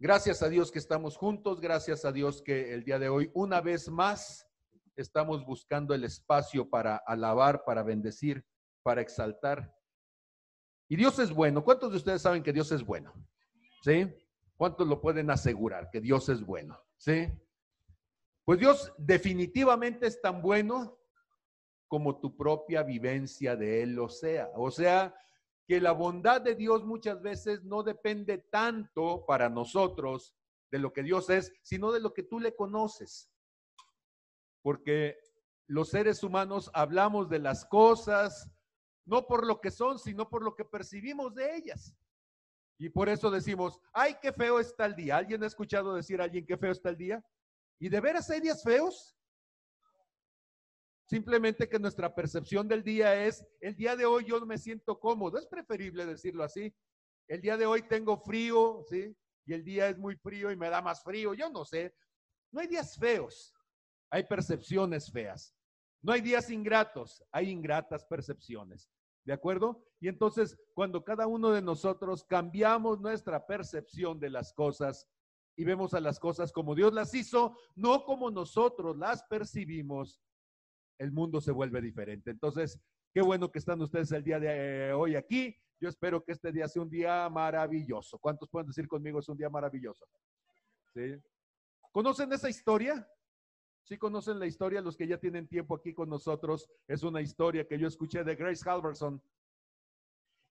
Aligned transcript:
Gracias 0.00 0.44
a 0.44 0.48
Dios 0.48 0.70
que 0.70 0.78
estamos 0.78 1.16
juntos, 1.16 1.60
gracias 1.60 2.04
a 2.04 2.12
Dios 2.12 2.40
que 2.40 2.72
el 2.72 2.84
día 2.84 3.00
de 3.00 3.08
hoy, 3.08 3.32
una 3.34 3.60
vez 3.60 3.88
más, 3.88 4.48
estamos 4.94 5.44
buscando 5.44 5.92
el 5.92 6.04
espacio 6.04 6.70
para 6.70 6.98
alabar, 6.98 7.64
para 7.64 7.82
bendecir, 7.82 8.46
para 8.84 9.00
exaltar. 9.00 9.74
Y 10.88 10.94
Dios 10.94 11.18
es 11.18 11.32
bueno. 11.32 11.64
¿Cuántos 11.64 11.90
de 11.90 11.96
ustedes 11.96 12.22
saben 12.22 12.44
que 12.44 12.52
Dios 12.52 12.70
es 12.70 12.84
bueno? 12.84 13.12
¿Sí? 13.82 14.06
¿Cuántos 14.56 14.86
lo 14.86 15.00
pueden 15.00 15.30
asegurar 15.30 15.90
que 15.90 16.00
Dios 16.00 16.28
es 16.28 16.46
bueno? 16.46 16.80
¿Sí? 16.96 17.26
Pues 18.44 18.60
Dios 18.60 18.92
definitivamente 18.98 20.06
es 20.06 20.20
tan 20.20 20.40
bueno 20.40 20.96
como 21.88 22.20
tu 22.20 22.36
propia 22.36 22.84
vivencia 22.84 23.56
de 23.56 23.82
Él 23.82 23.96
lo 23.96 24.08
sea. 24.08 24.48
O 24.54 24.70
sea, 24.70 25.12
que 25.68 25.82
la 25.82 25.92
bondad 25.92 26.40
de 26.40 26.54
Dios 26.54 26.84
muchas 26.86 27.20
veces 27.20 27.62
no 27.62 27.82
depende 27.82 28.38
tanto 28.38 29.26
para 29.26 29.50
nosotros 29.50 30.34
de 30.70 30.78
lo 30.78 30.94
que 30.94 31.02
Dios 31.02 31.28
es, 31.28 31.52
sino 31.62 31.92
de 31.92 32.00
lo 32.00 32.14
que 32.14 32.22
tú 32.22 32.40
le 32.40 32.56
conoces. 32.56 33.30
Porque 34.62 35.18
los 35.66 35.90
seres 35.90 36.22
humanos 36.22 36.70
hablamos 36.72 37.28
de 37.28 37.38
las 37.38 37.66
cosas 37.66 38.50
no 39.04 39.26
por 39.26 39.46
lo 39.46 39.60
que 39.60 39.70
son, 39.70 39.98
sino 39.98 40.28
por 40.28 40.42
lo 40.42 40.54
que 40.54 40.64
percibimos 40.64 41.34
de 41.34 41.56
ellas. 41.56 41.94
Y 42.78 42.88
por 42.88 43.10
eso 43.10 43.30
decimos, 43.30 43.78
ay, 43.92 44.16
qué 44.22 44.32
feo 44.32 44.60
está 44.60 44.86
el 44.86 44.94
día. 44.94 45.16
¿Alguien 45.16 45.42
ha 45.42 45.46
escuchado 45.46 45.94
decir 45.94 46.20
a 46.20 46.24
alguien 46.24 46.46
qué 46.46 46.56
feo 46.56 46.72
está 46.72 46.90
el 46.90 46.96
día? 46.96 47.24
¿Y 47.78 47.90
de 47.90 48.00
veras 48.00 48.30
hay 48.30 48.40
días 48.40 48.62
feos? 48.62 49.17
Simplemente 51.08 51.70
que 51.70 51.78
nuestra 51.78 52.14
percepción 52.14 52.68
del 52.68 52.82
día 52.82 53.24
es, 53.24 53.42
el 53.62 53.74
día 53.74 53.96
de 53.96 54.04
hoy 54.04 54.26
yo 54.26 54.44
me 54.44 54.58
siento 54.58 55.00
cómodo. 55.00 55.38
Es 55.38 55.46
preferible 55.46 56.04
decirlo 56.04 56.44
así. 56.44 56.70
El 57.26 57.40
día 57.40 57.56
de 57.56 57.64
hoy 57.64 57.88
tengo 57.88 58.18
frío, 58.18 58.84
¿sí? 58.90 59.16
Y 59.46 59.54
el 59.54 59.64
día 59.64 59.88
es 59.88 59.96
muy 59.96 60.16
frío 60.16 60.50
y 60.50 60.56
me 60.56 60.68
da 60.68 60.82
más 60.82 61.02
frío. 61.02 61.32
Yo 61.32 61.48
no 61.48 61.64
sé. 61.64 61.94
No 62.52 62.60
hay 62.60 62.66
días 62.66 62.98
feos. 62.98 63.54
Hay 64.10 64.24
percepciones 64.24 65.10
feas. 65.10 65.56
No 66.02 66.12
hay 66.12 66.20
días 66.20 66.50
ingratos. 66.50 67.24
Hay 67.32 67.48
ingratas 67.48 68.04
percepciones. 68.04 68.90
¿De 69.24 69.32
acuerdo? 69.32 69.82
Y 70.00 70.08
entonces, 70.08 70.58
cuando 70.74 71.02
cada 71.04 71.26
uno 71.26 71.52
de 71.52 71.62
nosotros 71.62 72.22
cambiamos 72.22 73.00
nuestra 73.00 73.46
percepción 73.46 74.20
de 74.20 74.28
las 74.28 74.52
cosas 74.52 75.08
y 75.56 75.64
vemos 75.64 75.94
a 75.94 76.00
las 76.00 76.20
cosas 76.20 76.52
como 76.52 76.74
Dios 76.74 76.92
las 76.92 77.14
hizo, 77.14 77.56
no 77.74 78.04
como 78.04 78.30
nosotros 78.30 78.98
las 78.98 79.22
percibimos, 79.24 80.20
el 80.98 81.12
mundo 81.12 81.40
se 81.40 81.52
vuelve 81.52 81.80
diferente. 81.80 82.30
Entonces, 82.30 82.80
qué 83.14 83.22
bueno 83.22 83.50
que 83.50 83.58
están 83.58 83.80
ustedes 83.80 84.12
el 84.12 84.24
día 84.24 84.38
de 84.38 84.92
hoy 84.92 85.16
aquí. 85.16 85.56
Yo 85.80 85.88
espero 85.88 86.24
que 86.24 86.32
este 86.32 86.50
día 86.50 86.66
sea 86.66 86.82
un 86.82 86.90
día 86.90 87.28
maravilloso. 87.28 88.18
¿Cuántos 88.18 88.48
pueden 88.48 88.66
decir 88.66 88.88
conmigo 88.88 89.20
es 89.20 89.28
un 89.28 89.38
día 89.38 89.48
maravilloso? 89.48 90.06
¿Sí? 90.92 91.14
¿Conocen 91.92 92.32
esa 92.32 92.48
historia? 92.50 93.08
Sí 93.84 93.96
conocen 93.96 94.38
la 94.38 94.46
historia, 94.46 94.82
los 94.82 94.96
que 94.96 95.06
ya 95.06 95.18
tienen 95.18 95.48
tiempo 95.48 95.74
aquí 95.74 95.94
con 95.94 96.10
nosotros. 96.10 96.68
Es 96.86 97.02
una 97.02 97.22
historia 97.22 97.66
que 97.66 97.78
yo 97.78 97.86
escuché 97.86 98.24
de 98.24 98.34
Grace 98.34 98.68
Halverson. 98.68 99.22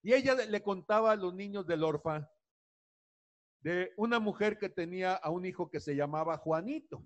Y 0.01 0.13
ella 0.13 0.33
le 0.33 0.63
contaba 0.63 1.11
a 1.11 1.15
los 1.15 1.33
niños 1.35 1.67
del 1.67 1.83
orfa 1.83 2.31
de 3.59 3.91
una 3.97 4.19
mujer 4.19 4.57
que 4.57 4.69
tenía 4.69 5.13
a 5.13 5.29
un 5.29 5.45
hijo 5.45 5.69
que 5.69 5.79
se 5.79 5.95
llamaba 5.95 6.37
Juanito 6.37 7.03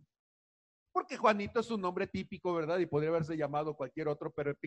porque 0.91 1.17
Juanito 1.17 1.59
es 1.59 1.71
un 1.71 1.81
nombre 1.81 2.07
típico, 2.07 2.53
¿verdad? 2.53 2.79
Y 2.79 2.85
podría 2.85 3.09
haberse 3.09 3.37
llamado 3.37 3.75
cualquier 3.75 4.07
otro, 4.07 4.31
pero 4.31 4.51
el 4.51 4.57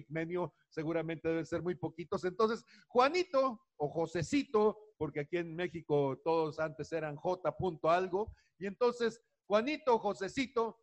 seguramente 0.69 1.28
debe 1.28 1.44
ser 1.44 1.62
muy 1.62 1.75
poquitos. 1.75 2.25
Entonces, 2.25 2.64
Juanito 2.89 3.61
o 3.77 3.89
Josecito, 3.89 4.78
porque 4.97 5.20
aquí 5.20 5.36
en 5.36 5.55
México 5.55 6.20
todos 6.25 6.58
antes 6.58 6.92
eran 6.92 7.17
J. 7.17 7.55
algo, 7.91 8.33
y 8.58 8.67
entonces 8.67 9.20
Juanito 9.47 9.95
o 9.95 9.98
Josecito 9.98 10.78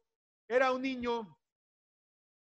era 0.47 0.72
un 0.72 0.81
niño 0.81 1.38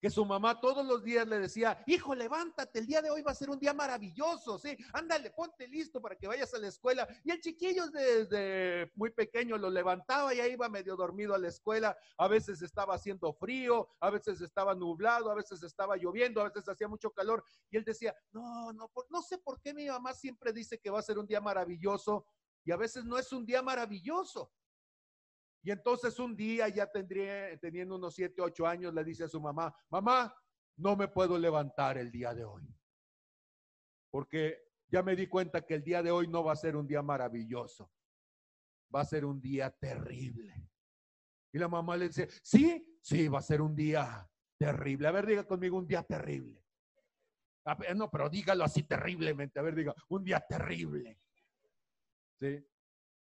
que 0.00 0.10
su 0.10 0.24
mamá 0.24 0.60
todos 0.60 0.84
los 0.86 1.02
días 1.02 1.26
le 1.26 1.38
decía, 1.38 1.82
hijo, 1.86 2.14
levántate, 2.14 2.78
el 2.78 2.86
día 2.86 3.02
de 3.02 3.10
hoy 3.10 3.22
va 3.22 3.32
a 3.32 3.34
ser 3.34 3.50
un 3.50 3.58
día 3.58 3.72
maravilloso, 3.72 4.58
sí, 4.58 4.76
ándale, 4.92 5.30
ponte 5.30 5.66
listo 5.68 6.00
para 6.00 6.16
que 6.16 6.26
vayas 6.26 6.52
a 6.54 6.58
la 6.58 6.68
escuela. 6.68 7.08
Y 7.24 7.30
el 7.30 7.40
chiquillo 7.40 7.88
desde 7.88 8.92
muy 8.94 9.10
pequeño 9.10 9.56
lo 9.58 9.70
levantaba 9.70 10.34
y 10.34 10.40
ahí 10.40 10.52
iba 10.52 10.68
medio 10.68 10.96
dormido 10.96 11.34
a 11.34 11.38
la 11.38 11.48
escuela. 11.48 11.96
A 12.18 12.28
veces 12.28 12.62
estaba 12.62 12.94
haciendo 12.94 13.32
frío, 13.32 13.88
a 14.00 14.10
veces 14.10 14.40
estaba 14.40 14.74
nublado, 14.74 15.30
a 15.30 15.34
veces 15.34 15.62
estaba 15.62 15.96
lloviendo, 15.96 16.40
a 16.40 16.44
veces 16.48 16.68
hacía 16.68 16.88
mucho 16.88 17.10
calor. 17.10 17.42
Y 17.70 17.76
él 17.76 17.84
decía, 17.84 18.14
no, 18.32 18.72
no, 18.72 18.90
no 19.10 19.22
sé 19.22 19.38
por 19.38 19.60
qué 19.60 19.72
mi 19.74 19.86
mamá 19.86 20.12
siempre 20.14 20.52
dice 20.52 20.78
que 20.78 20.90
va 20.90 20.98
a 20.98 21.02
ser 21.02 21.18
un 21.18 21.26
día 21.26 21.40
maravilloso 21.40 22.26
y 22.66 22.72
a 22.72 22.76
veces 22.76 23.04
no 23.04 23.16
es 23.16 23.32
un 23.32 23.46
día 23.46 23.62
maravilloso. 23.62 24.50
Y 25.66 25.72
entonces 25.72 26.16
un 26.20 26.36
día 26.36 26.68
ya 26.68 26.86
tendría, 26.86 27.58
teniendo 27.58 27.96
unos 27.96 28.14
siete, 28.14 28.40
ocho 28.40 28.68
años, 28.68 28.94
le 28.94 29.02
dice 29.02 29.24
a 29.24 29.28
su 29.28 29.40
mamá, 29.40 29.74
mamá, 29.90 30.32
no 30.76 30.94
me 30.94 31.08
puedo 31.08 31.36
levantar 31.36 31.98
el 31.98 32.08
día 32.12 32.32
de 32.32 32.44
hoy. 32.44 32.72
Porque 34.08 34.62
ya 34.86 35.02
me 35.02 35.16
di 35.16 35.26
cuenta 35.26 35.66
que 35.66 35.74
el 35.74 35.82
día 35.82 36.04
de 36.04 36.12
hoy 36.12 36.28
no 36.28 36.44
va 36.44 36.52
a 36.52 36.56
ser 36.56 36.76
un 36.76 36.86
día 36.86 37.02
maravilloso. 37.02 37.90
Va 38.94 39.00
a 39.00 39.04
ser 39.04 39.24
un 39.24 39.40
día 39.40 39.68
terrible. 39.72 40.70
Y 41.52 41.58
la 41.58 41.66
mamá 41.66 41.96
le 41.96 42.06
dice, 42.06 42.28
sí, 42.44 43.00
sí, 43.02 43.26
va 43.26 43.40
a 43.40 43.42
ser 43.42 43.60
un 43.60 43.74
día 43.74 44.24
terrible. 44.56 45.08
A 45.08 45.10
ver, 45.10 45.26
diga 45.26 45.48
conmigo 45.48 45.78
un 45.78 45.88
día 45.88 46.04
terrible. 46.04 46.64
no, 47.96 48.08
pero 48.08 48.30
dígalo 48.30 48.62
así 48.62 48.84
terriblemente. 48.84 49.58
A 49.58 49.62
ver, 49.62 49.74
diga, 49.74 49.96
un 50.10 50.22
día 50.22 50.38
terrible. 50.48 51.18
¿Sí? 52.38 52.64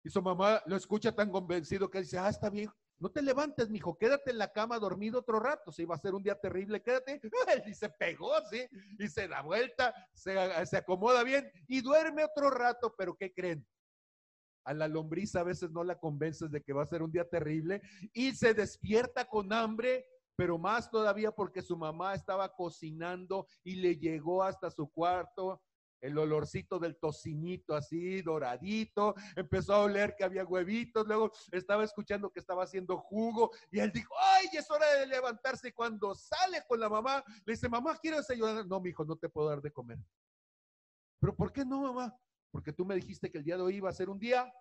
Y 0.03 0.09
su 0.09 0.21
mamá 0.21 0.61
lo 0.65 0.75
escucha 0.75 1.15
tan 1.15 1.31
convencido 1.31 1.89
que 1.89 2.01
dice, 2.01 2.17
ah, 2.17 2.29
está 2.29 2.49
bien, 2.49 2.69
no 2.99 3.09
te 3.09 3.21
levantes, 3.21 3.69
mijo, 3.69 3.97
quédate 3.97 4.31
en 4.31 4.37
la 4.37 4.51
cama 4.51 4.79
dormido 4.79 5.19
otro 5.19 5.39
rato, 5.39 5.71
si 5.71 5.85
va 5.85 5.95
a 5.95 5.99
ser 5.99 6.13
un 6.13 6.23
día 6.23 6.39
terrible, 6.39 6.81
quédate. 6.81 7.19
Y 7.67 7.73
se 7.73 7.89
pegó, 7.89 8.31
¿sí? 8.49 8.65
Y 8.99 9.07
se 9.07 9.27
da 9.27 9.41
vuelta, 9.41 9.93
se, 10.13 10.65
se 10.65 10.77
acomoda 10.77 11.23
bien 11.23 11.49
y 11.67 11.81
duerme 11.81 12.23
otro 12.23 12.49
rato, 12.49 12.93
pero 12.97 13.15
¿qué 13.15 13.33
creen? 13.33 13.65
A 14.65 14.73
la 14.73 14.87
lombriz 14.87 15.35
a 15.35 15.43
veces 15.43 15.71
no 15.71 15.83
la 15.83 15.99
convences 15.99 16.49
de 16.49 16.61
que 16.61 16.73
va 16.73 16.83
a 16.83 16.87
ser 16.87 17.01
un 17.01 17.11
día 17.11 17.27
terrible 17.27 17.81
y 18.13 18.31
se 18.33 18.53
despierta 18.53 19.25
con 19.25 19.51
hambre, 19.51 20.05
pero 20.37 20.57
más 20.57 20.89
todavía 20.89 21.31
porque 21.31 21.61
su 21.61 21.77
mamá 21.77 22.13
estaba 22.13 22.53
cocinando 22.55 23.47
y 23.63 23.75
le 23.75 23.97
llegó 23.97 24.43
hasta 24.43 24.71
su 24.71 24.89
cuarto 24.89 25.61
el 26.03 26.17
olorcito 26.17 26.79
del 26.79 26.97
tocinito 26.97 27.73
así, 27.73 28.21
doradito, 28.21 29.15
empezó 29.37 29.73
a 29.73 29.83
oler 29.83 30.15
que 30.17 30.25
había 30.25 30.43
huevitos, 30.43 31.07
luego 31.07 31.31
estaba 31.51 31.85
escuchando 31.85 32.29
que 32.29 32.41
estaba 32.41 32.65
haciendo 32.65 32.97
jugo 32.97 33.51
y 33.71 33.79
él 33.79 33.89
dijo, 33.91 34.13
ay, 34.19 34.47
es 34.51 34.69
hora 34.69 34.85
de 34.99 35.07
levantarse. 35.07 35.73
Cuando 35.73 36.13
sale 36.13 36.61
con 36.67 36.79
la 36.79 36.89
mamá, 36.89 37.23
le 37.45 37.53
dice, 37.53 37.69
mamá, 37.69 37.97
¿quiero 38.01 38.17
desayunar? 38.17 38.67
No, 38.67 38.81
mi 38.81 38.89
hijo, 38.89 39.05
no 39.05 39.15
te 39.15 39.29
puedo 39.29 39.47
dar 39.47 39.61
de 39.61 39.71
comer. 39.71 39.97
¿Pero 41.19 41.35
por 41.35 41.53
qué 41.53 41.63
no, 41.63 41.81
mamá? 41.81 42.13
Porque 42.51 42.73
tú 42.73 42.85
me 42.85 42.95
dijiste 42.95 43.31
que 43.31 43.37
el 43.37 43.45
día 43.45 43.55
de 43.55 43.63
hoy 43.63 43.77
iba 43.77 43.89
a 43.89 43.93
ser 43.93 44.09
un 44.09 44.19
día 44.19 44.51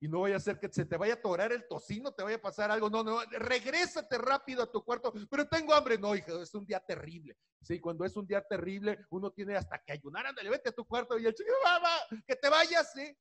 y 0.00 0.08
no 0.08 0.20
vaya 0.20 0.36
a 0.36 0.40
ser 0.40 0.58
que 0.60 0.68
se 0.68 0.84
te 0.84 0.96
vaya 0.96 1.14
a 1.14 1.16
atorar 1.16 1.52
el 1.52 1.66
tocino, 1.66 2.12
te 2.12 2.22
vaya 2.22 2.36
a 2.36 2.40
pasar 2.40 2.70
algo. 2.70 2.88
No, 2.88 3.02
no, 3.02 3.20
regrésate 3.30 4.16
rápido 4.18 4.62
a 4.62 4.70
tu 4.70 4.84
cuarto. 4.84 5.12
Pero 5.28 5.48
tengo 5.48 5.74
hambre. 5.74 5.98
No, 5.98 6.14
hija, 6.14 6.40
es 6.40 6.54
un 6.54 6.64
día 6.64 6.78
terrible. 6.80 7.36
Sí, 7.62 7.80
cuando 7.80 8.04
es 8.04 8.16
un 8.16 8.26
día 8.26 8.40
terrible, 8.40 9.04
uno 9.10 9.32
tiene 9.32 9.56
hasta 9.56 9.78
que 9.78 9.92
ayunar. 9.92 10.26
Ándale, 10.26 10.50
vete 10.50 10.68
a 10.68 10.72
tu 10.72 10.84
cuarto 10.84 11.18
y 11.18 11.26
el 11.26 11.34
chiquillo, 11.34 11.56
mamá, 11.64 12.22
que 12.26 12.36
te 12.36 12.48
vayas, 12.48 12.92
sí. 12.92 13.16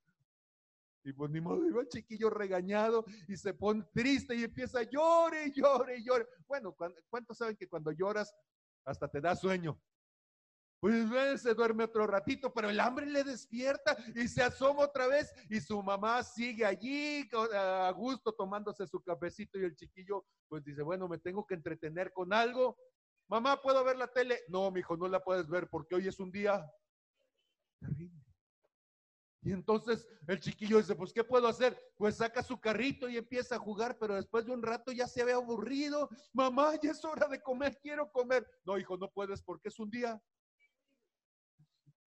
Y 1.04 1.14
pues 1.14 1.32
ni 1.32 1.42
modo, 1.42 1.66
iba 1.66 1.82
el 1.82 1.88
chiquillo 1.88 2.30
regañado 2.30 3.06
y 3.28 3.38
se 3.38 3.54
pone 3.54 3.84
triste 3.94 4.36
y 4.36 4.44
empieza 4.44 4.80
a 4.80 4.84
llore, 4.84 5.52
llore, 5.56 6.04
llore. 6.04 6.28
Bueno, 6.46 6.76
¿cuántos 7.10 7.38
saben 7.38 7.56
que 7.56 7.68
cuando 7.68 7.92
lloras 7.92 8.36
hasta 8.84 9.08
te 9.08 9.22
da 9.22 9.36
sueño? 9.36 9.80
Pues 10.80 11.42
se 11.42 11.56
duerme 11.56 11.86
otro 11.86 12.06
ratito, 12.06 12.54
pero 12.54 12.70
el 12.70 12.80
hambre 12.80 13.08
le 13.08 13.24
despierta 13.24 13.98
y 14.16 14.28
se 14.28 14.44
asoma 14.44 14.82
otra 14.82 15.08
vez 15.08 15.34
y 15.50 15.60
su 15.60 15.82
mamá 15.82 16.22
sigue 16.22 16.66
allí 16.66 17.28
a 17.54 17.92
gusto 17.96 18.31
tomándose 18.31 18.86
su 18.86 19.01
cafecito 19.01 19.57
y 19.60 19.63
el 19.63 19.75
chiquillo 19.75 20.25
pues 20.48 20.63
dice, 20.63 20.84
bueno, 20.84 21.07
me 21.07 21.18
tengo 21.18 21.46
que 21.48 21.56
entretener 21.56 22.13
con 22.13 22.31
algo. 22.31 22.78
Mamá, 23.28 23.60
¿puedo 23.62 23.84
ver 23.84 23.98
la 23.98 24.07
tele? 24.07 24.42
No, 24.50 24.69
mi 24.69 24.81
hijo, 24.81 24.96
no 24.96 25.07
la 25.07 25.24
puedes 25.24 25.50
ver 25.50 25.68
porque 25.68 25.96
hoy 25.96 26.07
es 26.07 26.19
un 26.19 26.31
día 26.31 26.63
terrible. 27.80 28.24
Y 29.42 29.51
entonces 29.51 30.07
el 30.28 30.40
chiquillo 30.40 30.78
dice, 30.78 30.96
pues, 30.96 31.13
¿qué 31.13 31.24
puedo 31.24 31.48
hacer? 31.48 31.78
Pues 31.96 32.18
saca 32.18 32.44
su 32.44 32.60
carrito 32.60 33.07
y 33.07 33.18
empieza 33.18 33.56
a 33.56 33.60
jugar, 33.60 33.98
pero 33.98 34.16
después 34.16 34.46
de 34.46 34.51
un 34.51 34.62
rato 34.62 34.92
ya 34.92 35.07
se 35.07 35.24
ve 35.24 35.34
aburrido. 35.34 36.10
Mamá, 36.34 36.74
ya 36.81 36.92
es 36.92 37.04
hora 37.06 37.28
de 37.28 37.42
comer, 37.42 37.80
quiero 37.81 38.12
comer. 38.12 38.46
No, 38.66 38.78
hijo, 38.78 38.98
no 38.98 39.10
puedes 39.10 39.42
porque 39.42 39.69
es 39.69 39.80
un 39.80 39.90
día 39.90 40.22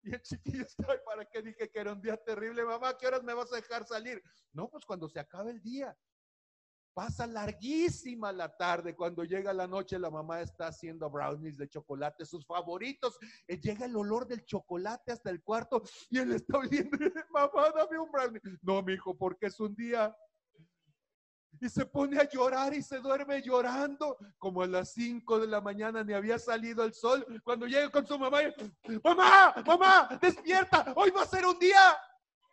y 0.03 0.15
el 0.15 0.23
chiquillo 0.23 0.63
está, 0.63 0.87
¿para 1.05 1.25
qué 1.25 1.43
dije 1.43 1.71
que 1.71 1.79
era 1.79 1.93
un 1.93 2.01
día 2.01 2.17
terrible? 2.17 2.65
Mamá, 2.65 2.97
¿qué 2.97 3.07
horas 3.07 3.23
me 3.23 3.35
vas 3.35 3.53
a 3.53 3.57
dejar 3.57 3.87
salir? 3.87 4.23
No, 4.53 4.69
pues 4.69 4.85
cuando 4.85 5.09
se 5.09 5.21
acabe 5.21 5.51
el 5.51 5.63
día. 5.63 5.97
Pasa 6.95 7.29
larguísima 7.29 8.33
la 8.33 8.57
tarde. 8.57 8.97
Cuando 8.97 9.23
llega 9.23 9.53
la 9.53 9.69
noche, 9.69 10.01
la 10.01 10.11
mamá 10.11 10.41
está 10.41 10.67
haciendo 10.67 11.09
brownies 11.09 11.57
de 11.57 11.69
chocolate, 11.69 12.25
sus 12.25 12.45
favoritos. 12.45 13.17
Eh, 13.47 13.61
llega 13.61 13.87
el 13.87 13.95
olor 13.95 14.27
del 14.27 14.45
chocolate 14.45 15.13
hasta 15.13 15.31
el 15.31 15.41
cuarto 15.43 15.83
y 16.11 16.19
él 16.19 16.33
está 16.33 16.59
oyendo, 16.59 16.99
mamá, 17.31 17.71
dame 17.77 17.99
un 18.01 18.11
brownie. 18.11 18.41
No, 18.63 18.83
mi 18.83 18.95
hijo, 18.95 19.17
porque 19.17 19.47
es 19.47 19.61
un 19.61 19.77
día 19.77 20.17
y 21.61 21.69
se 21.69 21.87
pone 21.87 22.19
a 22.19 22.29
llorar 22.29 22.75
y 22.75 22.83
se 22.83 22.99
duerme 22.99 23.43
llorando. 23.43 24.17
Como 24.39 24.63
a 24.63 24.67
las 24.67 24.93
5 24.93 25.41
de 25.41 25.47
la 25.47 25.61
mañana 25.61 26.05
ni 26.05 26.13
había 26.13 26.39
salido 26.39 26.85
el 26.85 26.95
sol. 26.95 27.25
Cuando 27.45 27.67
llega 27.67 27.91
con 27.91 28.07
su 28.07 28.19
mamá, 28.19 28.41
mamá, 29.03 29.55
mamá, 29.67 30.19
despierta, 30.21 30.93
hoy 30.97 31.11
va 31.11 31.23
a 31.23 31.27
ser 31.27 31.47
un 31.47 31.59
día 31.59 31.99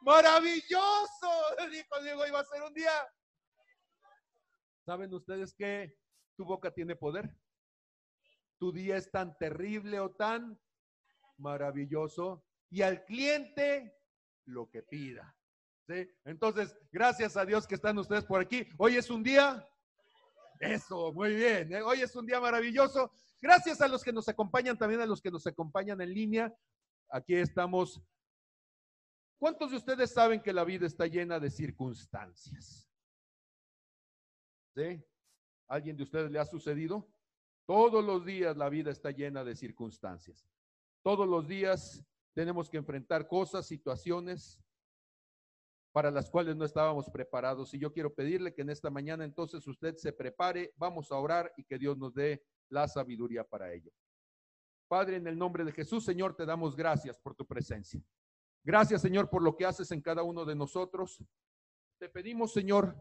maravilloso. 0.02 1.30
Dijo 1.72 2.02
Diego, 2.02 2.22
hoy 2.22 2.32
va 2.32 2.40
a 2.40 2.46
ser 2.46 2.64
un 2.64 2.74
día. 2.74 2.92
¿Saben 4.86 5.14
ustedes 5.14 5.54
que 5.54 5.98
tu 6.36 6.46
boca 6.46 6.72
tiene 6.72 6.96
poder? 6.96 7.36
Tu 8.58 8.72
día 8.72 8.98
es 8.98 9.12
tan 9.12 9.38
terrible 9.38 10.00
o 10.00 10.12
tan 10.12 10.60
maravilloso 11.38 12.46
y 12.70 12.82
al 12.82 13.04
cliente 13.06 13.98
lo 14.46 14.70
que 14.70 14.84
pida. 14.84 15.35
Entonces, 15.88 16.76
gracias 16.92 17.38
a 17.38 17.46
Dios 17.46 17.68
que 17.68 17.76
están 17.76 17.98
ustedes 17.98 18.26
por 18.26 18.42
aquí. 18.42 18.68
Hoy 18.78 18.96
es 18.96 19.10
un 19.10 19.22
día, 19.22 19.64
eso, 20.60 21.14
muy 21.14 21.36
bien, 21.36 21.74
¿eh? 21.74 21.82
hoy 21.82 22.02
es 22.02 22.16
un 22.16 22.26
día 22.26 22.40
maravilloso. 22.40 23.12
Gracias 23.42 23.82
a 23.82 23.88
los 23.88 24.04
que 24.04 24.12
nos 24.12 24.28
acompañan, 24.28 24.78
también 24.78 25.02
a 25.02 25.06
los 25.06 25.22
que 25.22 25.30
nos 25.30 25.46
acompañan 25.46 26.02
en 26.02 26.14
línea. 26.14 26.56
Aquí 27.10 27.36
estamos. 27.36 28.02
¿Cuántos 29.38 29.72
de 29.72 29.78
ustedes 29.78 30.12
saben 30.12 30.42
que 30.42 30.54
la 30.54 30.64
vida 30.64 30.88
está 30.88 31.06
llena 31.06 31.40
de 31.40 31.52
circunstancias? 31.52 32.90
¿Sí? 34.76 35.04
¿Alguien 35.68 35.98
de 35.98 36.04
ustedes 36.04 36.32
le 36.32 36.40
ha 36.40 36.46
sucedido? 36.46 37.08
Todos 37.68 38.04
los 38.04 38.26
días 38.26 38.58
la 38.58 38.70
vida 38.70 38.92
está 38.92 39.12
llena 39.12 39.44
de 39.44 39.56
circunstancias. 39.56 40.48
Todos 41.04 41.28
los 41.28 41.48
días 41.48 42.04
tenemos 42.34 42.70
que 42.70 42.78
enfrentar 42.78 43.28
cosas, 43.28 43.68
situaciones, 43.68 44.60
para 45.96 46.12
las 46.12 46.30
cuales 46.30 46.58
no 46.58 46.66
estábamos 46.66 47.10
preparados. 47.10 47.74
Y 47.74 47.80
yo 47.80 47.94
quiero 47.94 48.14
pedirle 48.14 48.54
que 48.54 48.64
en 48.64 48.70
esta 48.70 48.90
mañana 48.90 49.24
entonces 49.24 49.66
usted 49.66 49.96
se 49.96 50.12
prepare, 50.12 50.74
vamos 50.76 51.10
a 51.10 51.16
orar 51.16 51.54
y 51.56 51.64
que 51.64 51.80
Dios 51.80 51.98
nos 51.98 52.14
dé 52.14 52.44
la 52.68 52.86
sabiduría 52.90 53.46
para 53.46 53.72
ello. 53.72 53.94
Padre, 54.90 55.16
en 55.16 55.26
el 55.26 55.38
nombre 55.38 55.64
de 55.64 55.72
Jesús, 55.72 56.04
Señor, 56.04 56.36
te 56.36 56.46
damos 56.46 56.76
gracias 56.76 57.18
por 57.18 57.34
tu 57.34 57.48
presencia. 57.48 58.04
Gracias, 58.62 59.04
Señor, 59.04 59.30
por 59.30 59.42
lo 59.42 59.56
que 59.56 59.66
haces 59.66 59.90
en 59.92 60.02
cada 60.02 60.22
uno 60.22 60.44
de 60.44 60.54
nosotros. 60.54 61.24
Te 61.98 62.10
pedimos, 62.10 62.52
Señor, 62.52 62.94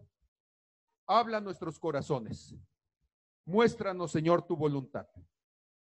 habla 1.08 1.40
nuestros 1.40 1.80
corazones. 1.80 2.54
Muéstranos, 3.44 4.12
Señor, 4.12 4.46
tu 4.46 4.56
voluntad. 4.56 5.08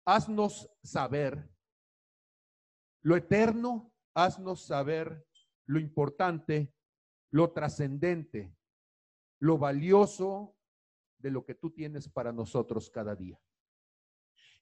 Haznos 0.06 0.66
saber 0.82 1.46
lo 3.02 3.16
eterno, 3.16 3.92
haznos 4.14 4.64
saber 4.64 5.26
lo 5.66 5.78
importante 5.78 6.72
lo 7.36 7.52
trascendente, 7.52 8.56
lo 9.40 9.58
valioso 9.58 10.56
de 11.18 11.30
lo 11.30 11.44
que 11.44 11.54
tú 11.54 11.70
tienes 11.70 12.08
para 12.08 12.32
nosotros 12.32 12.88
cada 12.88 13.14
día. 13.14 13.38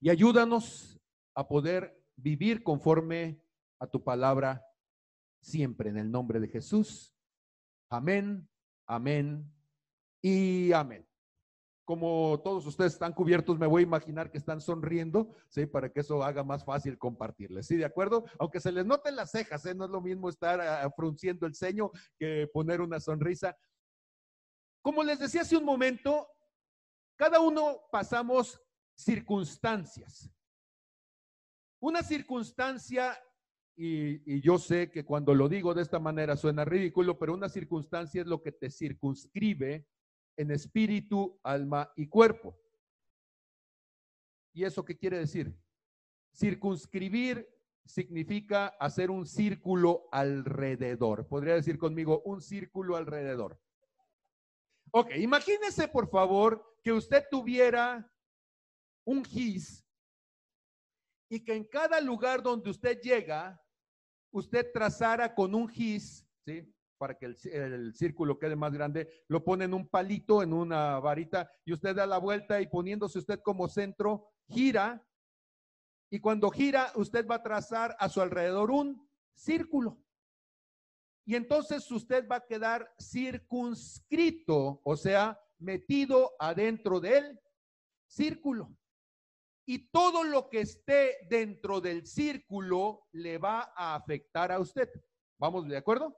Y 0.01 0.11
ayúdanos 0.11 1.01
a 1.35 1.47
poder 1.47 2.03
vivir 2.17 2.65
conforme 2.65 3.41
a 3.79 3.87
tu 3.87 4.03
palabra 4.03 4.67
siempre 5.41 5.91
en 5.91 5.99
el 5.99 6.11
nombre 6.11 6.41
de 6.41 6.49
Jesús. 6.49 7.15
Amén, 7.89 8.49
amén 8.87 9.49
y 10.21 10.73
amén 10.73 11.14
como 11.85 12.41
todos 12.43 12.67
ustedes 12.67 12.95
están 12.95 13.13
cubiertos, 13.13 13.59
me 13.59 13.67
voy 13.67 13.83
a 13.83 13.87
imaginar 13.87 14.31
que 14.31 14.39
están 14.39 14.61
sonriendo, 14.61 15.35
¿sí? 15.49 15.67
Para 15.67 15.93
que 15.93 16.01
eso 16.01 16.23
haga 16.23 16.43
más 16.43 16.65
fácil 16.65 16.97
compartirles, 16.99 17.67
¿sí? 17.67 17.77
¿De 17.77 17.85
acuerdo? 17.85 18.25
Aunque 18.39 18.61
se 18.61 18.73
les 18.73 18.87
noten 18.87 19.17
las 19.17 19.31
cejas, 19.31 19.65
¿eh? 19.67 19.75
No 19.75 19.85
es 19.85 19.91
lo 19.91 20.01
mismo 20.01 20.31
estar 20.31 20.61
ah, 20.61 20.91
frunciendo 20.97 21.47
el 21.47 21.55
ceño 21.55 21.91
que 22.19 22.49
poner 22.53 22.81
una 22.81 23.01
sonrisa. 23.01 23.57
Como 24.83 25.03
les 25.03 25.19
decía 25.19 25.43
hace 25.43 25.57
un 25.57 25.65
momento, 25.65 26.27
cada 27.17 27.41
uno 27.41 27.83
pasamos 27.93 28.61
circunstancias. 28.95 30.31
Una 31.81 32.03
circunstancia, 32.03 33.19
y, 33.77 34.37
y 34.37 34.41
yo 34.41 34.57
sé 34.59 34.91
que 34.91 35.05
cuando 35.05 35.35
lo 35.35 35.51
digo 35.51 35.75
de 35.75 35.83
esta 35.83 35.99
manera 35.99 36.35
suena 36.37 36.65
ridículo, 36.65 37.19
pero 37.19 37.35
una 37.35 37.51
circunstancia 37.51 38.23
es 38.23 38.27
lo 38.27 38.43
que 38.43 38.53
te 38.53 38.71
circunscribe 38.71 39.87
en 40.37 40.51
espíritu, 40.51 41.39
alma 41.43 41.93
y 41.97 42.09
cuerpo. 42.09 42.59
¿Y 44.53 44.65
eso 44.65 44.85
qué 44.85 44.97
quiere 44.97 45.19
decir? 45.19 45.57
Circunscribir 46.33 47.49
significa 47.85 48.69
hacer 48.81 49.11
un 49.11 49.27
círculo 49.27 50.09
alrededor. 50.11 51.27
Podría 51.27 51.55
decir 51.55 51.79
conmigo 51.79 52.23
un 52.25 52.41
círculo 52.41 52.97
alrededor. 52.97 53.61
Ok, 54.91 55.11
imagínese 55.17 55.89
por 55.89 56.09
favor 56.09 56.77
que 56.83 56.93
usted 56.93 57.25
tuviera 57.31 58.11
un 59.05 59.25
gis 59.25 59.85
y 61.29 61.41
que 61.41 61.55
en 61.55 61.65
cada 61.65 62.01
lugar 62.01 62.43
donde 62.43 62.71
usted 62.71 63.01
llega, 63.01 63.61
usted 64.31 64.71
trazara 64.73 65.35
con 65.35 65.55
un 65.55 65.69
gis, 65.69 66.27
¿sí? 66.45 66.74
Para 67.05 67.19
que 67.19 67.27
el, 67.27 67.95
círculo 67.95 68.39
quede 68.39 68.57
más 68.57 68.73
grande, 68.73 69.11
lo 69.29 69.45
pone 69.45 69.67
en 69.67 69.75
un 69.75 69.87
palito, 69.87 70.43
en 70.43 70.55
una 70.55 70.99
varita, 71.01 71.51
y 71.67 71.75
usted 71.75 71.95
da 71.95 72.07
la 72.07 72.17
vuelta 72.17 72.63
y 72.63 72.67
poniéndose 72.67 73.19
usted 73.19 73.43
como 73.43 73.69
centro, 73.69 74.33
gira, 74.49 75.07
y 76.09 76.19
cuando 76.19 76.51
gira, 76.51 76.93
usted 76.95 77.27
va 77.29 77.35
a 77.35 77.43
trazar 77.43 77.95
a 77.99 78.09
su 78.09 78.23
alrededor 78.23 78.71
un 78.71 79.07
círculo. 79.35 80.03
Y 81.27 81.35
entonces 81.35 81.91
usted 81.91 82.27
va 82.27 82.37
a 82.37 82.47
quedar 82.47 82.91
circunscrito, 82.99 84.81
o 84.83 84.97
sea, 84.97 85.39
metido 85.59 86.33
adentro 86.39 87.01
del 87.01 87.39
círculo. 88.07 88.75
Y 89.67 89.91
todo 89.91 90.25
lo 90.25 90.49
que 90.49 90.63
esté 90.63 91.19
dentro 91.29 91.83
del 91.83 92.07
círculo 92.07 93.09
le 93.13 93.37
va 93.37 93.75
a 93.77 93.95
afectar 93.95 94.51
a 94.51 94.59
usted. 94.59 94.89
¿Vamos 95.39 95.69
de 95.69 95.77
acuerdo? 95.77 96.17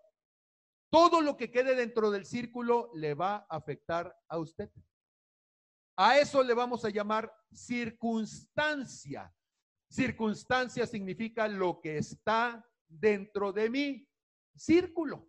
Todo 0.90 1.20
lo 1.20 1.36
que 1.36 1.50
quede 1.50 1.74
dentro 1.74 2.10
del 2.10 2.26
círculo 2.26 2.90
le 2.94 3.14
va 3.14 3.46
a 3.48 3.56
afectar 3.56 4.16
a 4.28 4.38
usted. 4.38 4.70
A 5.96 6.18
eso 6.18 6.42
le 6.42 6.54
vamos 6.54 6.84
a 6.84 6.90
llamar 6.90 7.32
circunstancia. 7.52 9.32
Circunstancia 9.88 10.86
significa 10.86 11.48
lo 11.48 11.80
que 11.80 11.98
está 11.98 12.64
dentro 12.86 13.52
de 13.52 13.70
mi 13.70 14.08
círculo. 14.54 15.28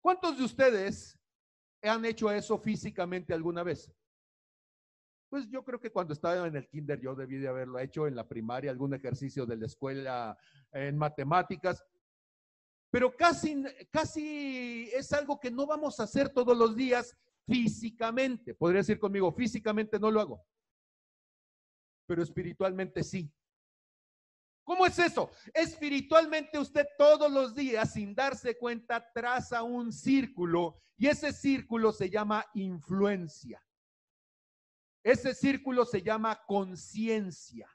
¿Cuántos 0.00 0.38
de 0.38 0.44
ustedes 0.44 1.18
han 1.82 2.04
hecho 2.04 2.30
eso 2.30 2.58
físicamente 2.58 3.32
alguna 3.32 3.62
vez? 3.62 3.92
Pues 5.28 5.48
yo 5.48 5.64
creo 5.64 5.80
que 5.80 5.90
cuando 5.90 6.12
estaba 6.12 6.46
en 6.46 6.56
el 6.56 6.68
kinder 6.68 7.00
yo 7.00 7.14
debí 7.14 7.38
de 7.38 7.48
haberlo 7.48 7.78
hecho 7.78 8.06
en 8.06 8.14
la 8.14 8.28
primaria, 8.28 8.70
algún 8.70 8.94
ejercicio 8.94 9.46
de 9.46 9.56
la 9.56 9.66
escuela 9.66 10.38
en 10.72 10.96
matemáticas, 10.96 11.84
pero 12.96 13.14
casi, 13.14 13.62
casi 13.90 14.88
es 14.90 15.12
algo 15.12 15.38
que 15.38 15.50
no 15.50 15.66
vamos 15.66 16.00
a 16.00 16.04
hacer 16.04 16.30
todos 16.30 16.56
los 16.56 16.74
días 16.74 17.14
físicamente. 17.46 18.54
Podría 18.54 18.78
decir 18.78 18.98
conmigo, 18.98 19.30
físicamente 19.30 19.98
no 20.00 20.10
lo 20.10 20.18
hago, 20.18 20.46
pero 22.06 22.22
espiritualmente 22.22 23.04
sí. 23.04 23.30
¿Cómo 24.64 24.86
es 24.86 24.98
eso? 24.98 25.30
Espiritualmente 25.52 26.58
usted 26.58 26.86
todos 26.96 27.30
los 27.30 27.54
días, 27.54 27.92
sin 27.92 28.14
darse 28.14 28.56
cuenta, 28.56 29.06
traza 29.12 29.62
un 29.62 29.92
círculo 29.92 30.80
y 30.96 31.08
ese 31.08 31.34
círculo 31.34 31.92
se 31.92 32.08
llama 32.08 32.46
influencia. 32.54 33.62
Ese 35.04 35.34
círculo 35.34 35.84
se 35.84 36.00
llama 36.00 36.40
conciencia. 36.46 37.70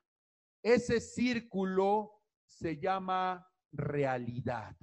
Ese 0.63 0.99
círculo 0.99 2.23
se 2.43 2.79
llama 2.79 3.47
realidad 3.71 4.75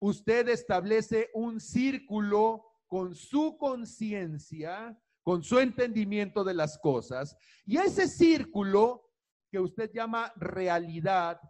usted 0.00 0.48
establece 0.48 1.30
un 1.34 1.60
círculo 1.60 2.64
con 2.86 3.14
su 3.14 3.56
conciencia, 3.58 4.98
con 5.22 5.42
su 5.42 5.58
entendimiento 5.58 6.44
de 6.44 6.54
las 6.54 6.78
cosas, 6.78 7.36
y 7.66 7.76
ese 7.76 8.08
círculo 8.08 9.10
que 9.50 9.60
usted 9.60 9.90
llama 9.92 10.32
realidad 10.36 11.40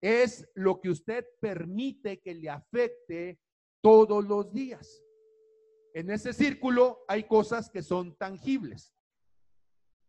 es 0.00 0.48
lo 0.54 0.80
que 0.80 0.90
usted 0.90 1.26
permite 1.40 2.20
que 2.20 2.34
le 2.34 2.48
afecte 2.48 3.40
todos 3.80 4.24
los 4.24 4.52
días. 4.52 5.02
En 5.94 6.10
ese 6.10 6.32
círculo 6.32 7.04
hay 7.08 7.24
cosas 7.24 7.68
que 7.70 7.82
son 7.82 8.16
tangibles. 8.16 8.94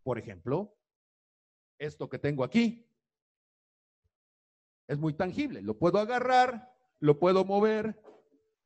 Por 0.03 0.19
ejemplo, 0.19 0.77
esto 1.77 2.09
que 2.09 2.19
tengo 2.19 2.43
aquí 2.43 2.85
es 4.87 4.97
muy 4.97 5.13
tangible. 5.13 5.61
Lo 5.61 5.77
puedo 5.77 5.99
agarrar, 5.99 6.71
lo 6.99 7.19
puedo 7.19 7.45
mover, 7.45 8.01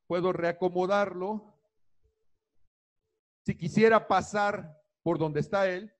puedo 0.06 0.32
reacomodarlo. 0.32 1.54
Si 3.44 3.56
quisiera 3.56 4.08
pasar 4.08 4.80
por 5.02 5.18
donde 5.18 5.40
está 5.40 5.68
él, 5.68 5.92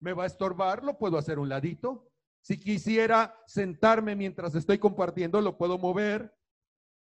me 0.00 0.12
va 0.12 0.24
a 0.24 0.26
estorbar, 0.26 0.84
lo 0.84 0.98
puedo 0.98 1.18
hacer 1.18 1.38
un 1.38 1.48
ladito. 1.48 2.10
Si 2.40 2.58
quisiera 2.58 3.42
sentarme 3.46 4.14
mientras 4.14 4.54
estoy 4.54 4.78
compartiendo, 4.78 5.40
lo 5.40 5.56
puedo 5.56 5.78
mover 5.78 6.36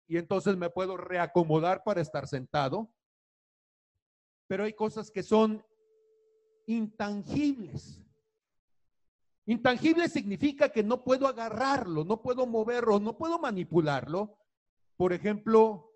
y 0.07 0.17
entonces 0.17 0.57
me 0.57 0.69
puedo 0.69 0.97
reacomodar 0.97 1.83
para 1.83 2.01
estar 2.01 2.27
sentado. 2.27 2.91
Pero 4.47 4.63
hay 4.63 4.73
cosas 4.73 5.11
que 5.11 5.23
son 5.23 5.63
intangibles. 6.65 8.01
Intangible 9.45 10.09
significa 10.09 10.69
que 10.69 10.83
no 10.83 11.03
puedo 11.03 11.27
agarrarlo, 11.27 12.03
no 12.03 12.21
puedo 12.21 12.45
moverlo, 12.45 12.99
no 12.99 13.17
puedo 13.17 13.39
manipularlo. 13.39 14.37
Por 14.97 15.13
ejemplo, 15.13 15.87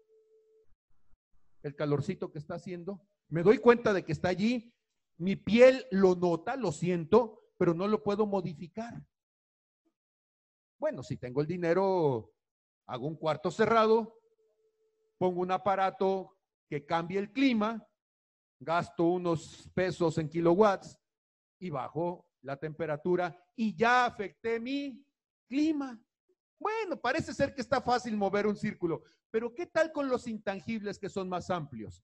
el 1.63 1.75
calorcito 1.75 2.31
que 2.31 2.39
está 2.39 2.55
haciendo. 2.55 3.01
Me 3.29 3.43
doy 3.43 3.58
cuenta 3.58 3.93
de 3.93 4.03
que 4.03 4.12
está 4.12 4.29
allí, 4.29 4.74
mi 5.17 5.36
piel 5.36 5.86
lo 5.91 6.15
nota, 6.15 6.55
lo 6.55 6.72
siento, 6.72 7.51
pero 7.58 7.74
no 7.74 7.88
lo 7.88 8.03
puedo 8.03 8.25
modificar. 8.25 9.03
Bueno, 10.79 11.03
si 11.03 11.17
tengo 11.17 11.41
el 11.41 11.48
dinero, 11.48 12.34
hago 12.88 13.08
un 13.08 13.15
cuarto 13.15 13.51
cerrado, 13.51 14.20
pongo 15.17 15.41
un 15.41 15.51
aparato 15.51 16.38
que 16.67 16.86
cambie 16.86 17.20
el 17.20 17.31
clima, 17.31 17.88
gasto 18.60 19.05
unos 19.05 19.70
pesos 19.74 20.17
en 20.17 20.29
kilowatts 20.29 20.98
y 21.60 21.70
bajo 21.70 22.27
la 22.41 22.58
temperatura 22.58 23.38
y 23.55 23.75
ya 23.75 24.05
afecté 24.05 24.60
mi 24.60 25.05
clima. 25.48 26.01
Bueno, 26.62 27.01
parece 27.01 27.34
ser 27.34 27.56
que 27.56 27.62
está 27.62 27.82
fácil 27.82 28.15
mover 28.15 28.46
un 28.46 28.56
círculo, 28.56 29.01
pero 29.32 29.51
¿qué 29.51 29.65
tal 29.65 29.91
con 29.91 30.08
los 30.08 30.27
intangibles 30.27 31.00
que 31.00 31.10
son 31.10 31.27
más 31.27 31.50
amplios? 31.50 32.03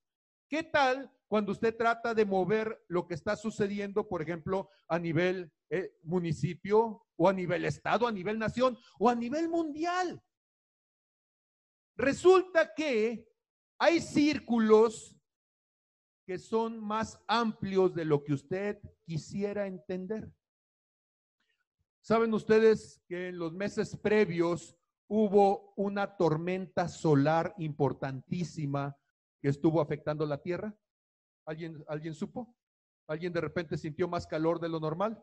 ¿Qué 0.49 0.63
tal 0.63 1.13
cuando 1.27 1.51
usted 1.51 1.77
trata 1.77 2.15
de 2.15 2.25
mover 2.25 2.83
lo 2.87 3.05
que 3.05 3.13
está 3.13 3.35
sucediendo, 3.35 4.07
por 4.07 4.23
ejemplo, 4.23 4.71
a 4.87 4.97
nivel 4.97 5.53
eh, 5.69 5.93
municipio 6.01 7.05
o 7.15 7.29
a 7.29 7.33
nivel 7.33 7.65
estado, 7.65 8.07
a 8.07 8.11
nivel 8.11 8.39
nación 8.39 8.75
o 8.97 9.07
a 9.07 9.13
nivel 9.13 9.47
mundial? 9.47 10.23
Resulta 11.95 12.73
que 12.73 13.27
hay 13.77 14.01
círculos 14.01 15.15
que 16.25 16.39
son 16.39 16.79
más 16.79 17.23
amplios 17.27 17.93
de 17.93 18.05
lo 18.05 18.23
que 18.23 18.33
usted 18.33 18.79
quisiera 19.05 19.67
entender. 19.67 20.31
Saben 22.07 22.33
ustedes 22.33 23.01
que 23.09 23.27
en 23.27 23.37
los 23.37 23.51
meses 23.51 23.97
previos 23.97 24.77
hubo 25.09 25.73
una 25.75 26.15
tormenta 26.15 26.87
solar 26.87 27.53
importantísima 27.57 28.97
que 29.41 29.49
estuvo 29.49 29.81
afectando 29.81 30.25
la 30.25 30.41
Tierra. 30.41 30.73
¿Alguien, 31.45 31.83
¿Alguien 31.85 32.13
supo? 32.13 32.55
¿Alguien 33.09 33.33
de 33.33 33.41
repente 33.41 33.77
sintió 33.77 34.07
más 34.07 34.25
calor 34.25 34.61
de 34.61 34.69
lo 34.69 34.79
normal? 34.79 35.21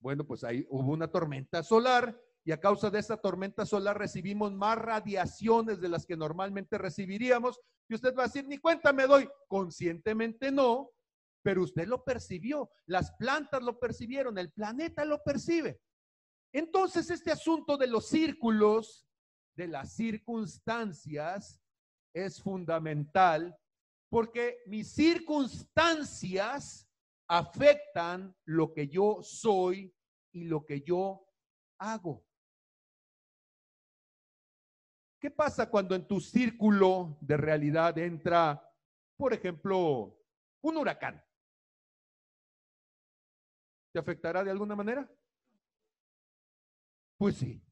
Bueno, 0.00 0.26
pues 0.26 0.42
ahí 0.42 0.66
hubo 0.68 0.90
una 0.90 1.06
tormenta 1.06 1.62
solar 1.62 2.20
y 2.42 2.50
a 2.50 2.58
causa 2.58 2.90
de 2.90 2.98
esa 2.98 3.16
tormenta 3.16 3.64
solar 3.64 3.96
recibimos 3.96 4.52
más 4.52 4.76
radiaciones 4.76 5.80
de 5.80 5.88
las 5.88 6.04
que 6.04 6.16
normalmente 6.16 6.78
recibiríamos. 6.78 7.60
Y 7.88 7.94
usted 7.94 8.12
va 8.12 8.24
a 8.24 8.26
decir, 8.26 8.44
ni 8.48 8.58
cuenta 8.58 8.92
me 8.92 9.06
doy. 9.06 9.28
Conscientemente 9.46 10.50
no, 10.50 10.90
pero 11.42 11.62
usted 11.62 11.86
lo 11.86 12.04
percibió. 12.04 12.70
Las 12.86 13.12
plantas 13.12 13.62
lo 13.62 13.78
percibieron, 13.78 14.38
el 14.38 14.52
planeta 14.52 15.04
lo 15.04 15.22
percibe. 15.22 15.80
Entonces, 16.52 17.10
este 17.10 17.32
asunto 17.32 17.76
de 17.76 17.86
los 17.86 18.06
círculos, 18.06 19.06
de 19.56 19.68
las 19.68 19.94
circunstancias, 19.94 21.60
es 22.14 22.42
fundamental 22.42 23.56
porque 24.10 24.58
mis 24.66 24.92
circunstancias 24.92 26.86
afectan 27.26 28.36
lo 28.44 28.74
que 28.74 28.88
yo 28.88 29.20
soy 29.22 29.96
y 30.32 30.44
lo 30.44 30.66
que 30.66 30.82
yo 30.82 31.26
hago. 31.78 32.22
¿Qué 35.18 35.30
pasa 35.30 35.70
cuando 35.70 35.94
en 35.94 36.06
tu 36.06 36.20
círculo 36.20 37.16
de 37.22 37.38
realidad 37.38 37.96
entra, 37.96 38.62
por 39.16 39.32
ejemplo, 39.32 40.20
un 40.60 40.76
huracán? 40.76 41.24
¿Te 43.92 43.98
afectará 43.98 44.42
de 44.42 44.50
alguna 44.50 44.74
manera? 44.74 45.08
Pues 47.18 47.36
sí. 47.36 47.62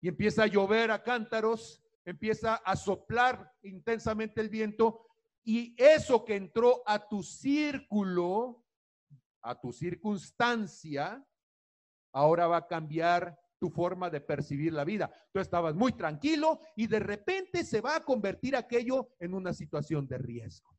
Y 0.00 0.08
empieza 0.08 0.42
a 0.42 0.48
llover 0.48 0.90
a 0.90 1.02
cántaros, 1.02 1.82
empieza 2.04 2.56
a 2.56 2.76
soplar 2.76 3.52
intensamente 3.62 4.40
el 4.40 4.48
viento 4.48 5.06
y 5.44 5.74
eso 5.78 6.24
que 6.24 6.36
entró 6.36 6.82
a 6.86 7.08
tu 7.08 7.22
círculo, 7.22 8.64
a 9.42 9.58
tu 9.60 9.72
circunstancia, 9.72 11.24
ahora 12.12 12.46
va 12.46 12.58
a 12.58 12.66
cambiar 12.66 13.38
tu 13.58 13.70
forma 13.70 14.10
de 14.10 14.20
percibir 14.20 14.72
la 14.72 14.84
vida. 14.84 15.10
Tú 15.32 15.38
estabas 15.38 15.74
muy 15.74 15.92
tranquilo 15.92 16.58
y 16.76 16.86
de 16.86 16.98
repente 16.98 17.64
se 17.64 17.80
va 17.80 17.96
a 17.96 18.04
convertir 18.04 18.56
aquello 18.56 19.14
en 19.18 19.34
una 19.34 19.52
situación 19.52 20.06
de 20.06 20.18
riesgo. 20.18 20.76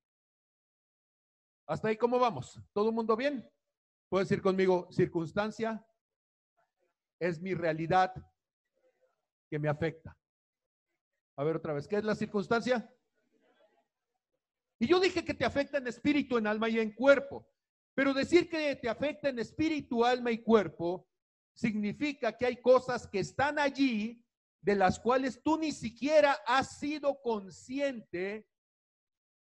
Hasta 1.67 1.87
ahí, 1.87 1.97
¿cómo 1.97 2.19
vamos? 2.19 2.61
¿Todo 2.73 2.89
el 2.89 2.95
mundo 2.95 3.15
bien? 3.15 3.49
¿Puedes 4.15 4.29
decir 4.29 4.41
conmigo, 4.41 4.87
circunstancia 4.93 5.85
es 7.19 7.41
mi 7.41 7.53
realidad 7.53 8.13
que 9.49 9.59
me 9.59 9.67
afecta? 9.67 10.17
A 11.35 11.43
ver 11.43 11.57
otra 11.57 11.73
vez, 11.73 11.85
¿qué 11.85 11.97
es 11.97 12.03
la 12.05 12.15
circunstancia? 12.15 12.89
Y 14.79 14.87
yo 14.87 15.01
dije 15.01 15.25
que 15.25 15.33
te 15.33 15.43
afecta 15.43 15.79
en 15.79 15.87
espíritu, 15.87 16.37
en 16.37 16.47
alma 16.47 16.69
y 16.69 16.79
en 16.79 16.93
cuerpo. 16.93 17.45
Pero 17.93 18.13
decir 18.13 18.49
que 18.49 18.77
te 18.77 18.87
afecta 18.87 19.27
en 19.27 19.39
espíritu, 19.39 20.05
alma 20.05 20.31
y 20.31 20.41
cuerpo 20.41 21.09
significa 21.53 22.37
que 22.37 22.45
hay 22.45 22.61
cosas 22.61 23.05
que 23.07 23.19
están 23.19 23.59
allí 23.59 24.23
de 24.61 24.75
las 24.75 24.97
cuales 24.97 25.43
tú 25.43 25.57
ni 25.57 25.73
siquiera 25.73 26.37
has 26.47 26.79
sido 26.79 27.21
consciente, 27.21 28.47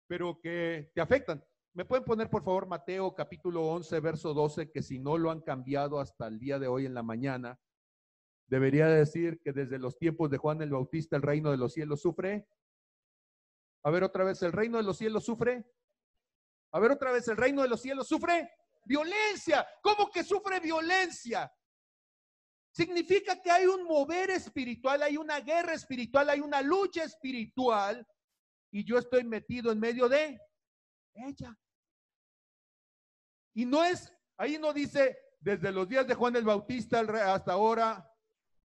pero 0.07 0.39
que 0.39 0.89
te 0.95 1.01
afectan. 1.01 1.43
¿Me 1.75 1.85
pueden 1.85 2.03
poner, 2.03 2.29
por 2.29 2.43
favor, 2.43 2.67
Mateo 2.67 3.15
capítulo 3.15 3.65
11, 3.65 3.99
verso 3.99 4.35
12, 4.35 4.69
que 4.69 4.83
si 4.83 4.99
no 4.99 5.17
lo 5.17 5.31
han 5.31 5.41
cambiado 5.41 5.99
hasta 5.99 6.27
el 6.27 6.37
día 6.37 6.59
de 6.59 6.67
hoy 6.67 6.85
en 6.85 6.93
la 6.93 7.01
mañana, 7.01 7.59
debería 8.45 8.85
decir 8.85 9.41
que 9.41 9.53
desde 9.53 9.79
los 9.79 9.97
tiempos 9.97 10.29
de 10.29 10.37
Juan 10.37 10.61
el 10.61 10.69
Bautista 10.69 11.15
el 11.15 11.23
reino 11.23 11.49
de 11.49 11.57
los 11.57 11.73
cielos 11.73 12.01
sufre? 12.01 12.47
A 13.81 13.89
ver 13.89 14.03
otra 14.03 14.23
vez, 14.23 14.39
¿el 14.43 14.51
reino 14.51 14.77
de 14.77 14.83
los 14.83 14.99
cielos 14.99 15.25
sufre? 15.25 15.65
A 16.73 16.79
ver 16.79 16.91
otra 16.91 17.11
vez, 17.11 17.27
¿el 17.27 17.37
reino 17.37 17.63
de 17.63 17.69
los 17.69 17.81
cielos 17.81 18.07
sufre? 18.07 18.51
Violencia. 18.85 19.65
¿Cómo 19.81 20.11
que 20.11 20.23
sufre 20.23 20.59
violencia? 20.59 21.51
Significa 22.71 23.41
que 23.41 23.49
hay 23.49 23.65
un 23.65 23.83
mover 23.85 24.29
espiritual, 24.29 25.01
hay 25.01 25.17
una 25.17 25.39
guerra 25.39 25.73
espiritual, 25.73 26.29
hay 26.29 26.39
una 26.39 26.61
lucha 26.61 27.03
espiritual 27.03 28.07
y 28.71 28.85
yo 28.85 28.99
estoy 28.99 29.23
metido 29.23 29.71
en 29.71 29.79
medio 29.79 30.07
de 30.07 30.39
ella. 31.15 31.57
Y 33.53 33.65
no 33.65 33.83
es, 33.83 34.11
ahí 34.37 34.57
no 34.57 34.73
dice 34.73 35.17
desde 35.39 35.71
los 35.71 35.87
días 35.87 36.07
de 36.07 36.15
Juan 36.15 36.35
el 36.35 36.45
Bautista 36.45 37.01
hasta 37.33 37.53
ahora, 37.53 38.09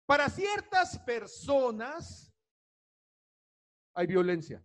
para 0.06 0.30
ciertas 0.30 1.00
personas 1.00 2.34
hay 3.94 4.08
violencia. 4.08 4.64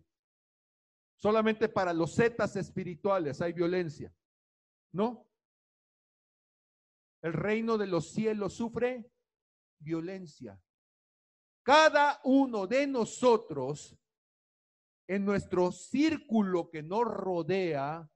Solamente 1.15 1.69
para 1.69 1.93
los 1.93 2.15
zetas 2.15 2.55
espirituales 2.55 3.41
hay 3.41 3.53
violencia. 3.53 4.13
¿No? 4.91 5.27
El 7.21 7.33
reino 7.33 7.77
de 7.77 7.87
los 7.87 8.11
cielos 8.11 8.53
sufre 8.53 9.11
violencia. 9.79 10.59
Cada 11.63 12.19
uno 12.23 12.65
de 12.65 12.87
nosotros, 12.87 13.95
en 15.07 15.23
nuestro 15.23 15.71
círculo 15.71 16.69
que 16.69 16.81
nos 16.81 17.03
rodea, 17.03 18.09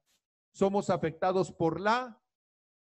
somos 0.55 0.89
afectados 0.89 1.51
por 1.51 1.81
la 1.81 2.17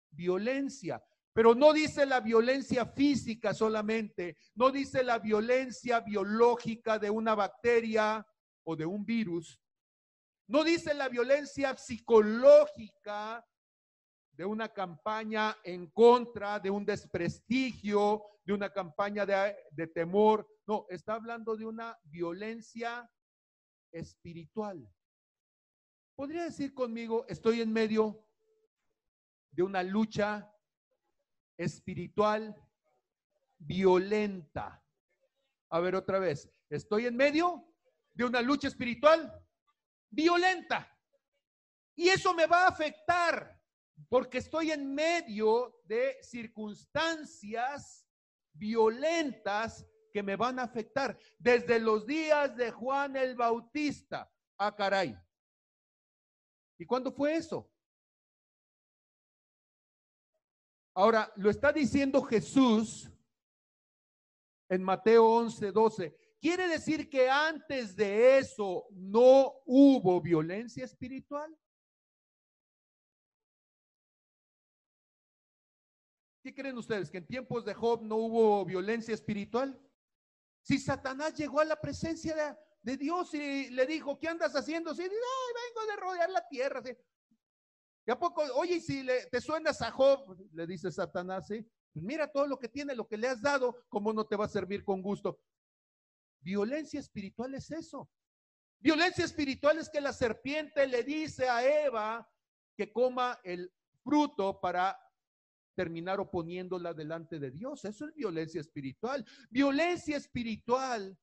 violencia. 0.09 1.03
Pero 1.33 1.53
no 1.53 1.71
dice 1.71 2.07
la 2.07 2.19
violencia 2.19 2.87
física 2.87 3.53
solamente, 3.53 4.35
no 4.55 4.71
dice 4.71 5.03
la 5.03 5.19
violencia 5.19 5.99
biológica 5.99 6.97
de 6.97 7.11
una 7.11 7.35
bacteria 7.35 8.25
o 8.63 8.75
de 8.75 8.87
un 8.87 9.05
virus, 9.05 9.61
no 10.47 10.63
dice 10.63 10.95
la 10.95 11.09
violencia 11.09 11.77
psicológica 11.77 13.45
de 14.31 14.45
una 14.45 14.69
campaña 14.69 15.55
en 15.63 15.91
contra, 15.91 16.59
de 16.59 16.71
un 16.71 16.83
desprestigio, 16.83 18.23
de 18.43 18.53
una 18.53 18.73
campaña 18.73 19.27
de, 19.27 19.87
temor. 19.93 20.47
No, 20.65 20.87
está 20.89 21.13
hablando 21.13 21.55
de 21.55 21.65
una 21.65 21.95
violencia 22.05 23.07
espiritual. 23.91 24.89
¿Podría 26.19 26.43
decir 26.43 26.73
conmigo, 26.73 27.25
estoy 27.29 27.61
en 27.61 27.71
medio 27.71 28.27
de 29.51 29.63
una 29.63 29.81
lucha 29.83 30.53
espiritual 31.57 32.53
violenta? 33.57 34.83
A 35.69 35.79
ver 35.79 35.95
otra 35.95 36.19
vez, 36.19 36.51
estoy 36.69 37.05
en 37.05 37.15
medio 37.15 37.73
de 38.11 38.25
una 38.25 38.41
lucha 38.41 38.67
espiritual 38.67 39.33
violenta. 40.09 40.93
Y 41.95 42.09
eso 42.09 42.33
me 42.33 42.47
va 42.47 42.65
a 42.65 42.67
afectar 42.67 43.57
porque 44.09 44.39
estoy 44.39 44.71
en 44.71 44.93
medio 44.93 45.79
de 45.85 46.17
circunstancias 46.21 48.05
violentas 48.51 49.87
que 50.11 50.21
me 50.21 50.35
van 50.35 50.59
a 50.59 50.63
afectar 50.63 51.17
desde 51.37 51.79
los 51.79 52.05
días 52.05 52.57
de 52.57 52.71
Juan 52.71 53.15
el 53.15 53.35
Bautista. 53.35 54.29
Ah, 54.57 54.75
caray. 54.75 55.17
¿Y 56.79 56.85
cuándo 56.85 57.11
fue 57.11 57.35
eso? 57.35 57.69
Ahora, 60.95 61.31
lo 61.35 61.49
está 61.49 61.73
diciendo 61.73 62.21
Jesús 62.23 63.11
en 64.69 64.81
Mateo 64.81 65.25
11, 65.27 65.71
12. 65.71 66.15
¿Quiere 66.39 66.69
decir 66.69 67.09
que 67.09 67.29
antes 67.29 67.95
de 67.97 68.37
eso 68.37 68.87
no 68.91 69.61
hubo 69.65 70.21
violencia 70.21 70.85
espiritual? 70.85 71.53
¿Qué 76.41 76.55
creen 76.55 76.77
ustedes? 76.77 77.11
¿Que 77.11 77.17
en 77.17 77.27
tiempos 77.27 77.65
de 77.65 77.73
Job 77.73 78.01
no 78.03 78.15
hubo 78.15 78.63
violencia 78.63 79.13
espiritual? 79.13 79.77
Si 80.61 80.79
Satanás 80.79 81.35
llegó 81.35 81.59
a 81.59 81.65
la 81.65 81.79
presencia 81.79 82.57
de, 82.81 82.97
Dios 82.97 83.33
y 83.33 83.69
le 83.69 83.85
dijo, 83.85 84.17
¿qué 84.19 84.27
andas 84.27 84.55
haciendo? 84.55 84.93
Sí, 84.93 85.03
vengo 85.03 85.91
de 85.91 85.95
rodear 85.97 86.29
la 86.29 86.47
tierra. 86.47 86.81
¿Y 88.05 88.11
a 88.11 88.17
poco, 88.17 88.41
oye, 88.55 88.79
si 88.79 89.03
le, 89.03 89.25
te 89.27 89.39
suenas 89.41 89.81
a 89.81 89.91
Job? 89.91 90.37
Le 90.53 90.65
dice 90.65 90.91
Satanás, 90.91 91.47
¿sí? 91.47 91.65
Pues 91.93 92.03
mira 92.03 92.31
todo 92.31 92.47
lo 92.47 92.57
que 92.57 92.69
tiene, 92.69 92.95
lo 92.95 93.07
que 93.07 93.17
le 93.17 93.27
has 93.27 93.41
dado, 93.41 93.85
¿cómo 93.89 94.13
no 94.13 94.25
te 94.25 94.35
va 94.35 94.45
a 94.45 94.49
servir 94.49 94.83
con 94.83 95.01
gusto? 95.01 95.39
Violencia 96.41 96.99
espiritual 96.99 97.53
es 97.55 97.69
eso. 97.71 98.09
Violencia 98.79 99.25
espiritual 99.25 99.77
es 99.77 99.89
que 99.89 99.99
la 99.99 100.13
serpiente 100.13 100.87
le 100.87 101.03
dice 101.03 101.49
a 101.49 101.85
Eva 101.85 102.29
que 102.77 102.93
coma 102.93 103.39
el 103.43 103.71
fruto 104.03 104.59
para 104.61 104.97
terminar 105.75 106.19
oponiéndola 106.19 106.93
delante 106.93 107.39
de 107.39 107.51
Dios. 107.51 107.83
Eso 107.85 108.05
es 108.05 108.13
violencia 108.13 108.61
espiritual. 108.61 109.25
Violencia 109.49 110.17
espiritual 110.17 111.17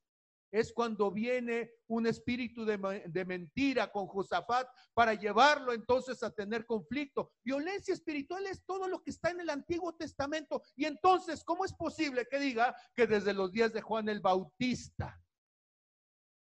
es 0.59 0.73
cuando 0.73 1.11
viene 1.11 1.71
un 1.87 2.07
espíritu 2.07 2.65
de, 2.65 3.05
de, 3.07 3.25
mentira 3.25 3.91
con 3.93 4.07
Josafat 4.07 4.67
para 4.95 5.15
llevarlo 5.15 5.73
entonces 5.73 6.23
a 6.23 6.31
tener 6.31 6.65
conflicto. 6.65 7.33
Violencia 7.45 7.93
espiritual 7.93 8.47
es 8.47 8.65
todo 8.65 8.89
lo 8.89 9.03
que 9.03 9.11
está 9.11 9.31
en 9.31 9.41
el 9.41 9.51
Antiguo 9.51 9.95
Testamento. 9.95 10.63
Y 10.75 10.87
entonces, 10.87 11.45
¿cómo 11.45 11.65
es 11.65 11.75
posible 11.75 12.27
que 12.31 12.39
diga 12.39 12.75
que 12.95 13.07
desde 13.07 13.35
los 13.35 13.53
días 13.53 13.73
de 13.73 13.83
Juan 13.83 14.09
el 14.09 14.21
Bautista? 14.21 15.21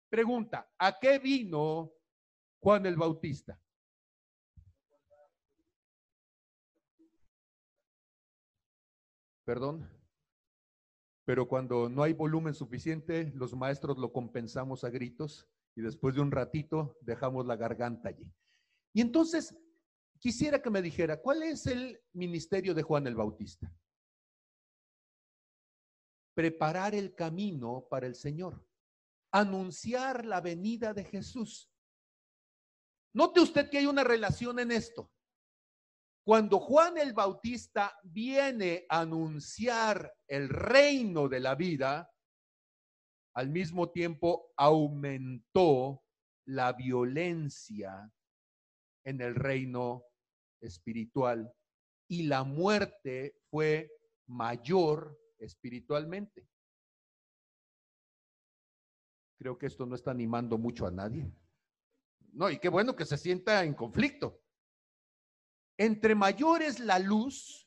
Pregunta, 0.09 0.67
¿a 0.79 0.97
qué 0.99 1.19
vino 1.19 1.91
Juan 2.59 2.85
el 2.85 2.95
Bautista? 2.95 3.59
perdón. 9.49 9.98
Pero 11.29 11.47
cuando 11.47 11.89
no 11.89 12.01
hay 12.01 12.13
volumen 12.13 12.55
suficiente, 12.55 13.31
los 13.35 13.53
maestros 13.53 13.99
lo 13.99 14.11
compensamos 14.11 14.83
a 14.83 14.89
gritos 14.89 15.47
y 15.75 15.81
después 15.81 16.15
de 16.15 16.21
un 16.21 16.31
ratito 16.31 16.97
dejamos 17.01 17.45
la 17.45 17.55
garganta 17.55 18.09
allí. 18.09 18.33
Y 18.93 19.01
entonces 19.01 19.55
quisiera 20.17 20.59
que 20.59 20.71
me 20.71 20.81
dijera, 20.81 21.21
¿cuál 21.21 21.43
es 21.43 21.67
el 21.67 22.01
ministerio 22.13 22.73
de 22.73 22.81
Juan 22.81 23.05
el 23.05 23.13
Bautista? 23.13 23.71
Preparar 26.33 26.95
el 26.95 27.13
camino 27.13 27.85
para 27.91 28.07
el 28.07 28.15
Señor, 28.15 28.65
anunciar 29.31 30.25
la 30.25 30.41
venida 30.41 30.95
de 30.95 31.03
Jesús. 31.03 31.69
Note 33.13 33.39
usted 33.39 33.69
que 33.69 33.77
hay 33.77 33.85
una 33.85 34.03
relación 34.03 34.57
en 34.57 34.71
esto. 34.71 35.11
Cuando 36.23 36.59
Juan 36.59 36.97
el 36.97 37.13
Bautista 37.13 37.97
viene 38.03 38.85
a 38.89 39.01
anunciar 39.01 40.13
el 40.27 40.49
reino 40.49 41.27
de 41.27 41.39
la 41.39 41.55
vida, 41.55 42.11
al 43.35 43.49
mismo 43.49 43.89
tiempo 43.89 44.51
aumentó 44.57 46.03
la 46.45 46.73
violencia 46.73 48.11
en 49.05 49.21
el 49.21 49.35
reino 49.35 50.03
espiritual 50.61 51.51
y 52.07 52.23
la 52.23 52.43
muerte 52.43 53.37
fue 53.49 53.91
mayor 54.27 55.17
espiritualmente. 55.37 56.47
Creo 59.37 59.57
que 59.57 59.67
esto 59.67 59.85
no 59.85 59.95
está 59.95 60.11
animando 60.11 60.57
mucho 60.57 60.85
a 60.85 60.91
nadie. 60.91 61.31
No, 62.33 62.49
y 62.49 62.59
qué 62.59 62.67
bueno 62.67 62.95
que 62.95 63.05
se 63.05 63.17
sienta 63.17 63.63
en 63.63 63.73
conflicto. 63.73 64.41
Entre 65.79 66.13
mayor 66.13 66.61
es 66.61 66.81
la 66.81 66.99
luz, 66.99 67.65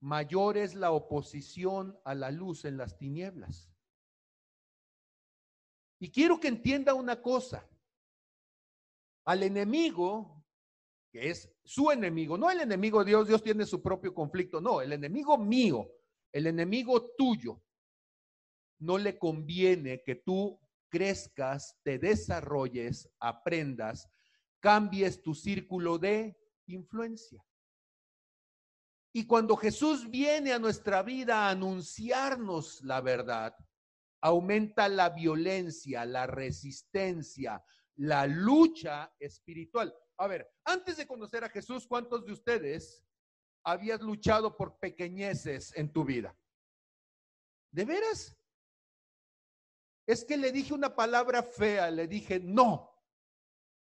mayor 0.00 0.56
es 0.56 0.74
la 0.74 0.90
oposición 0.90 1.96
a 2.04 2.12
la 2.16 2.32
luz 2.32 2.64
en 2.64 2.76
las 2.76 2.98
tinieblas. 2.98 3.72
Y 6.00 6.10
quiero 6.10 6.40
que 6.40 6.48
entienda 6.48 6.92
una 6.92 7.22
cosa. 7.22 7.64
Al 9.26 9.44
enemigo, 9.44 10.44
que 11.12 11.30
es 11.30 11.48
su 11.62 11.92
enemigo, 11.92 12.36
no 12.36 12.50
el 12.50 12.62
enemigo 12.62 13.04
de 13.04 13.10
Dios, 13.10 13.28
Dios 13.28 13.40
tiene 13.40 13.64
su 13.64 13.80
propio 13.80 14.12
conflicto, 14.12 14.60
no, 14.60 14.80
el 14.80 14.92
enemigo 14.92 15.38
mío, 15.38 15.88
el 16.32 16.48
enemigo 16.48 17.12
tuyo, 17.16 17.62
no 18.80 18.98
le 18.98 19.16
conviene 19.16 20.02
que 20.02 20.16
tú 20.16 20.58
crezcas, 20.88 21.78
te 21.84 22.00
desarrolles, 22.00 23.08
aprendas, 23.20 24.08
cambies 24.60 25.22
tu 25.22 25.34
círculo 25.34 25.98
de 25.98 26.36
influencia. 26.66 27.44
Y 29.12 29.26
cuando 29.26 29.56
Jesús 29.56 30.08
viene 30.08 30.52
a 30.52 30.58
nuestra 30.58 31.02
vida 31.02 31.46
a 31.46 31.50
anunciarnos 31.50 32.80
la 32.84 33.00
verdad, 33.00 33.56
aumenta 34.20 34.88
la 34.88 35.10
violencia, 35.10 36.04
la 36.04 36.26
resistencia, 36.26 37.64
la 37.96 38.26
lucha 38.26 39.12
espiritual. 39.18 39.92
A 40.18 40.26
ver, 40.28 40.48
antes 40.64 40.98
de 40.98 41.06
conocer 41.06 41.42
a 41.42 41.48
Jesús, 41.48 41.86
¿cuántos 41.88 42.24
de 42.24 42.32
ustedes 42.32 43.04
habías 43.64 44.00
luchado 44.00 44.56
por 44.56 44.78
pequeñeces 44.78 45.72
en 45.74 45.92
tu 45.92 46.04
vida? 46.04 46.36
¿De 47.72 47.84
veras? 47.84 48.36
Es 50.06 50.24
que 50.24 50.36
le 50.36 50.52
dije 50.52 50.74
una 50.74 50.94
palabra 50.94 51.42
fea, 51.42 51.90
le 51.90 52.06
dije 52.06 52.38
no 52.38 52.89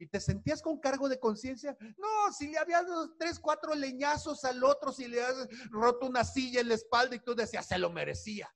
y 0.03 0.09
te 0.09 0.19
sentías 0.19 0.61
con 0.61 0.81
cargo 0.81 1.09
de 1.09 1.21
conciencia. 1.21 1.77
No, 1.97 2.33
si 2.37 2.49
le 2.49 2.59
habías 2.59 2.85
dado 2.85 3.15
tres, 3.17 3.39
cuatro 3.39 3.73
leñazos 3.73 4.43
al 4.43 4.65
otro, 4.65 4.91
si 4.91 5.07
le 5.07 5.23
has 5.23 5.49
roto 5.71 6.09
una 6.09 6.25
silla 6.25 6.61
en 6.61 6.69
la 6.69 6.75
espalda 6.75 7.15
y 7.15 7.21
tú 7.21 7.37
decías, 7.37 7.67
se 7.67 7.79
lo 7.79 7.89
merecía. 7.89 8.53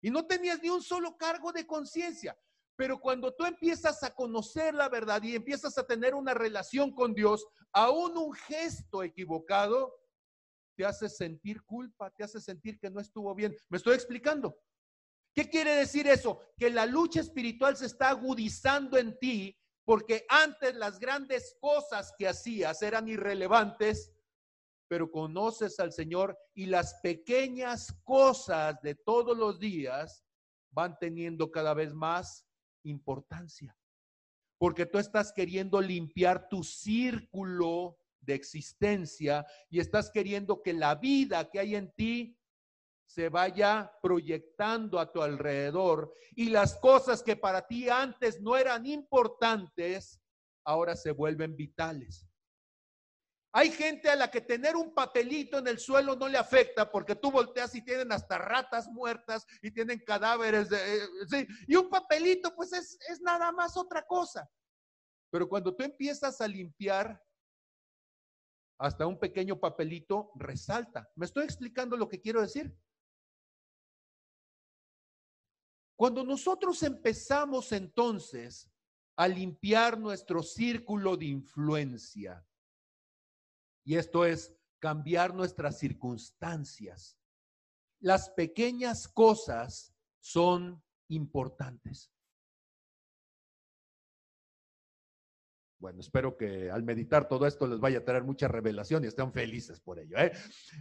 Y 0.00 0.10
no 0.10 0.24
tenías 0.26 0.62
ni 0.62 0.68
un 0.68 0.80
solo 0.80 1.16
cargo 1.16 1.50
de 1.50 1.66
conciencia. 1.66 2.38
Pero 2.76 3.00
cuando 3.00 3.34
tú 3.34 3.44
empiezas 3.44 4.00
a 4.04 4.14
conocer 4.14 4.74
la 4.74 4.88
verdad 4.88 5.20
y 5.24 5.34
empiezas 5.34 5.76
a 5.76 5.86
tener 5.86 6.14
una 6.14 6.34
relación 6.34 6.94
con 6.94 7.14
Dios, 7.14 7.44
aún 7.72 8.16
un 8.16 8.32
gesto 8.32 9.02
equivocado 9.02 9.92
te 10.76 10.84
hace 10.84 11.08
sentir 11.08 11.64
culpa, 11.64 12.12
te 12.12 12.22
hace 12.22 12.40
sentir 12.40 12.78
que 12.78 12.90
no 12.90 13.00
estuvo 13.00 13.34
bien. 13.34 13.56
¿Me 13.68 13.78
estoy 13.78 13.94
explicando? 13.96 14.56
¿Qué 15.34 15.50
quiere 15.50 15.74
decir 15.74 16.06
eso? 16.06 16.38
Que 16.56 16.70
la 16.70 16.86
lucha 16.86 17.20
espiritual 17.20 17.76
se 17.76 17.86
está 17.86 18.10
agudizando 18.10 18.96
en 18.96 19.18
ti 19.18 19.58
porque 19.84 20.24
antes 20.28 20.74
las 20.76 20.98
grandes 20.98 21.56
cosas 21.60 22.12
que 22.16 22.26
hacías 22.26 22.80
eran 22.82 23.08
irrelevantes, 23.08 24.12
pero 24.88 25.10
conoces 25.10 25.78
al 25.80 25.92
Señor 25.92 26.38
y 26.54 26.66
las 26.66 26.94
pequeñas 27.02 27.92
cosas 28.04 28.80
de 28.82 28.94
todos 28.94 29.36
los 29.36 29.58
días 29.58 30.24
van 30.70 30.98
teniendo 30.98 31.50
cada 31.50 31.74
vez 31.74 31.92
más 31.92 32.46
importancia. 32.84 33.76
Porque 34.58 34.86
tú 34.86 34.98
estás 34.98 35.32
queriendo 35.32 35.80
limpiar 35.80 36.48
tu 36.48 36.62
círculo 36.62 37.98
de 38.20 38.34
existencia 38.34 39.44
y 39.68 39.80
estás 39.80 40.10
queriendo 40.10 40.62
que 40.62 40.72
la 40.72 40.94
vida 40.94 41.50
que 41.50 41.60
hay 41.60 41.74
en 41.74 41.92
ti 41.92 42.38
se 43.06 43.28
vaya 43.28 43.92
proyectando 44.02 44.98
a 44.98 45.12
tu 45.12 45.22
alrededor 45.22 46.14
y 46.34 46.50
las 46.50 46.76
cosas 46.76 47.22
que 47.22 47.36
para 47.36 47.66
ti 47.66 47.88
antes 47.88 48.40
no 48.40 48.56
eran 48.56 48.86
importantes, 48.86 50.20
ahora 50.64 50.96
se 50.96 51.12
vuelven 51.12 51.56
vitales. 51.56 52.26
Hay 53.56 53.70
gente 53.70 54.10
a 54.10 54.16
la 54.16 54.32
que 54.32 54.40
tener 54.40 54.74
un 54.74 54.92
papelito 54.92 55.58
en 55.58 55.68
el 55.68 55.78
suelo 55.78 56.16
no 56.16 56.26
le 56.26 56.36
afecta 56.36 56.90
porque 56.90 57.14
tú 57.14 57.30
volteas 57.30 57.72
y 57.76 57.82
tienen 57.82 58.10
hasta 58.10 58.36
ratas 58.36 58.88
muertas 58.88 59.46
y 59.62 59.70
tienen 59.70 60.00
cadáveres. 60.00 60.72
Eh, 60.72 61.46
Y 61.68 61.76
un 61.76 61.88
papelito 61.88 62.52
pues 62.56 62.72
es, 62.72 62.98
es 63.08 63.20
nada 63.20 63.52
más 63.52 63.76
otra 63.76 64.04
cosa. 64.04 64.50
Pero 65.30 65.48
cuando 65.48 65.72
tú 65.72 65.84
empiezas 65.84 66.40
a 66.40 66.48
limpiar, 66.48 67.22
hasta 68.78 69.06
un 69.06 69.18
pequeño 69.20 69.58
papelito 69.58 70.32
resalta. 70.34 71.08
¿Me 71.14 71.26
estoy 71.26 71.44
explicando 71.44 71.96
lo 71.96 72.08
que 72.08 72.20
quiero 72.20 72.40
decir? 72.40 72.76
Cuando 75.96 76.24
nosotros 76.24 76.82
empezamos 76.82 77.70
entonces 77.72 78.70
a 79.16 79.28
limpiar 79.28 79.98
nuestro 79.98 80.42
círculo 80.42 81.16
de 81.16 81.26
influencia. 81.26 82.44
Y 83.84 83.96
esto 83.96 84.24
es 84.24 84.52
cambiar 84.80 85.34
nuestras 85.34 85.78
circunstancias. 85.78 87.16
Las 88.00 88.30
pequeñas 88.30 89.06
cosas 89.08 89.94
son 90.20 90.82
importantes. 91.08 92.10
Bueno, 95.78 96.00
espero 96.00 96.36
que 96.36 96.70
al 96.70 96.82
meditar 96.82 97.28
todo 97.28 97.46
esto 97.46 97.66
les 97.66 97.78
vaya 97.78 97.98
a 97.98 98.04
traer 98.04 98.24
mucha 98.24 98.48
revelación 98.48 99.04
y 99.04 99.08
estén 99.08 99.32
felices 99.32 99.80
por 99.80 99.98
ello. 99.98 100.16
¿eh? 100.16 100.32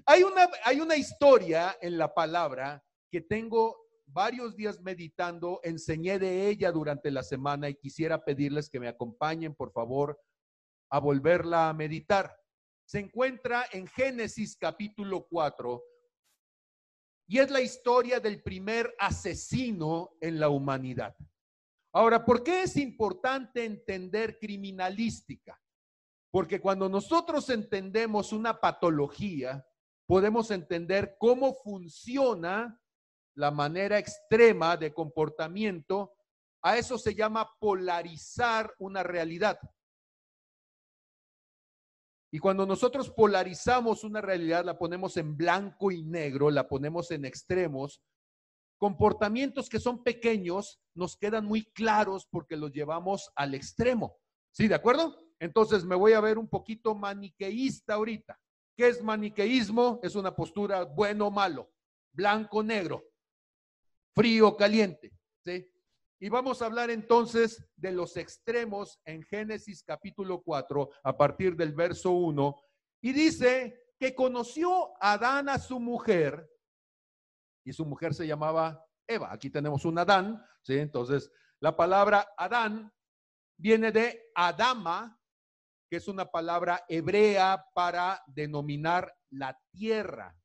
Hay, 0.05 0.23
una, 0.23 0.49
hay 0.63 0.79
una 0.79 0.95
historia 0.95 1.77
en 1.81 1.97
la 1.97 2.13
palabra 2.13 2.81
que 3.11 3.21
tengo 3.21 3.82
varios 4.13 4.55
días 4.55 4.79
meditando, 4.81 5.59
enseñé 5.63 6.19
de 6.19 6.47
ella 6.47 6.71
durante 6.71 7.09
la 7.09 7.23
semana 7.23 7.67
y 7.67 7.75
quisiera 7.75 8.23
pedirles 8.23 8.69
que 8.69 8.79
me 8.79 8.87
acompañen, 8.87 9.55
por 9.55 9.71
favor, 9.71 10.19
a 10.89 10.99
volverla 10.99 11.69
a 11.69 11.73
meditar. 11.73 12.37
Se 12.85 12.99
encuentra 12.99 13.65
en 13.71 13.87
Génesis 13.87 14.55
capítulo 14.55 15.25
4 15.27 15.83
y 17.27 17.39
es 17.39 17.49
la 17.49 17.61
historia 17.61 18.19
del 18.19 18.43
primer 18.43 18.93
asesino 18.99 20.11
en 20.21 20.39
la 20.39 20.49
humanidad. 20.49 21.15
Ahora, 21.91 22.23
¿por 22.23 22.43
qué 22.43 22.63
es 22.63 22.77
importante 22.77 23.65
entender 23.65 24.37
criminalística? 24.37 25.59
Porque 26.31 26.59
cuando 26.59 26.89
nosotros 26.89 27.49
entendemos 27.49 28.33
una 28.33 28.59
patología, 28.59 29.65
podemos 30.05 30.51
entender 30.51 31.15
cómo 31.19 31.55
funciona 31.55 32.79
la 33.35 33.51
manera 33.51 33.97
extrema 33.97 34.77
de 34.77 34.93
comportamiento. 34.93 36.13
A 36.61 36.77
eso 36.77 36.97
se 36.97 37.13
llama 37.13 37.49
polarizar 37.59 38.73
una 38.79 39.03
realidad. 39.03 39.59
Y 42.31 42.39
cuando 42.39 42.65
nosotros 42.65 43.11
polarizamos 43.11 44.03
una 44.03 44.19
realidad, 44.19 44.65
la 44.65 44.77
ponemos 44.77 45.17
en 45.17 45.37
blanco 45.37 45.91
y 45.91 46.03
negro, 46.03 46.49
la 46.49 46.67
ponemos 46.67 47.11
en 47.11 47.25
extremos, 47.25 48.01
comportamientos 48.79 49.69
que 49.69 49.79
son 49.79 50.03
pequeños 50.03 50.81
nos 50.95 51.15
quedan 51.15 51.45
muy 51.45 51.63
claros 51.71 52.27
porque 52.29 52.57
los 52.57 52.71
llevamos 52.71 53.31
al 53.35 53.53
extremo. 53.53 54.17
¿Sí, 54.51 54.67
de 54.67 54.75
acuerdo? 54.75 55.15
Entonces 55.39 55.85
me 55.85 55.95
voy 55.95 56.13
a 56.13 56.21
ver 56.21 56.37
un 56.37 56.47
poquito 56.47 56.95
maniqueísta 56.95 57.93
ahorita. 57.93 58.39
¿Qué 58.75 58.87
es 58.87 59.03
maniqueísmo? 59.03 59.99
Es 60.03 60.15
una 60.15 60.35
postura 60.35 60.85
bueno 60.85 61.27
o 61.27 61.31
malo, 61.31 61.71
blanco 62.11 62.63
negro, 62.63 63.03
frío 64.15 64.49
o 64.49 64.57
caliente. 64.57 65.11
¿sí? 65.43 65.69
Y 66.19 66.29
vamos 66.29 66.61
a 66.61 66.67
hablar 66.67 66.89
entonces 66.89 67.65
de 67.75 67.91
los 67.91 68.15
extremos 68.17 68.99
en 69.05 69.23
Génesis 69.23 69.83
capítulo 69.83 70.41
4 70.41 70.89
a 71.03 71.17
partir 71.17 71.55
del 71.55 71.73
verso 71.73 72.11
1. 72.11 72.61
Y 73.01 73.11
dice 73.11 73.91
que 73.99 74.15
conoció 74.15 74.93
Adán 75.01 75.49
a 75.49 75.59
su 75.59 75.79
mujer 75.79 76.49
y 77.65 77.73
su 77.73 77.85
mujer 77.85 78.13
se 78.13 78.27
llamaba 78.27 78.85
Eva. 79.07 79.31
Aquí 79.31 79.49
tenemos 79.49 79.85
un 79.85 79.97
Adán, 79.97 80.45
¿sí? 80.61 80.77
Entonces, 80.77 81.31
la 81.59 81.75
palabra 81.75 82.33
Adán 82.37 82.93
viene 83.57 83.91
de 83.91 84.31
Adama, 84.35 85.19
que 85.89 85.97
es 85.97 86.07
una 86.07 86.25
palabra 86.29 86.83
hebrea 86.87 87.65
para 87.73 88.21
denominar 88.27 89.13
la 89.29 89.59
tierra. 89.71 90.35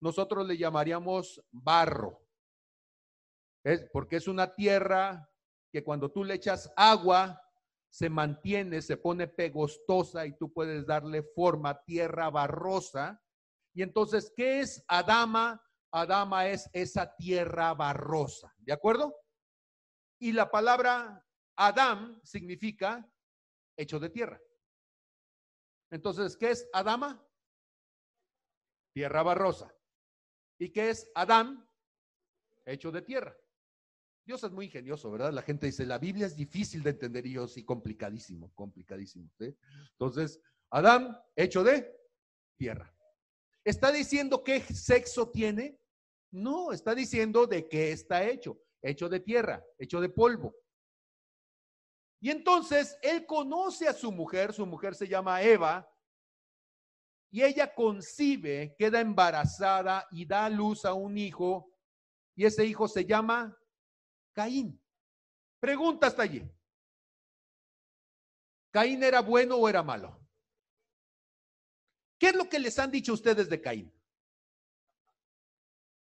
Nosotros 0.00 0.46
le 0.46 0.56
llamaríamos 0.56 1.42
barro. 1.50 2.27
Porque 3.92 4.16
es 4.16 4.28
una 4.28 4.54
tierra 4.54 5.28
que 5.70 5.84
cuando 5.84 6.10
tú 6.10 6.24
le 6.24 6.34
echas 6.34 6.72
agua, 6.76 7.42
se 7.90 8.10
mantiene, 8.10 8.82
se 8.82 8.96
pone 8.96 9.28
pegostosa 9.28 10.26
y 10.26 10.36
tú 10.36 10.52
puedes 10.52 10.86
darle 10.86 11.22
forma, 11.22 11.82
tierra 11.84 12.30
barrosa. 12.30 13.22
Y 13.74 13.82
entonces, 13.82 14.32
¿qué 14.36 14.60
es 14.60 14.84
Adama? 14.88 15.62
Adama 15.90 16.48
es 16.48 16.68
esa 16.72 17.14
tierra 17.16 17.72
barrosa, 17.74 18.54
¿de 18.58 18.72
acuerdo? 18.72 19.16
Y 20.20 20.32
la 20.32 20.50
palabra 20.50 21.24
Adam 21.56 22.20
significa 22.24 23.10
hecho 23.76 23.98
de 23.98 24.10
tierra. 24.10 24.40
Entonces, 25.90 26.36
¿qué 26.36 26.50
es 26.50 26.68
Adama? 26.72 27.24
Tierra 28.92 29.22
barrosa. 29.22 29.74
¿Y 30.58 30.70
qué 30.70 30.90
es 30.90 31.10
Adán? 31.14 31.66
Hecho 32.66 32.92
de 32.92 33.00
tierra. 33.00 33.34
Dios 34.28 34.44
es 34.44 34.52
muy 34.52 34.66
ingenioso, 34.66 35.10
¿verdad? 35.10 35.32
La 35.32 35.40
gente 35.40 35.64
dice, 35.64 35.86
la 35.86 35.96
Biblia 35.96 36.26
es 36.26 36.36
difícil 36.36 36.82
de 36.82 36.90
entender 36.90 37.24
y 37.24 37.32
yo 37.32 37.48
sí, 37.48 37.64
complicadísimo, 37.64 38.52
complicadísimo. 38.54 39.30
Entonces, 39.92 40.38
Adán, 40.68 41.18
hecho 41.34 41.64
de 41.64 41.98
tierra. 42.58 42.94
¿Está 43.64 43.90
diciendo 43.90 44.44
qué 44.44 44.60
sexo 44.60 45.30
tiene? 45.30 45.80
No, 46.30 46.72
está 46.72 46.94
diciendo 46.94 47.46
de 47.46 47.66
qué 47.70 47.90
está 47.90 48.22
hecho. 48.22 48.60
Hecho 48.82 49.08
de 49.08 49.20
tierra, 49.20 49.64
hecho 49.78 49.98
de 49.98 50.10
polvo. 50.10 50.54
Y 52.20 52.28
entonces 52.28 52.98
él 53.00 53.24
conoce 53.24 53.88
a 53.88 53.94
su 53.94 54.12
mujer, 54.12 54.52
su 54.52 54.66
mujer 54.66 54.94
se 54.94 55.08
llama 55.08 55.40
Eva, 55.40 55.90
y 57.30 57.44
ella 57.44 57.74
concibe, 57.74 58.76
queda 58.78 59.00
embarazada 59.00 60.06
y 60.10 60.26
da 60.26 60.50
luz 60.50 60.84
a 60.84 60.92
un 60.92 61.16
hijo, 61.16 61.72
y 62.36 62.44
ese 62.44 62.66
hijo 62.66 62.88
se 62.88 63.06
llama 63.06 63.58
Caín. 64.38 64.80
Pregunta 65.58 66.06
hasta 66.06 66.22
allí. 66.22 66.48
¿Caín 68.70 69.02
era 69.02 69.20
bueno 69.20 69.56
o 69.56 69.68
era 69.68 69.82
malo? 69.82 70.16
¿Qué 72.20 72.28
es 72.28 72.36
lo 72.36 72.48
que 72.48 72.60
les 72.60 72.78
han 72.78 72.92
dicho 72.92 73.14
ustedes 73.14 73.48
de 73.48 73.60
Caín? 73.60 73.92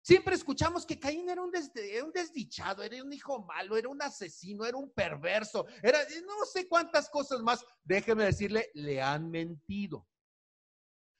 Siempre 0.01 0.33
escuchamos 0.33 0.83
que 0.83 0.99
Caín 0.99 1.29
era 1.29 1.43
un, 1.43 1.51
desdichado, 1.51 2.81
era 2.81 3.03
un 3.03 3.13
hijo 3.13 3.43
malo, 3.43 3.77
era 3.77 3.87
un 3.87 4.01
asesino, 4.01 4.65
era 4.65 4.77
un 4.77 4.91
perverso, 4.91 5.67
era 5.83 5.99
no 6.25 6.43
sé 6.51 6.67
cuántas 6.67 7.11
cosas 7.11 7.39
más. 7.41 7.63
Déjeme 7.83 8.23
decirle, 8.23 8.71
le 8.73 8.99
han 8.99 9.29
mentido. 9.29 10.07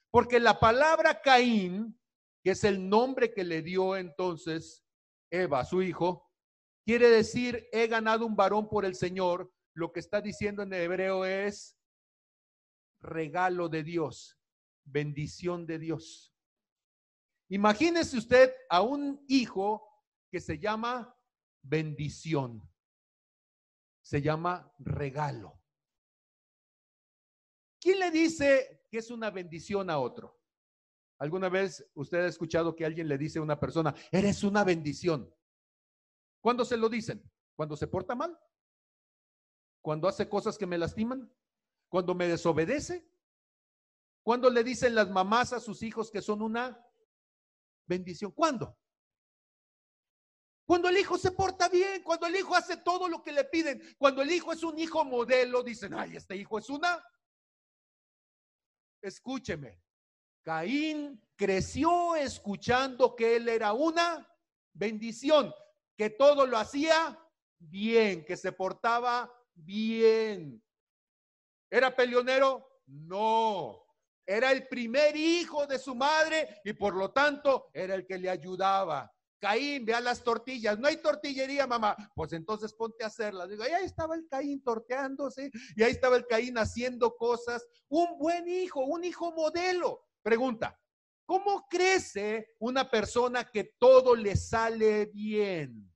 Porque 0.09 0.39
la 0.39 0.59
palabra 0.59 1.21
Caín, 1.21 1.95
que 2.43 2.51
es 2.51 2.63
el 2.63 2.89
nombre 2.89 3.31
que 3.31 3.43
le 3.43 3.61
dio 3.61 3.95
entonces 3.95 4.83
Eva, 5.29 5.63
su 5.63 5.83
hijo, 5.83 6.32
quiere 6.85 7.09
decir, 7.09 7.67
he 7.71 7.87
ganado 7.87 8.25
un 8.25 8.35
varón 8.35 8.69
por 8.69 8.85
el 8.85 8.95
Señor. 8.95 9.51
Lo 9.75 9.91
que 9.91 9.99
está 9.99 10.21
diciendo 10.21 10.63
en 10.63 10.73
hebreo 10.73 11.25
es 11.25 11.77
regalo 13.01 13.69
de 13.69 13.83
Dios 13.83 14.37
bendición 14.85 15.65
de 15.65 15.79
Dios. 15.79 16.33
Imagínese 17.49 18.17
usted 18.17 18.53
a 18.69 18.81
un 18.81 19.23
hijo 19.27 19.87
que 20.31 20.39
se 20.39 20.59
llama 20.59 21.15
bendición, 21.61 22.61
se 24.01 24.21
llama 24.21 24.73
regalo. 24.79 25.61
¿Quién 27.79 27.99
le 27.99 28.11
dice 28.11 28.87
que 28.89 28.97
es 28.99 29.11
una 29.11 29.29
bendición 29.29 29.89
a 29.89 29.99
otro? 29.99 30.39
¿Alguna 31.19 31.49
vez 31.49 31.85
usted 31.93 32.19
ha 32.19 32.27
escuchado 32.27 32.75
que 32.75 32.85
alguien 32.85 33.07
le 33.07 33.17
dice 33.17 33.39
a 33.39 33.43
una 33.43 33.59
persona, 33.59 33.93
eres 34.11 34.43
una 34.43 34.63
bendición? 34.63 35.33
¿Cuándo 36.43 36.65
se 36.65 36.75
lo 36.75 36.89
dicen? 36.89 37.23
¿Cuando 37.55 37.77
se 37.77 37.87
porta 37.87 38.15
mal? 38.15 38.37
¿Cuando 39.81 40.09
hace 40.09 40.27
cosas 40.27 40.57
que 40.57 40.67
me 40.67 40.77
lastiman? 40.77 41.33
¿Cuando 41.87 42.13
me 42.13 42.27
desobedece? 42.27 43.09
¿Cuándo 44.23 44.49
le 44.49 44.61
dicen 44.61 44.93
las 44.93 45.09
mamás 45.09 45.53
a 45.53 45.61
sus 45.61 45.81
hijos 45.83 46.11
que 46.11 46.21
son 46.21 46.41
una 46.41 46.85
bendición? 47.85 48.31
¿Cuándo? 48.31 48.77
Cuando 50.65 50.89
el 50.89 50.97
hijo 50.97 51.17
se 51.17 51.31
porta 51.31 51.69
bien, 51.69 52.03
cuando 52.03 52.27
el 52.27 52.35
hijo 52.35 52.53
hace 52.55 52.75
todo 52.75 53.07
lo 53.07 53.23
que 53.23 53.31
le 53.31 53.45
piden, 53.45 53.81
cuando 53.97 54.21
el 54.21 54.29
hijo 54.29 54.51
es 54.51 54.63
un 54.63 54.77
hijo 54.77 55.05
modelo, 55.05 55.63
dicen, 55.63 55.93
ay, 55.93 56.17
este 56.17 56.35
hijo 56.35 56.59
es 56.59 56.69
una. 56.69 57.01
Escúcheme, 59.01 59.81
Caín 60.41 61.25
creció 61.37 62.17
escuchando 62.17 63.15
que 63.15 63.37
él 63.37 63.47
era 63.47 63.71
una 63.71 64.29
bendición, 64.73 65.53
que 65.97 66.09
todo 66.09 66.45
lo 66.45 66.57
hacía 66.57 67.19
bien, 67.59 68.25
que 68.25 68.37
se 68.37 68.51
portaba 68.51 69.31
bien. 69.53 70.63
¿Era 71.69 71.95
peleonero? 71.95 72.67
No. 72.87 73.79
Era 74.25 74.51
el 74.51 74.67
primer 74.67 75.15
hijo 75.17 75.67
de 75.67 75.79
su 75.79 75.95
madre 75.95 76.61
y 76.63 76.73
por 76.73 76.95
lo 76.95 77.11
tanto 77.11 77.69
era 77.73 77.95
el 77.95 78.05
que 78.05 78.17
le 78.17 78.29
ayudaba. 78.29 79.11
Caín, 79.39 79.83
vea 79.83 79.99
las 79.99 80.23
tortillas. 80.23 80.79
No 80.79 80.87
hay 80.87 80.97
tortillería, 80.97 81.67
mamá. 81.67 81.97
Pues 82.15 82.31
entonces 82.31 82.73
ponte 82.73 83.03
a 83.03 83.07
hacerlas. 83.07 83.49
Digo, 83.49 83.63
ahí 83.63 83.83
estaba 83.83 84.15
el 84.15 84.25
Caín 84.29 84.63
torteándose 84.63 85.51
y 85.75 85.83
ahí 85.83 85.91
estaba 85.91 86.15
el 86.15 86.25
Caín 86.25 86.57
haciendo 86.57 87.17
cosas. 87.17 87.67
Un 87.89 88.17
buen 88.17 88.47
hijo, 88.47 88.85
un 88.85 89.03
hijo 89.03 89.33
modelo. 89.33 90.05
Pregunta, 90.21 90.79
¿cómo 91.25 91.67
crece 91.69 92.55
una 92.59 92.89
persona 92.89 93.49
que 93.49 93.75
todo 93.79 94.15
le 94.15 94.35
sale 94.35 95.07
bien? 95.07 95.91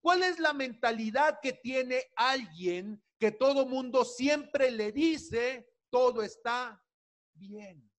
¿Cuál 0.00 0.22
es 0.22 0.38
la 0.38 0.52
mentalidad 0.52 1.40
que 1.42 1.52
tiene 1.52 2.04
alguien 2.14 3.02
que 3.18 3.32
todo 3.32 3.66
mundo 3.66 4.04
siempre 4.04 4.70
le 4.70 4.92
dice, 4.92 5.68
todo 5.90 6.22
está 6.22 6.80
bien? 7.34 7.90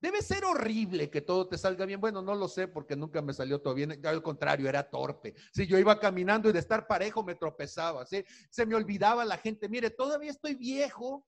Debe 0.00 0.22
ser 0.22 0.44
horrible 0.44 1.10
que 1.10 1.20
todo 1.20 1.46
te 1.46 1.58
salga 1.58 1.84
bien. 1.84 2.00
Bueno, 2.00 2.22
no 2.22 2.34
lo 2.34 2.48
sé 2.48 2.68
porque 2.68 2.96
nunca 2.96 3.20
me 3.20 3.34
salió 3.34 3.60
todo 3.60 3.74
bien. 3.74 4.04
Al 4.04 4.22
contrario, 4.22 4.68
era 4.68 4.88
torpe. 4.88 5.34
Si 5.52 5.66
yo 5.66 5.78
iba 5.78 6.00
caminando 6.00 6.48
y 6.48 6.52
de 6.52 6.58
estar 6.58 6.86
parejo 6.86 7.22
me 7.22 7.34
tropezaba, 7.34 8.06
¿sí? 8.06 8.24
Se 8.48 8.64
me 8.64 8.74
olvidaba 8.74 9.24
la 9.26 9.36
gente. 9.36 9.68
Mire, 9.68 9.90
todavía 9.90 10.30
estoy 10.30 10.54
viejo. 10.54 11.26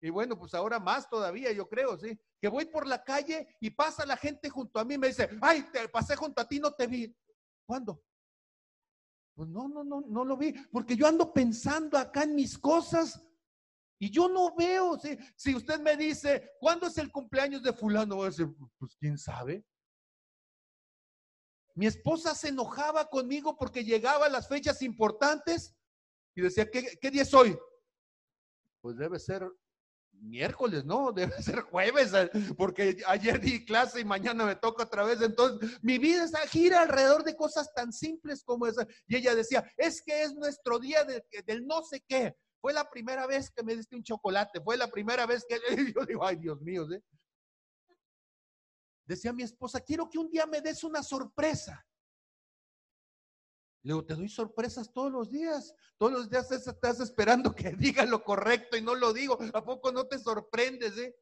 Y 0.00 0.10
bueno, 0.10 0.38
pues 0.38 0.54
ahora 0.54 0.78
más 0.78 1.08
todavía, 1.08 1.50
yo 1.52 1.68
creo, 1.68 1.98
¿sí? 1.98 2.18
Que 2.40 2.48
voy 2.48 2.66
por 2.66 2.86
la 2.86 3.02
calle 3.02 3.48
y 3.60 3.70
pasa 3.70 4.06
la 4.06 4.16
gente 4.16 4.48
junto 4.48 4.78
a 4.78 4.84
mí 4.84 4.94
y 4.94 4.98
me 4.98 5.08
dice, 5.08 5.28
ay, 5.40 5.62
te 5.72 5.88
pasé 5.88 6.14
junto 6.14 6.40
a 6.40 6.48
ti, 6.48 6.60
no 6.60 6.72
te 6.72 6.86
vi. 6.86 7.14
¿Cuándo? 7.66 8.02
Pues 9.34 9.48
no, 9.48 9.68
no, 9.68 9.84
no, 9.84 10.00
no 10.00 10.24
lo 10.24 10.36
vi, 10.36 10.52
porque 10.70 10.96
yo 10.96 11.06
ando 11.06 11.32
pensando 11.32 11.98
acá 11.98 12.24
en 12.24 12.34
mis 12.34 12.58
cosas 12.58 13.22
y 14.00 14.10
yo 14.10 14.28
no 14.28 14.54
veo, 14.54 14.98
si, 14.98 15.18
si 15.36 15.54
usted 15.54 15.80
me 15.80 15.96
dice, 15.96 16.52
¿cuándo 16.60 16.86
es 16.86 16.98
el 16.98 17.10
cumpleaños 17.10 17.62
de 17.62 17.72
fulano? 17.72 18.16
Voy 18.16 18.26
a 18.26 18.30
decir, 18.30 18.48
pues 18.78 18.96
quién 18.96 19.18
sabe. 19.18 19.64
Mi 21.74 21.86
esposa 21.86 22.34
se 22.34 22.48
enojaba 22.48 23.08
conmigo 23.08 23.56
porque 23.56 23.84
llegaba 23.84 24.26
a 24.26 24.30
las 24.30 24.48
fechas 24.48 24.82
importantes 24.82 25.76
y 26.34 26.42
decía, 26.42 26.68
¿qué, 26.70 26.98
qué 27.00 27.10
día 27.10 27.22
es 27.22 27.34
hoy? 27.34 27.56
Pues 28.80 28.96
debe 28.96 29.18
ser 29.18 29.48
miércoles, 30.20 30.84
¿no? 30.84 31.12
Debe 31.12 31.42
ser 31.42 31.60
jueves, 31.62 32.12
eh, 32.14 32.30
porque 32.56 32.98
ayer 33.06 33.40
di 33.40 33.64
clase 33.64 34.00
y 34.00 34.04
mañana 34.04 34.44
me 34.44 34.56
toca 34.56 34.84
otra 34.84 35.04
vez. 35.04 35.20
Entonces, 35.22 35.78
mi 35.82 35.98
vida 35.98 36.26
gira 36.48 36.82
alrededor 36.82 37.24
de 37.24 37.36
cosas 37.36 37.72
tan 37.74 37.92
simples 37.92 38.42
como 38.44 38.66
esa. 38.66 38.86
Y 39.06 39.16
ella 39.16 39.34
decía, 39.34 39.64
es 39.76 40.02
que 40.02 40.22
es 40.22 40.34
nuestro 40.34 40.78
día 40.78 41.04
del 41.04 41.66
no 41.66 41.82
sé 41.82 42.02
qué. 42.06 42.36
Fue 42.60 42.72
la 42.72 42.88
primera 42.90 43.26
vez 43.26 43.50
que 43.50 43.62
me 43.62 43.76
diste 43.76 43.94
un 43.94 44.02
chocolate, 44.02 44.60
fue 44.60 44.76
la 44.76 44.88
primera 44.88 45.26
vez 45.26 45.44
que 45.48 45.58
yo 45.94 46.04
digo, 46.04 46.24
ay 46.24 46.36
Dios 46.36 46.60
mío, 46.60 46.90
¿eh? 46.92 47.02
Decía 49.06 49.32
mi 49.32 49.42
esposa, 49.42 49.80
quiero 49.80 50.10
que 50.10 50.18
un 50.18 50.28
día 50.28 50.44
me 50.44 50.60
des 50.60 50.84
una 50.84 51.02
sorpresa. 51.02 51.86
Le 53.88 53.94
digo, 53.94 54.04
te 54.04 54.16
doy 54.16 54.28
sorpresas 54.28 54.92
todos 54.92 55.10
los 55.10 55.30
días. 55.30 55.74
Todos 55.96 56.12
los 56.12 56.28
días 56.28 56.52
estás 56.52 57.00
esperando 57.00 57.54
que 57.54 57.70
diga 57.78 58.04
lo 58.04 58.22
correcto 58.22 58.76
y 58.76 58.82
no 58.82 58.94
lo 58.94 59.14
digo. 59.14 59.38
¿A 59.54 59.64
poco 59.64 59.90
no 59.90 60.06
te 60.06 60.18
sorprendes? 60.18 60.98
Eh? 60.98 61.16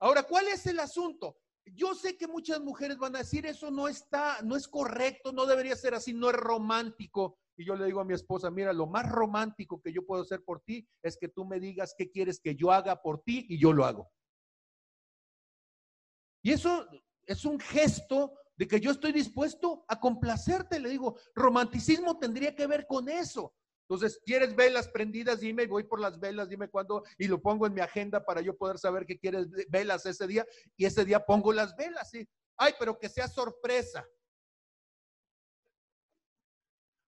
Ahora, 0.00 0.24
¿cuál 0.24 0.48
es 0.48 0.66
el 0.66 0.80
asunto? 0.80 1.38
Yo 1.64 1.94
sé 1.94 2.16
que 2.16 2.26
muchas 2.26 2.60
mujeres 2.60 2.98
van 2.98 3.14
a 3.14 3.20
decir, 3.20 3.46
eso 3.46 3.70
no 3.70 3.86
está, 3.86 4.42
no 4.42 4.56
es 4.56 4.66
correcto, 4.66 5.30
no 5.30 5.46
debería 5.46 5.76
ser 5.76 5.94
así, 5.94 6.12
no 6.12 6.28
es 6.28 6.34
romántico. 6.34 7.38
Y 7.56 7.64
yo 7.64 7.76
le 7.76 7.86
digo 7.86 8.00
a 8.00 8.04
mi 8.04 8.14
esposa, 8.14 8.50
mira, 8.50 8.72
lo 8.72 8.88
más 8.88 9.08
romántico 9.08 9.80
que 9.80 9.92
yo 9.92 10.04
puedo 10.04 10.22
hacer 10.22 10.42
por 10.42 10.60
ti 10.62 10.84
es 11.04 11.16
que 11.16 11.28
tú 11.28 11.44
me 11.44 11.60
digas 11.60 11.94
qué 11.96 12.10
quieres 12.10 12.40
que 12.40 12.56
yo 12.56 12.72
haga 12.72 13.00
por 13.00 13.22
ti 13.22 13.46
y 13.48 13.60
yo 13.60 13.72
lo 13.72 13.84
hago. 13.84 14.10
Y 16.42 16.50
eso 16.50 16.88
es 17.26 17.44
un 17.44 17.60
gesto 17.60 18.32
de 18.60 18.68
que 18.68 18.78
yo 18.78 18.90
estoy 18.90 19.12
dispuesto 19.12 19.86
a 19.88 19.98
complacerte. 19.98 20.78
Le 20.78 20.90
digo, 20.90 21.18
romanticismo 21.34 22.18
tendría 22.18 22.54
que 22.54 22.66
ver 22.66 22.86
con 22.86 23.08
eso. 23.08 23.54
Entonces, 23.88 24.20
¿quieres 24.22 24.54
velas 24.54 24.86
prendidas? 24.86 25.40
Dime, 25.40 25.66
voy 25.66 25.84
por 25.84 25.98
las 25.98 26.20
velas, 26.20 26.50
dime 26.50 26.68
cuándo, 26.68 27.02
y 27.16 27.26
lo 27.26 27.40
pongo 27.40 27.66
en 27.66 27.72
mi 27.72 27.80
agenda 27.80 28.22
para 28.22 28.42
yo 28.42 28.54
poder 28.54 28.78
saber 28.78 29.06
que 29.06 29.18
quieres 29.18 29.48
velas 29.70 30.04
ese 30.04 30.26
día, 30.26 30.46
y 30.76 30.84
ese 30.84 31.06
día 31.06 31.24
pongo 31.24 31.54
las 31.54 31.74
velas, 31.74 32.10
¿sí? 32.10 32.28
Ay, 32.58 32.74
pero 32.78 32.98
que 32.98 33.08
sea 33.08 33.28
sorpresa. 33.28 34.06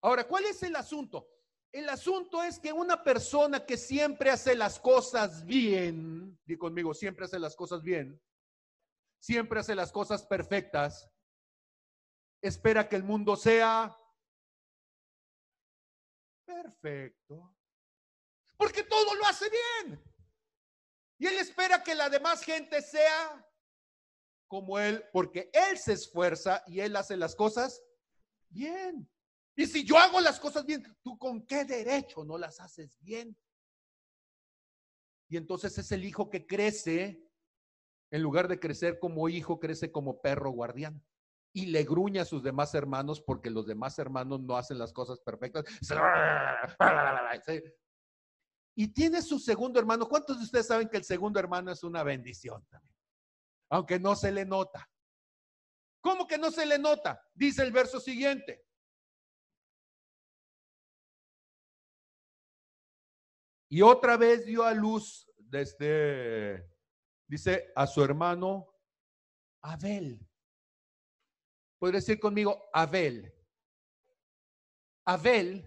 Ahora, 0.01 0.27
¿cuál 0.27 0.47
es 0.47 0.63
el 0.63 0.75
asunto? 0.75 1.29
El 1.71 1.87
asunto 1.91 2.43
es 2.43 2.59
que 2.59 2.73
una 2.73 3.05
persona 3.05 3.67
que 3.67 3.77
siempre 3.77 4.31
hace 4.31 4.55
las 4.55 4.81
cosas 4.81 5.45
bien, 5.45 6.39
di 6.47 6.57
conmigo, 6.57 6.95
siempre 6.95 7.27
hace 7.27 7.39
las 7.39 7.55
cosas 7.55 7.83
bien, 7.83 8.19
siempre 9.21 9.61
hace 9.61 9.75
las 9.75 9.93
cosas 9.93 10.25
perfectas, 10.25 11.12
espera 12.43 12.89
que 12.89 12.97
el 12.97 13.05
mundo 13.05 13.37
sea 13.37 13.97
perfecto. 16.45 17.57
Porque 18.57 18.83
todo 18.83 19.15
lo 19.15 19.25
hace 19.25 19.47
bien. 19.49 20.03
Y 21.19 21.27
él 21.27 21.39
espera 21.39 21.83
que 21.83 21.95
la 21.95 22.11
demás 22.11 22.43
gente 22.43 22.83
sea 22.83 23.49
como 24.49 24.79
él, 24.79 25.03
porque 25.13 25.51
él 25.53 25.79
se 25.79 25.95
esfuerza 25.95 26.63
y 26.67 26.81
él 26.81 26.95
hace 26.97 27.17
las 27.17 27.35
cosas 27.35 27.83
bien. 28.51 29.09
Y 29.57 29.67
si 29.67 29.85
yo 29.85 29.97
hago 29.97 30.21
las 30.21 30.39
cosas 30.41 30.67
bien, 30.67 30.83
¿tú 31.03 31.17
con 31.19 31.47
qué 31.47 31.65
derecho 31.65 32.25
no 32.25 32.37
las 32.37 32.61
haces 32.61 32.99
bien? 33.01 33.37
Y 35.29 35.37
entonces 35.37 35.79
es 35.79 35.91
el 35.93 36.05
hijo 36.05 36.29
que 36.29 36.47
crece, 36.47 37.25
en 38.11 38.23
lugar 38.23 38.49
de 38.49 38.61
crecer 38.61 38.99
como 38.99 39.29
hijo, 39.29 39.59
crece 39.59 39.91
como 39.91 40.21
perro 40.21 40.51
guardián. 40.51 41.03
Y 41.55 41.67
le 41.67 41.85
gruña 41.85 42.23
a 42.23 42.25
sus 42.25 42.43
demás 42.43 42.75
hermanos 42.75 43.21
porque 43.21 43.51
los 43.51 43.67
demás 43.67 43.99
hermanos 43.99 44.41
no 44.41 44.57
hacen 44.57 44.79
las 44.79 44.93
cosas 44.93 45.21
perfectas. 45.21 45.65
Y 48.75 48.89
tiene 48.89 49.21
su 49.21 49.39
segundo 49.39 49.79
hermano. 49.79 50.09
¿Cuántos 50.09 50.39
de 50.39 50.45
ustedes 50.45 50.67
saben 50.67 50.89
que 50.89 50.97
el 50.97 51.05
segundo 51.05 51.39
hermano 51.39 51.71
es 51.71 51.85
una 51.85 52.03
bendición 52.03 52.65
también? 52.71 52.97
Aunque 53.71 53.99
no 53.99 54.17
se 54.17 54.33
le 54.33 54.47
nota. 54.47 54.89
¿Cómo 56.01 56.27
que 56.27 56.39
no 56.39 56.51
se 56.51 56.67
le 56.67 56.79
nota? 56.79 57.23
Dice 57.35 57.63
el 57.63 57.71
verso 57.71 58.01
siguiente. 58.01 58.65
Y 63.69 63.81
otra 63.81 64.17
vez 64.17 64.45
dio 64.45 64.65
a 64.65 64.75
luz 64.75 65.31
desde, 65.39 66.69
dice, 67.27 67.73
a 67.75 67.87
su 67.87 68.03
hermano 68.03 68.75
Abel. 69.63 70.29
Puede 71.83 71.95
decir 71.95 72.21
conmigo, 72.21 72.71
Abel. 72.73 73.35
Abel 75.05 75.65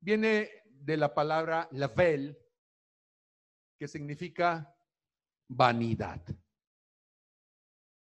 viene 0.00 0.50
de 0.64 0.96
la 0.96 1.12
palabra 1.12 1.68
lavel, 1.72 2.34
que 3.78 3.86
significa 3.86 4.74
vanidad. 5.48 6.22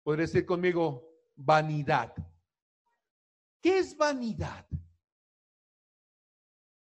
Puede 0.03 0.25
decir 0.25 0.45
conmigo, 0.45 1.31
vanidad. 1.35 2.15
¿Qué 3.63 3.79
es 3.79 3.97
vanidad? 3.97 4.67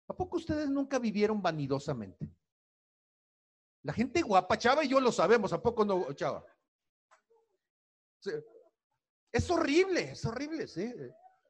¿A 0.09 0.13
poco 0.15 0.37
ustedes 0.37 0.69
nunca 0.69 0.99
vivieron 0.99 1.41
vanidosamente? 1.41 2.29
La 3.81 3.93
gente 3.93 4.21
guapa, 4.21 4.59
Chava 4.59 4.83
y 4.83 4.89
yo 4.89 4.99
lo 4.99 5.11
sabemos, 5.11 5.51
¿a 5.53 5.59
poco 5.59 5.83
no, 5.83 6.13
Chava? 6.13 6.45
Es 9.31 9.49
horrible, 9.49 10.11
es 10.11 10.25
horrible, 10.25 10.67
sí. 10.67 10.93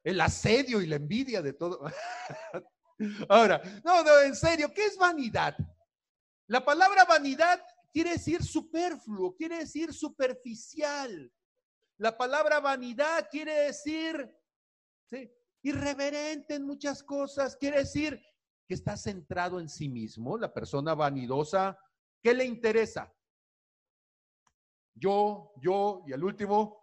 El 0.04 0.20
asedio 0.20 0.80
y 0.80 0.86
la 0.86 0.96
envidia 0.96 1.42
de 1.42 1.52
todo. 1.52 1.80
Ahora, 3.28 3.60
no, 3.84 4.02
no, 4.02 4.20
en 4.20 4.34
serio, 4.36 4.72
¿qué 4.72 4.86
es 4.86 4.96
vanidad? 4.96 5.56
La 6.46 6.64
palabra 6.64 7.04
vanidad 7.04 7.62
quiere 7.92 8.10
decir 8.12 8.42
superfluo, 8.42 9.34
quiere 9.34 9.58
decir 9.58 9.92
superficial. 9.92 11.32
La 11.98 12.16
palabra 12.16 12.60
vanidad 12.60 13.28
quiere 13.30 13.66
decir 13.66 14.30
irreverente 15.62 16.54
en 16.54 16.64
muchas 16.64 17.02
cosas, 17.02 17.56
quiere 17.56 17.78
decir 17.78 18.20
que 18.66 18.74
está 18.74 18.96
centrado 18.96 19.60
en 19.60 19.68
sí 19.68 19.88
mismo, 19.88 20.36
la 20.38 20.52
persona 20.52 20.94
vanidosa, 20.94 21.78
¿qué 22.22 22.34
le 22.34 22.44
interesa? 22.44 23.12
Yo, 24.94 25.52
yo 25.60 26.02
y 26.06 26.12
el 26.12 26.24
último, 26.24 26.81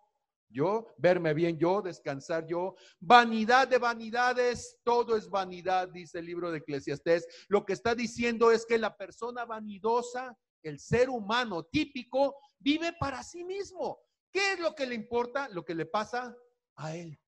yo, 0.50 0.88
verme 0.98 1.34
bien 1.34 1.58
yo, 1.58 1.82
descansar 1.82 2.46
yo. 2.48 2.76
Vanidad 3.00 3.68
de 3.68 3.78
vanidades, 3.78 4.80
todo 4.84 5.16
es 5.16 5.30
vanidad, 5.30 5.90
dice 5.90 6.20
el 6.20 6.26
libro 6.26 6.52
de 6.52 6.60
Eclesiastés. 6.60 7.28
Lo 7.48 7.66
que 7.66 7.74
está 7.74 7.96
diciendo 7.96 8.52
es 8.52 8.66
que 8.66 8.78
la 8.78 8.96
persona 8.96 9.46
vanidosa, 9.46 10.38
el 10.64 10.80
ser 10.80 11.10
humano 11.10 11.64
típico, 11.64 12.36
vive 12.60 12.94
para 13.00 13.24
sí 13.24 13.44
mismo. 13.44 14.00
¿Qué 14.32 14.54
es 14.54 14.60
lo 14.60 14.76
que 14.76 14.86
le 14.86 14.96
importa? 14.96 15.50
Lo 15.50 15.64
que 15.64 15.76
le 15.76 15.86
pasa 15.86 16.36
a 16.76 16.96
él. 16.96 17.20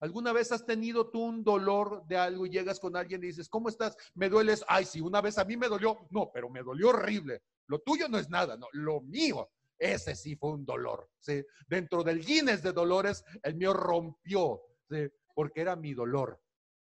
¿Alguna 0.00 0.32
vez 0.32 0.50
has 0.50 0.64
tenido 0.64 1.10
tú 1.10 1.22
un 1.22 1.44
dolor 1.44 2.06
de 2.06 2.16
algo 2.16 2.46
y 2.46 2.50
llegas 2.50 2.80
con 2.80 2.96
alguien 2.96 3.22
y 3.22 3.28
dices, 3.28 3.50
¿cómo 3.50 3.68
estás? 3.68 3.96
Me 4.14 4.30
dueles. 4.30 4.64
Ay, 4.66 4.86
sí, 4.86 5.00
una 5.00 5.20
vez 5.20 5.36
a 5.36 5.44
mí 5.44 5.58
me 5.58 5.68
dolió. 5.68 5.98
No, 6.10 6.30
pero 6.32 6.48
me 6.48 6.62
dolió 6.62 6.88
horrible. 6.88 7.42
Lo 7.66 7.80
tuyo 7.80 8.08
no 8.08 8.18
es 8.18 8.30
nada, 8.30 8.56
no. 8.56 8.66
Lo 8.72 9.02
mío, 9.02 9.50
ese 9.80 10.14
sí 10.14 10.36
fue 10.36 10.52
un 10.52 10.64
dolor. 10.64 11.10
¿sí? 11.18 11.44
Dentro 11.66 12.04
del 12.04 12.24
Guinness 12.24 12.62
de 12.62 12.72
dolores, 12.72 13.24
el 13.42 13.56
mío 13.56 13.72
rompió, 13.72 14.60
¿sí? 14.88 15.08
porque 15.34 15.62
era 15.62 15.74
mi 15.74 15.94
dolor. 15.94 16.40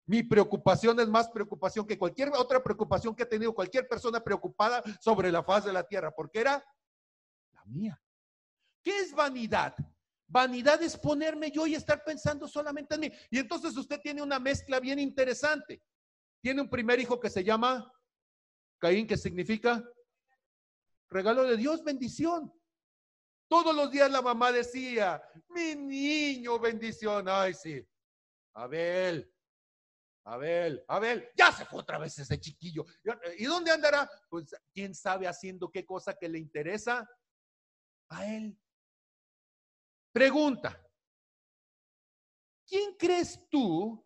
Mi 0.06 0.22
preocupación 0.22 1.00
es 1.00 1.08
más 1.08 1.30
preocupación 1.30 1.88
que 1.88 1.98
cualquier 1.98 2.30
otra 2.36 2.62
preocupación 2.62 3.16
que 3.16 3.24
ha 3.24 3.30
tenido 3.30 3.56
cualquier 3.56 3.88
persona 3.88 4.22
preocupada 4.22 4.84
sobre 5.00 5.32
la 5.32 5.44
faz 5.44 5.64
de 5.64 5.72
la 5.72 5.84
tierra, 5.84 6.12
porque 6.12 6.42
era 6.42 6.64
la 7.54 7.66
mía. 7.66 8.02
¿Qué 8.84 9.00
es 9.00 9.14
vanidad? 9.14 9.74
Vanidad 10.28 10.82
es 10.84 10.98
ponerme 10.98 11.52
yo 11.52 11.66
y 11.66 11.76
estar 11.76 12.04
pensando 12.04 12.50
solamente 12.50 12.96
en 12.96 13.02
mí. 13.02 13.12
Y 13.30 13.40
entonces 13.40 13.78
usted 13.78 14.02
tiene 14.02 14.22
una 14.22 14.40
mezcla 14.40 14.82
bien 14.82 15.00
interesante. 15.00 15.82
Tiene 16.42 16.62
un 16.62 16.70
primer 16.70 17.00
hijo 17.00 17.18
que 17.18 17.30
se 17.30 17.44
llama 17.44 17.90
Caín, 18.80 19.08
que 19.08 19.16
significa 19.16 19.82
regalo 21.10 21.44
de 21.44 21.56
Dios, 21.56 21.82
bendición. 21.84 22.52
Todos 23.54 23.76
los 23.76 23.92
días 23.92 24.10
la 24.10 24.24
mamá 24.24 24.52
decía, 24.52 25.22
mi 25.50 25.76
niño, 25.76 26.58
bendición. 26.58 27.30
Ay, 27.30 27.54
sí. 27.54 27.88
Abel, 28.56 29.32
Abel, 30.24 30.84
Abel, 30.88 31.30
ya 31.38 31.52
se 31.52 31.64
fue 31.64 31.82
otra 31.82 32.00
vez 32.00 32.18
ese 32.18 32.40
chiquillo. 32.40 32.84
¿Y 33.38 33.46
dónde 33.46 33.70
andará? 33.70 34.10
Pues 34.28 34.56
quién 34.74 34.96
sabe 34.96 35.28
haciendo 35.28 35.70
qué 35.70 35.86
cosa 35.86 36.16
que 36.16 36.28
le 36.30 36.40
interesa 36.40 37.08
a 38.10 38.26
él. 38.26 38.60
Pregunta, 40.12 40.84
¿quién 42.66 42.96
crees 42.96 43.40
tú 43.52 44.04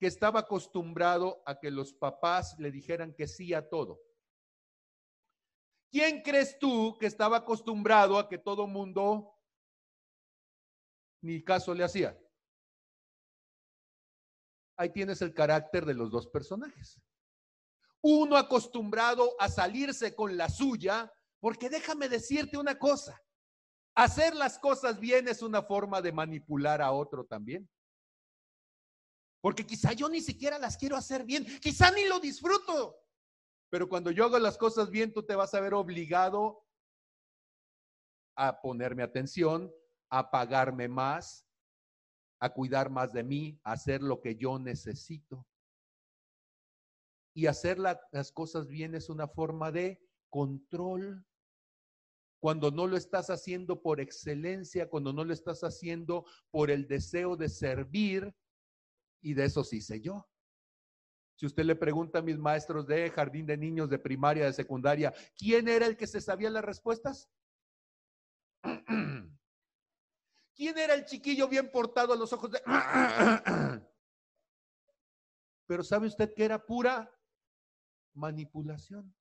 que 0.00 0.08
estaba 0.08 0.40
acostumbrado 0.40 1.40
a 1.46 1.56
que 1.56 1.70
los 1.70 1.94
papás 1.94 2.58
le 2.58 2.72
dijeran 2.72 3.14
que 3.14 3.28
sí 3.28 3.54
a 3.54 3.68
todo? 3.68 4.00
¿Quién 5.92 6.22
crees 6.22 6.58
tú 6.58 6.96
que 6.98 7.04
estaba 7.04 7.36
acostumbrado 7.36 8.18
a 8.18 8.26
que 8.26 8.38
todo 8.38 8.66
mundo 8.66 9.38
ni 11.20 11.44
caso 11.44 11.74
le 11.74 11.84
hacía? 11.84 12.18
Ahí 14.78 14.90
tienes 14.90 15.20
el 15.20 15.34
carácter 15.34 15.84
de 15.84 15.92
los 15.92 16.10
dos 16.10 16.26
personajes. 16.28 16.98
Uno 18.00 18.38
acostumbrado 18.38 19.36
a 19.38 19.50
salirse 19.50 20.14
con 20.14 20.34
la 20.38 20.48
suya, 20.48 21.12
porque 21.40 21.68
déjame 21.68 22.08
decirte 22.08 22.56
una 22.56 22.78
cosa, 22.78 23.22
hacer 23.94 24.34
las 24.34 24.58
cosas 24.58 24.98
bien 24.98 25.28
es 25.28 25.42
una 25.42 25.62
forma 25.62 26.00
de 26.00 26.12
manipular 26.12 26.80
a 26.80 26.90
otro 26.90 27.26
también. 27.26 27.68
Porque 29.42 29.66
quizá 29.66 29.92
yo 29.92 30.08
ni 30.08 30.22
siquiera 30.22 30.58
las 30.58 30.78
quiero 30.78 30.96
hacer 30.96 31.24
bien, 31.24 31.44
quizá 31.60 31.90
ni 31.90 32.06
lo 32.06 32.18
disfruto. 32.18 32.96
Pero 33.72 33.88
cuando 33.88 34.10
yo 34.10 34.26
hago 34.26 34.38
las 34.38 34.58
cosas 34.58 34.90
bien, 34.90 35.14
tú 35.14 35.22
te 35.22 35.34
vas 35.34 35.54
a 35.54 35.60
ver 35.60 35.72
obligado 35.72 36.62
a 38.36 38.60
ponerme 38.60 39.02
atención, 39.02 39.72
a 40.10 40.30
pagarme 40.30 40.88
más, 40.88 41.48
a 42.38 42.52
cuidar 42.52 42.90
más 42.90 43.14
de 43.14 43.24
mí, 43.24 43.58
a 43.64 43.72
hacer 43.72 44.02
lo 44.02 44.20
que 44.20 44.36
yo 44.36 44.58
necesito. 44.58 45.48
Y 47.34 47.46
hacer 47.46 47.78
las 47.78 48.30
cosas 48.32 48.68
bien 48.68 48.94
es 48.94 49.08
una 49.08 49.26
forma 49.26 49.72
de 49.72 50.06
control. 50.28 51.26
Cuando 52.42 52.70
no 52.70 52.86
lo 52.86 52.98
estás 52.98 53.30
haciendo 53.30 53.80
por 53.80 54.00
excelencia, 54.00 54.90
cuando 54.90 55.14
no 55.14 55.24
lo 55.24 55.32
estás 55.32 55.64
haciendo 55.64 56.26
por 56.50 56.70
el 56.70 56.86
deseo 56.86 57.36
de 57.36 57.48
servir, 57.48 58.36
y 59.22 59.32
de 59.32 59.46
eso 59.46 59.64
sí 59.64 59.80
sé 59.80 60.02
yo. 60.02 60.28
Si 61.34 61.46
usted 61.46 61.64
le 61.64 61.76
pregunta 61.76 62.18
a 62.18 62.22
mis 62.22 62.38
maestros 62.38 62.86
de 62.86 63.10
jardín 63.10 63.46
de 63.46 63.56
niños, 63.56 63.88
de 63.88 63.98
primaria, 63.98 64.44
de 64.44 64.52
secundaria, 64.52 65.12
¿quién 65.36 65.68
era 65.68 65.86
el 65.86 65.96
que 65.96 66.06
se 66.06 66.20
sabía 66.20 66.50
las 66.50 66.64
respuestas? 66.64 67.30
¿Quién 70.54 70.78
era 70.78 70.94
el 70.94 71.04
chiquillo 71.04 71.48
bien 71.48 71.70
portado 71.70 72.12
a 72.12 72.16
los 72.16 72.32
ojos 72.32 72.50
de... 72.50 72.62
Pero 75.66 75.82
¿sabe 75.82 76.06
usted 76.06 76.34
que 76.34 76.44
era 76.44 76.64
pura 76.64 77.10
manipulación? 78.14 79.14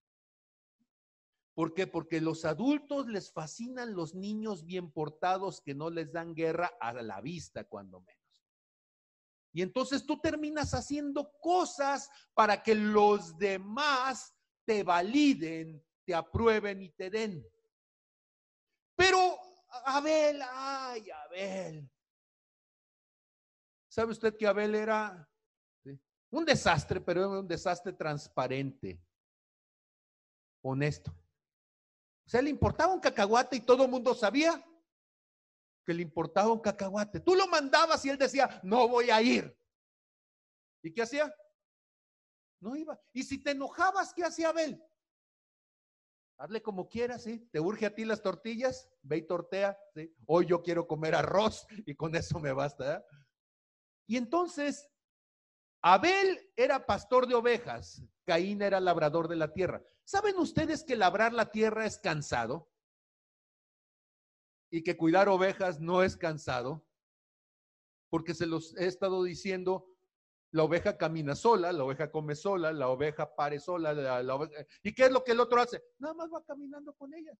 ¿Por 1.54 1.74
qué? 1.74 1.88
Porque 1.88 2.22
los 2.22 2.46
adultos 2.46 3.08
les 3.08 3.32
fascinan 3.32 3.96
los 3.96 4.16
niños 4.16 4.66
bien 4.66 4.92
portados 4.92 5.62
que 5.62 5.76
no 5.76 5.90
les 5.90 6.12
dan 6.12 6.34
guerra 6.34 6.72
a 6.80 6.94
la 6.94 7.22
vista, 7.22 7.66
cuando 7.66 8.02
menos. 8.02 8.21
Y 9.54 9.62
entonces 9.62 10.06
tú 10.06 10.20
terminas 10.20 10.74
haciendo 10.74 11.32
cosas 11.40 12.10
para 12.34 12.64
que 12.64 12.74
los 12.74 13.38
demás 13.38 14.34
te 14.66 14.84
validen, 14.84 15.84
te 16.06 16.16
aprueben 16.16 16.82
y 16.82 16.90
te 16.90 17.10
den. 17.10 17.46
Pero 18.96 19.38
Abel, 19.86 20.42
ay, 20.50 21.10
Abel. 21.10 21.90
¿Sabe 23.90 24.12
usted 24.12 24.38
que 24.38 24.48
Abel 24.48 24.76
era 24.76 25.30
un 26.30 26.46
desastre, 26.46 27.02
pero 27.02 27.22
era 27.22 27.40
un 27.40 27.48
desastre 27.48 27.92
transparente, 27.92 29.04
honesto? 30.62 31.12
O 32.26 32.30
sea, 32.30 32.42
le 32.42 32.50
importaba 32.50 32.94
un 32.94 33.02
cacahuate 33.02 33.58
y 33.58 33.62
todo 33.62 33.84
el 33.84 33.92
mundo 33.92 34.16
sabía 34.16 34.64
que 35.86 35.94
le 35.94 36.02
importaba 36.04 36.52
un 36.52 36.60
cacahuate. 36.60 37.20
Tú 37.20 37.36
lo 37.36 37.48
mandabas 37.48 38.04
y 38.06 38.10
él 38.10 38.18
decía, 38.18 38.60
no 38.64 38.88
voy 38.88 39.10
a 39.10 39.22
ir. 39.22 39.58
¿Y 40.84 40.94
qué 40.94 41.04
hacía? 41.04 41.34
No 42.60 42.76
iba. 42.76 43.00
Y 43.14 43.24
si 43.24 43.42
te 43.42 43.52
enojabas, 43.52 44.14
¿qué 44.14 44.24
hacía 44.24 44.50
Abel? 44.50 44.84
Hazle 46.38 46.62
como 46.62 46.90
quieras, 46.90 47.24
¿sí? 47.24 47.48
¿Te 47.52 47.60
urge 47.60 47.86
a 47.86 47.94
ti 47.94 48.04
las 48.04 48.22
tortillas? 48.22 48.90
Ve 49.04 49.18
y 49.18 49.28
tortea. 49.28 49.78
Hoy 50.26 50.48
yo 50.48 50.64
quiero 50.64 50.88
comer 50.88 51.14
arroz 51.14 51.68
y 51.86 51.96
con 51.96 52.16
eso 52.16 52.40
me 52.40 52.52
basta. 52.52 52.98
¿eh? 52.98 53.04
Y 54.08 54.18
entonces, 54.18 54.90
Abel 55.84 56.52
era 56.56 56.86
pastor 56.86 57.28
de 57.28 57.36
ovejas, 57.36 58.02
Caín 58.26 58.62
era 58.62 58.80
labrador 58.80 59.28
de 59.28 59.36
la 59.36 59.54
tierra. 59.54 59.84
¿Saben 60.04 60.38
ustedes 60.38 60.84
que 60.84 60.96
labrar 60.96 61.32
la 61.32 61.52
tierra 61.52 61.86
es 61.86 62.00
cansado? 62.00 62.71
Y 64.72 64.84
que 64.84 64.98
cuidar 64.98 65.30
ovejas 65.30 65.80
no 65.80 66.02
es 66.02 66.18
cansado, 66.18 66.86
porque 68.10 68.34
se 68.34 68.48
los 68.48 68.76
he 68.78 68.88
estado 68.88 69.24
diciendo 69.24 69.88
la 70.52 70.64
oveja 70.64 70.98
camina 70.98 71.36
sola, 71.36 71.72
la 71.72 71.84
oveja 71.84 72.12
come 72.12 72.36
sola, 72.36 72.72
la 72.72 72.90
oveja 72.90 73.36
pare 73.36 73.60
sola. 73.60 73.94
¿Y 74.84 74.94
qué 74.94 75.04
es 75.04 75.12
lo 75.12 75.24
que 75.24 75.32
el 75.32 75.40
otro 75.40 75.62
hace? 75.62 75.82
Nada 76.00 76.14
más 76.14 76.30
va 76.34 76.44
caminando 76.44 76.94
con 76.94 77.14
ella. 77.14 77.32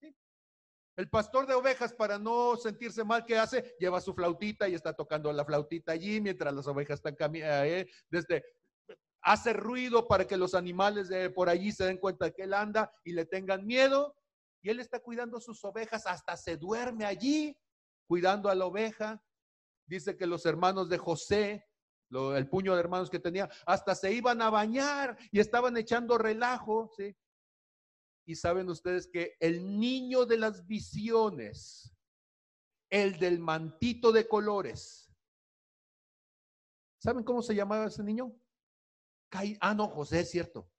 El 0.98 1.10
pastor 1.10 1.48
de 1.48 1.54
ovejas, 1.54 1.94
para 1.94 2.20
no 2.20 2.56
sentirse 2.58 3.04
mal, 3.04 3.26
¿qué 3.26 3.38
hace? 3.38 3.76
Lleva 3.80 4.02
su 4.02 4.14
flautita 4.14 4.68
y 4.68 4.76
está 4.76 4.94
tocando 4.94 5.32
la 5.32 5.46
flautita 5.46 5.94
allí 5.94 6.22
mientras 6.22 6.54
las 6.54 6.68
ovejas 6.68 7.00
están 7.00 7.16
caminando. 7.16 7.66
Eh, 7.66 7.90
desde, 8.10 8.44
hace 9.22 9.54
ruido 9.54 10.08
para 10.08 10.26
que 10.26 10.38
los 10.38 10.54
animales 10.54 11.08
de 11.08 11.30
por 11.30 11.50
allí 11.50 11.72
se 11.72 11.86
den 11.86 11.98
cuenta 11.98 12.26
de 12.26 12.34
que 12.34 12.44
él 12.44 12.54
anda 12.54 12.94
y 13.04 13.14
le 13.14 13.26
tengan 13.26 13.66
miedo. 13.66 14.16
Y 14.62 14.70
él 14.70 14.80
está 14.80 15.00
cuidando 15.00 15.40
sus 15.40 15.64
ovejas, 15.66 16.06
hasta 16.06 16.38
se 16.38 16.58
duerme 16.58 17.06
allí, 17.06 17.58
cuidando 18.08 18.50
a 18.50 18.56
la 18.56 18.66
oveja. 18.66 19.24
Dice 19.88 20.16
que 20.18 20.28
los 20.28 20.46
hermanos 20.46 20.90
de 20.90 20.98
José 20.98 21.72
el 22.36 22.50
puño 22.50 22.74
de 22.74 22.80
hermanos 22.80 23.10
que 23.10 23.20
tenía, 23.20 23.50
hasta 23.66 23.96
se 23.96 24.12
iban 24.12 24.42
a 24.42 24.50
bañar 24.50 25.18
y 25.32 25.40
estaban 25.40 25.78
echando 25.78 26.18
relajo, 26.18 26.92
¿sí? 26.96 27.16
Y 28.26 28.36
saben 28.36 28.70
ustedes 28.70 29.08
que 29.08 29.36
el 29.40 29.80
niño 29.80 30.26
de 30.26 30.38
las 30.38 30.66
visiones, 30.68 31.96
el 32.90 33.18
del 33.18 33.40
mantito 33.40 34.12
de 34.12 34.28
colores, 34.28 35.10
¿saben 37.02 37.24
cómo 37.24 37.42
se 37.42 37.56
llamaba 37.56 37.86
ese 37.86 38.04
niño? 38.04 38.36
Ah, 39.62 39.74
no, 39.74 39.88
José, 39.88 40.20
es 40.20 40.30
cierto. 40.30 40.70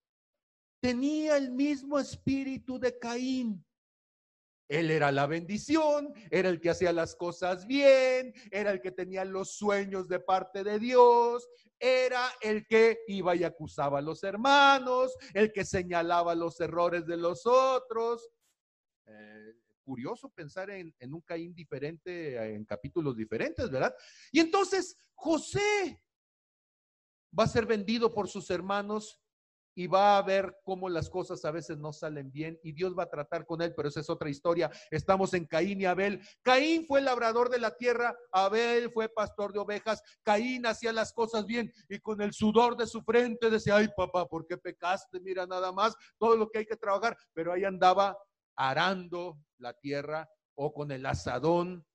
Tenía 0.81 1.37
el 1.39 1.51
mismo 1.51 1.99
espíritu 1.99 2.79
de 2.79 2.99
Caín. 2.99 3.65
Él 4.69 4.91
era 4.91 5.13
la 5.13 5.27
bendición, 5.27 6.13
era 6.31 6.49
el 6.49 6.61
que 6.61 6.71
hacía 6.71 6.93
las 6.93 7.15
cosas 7.15 7.67
bien, 7.67 8.33
era 8.51 8.71
el 8.71 8.81
que 8.81 8.93
tenía 8.93 9.25
los 9.25 9.57
sueños 9.57 10.09
de 10.09 10.21
parte 10.21 10.65
de 10.65 10.79
Dios, 10.79 11.49
era 11.79 12.31
el 12.41 12.67
que 12.67 13.01
iba 13.09 13.35
y 13.35 13.45
acusaba 13.45 13.99
a 13.99 14.03
los 14.03 14.23
hermanos, 14.23 15.15
el 15.35 15.53
que 15.53 15.65
señalaba 15.65 16.35
los 16.35 16.61
errores 16.61 17.07
de 17.07 17.17
los 17.17 17.45
otros. 17.45 18.31
Eh, 19.07 19.55
curioso 19.83 20.31
pensar 20.31 20.71
en, 20.71 20.95
en 20.99 21.13
un 21.13 21.21
Caín 21.23 21.55
diferente, 21.55 22.55
en 22.55 22.65
capítulos 22.65 23.17
diferentes, 23.17 23.69
¿verdad? 23.71 23.95
Y 24.31 24.41
entonces 24.41 24.97
José 25.15 26.03
va 27.39 27.45
a 27.45 27.49
ser 27.49 27.67
vendido 27.67 28.13
por 28.13 28.29
sus 28.29 28.51
hermanos 28.51 29.22
y 29.75 29.87
va 29.87 30.19
a 30.19 30.23
ver 30.23 30.59
cómo 30.65 30.89
las 30.89 31.09
cosas 31.09 31.45
a 31.45 31.51
veces 31.51 31.79
no 31.79 31.93
salen 31.93 32.31
bien 32.31 32.59
y 32.63 32.73
Dios 32.73 32.95
va 32.99 33.05
a 33.05 33.11
tratar 33.11 33.47
con 33.47 33.63
él, 33.63 33.73
pero 33.75 33.89
esa 33.89 34.01
es 34.01 34.11
otra 34.11 34.29
historia. 34.29 34.71
Estamos 34.91 35.33
en 35.35 35.47
Caín 35.47 35.81
y 35.81 35.87
Abel. 35.87 36.21
Caín 36.43 36.87
fue 36.87 37.01
labrador 37.01 37.49
de 37.49 37.59
la 37.59 37.77
tierra, 37.77 38.15
Abel 38.31 38.91
fue 38.93 39.09
pastor 39.09 39.53
de 39.53 39.61
ovejas. 39.61 40.03
Caín 40.23 40.67
hacía 40.67 40.93
las 40.93 41.13
cosas 41.13 41.47
bien 41.47 41.73
y 41.89 41.99
con 42.01 42.21
el 42.21 42.33
sudor 42.33 42.77
de 42.77 42.87
su 42.87 43.03
frente 43.03 43.51
decía, 43.51 43.77
ay 43.77 43.89
papá, 43.97 44.27
¿por 44.27 44.47
qué 44.47 44.57
pecaste? 44.59 45.21
Mira 45.21 45.47
nada 45.47 45.73
más 45.73 45.95
todo 46.19 46.37
lo 46.37 46.51
que 46.51 46.59
hay 46.59 46.67
que 46.67 46.77
trabajar, 46.77 47.17
pero 47.33 47.53
ahí 47.53 47.65
andaba 47.65 48.17
arando 48.57 49.39
la 49.59 49.73
tierra 49.73 50.29
o 50.55 50.75
con 50.75 50.93
el 50.93 51.07
asadón, 51.07 51.87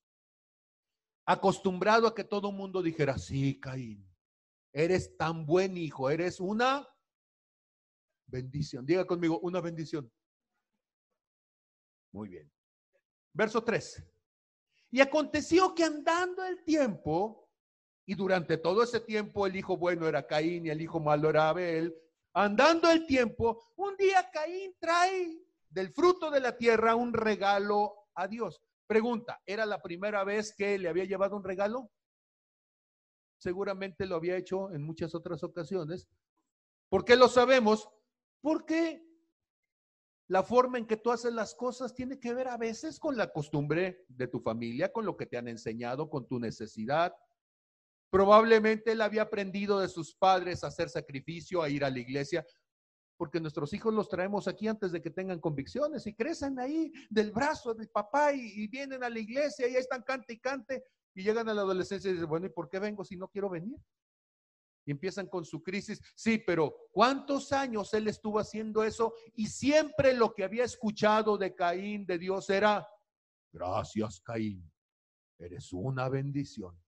acostumbrado 1.28 2.07
a 2.07 2.15
que 2.15 2.23
todo 2.23 2.49
el 2.49 2.55
mundo 2.55 2.82
dijera, 2.82 3.17
sí, 3.17 3.59
Caín, 3.59 4.07
eres 4.73 5.15
tan 5.17 5.45
buen 5.45 5.78
hijo, 5.78 6.09
eres 6.09 6.39
una 6.39 6.88
bendición. 8.28 8.86
Diga 8.86 9.05
conmigo, 9.05 9.39
una 9.39 9.61
bendición. 9.61 10.11
Muy 12.11 12.30
bien. 12.30 12.51
Verso 13.34 13.63
3. 13.63 14.03
Y 14.91 15.01
aconteció 15.01 15.73
que 15.73 15.84
andando 15.84 16.43
el 16.45 16.63
tiempo, 16.63 17.49
y 18.05 18.15
durante 18.15 18.57
todo 18.57 18.84
ese 18.84 19.01
tiempo 19.01 19.45
el 19.45 19.55
hijo 19.55 19.75
bueno 19.78 20.07
era 20.07 20.25
Caín 20.25 20.65
y 20.65 20.69
el 20.69 20.82
hijo 20.82 20.99
malo 20.99 21.30
era 21.30 21.49
Abel, 21.49 21.95
andando 22.34 22.89
el 22.89 23.05
tiempo, 23.05 23.61
un 23.75 23.95
día 23.97 24.30
Caín 24.32 24.75
trae 24.80 25.38
del 25.69 25.91
fruto 25.91 26.32
de 26.32 26.39
la 26.39 26.57
tierra 26.57 26.95
un 26.95 27.13
regalo 27.13 28.07
a 28.15 28.28
Dios. 28.28 28.61
Pregunta, 28.88 29.41
¿era 29.45 29.65
la 29.65 29.82
primera 29.82 30.23
vez 30.23 30.55
que 30.55 30.78
le 30.78 30.88
había 30.88 31.03
llevado 31.03 31.36
un 31.36 31.43
regalo? 31.43 31.91
Seguramente 33.38 34.05
lo 34.05 34.15
había 34.15 34.38
hecho 34.38 34.71
en 34.71 34.84
muchas 34.84 35.13
otras 35.13 35.43
ocasiones. 35.43 36.07
¿Por 36.89 37.03
qué 37.03 37.15
lo 37.15 37.28
sabemos? 37.28 37.89
Porque 38.41 39.07
la 40.27 40.43
forma 40.43 40.77
en 40.77 40.85
que 40.85 40.97
tú 40.97 41.11
haces 41.11 41.33
las 41.33 41.55
cosas 41.55 41.93
tiene 41.93 42.19
que 42.19 42.33
ver 42.33 42.49
a 42.49 42.57
veces 42.57 42.99
con 42.99 43.15
la 43.15 43.31
costumbre 43.31 44.05
de 44.09 44.27
tu 44.27 44.39
familia, 44.41 44.91
con 44.91 45.05
lo 45.05 45.15
que 45.15 45.25
te 45.25 45.38
han 45.38 45.47
enseñado, 45.47 46.09
con 46.09 46.27
tu 46.27 46.39
necesidad. 46.39 47.15
Probablemente 48.09 48.91
él 48.91 49.01
había 49.01 49.23
aprendido 49.23 49.79
de 49.79 49.88
sus 49.88 50.15
padres 50.15 50.63
a 50.63 50.67
hacer 50.67 50.89
sacrificio, 50.89 51.61
a 51.61 51.69
ir 51.69 51.83
a 51.83 51.89
la 51.89 51.99
iglesia, 51.99 52.45
porque 53.17 53.39
nuestros 53.39 53.73
hijos 53.73 53.93
los 53.93 54.09
traemos 54.09 54.47
aquí 54.47 54.67
antes 54.67 54.91
de 54.91 55.01
que 55.01 55.09
tengan 55.09 55.39
convicciones 55.39 56.05
y 56.05 56.13
crecen 56.13 56.59
ahí 56.59 56.91
del 57.09 57.31
brazo 57.31 57.73
del 57.73 57.89
papá 57.89 58.33
y, 58.33 58.67
vienen 58.67 59.03
a 59.03 59.09
la 59.09 59.19
iglesia 59.19 59.67
y 59.67 59.71
ahí 59.71 59.77
están 59.77 60.03
cante 60.03 60.33
y 60.33 60.39
cante 60.39 60.83
y 61.15 61.23
llegan 61.23 61.49
a 61.49 61.53
la 61.53 61.61
adolescencia 61.61 62.09
y 62.09 62.13
dicen, 62.13 62.29
bueno, 62.29 62.45
¿y 62.45 62.49
por 62.49 62.69
qué 62.69 62.79
vengo 62.79 63.03
si 63.03 63.17
no 63.17 63.27
quiero 63.27 63.49
venir? 63.49 63.77
Y 64.88 64.91
empiezan 64.91 65.27
con 65.27 65.43
su 65.43 65.61
crisis. 65.61 66.01
Sí, 66.15 66.38
pero 66.38 66.88
¿cuántos 66.91 67.51
años 67.51 67.93
él 67.93 68.07
estuvo 68.07 68.39
haciendo 68.39 68.83
eso? 68.83 69.13
Y 69.35 69.47
siempre 69.47 70.13
lo 70.13 70.33
que 70.33 70.45
había 70.45 70.63
escuchado 70.63 71.38
de 71.38 71.53
Caín, 71.53 72.05
de 72.05 72.17
Dios, 72.17 72.49
era, 72.49 72.88
gracias 73.51 74.21
Caín, 74.21 74.71
eres 75.38 75.73
una 75.73 76.07
bendición. 76.07 76.81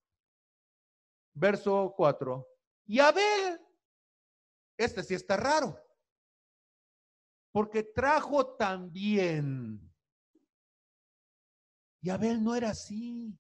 Verso 1.34 1.94
4. 1.98 2.48
Y 2.88 3.00
Abel, 3.00 3.60
este 4.78 5.04
sí 5.04 5.14
está 5.14 5.36
raro, 5.36 5.78
porque 7.52 7.84
trajo 7.84 8.56
también. 8.56 9.94
Y 12.02 12.10
Abel 12.10 12.42
no 12.42 12.56
era 12.56 12.70
así 12.70 13.38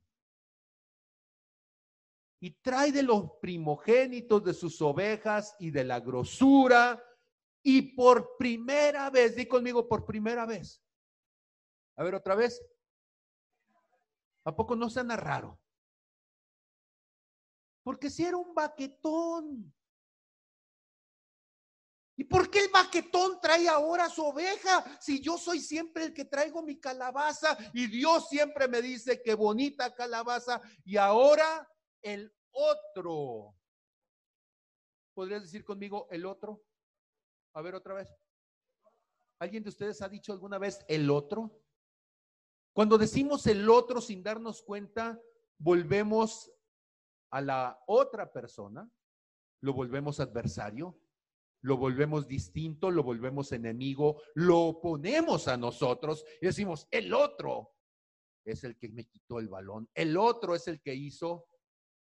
y 2.39 2.51
trae 2.61 2.91
de 2.91 3.03
los 3.03 3.31
primogénitos 3.41 4.43
de 4.43 4.53
sus 4.53 4.81
ovejas 4.81 5.55
y 5.59 5.71
de 5.71 5.83
la 5.83 5.99
grosura. 5.99 7.03
Y 7.61 7.93
por 7.95 8.37
primera 8.37 9.09
vez, 9.09 9.35
di 9.35 9.45
conmigo, 9.45 9.87
por 9.87 10.05
primera 10.05 10.45
vez. 10.45 10.81
A 11.97 12.03
ver, 12.03 12.15
otra 12.15 12.35
vez. 12.35 12.61
¿A 14.45 14.55
poco 14.55 14.75
no 14.75 14.89
suena 14.89 15.17
raro? 15.17 15.59
Porque 17.83 18.09
si 18.09 18.23
era 18.23 18.37
un 18.37 18.53
baquetón. 18.53 19.73
¿Y 22.15 22.23
por 22.25 22.49
qué 22.49 22.59
el 22.65 22.69
baquetón 22.69 23.39
trae 23.41 23.67
ahora 23.67 24.09
su 24.09 24.23
oveja? 24.25 24.99
Si 25.01 25.21
yo 25.21 25.37
soy 25.37 25.59
siempre 25.59 26.05
el 26.05 26.13
que 26.13 26.25
traigo 26.25 26.61
mi 26.61 26.79
calabaza 26.79 27.57
y 27.73 27.87
Dios 27.87 28.27
siempre 28.29 28.67
me 28.67 28.81
dice 28.81 29.21
que 29.21 29.33
bonita 29.33 29.93
calabaza 29.93 30.61
y 30.83 30.97
ahora 30.97 31.67
el 32.01 32.33
otro. 32.51 33.55
¿Podrías 35.13 35.41
decir 35.41 35.63
conmigo 35.63 36.07
el 36.11 36.25
otro? 36.25 36.63
A 37.53 37.61
ver 37.61 37.75
otra 37.75 37.93
vez. 37.93 38.15
¿Alguien 39.39 39.63
de 39.63 39.69
ustedes 39.69 40.01
ha 40.01 40.09
dicho 40.09 40.33
alguna 40.33 40.57
vez 40.57 40.85
el 40.87 41.09
otro? 41.09 41.61
Cuando 42.73 42.97
decimos 42.97 43.47
el 43.47 43.69
otro 43.69 44.01
sin 44.01 44.23
darnos 44.23 44.61
cuenta, 44.61 45.19
volvemos 45.57 46.51
a 47.31 47.41
la 47.41 47.83
otra 47.87 48.31
persona, 48.31 48.89
lo 49.61 49.73
volvemos 49.73 50.19
adversario, 50.19 50.99
lo 51.61 51.77
volvemos 51.77 52.27
distinto, 52.27 52.89
lo 52.91 53.03
volvemos 53.03 53.51
enemigo, 53.51 54.21
lo 54.35 54.61
oponemos 54.61 55.47
a 55.47 55.57
nosotros 55.57 56.25
y 56.41 56.45
decimos, 56.45 56.87
el 56.91 57.13
otro 57.13 57.75
es 58.45 58.63
el 58.63 58.77
que 58.77 58.89
me 58.89 59.07
quitó 59.07 59.39
el 59.39 59.49
balón, 59.49 59.89
el 59.93 60.17
otro 60.17 60.55
es 60.55 60.67
el 60.67 60.81
que 60.81 60.95
hizo 60.95 61.45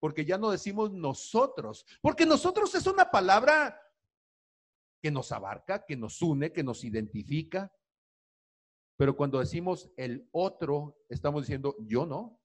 porque 0.05 0.27
ya 0.27 0.37
no 0.37 0.51
decimos 0.51 0.93
nosotros, 0.93 1.87
porque 2.03 2.27
nosotros 2.27 2.75
es 2.75 2.87
una 2.87 3.11
palabra 3.11 3.81
que 5.01 5.11
nos 5.11 5.33
abarca, 5.33 5.83
que 5.83 5.97
nos 5.97 6.21
une, 6.21 6.53
que 6.53 6.63
nos 6.63 6.85
identifica. 6.85 7.73
Pero 8.99 9.17
cuando 9.17 9.39
decimos 9.39 9.91
el 9.97 10.29
otro, 10.33 10.99
estamos 11.09 11.45
diciendo 11.45 11.75
yo 11.79 12.05
no. 12.05 12.39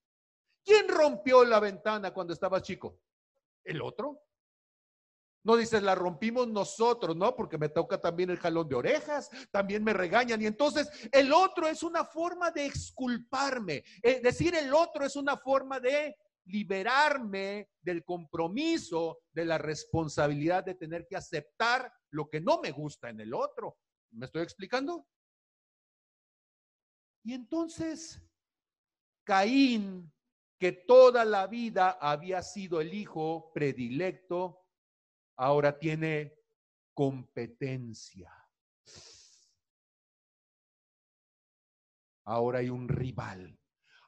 ¿Quién 0.64 0.88
rompió 0.88 1.44
la 1.44 1.60
ventana 1.60 2.14
cuando 2.14 2.32
estaba 2.32 2.62
chico? 2.62 2.98
¿El 3.66 3.82
otro? 3.82 4.24
No 5.44 5.58
dices, 5.58 5.84
la 5.84 5.96
rompimos 5.96 6.48
nosotros, 6.48 7.14
¿no? 7.14 7.36
Porque 7.36 7.58
me 7.58 7.68
toca 7.68 8.00
también 8.00 8.30
el 8.30 8.40
jalón 8.40 8.70
de 8.70 8.76
orejas, 8.76 9.30
también 9.52 9.84
me 9.84 9.92
regañan. 9.92 10.42
Y 10.42 10.46
entonces 10.46 10.90
el 11.12 11.34
otro 11.34 11.68
es 11.68 11.84
una 11.84 12.06
forma 12.06 12.52
de 12.52 12.66
exculparme. 12.66 13.84
Es 14.02 14.22
decir, 14.22 14.56
el 14.56 14.74
otro 14.74 15.04
es 15.04 15.18
una 15.18 15.36
forma 15.36 15.82
de 15.82 16.16
liberarme 16.50 17.70
del 17.82 18.04
compromiso, 18.04 19.22
de 19.32 19.46
la 19.46 19.58
responsabilidad 19.58 20.64
de 20.64 20.76
tener 20.76 21.08
que 21.08 21.16
aceptar 21.16 21.92
lo 22.12 22.30
que 22.30 22.42
no 22.42 22.60
me 22.60 22.72
gusta 22.72 23.10
en 23.10 23.20
el 23.20 23.34
otro. 23.34 23.78
¿Me 24.12 24.26
estoy 24.26 24.42
explicando? 24.42 25.08
Y 27.24 27.34
entonces, 27.34 28.22
Caín, 29.24 30.12
que 30.60 30.72
toda 30.72 31.24
la 31.24 31.48
vida 31.48 31.92
había 31.92 32.42
sido 32.42 32.82
el 32.82 32.94
hijo 32.94 33.52
predilecto, 33.54 34.66
ahora 35.38 35.78
tiene 35.78 36.38
competencia. 36.94 38.34
Ahora 42.26 42.60
hay 42.60 42.70
un 42.70 42.88
rival. 42.88 43.58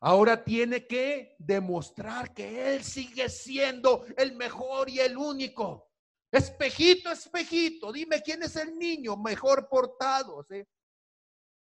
Ahora 0.04 0.44
tiene 0.44 0.88
que 0.88 1.36
demostrar 1.38 2.34
que 2.34 2.74
Él 2.74 2.84
sigue 2.84 3.30
siendo 3.30 4.04
el 4.18 4.36
mejor 4.36 4.90
y 4.90 5.00
el 5.00 5.16
único. 5.16 5.92
Espejito, 6.32 7.12
espejito, 7.12 7.92
dime 7.92 8.22
quién 8.22 8.42
es 8.42 8.56
el 8.56 8.80
niño 8.80 9.16
mejor 9.16 9.70
portado. 9.70 10.44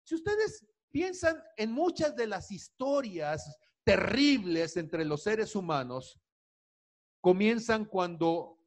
Si 0.03 0.15
ustedes 0.15 0.65
piensan 0.91 1.39
en 1.55 1.71
muchas 1.71 2.15
de 2.15 2.25
las 2.25 2.49
historias 2.51 3.59
terribles 3.83 4.75
entre 4.77 5.05
los 5.05 5.21
seres 5.21 5.55
humanos, 5.55 6.19
comienzan 7.21 7.85
cuando 7.85 8.57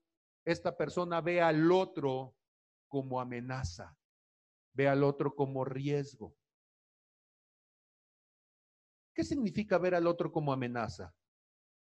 esta 0.44 0.76
persona 0.76 1.20
ve 1.20 1.40
al 1.40 1.72
otro 1.72 2.36
como 2.86 3.20
amenaza, 3.20 3.98
ve 4.72 4.86
al 4.86 5.02
otro 5.02 5.34
como 5.34 5.64
riesgo. 5.64 6.36
¿Qué 9.18 9.24
significa 9.24 9.78
ver 9.78 9.96
al 9.96 10.06
otro 10.06 10.30
como 10.30 10.52
amenaza? 10.52 11.12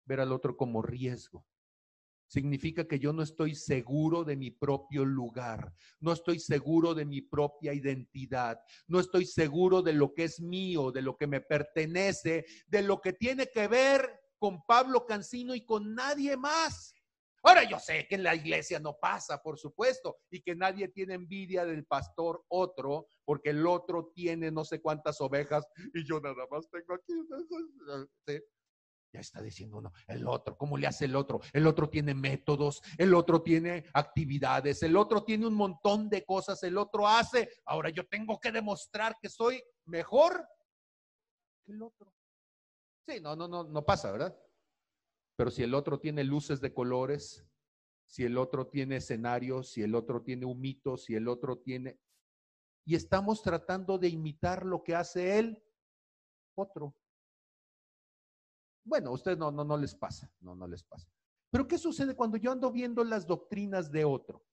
Ver 0.05 0.19
al 0.19 0.33
otro 0.33 0.57
como 0.57 0.81
riesgo. 0.81 1.47
Significa 2.27 2.85
que 2.85 2.99
yo 2.99 3.13
no 3.13 3.23
estoy 3.23 3.55
seguro 3.55 4.25
de 4.25 4.35
mi 4.35 4.51
propio 4.51 5.05
lugar, 5.05 5.73
no 6.01 6.11
estoy 6.11 6.39
seguro 6.39 6.93
de 6.93 7.05
mi 7.05 7.21
propia 7.21 7.73
identidad, 7.73 8.59
no 8.85 8.99
estoy 8.99 9.25
seguro 9.25 9.81
de 9.81 9.93
lo 9.93 10.13
que 10.13 10.25
es 10.25 10.41
mío, 10.41 10.91
de 10.91 11.03
lo 11.03 11.15
que 11.15 11.27
me 11.27 11.39
pertenece, 11.39 12.43
de 12.67 12.81
lo 12.81 12.99
que 12.99 13.13
tiene 13.13 13.47
que 13.47 13.69
ver 13.69 14.09
con 14.37 14.65
Pablo 14.65 15.05
Cancino 15.05 15.55
y 15.55 15.63
con 15.63 15.95
nadie 15.95 16.35
más. 16.35 16.93
Ahora 17.43 17.63
yo 17.63 17.79
sé 17.79 18.07
que 18.07 18.15
en 18.15 18.23
la 18.23 18.35
iglesia 18.35 18.79
no 18.79 18.97
pasa, 18.99 19.41
por 19.41 19.57
supuesto, 19.57 20.17
y 20.29 20.41
que 20.41 20.55
nadie 20.55 20.89
tiene 20.89 21.15
envidia 21.15 21.65
del 21.65 21.85
pastor 21.85 22.43
otro, 22.49 23.07
porque 23.25 23.49
el 23.49 23.65
otro 23.65 24.11
tiene 24.13 24.51
no 24.51 24.63
sé 24.63 24.79
cuántas 24.79 25.19
ovejas 25.21 25.65
y 25.93 26.05
yo 26.05 26.19
nada 26.19 26.45
más 26.49 26.69
tengo 26.69 26.93
aquí. 26.93 27.13
Ya 29.13 29.19
está 29.19 29.41
diciendo 29.41 29.77
uno, 29.77 29.91
el 30.07 30.25
otro, 30.25 30.57
¿cómo 30.57 30.77
le 30.77 30.87
hace 30.87 31.03
el 31.05 31.15
otro? 31.17 31.41
El 31.51 31.67
otro 31.67 31.89
tiene 31.89 32.13
métodos, 32.13 32.81
el 32.97 33.13
otro 33.13 33.41
tiene 33.41 33.83
actividades, 33.93 34.83
el 34.83 34.95
otro 34.95 35.25
tiene 35.25 35.47
un 35.47 35.53
montón 35.53 36.09
de 36.09 36.23
cosas, 36.23 36.63
el 36.63 36.77
otro 36.77 37.05
hace. 37.07 37.49
Ahora 37.65 37.89
yo 37.89 38.05
tengo 38.07 38.39
que 38.39 38.53
demostrar 38.53 39.17
que 39.21 39.27
soy 39.27 39.61
mejor 39.85 40.47
que 41.65 41.73
el 41.73 41.81
otro. 41.81 42.13
Sí, 43.05 43.19
no, 43.19 43.35
no, 43.35 43.49
no, 43.49 43.65
no 43.65 43.83
pasa, 43.83 44.11
¿verdad? 44.11 44.37
Pero 45.41 45.49
si 45.49 45.63
el 45.63 45.73
otro 45.73 45.99
tiene 45.99 46.23
luces 46.23 46.61
de 46.61 46.71
colores, 46.71 47.43
si 48.05 48.23
el 48.23 48.37
otro 48.37 48.67
tiene 48.67 48.97
escenarios, 48.97 49.71
si 49.71 49.81
el 49.81 49.95
otro 49.95 50.21
tiene 50.21 50.45
un 50.45 50.61
mito, 50.61 50.97
si 50.97 51.15
el 51.15 51.27
otro 51.27 51.57
tiene... 51.57 51.99
Y 52.85 52.93
estamos 52.93 53.41
tratando 53.41 53.97
de 53.97 54.07
imitar 54.07 54.63
lo 54.63 54.83
que 54.83 54.93
hace 54.93 55.39
él, 55.39 55.63
otro. 56.53 56.95
Bueno, 58.83 59.09
a 59.09 59.13
ustedes 59.13 59.39
no, 59.39 59.49
no, 59.49 59.63
no 59.63 59.77
les 59.77 59.95
pasa, 59.95 60.31
no, 60.41 60.53
no 60.53 60.67
les 60.67 60.83
pasa. 60.83 61.09
Pero 61.49 61.67
¿qué 61.67 61.79
sucede 61.79 62.15
cuando 62.15 62.37
yo 62.37 62.51
ando 62.51 62.71
viendo 62.71 63.03
las 63.03 63.25
doctrinas 63.25 63.91
de 63.91 64.05
otro? 64.05 64.45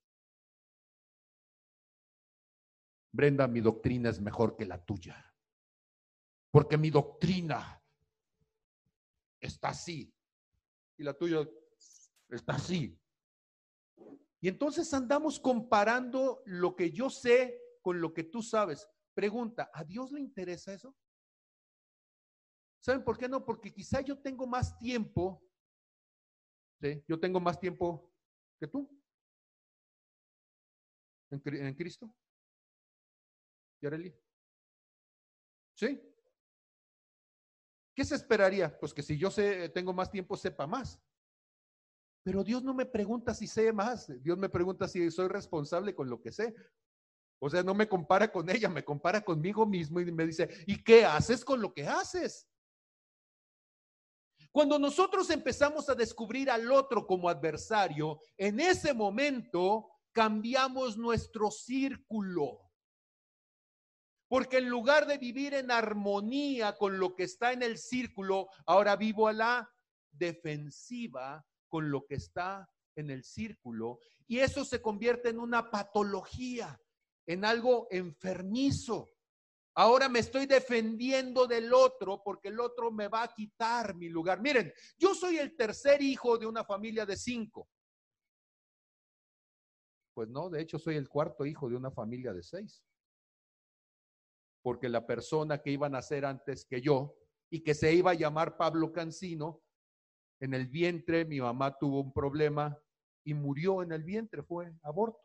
Brenda, 3.12 3.47
mi 3.47 3.61
doctrina 3.61 4.09
es 4.09 4.22
mejor 4.22 4.57
que 4.57 4.64
la 4.64 4.82
tuya. 4.82 5.22
Porque 6.51 6.78
mi 6.78 6.89
doctrina 6.89 7.78
está 9.39 9.68
así. 9.68 10.14
Y 10.99 11.05
la 11.05 11.14
tuya 11.14 11.49
está 12.28 12.55
así. 12.55 13.01
Y 14.40 14.49
entonces 14.49 14.92
andamos 14.92 15.40
comparando 15.40 16.42
lo 16.44 16.76
que 16.76 16.90
yo 16.90 17.09
sé 17.09 17.61
con 17.80 18.01
lo 18.01 18.12
que 18.12 18.24
tú 18.24 18.42
sabes. 18.42 18.86
Pregunta, 19.14 19.70
¿a 19.72 19.82
Dios 19.84 20.12
le 20.12 20.20
interesa 20.20 20.74
eso? 20.74 20.94
¿Saben 22.80 23.03
por 23.03 23.18
qué 23.18 23.28
no? 23.28 23.44
Porque 23.44 23.72
quizá 23.72 24.01
yo 24.01 24.18
tengo 24.18 24.46
más 24.46 24.78
tiempo, 24.78 25.42
¿sí? 26.80 27.03
Yo 27.09 27.18
tengo 27.18 27.40
más 27.40 27.59
tiempo 27.59 28.12
que 28.61 28.68
tú 28.68 28.88
en, 31.30 31.74
Cristo. 31.74 32.14
¿Yareli? 33.80 34.14
¿Sí? 35.74 36.01
¿Qué 37.99 38.05
se 38.05 38.14
esperaría? 38.14 38.78
Pues 38.78 38.94
que 38.94 39.03
si 39.03 39.18
yo 39.18 39.28
sé, 39.28 39.70
tengo 39.70 39.92
más 39.92 40.09
tiempo, 40.09 40.36
sepa 40.36 40.68
más. 40.68 41.03
Pero 42.22 42.44
Dios 42.44 42.62
no 42.62 42.72
me 42.72 42.86
pregunta 42.86 43.34
si 43.34 43.49
sé 43.49 43.72
más, 43.72 44.07
Dios 44.22 44.38
me 44.38 44.49
pregunta 44.49 44.86
si 44.86 45.11
soy 45.11 45.26
responsable 45.26 45.96
con 45.96 46.09
lo 46.09 46.22
que 46.22 46.30
sé. 46.30 46.55
O 47.40 47.51
sea, 47.51 47.64
no 47.64 47.74
me 47.74 47.88
compara 47.88 48.30
con 48.30 48.49
ella, 48.51 48.68
me 48.68 48.84
compara 48.84 49.20
conmigo 49.20 49.66
mismo 49.66 49.99
y 49.99 50.12
me 50.12 50.26
dice, 50.26 50.49
¿y 50.68 50.80
qué 50.84 51.05
haces 51.05 51.44
con 51.44 51.61
lo 51.61 51.74
que 51.74 51.88
haces? 51.88 52.49
Cuando 54.53 54.78
nosotros 54.78 55.28
empezamos 55.30 55.88
a 55.88 55.96
descubrir 55.96 56.53
al 56.53 56.70
otro 56.70 57.05
como 57.05 57.28
adversario, 57.28 58.20
en 58.36 58.61
ese 58.61 58.94
momento 58.94 59.90
cambiamos 60.12 60.96
nuestro 60.96 61.51
círculo. 61.51 62.68
Porque 64.29 64.59
en 64.59 64.68
lugar 64.68 65.07
de 65.07 65.18
vivir 65.18 65.55
en 65.55 65.70
armonía 65.70 66.76
con 66.76 66.99
lo 66.99 67.14
que 67.14 67.24
está 67.24 67.53
en 67.53 67.62
el 67.62 67.79
círculo, 67.79 68.49
ahora 68.66 68.97
vivo 68.97 69.26
a 69.26 69.33
la 69.33 69.70
defensiva 70.11 71.45
con 71.68 71.91
lo 71.91 72.05
que 72.07 72.16
está 72.16 72.68
en 72.95 73.11
el 73.11 73.24
círculo. 73.24 74.01
Y 74.26 74.41
eso 74.41 74.64
se 74.64 74.83
convierte 74.83 75.31
en 75.31 75.39
una 75.39 75.70
patología 75.70 76.79
en 77.26 77.45
algo 77.45 77.87
enfermizo. 77.91 79.09
Ahora 79.74 80.09
me 80.09 80.18
estoy 80.18 80.47
defendiendo 80.47 81.47
del 81.47 81.72
otro 81.72 82.22
porque 82.24 82.49
el 82.49 82.59
otro 82.59 82.91
me 82.91 83.07
va 83.07 83.22
a 83.22 83.33
quitar 83.33 83.95
mi 83.95 84.09
lugar. 84.09 84.41
Miren, 84.41 84.72
yo 84.99 85.14
soy 85.14 85.39
el 85.39 85.55
tercer 85.55 86.03
hijo 86.03 86.37
de 86.37 86.47
una 86.47 86.64
familia 86.64 87.07
de 87.07 87.16
cinco. 87.16 87.68
Pues 90.14 90.29
no, 90.29 90.51
de 90.51 90.62
hecho 90.62 90.81
soy 90.81 90.97
el 90.97 91.09
cuarto 91.09 91.47
hijo 91.47 91.68
de 91.68 91.76
una 91.76 91.93
familia 91.93 92.33
de 92.33 92.43
seis. 92.43 92.83
Porque 94.69 94.91
la 94.91 95.07
persona 95.07 95.62
que 95.62 95.71
iba 95.71 95.87
a 95.87 95.89
nacer 95.89 96.27
antes 96.27 96.66
que 96.66 96.83
yo 96.83 97.16
y 97.49 97.62
que 97.62 97.75
se 97.75 97.95
iba 97.95 98.11
a 98.11 98.14
llamar 98.14 98.59
Pablo 98.59 98.93
Cancino, 98.93 99.62
en 100.43 100.53
el 100.53 100.66
vientre 100.66 101.25
mi 101.25 101.41
mamá 101.41 101.79
tuvo 101.79 102.03
un 102.03 102.12
problema 102.12 102.79
y 103.25 103.33
murió 103.33 103.83
en 103.83 103.93
el 103.93 104.05
vientre, 104.05 104.43
fue 104.43 104.71
aborto. 104.83 105.25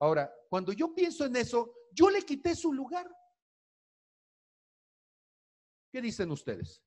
Ahora, 0.00 0.32
cuando 0.48 0.72
yo 0.72 0.94
pienso 0.94 1.24
en 1.24 1.34
eso, 1.34 1.74
yo 1.90 2.08
le 2.08 2.22
quité 2.22 2.54
su 2.54 2.72
lugar. 2.72 3.10
¿Qué 5.90 6.00
dicen 6.00 6.30
ustedes? 6.30 6.84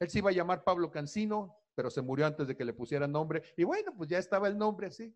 Él 0.00 0.08
se 0.08 0.20
iba 0.20 0.30
a 0.30 0.32
llamar 0.32 0.64
Pablo 0.64 0.90
Cancino, 0.90 1.62
pero 1.74 1.90
se 1.90 2.00
murió 2.00 2.24
antes 2.24 2.48
de 2.48 2.56
que 2.56 2.64
le 2.64 2.72
pusieran 2.72 3.12
nombre. 3.12 3.52
Y 3.54 3.64
bueno, 3.64 3.94
pues 3.94 4.08
ya 4.08 4.16
estaba 4.16 4.48
el 4.48 4.56
nombre 4.56 4.86
así. 4.86 5.14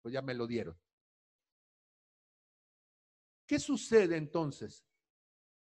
Pues 0.00 0.14
ya 0.14 0.22
me 0.22 0.32
lo 0.32 0.46
dieron. 0.46 0.74
¿Qué 3.46 3.58
sucede 3.58 4.16
entonces? 4.16 4.86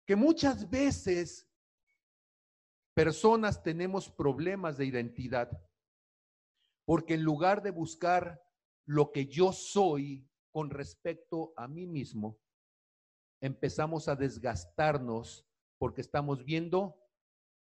Que 0.06 0.16
muchas 0.16 0.68
veces 0.68 1.48
personas 2.94 3.62
tenemos 3.62 4.10
problemas 4.10 4.76
de 4.76 4.86
identidad 4.86 5.50
porque 6.84 7.14
en 7.14 7.22
lugar 7.22 7.62
de 7.62 7.70
buscar 7.70 8.42
lo 8.84 9.12
que 9.12 9.26
yo 9.26 9.52
soy 9.52 10.28
con 10.50 10.70
respecto 10.70 11.52
a 11.56 11.68
mí 11.68 11.86
mismo, 11.86 12.40
empezamos 13.40 14.08
a 14.08 14.16
desgastarnos 14.16 15.46
porque 15.78 16.00
estamos 16.00 16.44
viendo 16.44 17.00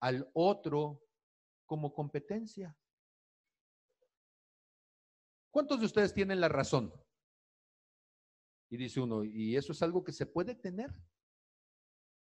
al 0.00 0.28
otro 0.34 1.00
como 1.64 1.94
competencia. 1.94 2.76
¿Cuántos 5.52 5.78
de 5.78 5.86
ustedes 5.86 6.12
tienen 6.12 6.40
la 6.40 6.48
razón? 6.48 6.92
Y 8.74 8.76
dice 8.76 8.98
uno, 9.00 9.22
¿y 9.22 9.56
eso 9.56 9.70
es 9.70 9.80
algo 9.82 10.02
que 10.02 10.10
se 10.10 10.26
puede 10.26 10.56
tener? 10.56 10.92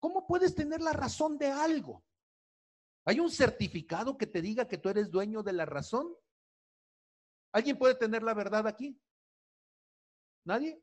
¿Cómo 0.00 0.26
puedes 0.26 0.52
tener 0.52 0.80
la 0.80 0.92
razón 0.92 1.38
de 1.38 1.46
algo? 1.46 2.04
¿Hay 3.04 3.20
un 3.20 3.30
certificado 3.30 4.18
que 4.18 4.26
te 4.26 4.42
diga 4.42 4.66
que 4.66 4.76
tú 4.76 4.88
eres 4.88 5.12
dueño 5.12 5.44
de 5.44 5.52
la 5.52 5.64
razón? 5.64 6.12
¿Alguien 7.52 7.78
puede 7.78 7.94
tener 7.94 8.24
la 8.24 8.34
verdad 8.34 8.66
aquí? 8.66 9.00
¿Nadie? 10.44 10.82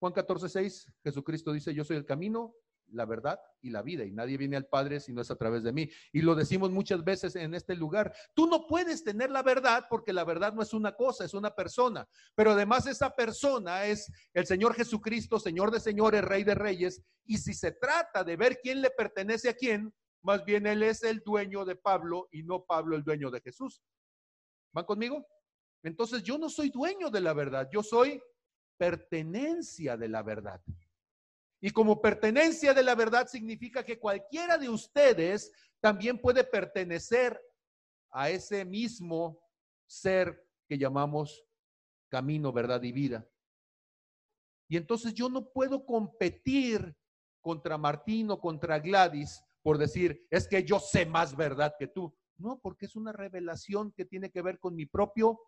Juan 0.00 0.12
14, 0.12 0.48
6, 0.48 0.92
Jesucristo 1.04 1.52
dice, 1.52 1.72
yo 1.72 1.84
soy 1.84 1.96
el 1.96 2.04
camino, 2.04 2.56
la 2.92 3.04
verdad 3.04 3.40
y 3.62 3.70
la 3.70 3.82
vida, 3.82 4.04
y 4.04 4.12
nadie 4.12 4.36
viene 4.36 4.56
al 4.56 4.66
Padre 4.66 5.00
si 5.00 5.12
no 5.12 5.20
es 5.20 5.30
a 5.30 5.36
través 5.36 5.62
de 5.62 5.72
mí. 5.72 5.88
Y 6.12 6.22
lo 6.22 6.34
decimos 6.34 6.70
muchas 6.70 7.04
veces 7.04 7.36
en 7.36 7.54
este 7.54 7.74
lugar. 7.74 8.14
Tú 8.34 8.46
no 8.46 8.66
puedes 8.66 9.04
tener 9.04 9.30
la 9.30 9.42
verdad 9.42 9.86
porque 9.88 10.12
la 10.12 10.24
verdad 10.24 10.52
no 10.52 10.62
es 10.62 10.72
una 10.72 10.94
cosa, 10.94 11.24
es 11.24 11.34
una 11.34 11.54
persona. 11.54 12.08
Pero 12.34 12.52
además 12.52 12.86
esa 12.86 13.14
persona 13.14 13.84
es 13.84 14.10
el 14.32 14.46
Señor 14.46 14.74
Jesucristo, 14.74 15.38
Señor 15.38 15.70
de 15.70 15.80
señores, 15.80 16.24
Rey 16.24 16.44
de 16.44 16.54
reyes. 16.54 17.02
Y 17.24 17.38
si 17.38 17.54
se 17.54 17.72
trata 17.72 18.24
de 18.24 18.36
ver 18.36 18.58
quién 18.62 18.80
le 18.80 18.90
pertenece 18.90 19.48
a 19.48 19.54
quién, 19.54 19.92
más 20.22 20.44
bien 20.44 20.66
Él 20.66 20.82
es 20.82 21.02
el 21.02 21.20
dueño 21.20 21.64
de 21.64 21.76
Pablo 21.76 22.28
y 22.30 22.42
no 22.42 22.64
Pablo 22.64 22.96
el 22.96 23.04
dueño 23.04 23.30
de 23.30 23.40
Jesús. 23.40 23.82
¿Van 24.72 24.84
conmigo? 24.84 25.26
Entonces 25.82 26.22
yo 26.22 26.38
no 26.38 26.48
soy 26.48 26.70
dueño 26.70 27.10
de 27.10 27.20
la 27.20 27.32
verdad, 27.32 27.68
yo 27.72 27.82
soy 27.82 28.22
pertenencia 28.76 29.96
de 29.96 30.08
la 30.08 30.22
verdad. 30.22 30.60
Y 31.60 31.70
como 31.70 32.00
pertenencia 32.00 32.72
de 32.72 32.82
la 32.82 32.94
verdad 32.94 33.26
significa 33.26 33.84
que 33.84 33.98
cualquiera 33.98 34.56
de 34.56 34.68
ustedes 34.68 35.52
también 35.80 36.18
puede 36.18 36.44
pertenecer 36.44 37.40
a 38.10 38.30
ese 38.30 38.64
mismo 38.64 39.40
ser 39.86 40.46
que 40.68 40.78
llamamos 40.78 41.44
camino, 42.08 42.52
verdad 42.52 42.82
y 42.82 42.92
vida. 42.92 43.28
Y 44.68 44.76
entonces 44.76 45.12
yo 45.14 45.28
no 45.28 45.50
puedo 45.50 45.84
competir 45.84 46.96
contra 47.40 47.76
Martín 47.76 48.30
o 48.30 48.40
contra 48.40 48.78
Gladys 48.78 49.42
por 49.62 49.78
decir, 49.78 50.26
es 50.30 50.48
que 50.48 50.64
yo 50.64 50.80
sé 50.80 51.06
más 51.06 51.36
verdad 51.36 51.74
que 51.78 51.88
tú. 51.88 52.16
No, 52.38 52.58
porque 52.60 52.86
es 52.86 52.96
una 52.96 53.12
revelación 53.12 53.92
que 53.92 54.06
tiene 54.06 54.30
que 54.30 54.42
ver 54.42 54.58
con 54.58 54.74
mi 54.74 54.86
propio 54.86 55.38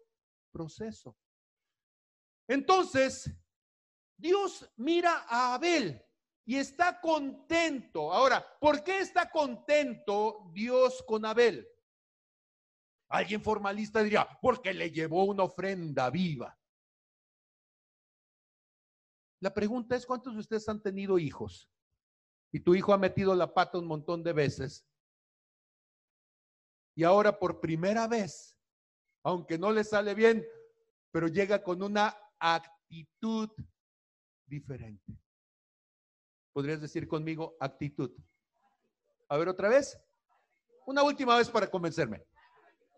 proceso. 0.52 1.16
Entonces, 2.46 3.32
Dios 4.16 4.70
mira 4.76 5.24
a 5.28 5.54
Abel 5.54 6.04
y 6.44 6.56
está 6.56 7.00
contento. 7.00 8.12
Ahora, 8.12 8.44
¿por 8.60 8.82
qué 8.82 9.00
está 9.00 9.30
contento 9.30 10.50
Dios 10.52 11.02
con 11.06 11.24
Abel? 11.24 11.68
Alguien 13.08 13.42
formalista 13.42 14.02
diría, 14.02 14.26
porque 14.40 14.72
le 14.72 14.90
llevó 14.90 15.24
una 15.24 15.44
ofrenda 15.44 16.08
viva. 16.10 16.58
La 19.40 19.52
pregunta 19.52 19.96
es, 19.96 20.06
¿cuántos 20.06 20.34
de 20.34 20.40
ustedes 20.40 20.68
han 20.68 20.80
tenido 20.80 21.18
hijos? 21.18 21.68
Y 22.52 22.60
tu 22.60 22.74
hijo 22.74 22.92
ha 22.92 22.98
metido 22.98 23.34
la 23.34 23.52
pata 23.52 23.78
un 23.78 23.86
montón 23.86 24.22
de 24.22 24.32
veces 24.32 24.86
y 26.94 27.04
ahora 27.04 27.38
por 27.38 27.60
primera 27.60 28.06
vez, 28.06 28.58
aunque 29.24 29.58
no 29.58 29.72
le 29.72 29.84
sale 29.84 30.14
bien, 30.14 30.44
pero 31.10 31.28
llega 31.28 31.62
con 31.62 31.82
una 31.82 32.16
actitud 32.38 33.50
diferente. 34.47 35.16
¿Podrías 36.53 36.80
decir 36.80 37.09
conmigo 37.09 37.57
actitud? 37.61 38.11
A 39.28 39.36
ver 39.36 39.49
otra 39.49 39.68
vez. 39.68 39.99
Una 40.86 41.03
última 41.03 41.36
vez 41.36 41.49
para 41.49 41.70
convencerme. 41.70 42.24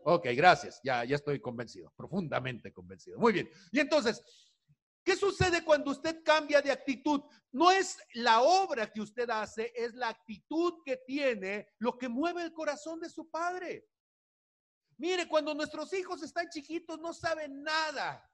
Ok, 0.05 0.27
gracias. 0.35 0.81
Ya, 0.83 1.05
ya 1.05 1.17
estoy 1.17 1.41
convencido, 1.41 1.93
profundamente 1.97 2.73
convencido. 2.73 3.19
Muy 3.19 3.33
bien. 3.33 3.51
Y 3.73 3.81
entonces, 3.81 4.23
¿qué 5.03 5.17
sucede 5.17 5.65
cuando 5.65 5.93
usted 5.93 6.23
cambia 6.25 6.61
de 6.61 6.73
actitud? 6.73 7.23
No 7.53 7.71
es 7.71 7.97
la 8.15 8.43
obra 8.43 8.91
que 8.91 9.01
usted 9.01 9.31
hace, 9.31 9.73
es 9.75 9.95
la 9.95 10.09
actitud 10.09 10.83
que 10.85 10.99
tiene 11.07 11.69
lo 11.79 11.97
que 11.97 12.09
mueve 12.09 12.43
el 12.43 12.53
corazón 12.53 13.01
de 13.01 13.09
su 13.09 13.31
padre. 13.31 13.87
Mire, 14.97 15.27
cuando 15.29 15.55
nuestros 15.55 15.93
hijos 15.93 16.23
están 16.23 16.49
chiquitos 16.49 17.01
no 17.01 17.13
saben 17.13 17.63
nada, 17.63 18.29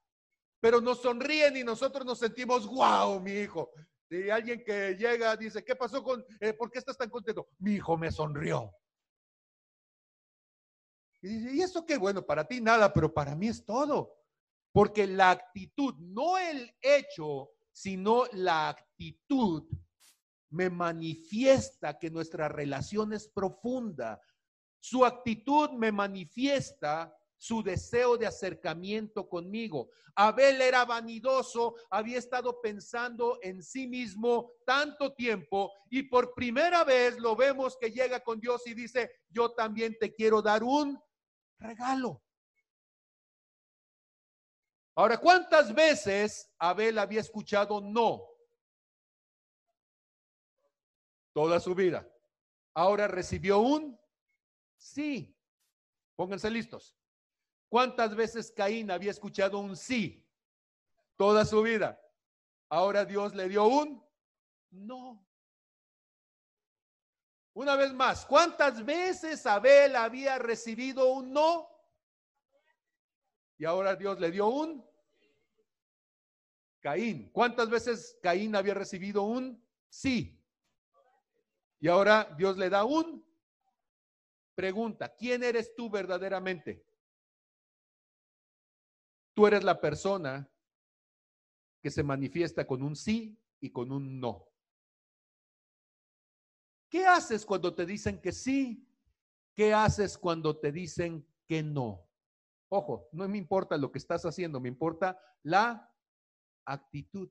pero 0.61 0.81
nos 0.81 1.01
sonríen 1.01 1.57
y 1.57 1.65
nosotros 1.65 2.05
nos 2.05 2.19
sentimos, 2.19 2.67
wow, 2.67 3.21
mi 3.21 3.33
hijo. 3.33 3.71
Y 4.11 4.29
alguien 4.29 4.63
que 4.65 4.95
llega 4.97 5.37
dice, 5.37 5.65
¿qué 5.65 5.75
pasó 5.75 6.03
con, 6.03 6.25
eh, 6.41 6.53
por 6.53 6.71
qué 6.71 6.79
estás 6.79 6.97
tan 6.99 7.09
contento? 7.09 7.49
Mi 7.59 7.75
hijo 7.75 7.97
me 7.97 8.11
sonrió. 8.11 8.73
Y 11.23 11.29
dice, 11.29 11.55
¿y 11.55 11.63
eso 11.63 11.87
qué? 11.87 11.97
Bueno, 11.97 12.25
para 12.25 12.45
ti 12.45 12.61
nada, 12.61 12.93
pero 12.93 13.13
para 13.13 13.35
mí 13.35 13.49
es 13.49 13.65
todo. 13.65 14.17
Porque 14.73 15.07
la 15.07 15.31
actitud, 15.31 15.95
no 15.99 16.39
el 16.39 16.75
hecho, 16.81 17.51
sino 17.73 18.25
la 18.33 18.69
actitud 18.69 19.65
me 20.51 20.69
manifiesta 20.71 21.99
que 21.99 22.11
nuestra 22.11 22.49
relación 22.49 23.13
es 23.13 23.29
profunda. 23.29 24.21
Su 24.81 25.05
actitud 25.05 25.71
me 25.71 25.93
manifiesta 25.93 27.17
su 27.41 27.62
deseo 27.62 28.18
de 28.18 28.26
acercamiento 28.26 29.26
conmigo. 29.26 29.88
Abel 30.14 30.61
era 30.61 30.84
vanidoso, 30.84 31.74
había 31.88 32.18
estado 32.18 32.61
pensando 32.61 33.38
en 33.41 33.62
sí 33.62 33.86
mismo 33.86 34.53
tanto 34.66 35.14
tiempo 35.14 35.72
y 35.88 36.03
por 36.03 36.34
primera 36.34 36.84
vez 36.84 37.18
lo 37.18 37.34
vemos 37.34 37.78
que 37.78 37.91
llega 37.91 38.20
con 38.20 38.41
Dios 38.41 38.66
y 38.66 38.74
dice, 38.74 39.11
yo 39.30 39.53
también 39.53 39.97
te 39.99 40.14
quiero 40.14 40.43
dar 40.43 40.62
un 40.62 41.03
regalo. 41.59 42.22
Ahora, 44.95 45.16
¿cuántas 45.16 45.74
veces 45.74 46.53
Abel 46.59 46.99
había 46.99 47.20
escuchado 47.20 47.80
no? 47.80 48.22
Toda 51.32 51.59
su 51.59 51.74
vida. 51.74 52.07
Ahora 52.74 53.09
recibió 53.09 53.61
un 53.61 53.99
sí. 54.76 55.34
Pónganse 56.16 56.51
listos. 56.51 56.99
¿Cuántas 57.71 58.16
veces 58.16 58.51
Caín 58.51 58.91
había 58.91 59.12
escuchado 59.12 59.61
un 59.61 59.77
sí 59.77 60.29
toda 61.16 61.45
su 61.45 61.62
vida? 61.62 62.03
Ahora 62.68 63.05
Dios 63.05 63.33
le 63.33 63.49
dio 63.49 63.64
un 63.64 64.05
no. 64.73 65.25
Una 67.53 67.77
vez 67.77 67.93
más, 67.93 68.27
¿cuántas 68.27 68.85
veces 68.85 69.47
Abel 69.47 69.95
había 69.95 70.37
recibido 70.39 71.12
un 71.12 71.33
no? 71.33 71.68
Y 73.57 73.64
ahora 73.64 73.95
Dios 73.95 74.18
le 74.18 74.33
dio 74.33 74.49
un 74.49 74.85
Caín. 76.81 77.31
¿Cuántas 77.31 77.71
veces 77.71 78.18
Caín 78.21 78.57
había 78.57 78.75
recibido 78.75 79.23
un 79.23 79.64
sí? 79.89 80.45
Y 81.79 81.87
ahora 81.87 82.35
Dios 82.37 82.59
le 82.59 82.68
da 82.68 82.83
un 82.83 83.25
pregunta. 84.57 85.14
¿Quién 85.14 85.45
eres 85.45 85.73
tú 85.77 85.89
verdaderamente? 85.89 86.89
Tú 89.35 89.47
eres 89.47 89.64
la 89.64 89.81
persona 89.81 90.51
que 91.81 91.91
se 91.91 92.03
manifiesta 92.03 92.66
con 92.66 92.83
un 92.83 92.97
sí 92.97 93.39
y 93.61 93.70
con 93.70 93.93
un 93.93 94.20
no. 94.20 94.47
¿Qué 96.89 97.07
haces 97.07 97.47
cuando 97.47 97.74
te 97.74 97.87
dicen 97.87 98.20
que 98.20 98.33
sí? 98.33 98.87
¿Qué 99.55 99.72
haces 99.72 100.18
cuando 100.18 100.59
te 100.59 100.72
dicen 100.72 101.26
que 101.47 101.62
no? 101.62 102.09
Ojo, 102.68 103.09
no 103.12 103.28
me 103.28 103.39
importa 103.39 103.76
lo 103.76 103.91
que 103.91 103.99
estás 103.99 104.24
haciendo, 104.24 104.61
me 104.61 104.68
importa 104.68 105.20
la 105.43 105.93
actitud. 106.64 107.31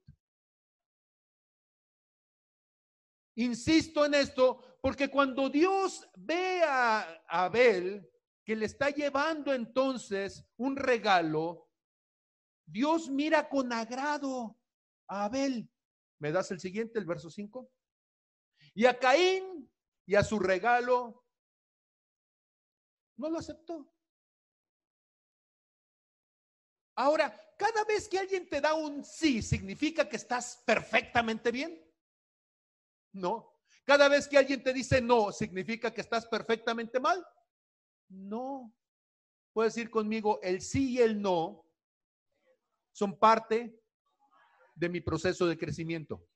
Insisto 3.36 4.06
en 4.06 4.16
esto 4.16 4.62
porque 4.82 5.10
cuando 5.10 5.50
Dios 5.50 6.10
ve 6.18 6.62
a 6.64 7.24
Abel 7.28 8.10
que 8.44 8.56
le 8.56 8.66
está 8.66 8.90
llevando 8.90 9.54
entonces 9.54 10.46
un 10.58 10.76
regalo, 10.76 11.69
Dios 12.72 13.10
mira 13.10 13.50
con 13.50 13.74
agrado 13.74 14.56
a 15.08 15.26
Abel. 15.26 15.70
¿Me 16.20 16.32
das 16.32 16.52
el 16.52 16.60
siguiente, 16.60 17.00
el 17.00 17.06
verso 17.06 17.30
5? 17.30 17.68
Y 18.76 18.86
a 18.86 18.98
Caín 18.98 19.72
y 20.06 20.16
a 20.16 20.24
su 20.24 20.40
regalo 20.40 21.26
no 23.18 23.30
lo 23.30 23.40
aceptó. 23.40 23.92
Ahora, 26.96 27.36
cada 27.58 27.84
vez 27.86 28.08
que 28.08 28.20
alguien 28.20 28.48
te 28.48 28.62
da 28.62 28.74
un 28.74 29.04
sí, 29.04 29.42
¿significa 29.42 30.08
que 30.08 30.18
estás 30.18 30.62
perfectamente 30.66 31.52
bien? 31.52 31.82
No. 33.14 33.58
Cada 33.84 34.08
vez 34.08 34.28
que 34.28 34.38
alguien 34.38 34.62
te 34.62 34.74
dice 34.74 35.02
no, 35.02 35.32
¿significa 35.32 35.92
que 35.92 36.02
estás 36.02 36.28
perfectamente 36.28 37.00
mal? 37.00 37.26
No. 38.10 38.76
Puedes 39.54 39.76
ir 39.78 39.90
conmigo, 39.90 40.40
el 40.44 40.62
sí 40.62 40.92
y 40.92 41.00
el 41.00 41.20
no 41.20 41.69
son 43.00 43.18
parte 43.18 43.82
de 44.76 44.90
mi 44.90 45.00
proceso 45.00 45.48
de 45.48 45.58
crecimiento. 45.58 46.28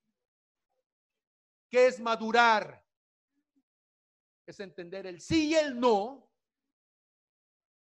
¿Qué 1.69 1.87
es 1.87 1.99
madurar? 1.99 2.81
Es 4.45 4.61
entender 4.61 5.05
el 5.05 5.19
sí 5.19 5.49
y 5.49 5.55
el 5.55 5.77
no 5.77 6.31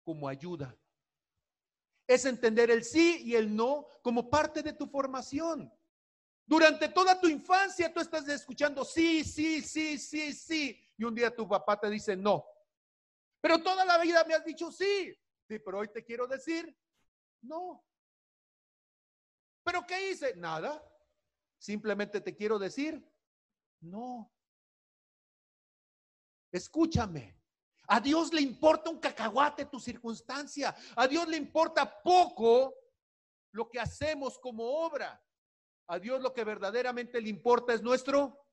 como 0.03 0.27
ayuda. 0.27 0.75
Es 2.07 2.25
entender 2.25 2.71
el 2.71 2.83
sí 2.83 3.21
y 3.23 3.35
el 3.35 3.55
no 3.55 3.85
como 4.01 4.27
parte 4.27 4.63
de 4.63 4.73
tu 4.73 4.87
formación. 4.87 5.71
Durante 6.43 6.89
toda 6.89 7.21
tu 7.21 7.27
infancia 7.27 7.93
tú 7.93 7.99
estás 7.99 8.27
escuchando 8.27 8.83
sí, 8.83 9.23
sí, 9.23 9.61
sí, 9.61 9.99
sí, 9.99 10.33
sí. 10.33 10.91
Y 10.97 11.03
un 11.03 11.13
día 11.13 11.29
tu 11.29 11.47
papá 11.47 11.79
te 11.79 11.91
dice 11.91 12.15
no. 12.15 12.43
Pero 13.39 13.61
toda 13.61 13.85
la 13.85 13.99
vida 13.99 14.23
me 14.23 14.33
has 14.33 14.43
dicho 14.43 14.71
sí. 14.71 15.15
Sí, 15.47 15.59
pero 15.59 15.77
hoy 15.77 15.89
te 15.89 16.03
quiero 16.03 16.25
decir 16.25 16.75
no. 17.43 17.85
¿Pero 19.63 19.85
qué 19.85 20.11
hice? 20.11 20.35
Nada. 20.35 20.83
Simplemente 21.57 22.19
te 22.21 22.35
quiero 22.35 22.59
decir, 22.59 23.01
no. 23.81 24.31
Escúchame. 26.51 27.41
A 27.87 27.99
Dios 27.99 28.33
le 28.33 28.41
importa 28.41 28.89
un 28.89 28.99
cacahuate 28.99 29.65
tu 29.65 29.79
circunstancia. 29.79 30.75
A 30.95 31.07
Dios 31.07 31.27
le 31.27 31.37
importa 31.37 32.01
poco 32.01 32.73
lo 33.51 33.69
que 33.69 33.79
hacemos 33.79 34.37
como 34.39 34.63
obra. 34.63 35.21
A 35.87 35.99
Dios 35.99 36.21
lo 36.21 36.33
que 36.33 36.43
verdaderamente 36.43 37.19
le 37.21 37.29
importa 37.29 37.73
es 37.73 37.81
nuestro 37.81 38.47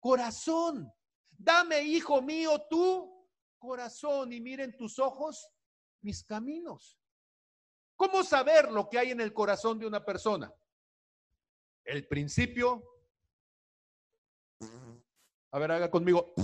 corazón. 0.00 0.92
Dame, 1.30 1.82
hijo 1.82 2.22
mío, 2.22 2.66
tu 2.68 3.28
corazón 3.58 4.32
y 4.32 4.40
miren 4.40 4.76
tus 4.76 4.98
ojos 4.98 5.48
mis 6.02 6.24
caminos. 6.24 6.98
¿Cómo 7.96 8.22
saber 8.22 8.70
lo 8.70 8.88
que 8.88 8.98
hay 8.98 9.10
en 9.10 9.20
el 9.20 9.32
corazón 9.32 9.78
de 9.78 9.86
una 9.86 10.04
persona? 10.04 10.52
El 11.84 12.06
principio. 12.06 12.84
A 15.50 15.58
ver, 15.58 15.72
haga 15.72 15.90
conmigo. 15.90 16.34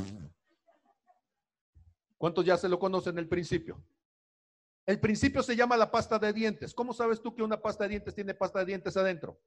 ¿Cuántos 2.17 2.45
ya 2.45 2.57
se 2.57 2.69
lo 2.69 2.79
conocen 2.79 3.19
el 3.19 3.29
principio? 3.29 3.85
El 4.87 4.99
principio 4.99 5.43
se 5.43 5.55
llama 5.55 5.77
la 5.77 5.91
pasta 5.91 6.19
de 6.19 6.33
dientes. 6.33 6.75
¿Cómo 6.75 6.95
sabes 6.95 7.21
tú 7.21 7.35
que 7.35 7.43
una 7.43 7.61
pasta 7.61 7.85
de 7.85 7.91
dientes 7.91 8.15
tiene 8.15 8.35
pasta 8.35 8.61
de 8.61 8.65
dientes 8.65 8.97
adentro? 8.97 9.39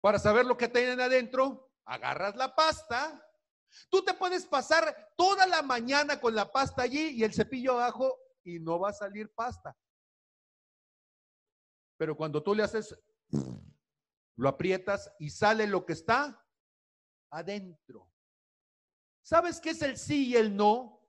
Para 0.00 0.18
saber 0.18 0.44
lo 0.44 0.56
que 0.56 0.68
tienen 0.68 1.00
adentro, 1.00 1.70
agarras 1.84 2.34
la 2.36 2.54
pasta. 2.54 3.22
Tú 3.88 4.04
te 4.04 4.14
puedes 4.14 4.46
pasar 4.46 5.12
toda 5.16 5.46
la 5.46 5.62
mañana 5.62 6.20
con 6.20 6.34
la 6.34 6.50
pasta 6.50 6.82
allí 6.82 7.08
y 7.10 7.24
el 7.24 7.32
cepillo 7.32 7.72
abajo 7.72 8.25
y 8.46 8.60
no 8.60 8.78
va 8.78 8.90
a 8.90 8.94
salir 8.94 9.28
pasta. 9.34 9.76
Pero 11.98 12.16
cuando 12.16 12.42
tú 12.42 12.54
le 12.54 12.62
haces, 12.62 12.96
lo 14.36 14.48
aprietas 14.48 15.12
y 15.18 15.30
sale 15.30 15.66
lo 15.66 15.84
que 15.84 15.94
está 15.94 16.42
adentro. 17.30 18.08
¿Sabes 19.22 19.60
qué 19.60 19.70
es 19.70 19.82
el 19.82 19.98
sí 19.98 20.28
y 20.28 20.36
el 20.36 20.56
no? 20.56 21.04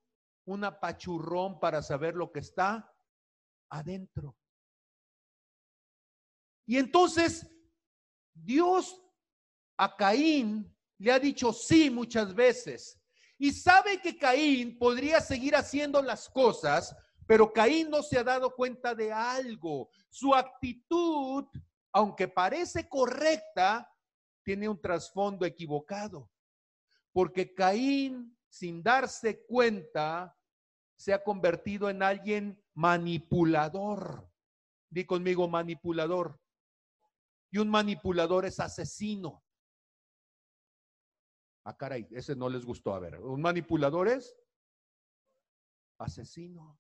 Un 0.46 0.64
apachurrón 0.64 1.60
para 1.60 1.84
saber 1.84 2.16
lo 2.16 2.32
que 2.32 2.40
está 2.40 2.92
adentro. 3.70 4.36
Y 6.66 6.78
entonces 6.78 7.48
Dios 8.34 9.00
a 9.78 9.96
Caín 9.96 10.76
le 10.98 11.12
ha 11.12 11.20
dicho 11.20 11.54
sí 11.54 11.92
muchas 11.92 12.34
veces. 12.34 13.00
Y 13.38 13.52
sabe 13.52 14.02
que 14.02 14.18
Caín 14.18 14.80
podría 14.80 15.22
seguir 15.22 15.56
haciendo 15.56 16.02
las 16.02 16.28
cosas 16.30 16.96
pero 17.28 17.52
Caín 17.52 17.90
no 17.90 18.02
se 18.02 18.18
ha 18.18 18.24
dado 18.24 18.56
cuenta 18.56 18.96
de 18.96 19.12
algo. 19.12 19.90
Su 20.10 20.34
actitud, 20.34 21.46
aunque 21.92 22.30
parece 22.30 22.88
correcta, 22.88 23.94
tiene 24.44 24.70
un 24.70 24.80
trasfondo 24.80 25.46
equivocado. 25.46 26.32
Porque 27.12 27.54
Caín, 27.54 28.38
sin 28.48 28.82
darse 28.82 29.46
cuenta, 29.46 30.38
se 30.96 31.14
ha 31.14 31.22
convertido 31.22 31.90
en 31.90 32.02
alguien 32.02 32.64
manipulador. 32.74 34.32
Di 34.90 35.06
conmigo 35.06 35.50
manipulador. 35.50 36.40
Y 37.52 37.58
un 37.58 37.68
manipulador 37.68 38.46
es 38.46 38.58
asesino. 38.62 39.44
Ah, 41.66 41.76
caray, 41.76 42.08
ese 42.12 42.38
no 42.38 42.48
les 42.48 42.66
gustó. 42.66 42.94
A 42.94 43.00
ver, 43.00 43.20
un 43.20 43.42
manipulador 43.42 44.08
es 44.08 44.34
asesino. 45.98 46.80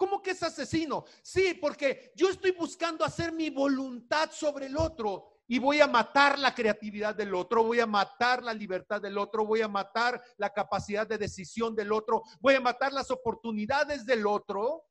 ¿Cómo 0.00 0.22
que 0.22 0.30
es 0.30 0.42
asesino? 0.42 1.04
Sí, 1.20 1.52
porque 1.60 2.10
yo 2.16 2.30
estoy 2.30 2.52
buscando 2.52 3.04
hacer 3.04 3.32
mi 3.32 3.50
voluntad 3.50 4.30
sobre 4.32 4.64
el 4.64 4.78
otro 4.78 5.42
y 5.46 5.58
voy 5.58 5.82
a 5.82 5.86
matar 5.86 6.38
la 6.38 6.54
creatividad 6.54 7.14
del 7.14 7.34
otro, 7.34 7.64
voy 7.64 7.80
a 7.80 7.86
matar 7.86 8.42
la 8.42 8.54
libertad 8.54 9.02
del 9.02 9.18
otro, 9.18 9.44
voy 9.44 9.60
a 9.60 9.68
matar 9.68 10.18
la 10.38 10.48
capacidad 10.48 11.06
de 11.06 11.18
decisión 11.18 11.76
del 11.76 11.92
otro, 11.92 12.22
voy 12.40 12.54
a 12.54 12.62
matar 12.62 12.94
las 12.94 13.10
oportunidades 13.10 14.06
del 14.06 14.26
otro 14.26 14.86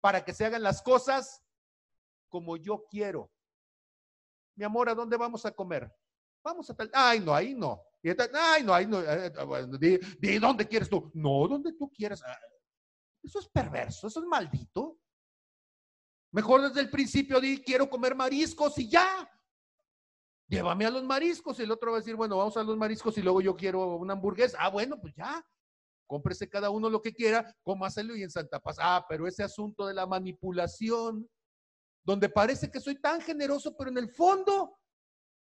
para 0.00 0.24
que 0.24 0.32
se 0.32 0.46
hagan 0.46 0.62
las 0.62 0.80
cosas 0.80 1.44
como 2.30 2.56
yo 2.56 2.86
quiero. 2.88 3.30
mi 4.54 4.64
amor, 4.64 4.88
¿a 4.88 4.94
dónde 4.94 5.18
vamos 5.18 5.44
a 5.44 5.50
comer? 5.50 5.94
Vamos 6.42 6.70
a 6.70 6.74
tal. 6.74 6.90
Ay, 6.94 7.20
no, 7.20 7.34
ahí 7.34 7.54
no. 7.54 7.82
Ay, 8.32 8.62
no, 8.62 8.72
ahí 8.72 8.86
no. 8.86 9.02
Eh, 9.02 9.26
eh, 9.26 10.00
di, 10.18 10.38
dónde 10.38 10.66
quieres 10.66 10.88
tú? 10.88 11.10
No, 11.12 11.46
donde 11.46 11.74
tú 11.74 11.92
quieras. 11.92 12.22
Eso 13.26 13.40
es 13.40 13.48
perverso, 13.48 14.06
eso 14.06 14.20
es 14.20 14.26
maldito. 14.26 15.00
Mejor 16.30 16.62
desde 16.62 16.80
el 16.80 16.90
principio 16.90 17.40
di, 17.40 17.60
quiero 17.60 17.90
comer 17.90 18.14
mariscos 18.14 18.78
y 18.78 18.88
ya. 18.88 19.28
Llévame 20.46 20.86
a 20.86 20.90
los 20.90 21.02
mariscos. 21.02 21.58
Y 21.58 21.64
el 21.64 21.72
otro 21.72 21.90
va 21.90 21.96
a 21.96 22.00
decir, 22.00 22.14
bueno, 22.14 22.36
vamos 22.36 22.56
a 22.56 22.62
los 22.62 22.76
mariscos 22.76 23.18
y 23.18 23.22
luego 23.22 23.40
yo 23.40 23.56
quiero 23.56 23.96
una 23.96 24.12
hamburguesa. 24.12 24.58
Ah, 24.60 24.68
bueno, 24.68 25.00
pues 25.00 25.12
ya. 25.16 25.44
Cómprese 26.06 26.48
cada 26.48 26.70
uno 26.70 26.88
lo 26.88 27.02
que 27.02 27.12
quiera, 27.12 27.52
cómaselo 27.64 28.14
y 28.14 28.22
en 28.22 28.30
Santa 28.30 28.60
Paz. 28.60 28.76
Ah, 28.78 29.04
pero 29.08 29.26
ese 29.26 29.42
asunto 29.42 29.86
de 29.86 29.94
la 29.94 30.06
manipulación, 30.06 31.28
donde 32.04 32.28
parece 32.28 32.70
que 32.70 32.78
soy 32.78 33.00
tan 33.00 33.20
generoso, 33.20 33.76
pero 33.76 33.90
en 33.90 33.98
el 33.98 34.08
fondo, 34.08 34.78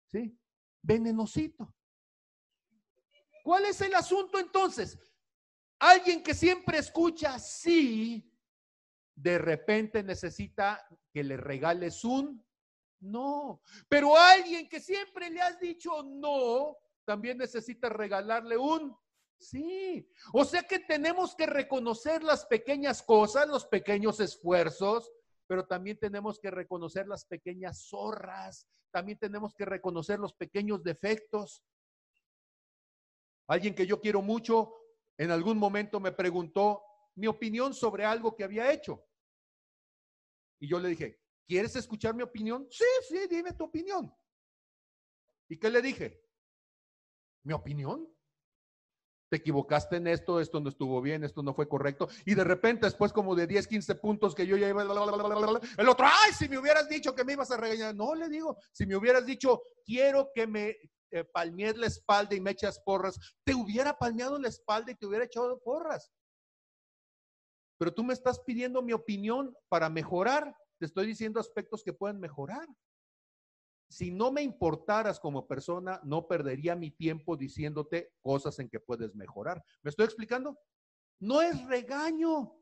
¿sí? 0.07 0.37
Venenosito. 0.81 1.73
¿Cuál 3.45 3.63
es 3.63 3.79
el 3.79 3.95
asunto 3.95 4.39
entonces? 4.39 4.99
Alguien 5.81 6.21
que 6.21 6.35
siempre 6.35 6.77
escucha 6.77 7.39
sí, 7.39 8.31
de 9.15 9.39
repente 9.39 10.03
necesita 10.03 10.87
que 11.11 11.23
le 11.23 11.37
regales 11.37 12.03
un 12.03 12.45
no. 12.99 13.63
Pero 13.89 14.15
alguien 14.15 14.69
que 14.69 14.79
siempre 14.79 15.31
le 15.31 15.41
has 15.41 15.59
dicho 15.59 16.03
no, 16.03 16.77
también 17.03 17.39
necesita 17.39 17.89
regalarle 17.89 18.57
un 18.57 18.95
sí. 19.39 20.07
O 20.33 20.45
sea 20.45 20.61
que 20.61 20.77
tenemos 20.77 21.35
que 21.35 21.47
reconocer 21.47 22.21
las 22.21 22.45
pequeñas 22.45 23.01
cosas, 23.01 23.47
los 23.47 23.65
pequeños 23.65 24.19
esfuerzos, 24.19 25.11
pero 25.47 25.65
también 25.65 25.97
tenemos 25.97 26.39
que 26.39 26.51
reconocer 26.51 27.07
las 27.07 27.25
pequeñas 27.25 27.87
zorras, 27.89 28.67
también 28.91 29.17
tenemos 29.17 29.55
que 29.55 29.65
reconocer 29.65 30.19
los 30.19 30.35
pequeños 30.35 30.83
defectos. 30.83 31.63
Alguien 33.47 33.73
que 33.73 33.87
yo 33.87 33.99
quiero 33.99 34.21
mucho 34.21 34.80
en 35.17 35.31
algún 35.31 35.57
momento 35.57 35.99
me 35.99 36.11
preguntó 36.11 36.81
mi 37.15 37.27
opinión 37.27 37.73
sobre 37.73 38.05
algo 38.05 38.35
que 38.35 38.43
había 38.43 38.71
hecho. 38.71 39.05
Y 40.59 40.67
yo 40.67 40.79
le 40.79 40.89
dije, 40.89 41.21
¿quieres 41.47 41.75
escuchar 41.75 42.15
mi 42.15 42.23
opinión? 42.23 42.67
Sí, 42.69 42.85
sí, 43.07 43.27
dime 43.29 43.53
tu 43.53 43.65
opinión. 43.65 44.13
¿Y 45.49 45.57
qué 45.57 45.69
le 45.69 45.81
dije? 45.81 46.23
¿Mi 47.43 47.53
opinión? 47.53 48.07
te 49.31 49.37
equivocaste 49.37 49.95
en 49.95 50.07
esto, 50.07 50.41
esto 50.41 50.59
no 50.59 50.67
estuvo 50.67 51.01
bien, 51.01 51.23
esto 51.23 51.41
no 51.41 51.53
fue 51.53 51.65
correcto. 51.69 52.09
Y 52.25 52.35
de 52.35 52.43
repente, 52.43 52.85
después 52.85 53.13
como 53.13 53.33
de 53.33 53.47
10, 53.47 53.65
15 53.65 53.95
puntos 53.95 54.35
que 54.35 54.45
yo 54.45 54.57
ya 54.57 54.67
iba, 54.67 54.81
el 54.81 54.89
otro, 54.89 56.05
ay, 56.05 56.33
si 56.37 56.49
me 56.49 56.57
hubieras 56.57 56.89
dicho 56.89 57.15
que 57.15 57.23
me 57.23 57.31
ibas 57.31 57.49
a 57.49 57.55
regañar. 57.55 57.95
No, 57.95 58.13
le 58.13 58.27
digo, 58.27 58.57
si 58.73 58.85
me 58.85 58.97
hubieras 58.97 59.25
dicho, 59.25 59.61
quiero 59.85 60.31
que 60.35 60.47
me 60.47 60.75
eh, 61.11 61.23
palmees 61.23 61.77
la 61.77 61.87
espalda 61.87 62.35
y 62.35 62.41
me 62.41 62.51
echas 62.51 62.79
porras, 62.79 63.19
te 63.43 63.53
hubiera 63.53 63.97
palmeado 63.97 64.39
la 64.39 64.47
espalda 64.47 64.91
y 64.91 64.95
te 64.95 65.05
hubiera 65.05 65.25
echado 65.25 65.61
porras. 65.61 66.11
Pero 67.77 67.93
tú 67.93 68.03
me 68.03 68.13
estás 68.13 68.39
pidiendo 68.39 68.81
mi 68.81 68.93
opinión 68.93 69.55
para 69.69 69.89
mejorar. 69.89 70.55
Te 70.79 70.85
estoy 70.85 71.07
diciendo 71.07 71.39
aspectos 71.39 71.83
que 71.83 71.93
pueden 71.93 72.19
mejorar 72.19 72.67
si 73.91 74.09
no 74.09 74.31
me 74.31 74.41
importaras 74.41 75.19
como 75.19 75.45
persona, 75.47 75.99
no 76.05 76.25
perdería 76.25 76.75
mi 76.77 76.91
tiempo 76.91 77.35
diciéndote 77.35 78.13
cosas 78.21 78.57
en 78.59 78.69
que 78.69 78.79
puedes 78.79 79.13
mejorar. 79.15 79.61
¿Me 79.81 79.89
estoy 79.89 80.05
explicando? 80.05 80.57
No 81.19 81.41
es 81.41 81.61
regaño. 81.65 82.57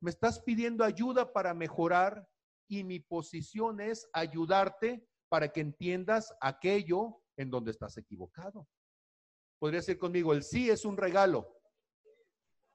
Me 0.00 0.10
estás 0.10 0.38
pidiendo 0.38 0.84
ayuda 0.84 1.32
para 1.32 1.54
mejorar 1.54 2.28
y 2.68 2.84
mi 2.84 3.00
posición 3.00 3.80
es 3.80 4.08
ayudarte 4.12 5.04
para 5.28 5.52
que 5.52 5.60
entiendas 5.60 6.34
aquello 6.40 7.22
en 7.36 7.50
donde 7.50 7.70
estás 7.70 7.96
equivocado. 7.96 8.68
Podría 9.58 9.80
decir 9.80 9.98
conmigo, 9.98 10.32
el 10.32 10.42
sí 10.42 10.70
es 10.70 10.84
un 10.84 10.96
regalo, 10.96 11.60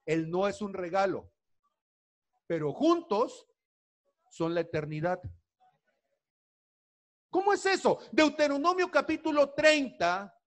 el 0.04 0.30
no 0.30 0.48
es 0.48 0.60
un 0.60 0.74
regalo, 0.74 1.32
pero 2.46 2.72
juntos 2.72 3.46
son 4.30 4.54
la 4.54 4.60
eternidad. 4.60 5.20
¿Cómo 7.30 7.52
es 7.52 7.64
eso? 7.64 7.98
Deuteronomio 8.10 8.90
capítulo 8.90 9.54
30, 9.54 10.38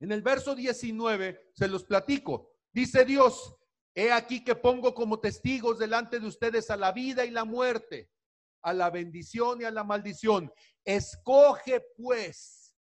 en 0.00 0.12
el 0.12 0.22
verso 0.22 0.54
19, 0.54 1.50
se 1.54 1.68
los 1.68 1.84
platico. 1.84 2.52
Dice 2.72 3.04
Dios, 3.04 3.54
he 3.94 4.10
aquí 4.10 4.42
que 4.42 4.54
pongo 4.54 4.94
como 4.94 5.20
testigos 5.20 5.78
delante 5.78 6.18
de 6.18 6.26
ustedes 6.26 6.70
a 6.70 6.76
la 6.76 6.92
vida 6.92 7.24
y 7.24 7.30
la 7.30 7.44
muerte, 7.44 8.10
a 8.62 8.72
la 8.72 8.90
bendición 8.90 9.60
y 9.60 9.64
a 9.64 9.70
la 9.70 9.84
maldición. 9.84 10.50
Escoge 10.84 11.80
pues 11.96 12.76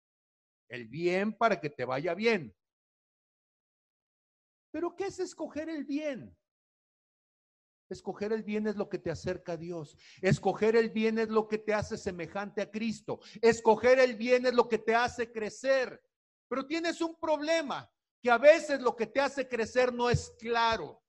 el 0.70 0.88
bien 0.88 1.38
para 1.38 1.60
que 1.60 1.70
te 1.70 1.86
vaya 1.86 2.14
bien. 2.14 2.56
Pero 4.72 4.95
¿qué 4.95 5.06
es 5.06 5.20
escoger 5.20 5.70
el 5.70 5.84
bien? 5.84 6.36
Escoger 7.89 8.32
el 8.32 8.43
bien 8.43 8.68
es 8.68 8.78
lo 8.78 8.88
que 8.88 8.99
te 8.99 9.12
acerca 9.12 9.54
a 9.54 9.58
Dios. 9.58 9.97
Escoger 10.22 10.78
el 10.78 10.91
bien 10.91 11.20
es 11.20 11.28
lo 11.28 11.49
que 11.49 11.58
te 11.58 11.74
hace 11.74 11.97
semejante 11.97 12.62
a 12.62 12.72
Cristo. 12.72 13.20
Escoger 13.41 13.99
el 13.99 14.16
bien 14.16 14.45
es 14.45 14.54
lo 14.54 14.70
que 14.70 14.78
te 14.78 14.95
hace 14.95 15.30
crecer. 15.30 16.02
Pero 16.47 16.66
tienes 16.66 17.02
un 17.02 17.20
problema, 17.20 17.91
que 18.22 18.32
a 18.32 18.38
veces 18.38 18.82
lo 18.82 18.95
que 18.95 19.08
te 19.08 19.20
hace 19.20 19.47
crecer 19.47 19.93
no 19.93 20.10
es 20.10 20.34
claro. 20.39 21.04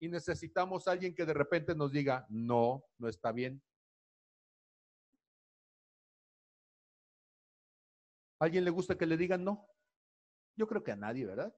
Y 0.00 0.08
necesitamos 0.08 0.88
alguien 0.88 1.14
que 1.14 1.26
de 1.26 1.34
repente 1.34 1.74
nos 1.74 1.92
diga, 1.92 2.26
no, 2.30 2.82
no 2.96 3.08
está 3.08 3.30
bien. 3.30 3.62
¿A 8.40 8.46
alguien 8.46 8.64
le 8.64 8.70
gusta 8.70 8.96
que 8.96 9.06
le 9.06 9.18
digan 9.18 9.44
no? 9.44 9.68
Yo 10.56 10.66
creo 10.66 10.82
que 10.82 10.92
a 10.92 10.96
nadie, 10.96 11.26
¿verdad? 11.26 11.54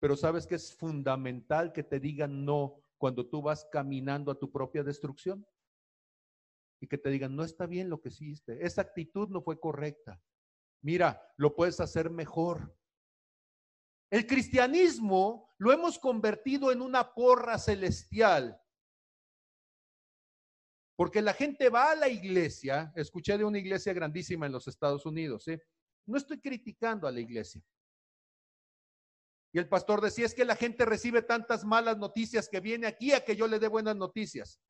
Pero 0.00 0.16
sabes 0.16 0.46
que 0.46 0.54
es 0.54 0.74
fundamental 0.74 1.72
que 1.72 1.82
te 1.82 2.00
digan 2.00 2.44
no 2.44 2.80
cuando 2.96 3.28
tú 3.28 3.42
vas 3.42 3.68
caminando 3.70 4.30
a 4.30 4.38
tu 4.38 4.50
propia 4.50 4.84
destrucción 4.84 5.44
y 6.80 6.86
que 6.86 6.98
te 6.98 7.10
digan, 7.10 7.34
no 7.34 7.42
está 7.42 7.66
bien 7.66 7.90
lo 7.90 8.00
que 8.00 8.08
hiciste, 8.08 8.64
esa 8.64 8.82
actitud 8.82 9.28
no 9.28 9.42
fue 9.42 9.58
correcta. 9.58 10.20
Mira, 10.80 11.20
lo 11.36 11.54
puedes 11.54 11.80
hacer 11.80 12.10
mejor. 12.10 12.76
El 14.10 14.26
cristianismo 14.26 15.50
lo 15.58 15.72
hemos 15.72 15.98
convertido 15.98 16.70
en 16.70 16.82
una 16.82 17.14
porra 17.14 17.58
celestial. 17.58 18.61
Porque 21.02 21.20
la 21.20 21.34
gente 21.34 21.68
va 21.68 21.90
a 21.90 21.96
la 21.96 22.08
iglesia, 22.08 22.92
escuché 22.94 23.36
de 23.36 23.44
una 23.44 23.58
iglesia 23.58 23.92
grandísima 23.92 24.46
en 24.46 24.52
los 24.52 24.68
Estados 24.68 25.04
Unidos, 25.04 25.48
¿eh? 25.48 25.60
no 26.06 26.16
estoy 26.16 26.38
criticando 26.38 27.08
a 27.08 27.10
la 27.10 27.18
iglesia, 27.18 27.60
y 29.52 29.58
el 29.58 29.68
pastor 29.68 30.00
decía, 30.00 30.26
es 30.26 30.32
que 30.32 30.44
la 30.44 30.54
gente 30.54 30.84
recibe 30.84 31.22
tantas 31.22 31.64
malas 31.64 31.98
noticias 31.98 32.48
que 32.48 32.60
viene 32.60 32.86
aquí 32.86 33.10
a 33.10 33.24
que 33.24 33.34
yo 33.34 33.48
le 33.48 33.58
dé 33.58 33.66
buenas 33.66 33.96
noticias. 33.96 34.60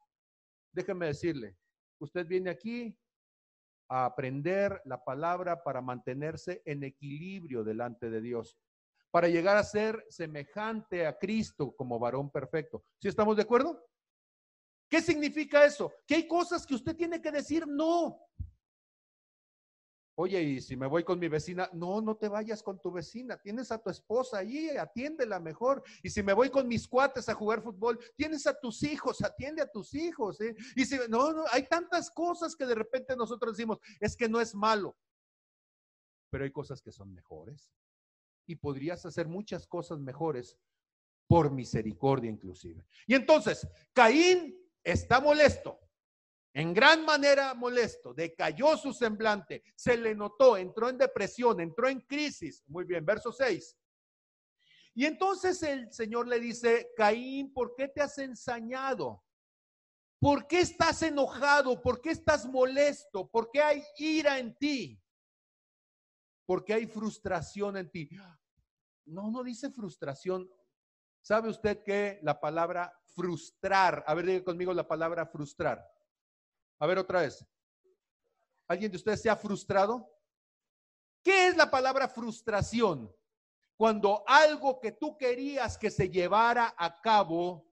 Déjeme 0.72 1.04
decirle, 1.04 1.54
usted 1.98 2.26
viene 2.26 2.48
aquí 2.48 2.98
a 3.90 4.06
aprender 4.06 4.80
la 4.86 5.04
palabra 5.04 5.62
para 5.62 5.82
mantenerse 5.82 6.62
en 6.64 6.82
equilibrio 6.82 7.62
delante 7.62 8.08
de 8.08 8.22
Dios, 8.22 8.56
para 9.10 9.28
llegar 9.28 9.58
a 9.58 9.64
ser 9.64 10.02
semejante 10.08 11.06
a 11.06 11.18
Cristo 11.18 11.76
como 11.76 11.98
varón 11.98 12.30
perfecto. 12.30 12.86
¿Sí 13.02 13.08
estamos 13.08 13.36
de 13.36 13.42
acuerdo? 13.42 13.91
¿Qué 14.92 15.00
significa 15.00 15.64
eso? 15.64 15.90
Que 16.06 16.16
hay 16.16 16.28
cosas 16.28 16.66
que 16.66 16.74
usted 16.74 16.94
tiene 16.94 17.22
que 17.22 17.32
decir 17.32 17.66
no. 17.66 18.20
Oye, 20.16 20.42
y 20.42 20.60
si 20.60 20.76
me 20.76 20.86
voy 20.86 21.02
con 21.02 21.18
mi 21.18 21.28
vecina, 21.28 21.70
no, 21.72 22.02
no 22.02 22.14
te 22.14 22.28
vayas 22.28 22.62
con 22.62 22.78
tu 22.78 22.92
vecina, 22.92 23.40
tienes 23.40 23.72
a 23.72 23.82
tu 23.82 23.88
esposa 23.88 24.36
ahí, 24.36 24.68
atiéndela 24.68 25.40
mejor. 25.40 25.82
Y 26.02 26.10
si 26.10 26.22
me 26.22 26.34
voy 26.34 26.50
con 26.50 26.68
mis 26.68 26.86
cuates 26.86 27.26
a 27.30 27.34
jugar 27.34 27.62
fútbol, 27.62 27.98
tienes 28.16 28.46
a 28.46 28.52
tus 28.60 28.82
hijos, 28.82 29.24
atiende 29.24 29.62
a 29.62 29.70
tus 29.70 29.94
hijos. 29.94 30.38
¿eh? 30.42 30.54
Y 30.76 30.84
si 30.84 30.98
no, 31.08 31.32
no, 31.32 31.44
hay 31.50 31.66
tantas 31.66 32.10
cosas 32.10 32.54
que 32.54 32.66
de 32.66 32.74
repente 32.74 33.16
nosotros 33.16 33.56
decimos, 33.56 33.78
es 33.98 34.14
que 34.14 34.28
no 34.28 34.42
es 34.42 34.54
malo, 34.54 34.94
pero 36.28 36.44
hay 36.44 36.52
cosas 36.52 36.82
que 36.82 36.92
son 36.92 37.14
mejores. 37.14 37.72
Y 38.46 38.56
podrías 38.56 39.06
hacer 39.06 39.26
muchas 39.26 39.66
cosas 39.66 40.00
mejores 40.00 40.58
por 41.26 41.50
misericordia 41.50 42.30
inclusive. 42.30 42.84
Y 43.06 43.14
entonces, 43.14 43.66
Caín 43.94 44.61
está 44.82 45.20
molesto 45.20 45.82
en 46.54 46.74
gran 46.74 47.04
manera 47.04 47.54
molesto, 47.54 48.12
decayó 48.12 48.76
su 48.76 48.92
semblante, 48.92 49.62
se 49.74 49.96
le 49.96 50.14
notó, 50.14 50.58
entró 50.58 50.90
en 50.90 50.98
depresión, 50.98 51.60
entró 51.60 51.88
en 51.88 52.00
crisis. 52.00 52.62
Muy 52.66 52.84
bien, 52.84 53.06
verso 53.06 53.32
6. 53.32 53.74
Y 54.94 55.06
entonces 55.06 55.62
el 55.62 55.90
Señor 55.90 56.28
le 56.28 56.38
dice, 56.38 56.90
Caín, 56.94 57.54
¿por 57.54 57.74
qué 57.74 57.88
te 57.88 58.02
has 58.02 58.18
ensañado? 58.18 59.24
¿Por 60.20 60.46
qué 60.46 60.60
estás 60.60 61.02
enojado? 61.02 61.80
¿Por 61.80 62.02
qué 62.02 62.10
estás 62.10 62.44
molesto? 62.44 63.26
¿Por 63.28 63.50
qué 63.50 63.62
hay 63.62 63.82
ira 63.96 64.38
en 64.38 64.54
ti? 64.56 65.02
¿Por 66.44 66.64
qué 66.64 66.74
hay 66.74 66.86
frustración 66.86 67.78
en 67.78 67.90
ti? 67.90 68.10
No, 69.06 69.30
no 69.30 69.42
dice 69.42 69.70
frustración. 69.70 70.50
¿Sabe 71.22 71.48
usted 71.48 71.82
que 71.82 72.18
la 72.22 72.38
palabra 72.38 72.92
frustrar, 73.14 74.04
a 74.06 74.14
ver, 74.14 74.26
diga 74.26 74.44
conmigo 74.44 74.72
la 74.72 74.86
palabra 74.86 75.26
frustrar. 75.26 75.86
A 76.78 76.86
ver 76.86 76.98
otra 76.98 77.22
vez. 77.22 77.46
¿Alguien 78.66 78.90
de 78.90 78.96
ustedes 78.96 79.22
se 79.22 79.30
ha 79.30 79.36
frustrado? 79.36 80.08
¿Qué 81.22 81.48
es 81.48 81.56
la 81.56 81.70
palabra 81.70 82.08
frustración? 82.08 83.14
Cuando 83.76 84.24
algo 84.26 84.80
que 84.80 84.92
tú 84.92 85.16
querías 85.16 85.76
que 85.78 85.90
se 85.90 86.08
llevara 86.08 86.74
a 86.76 87.00
cabo 87.00 87.70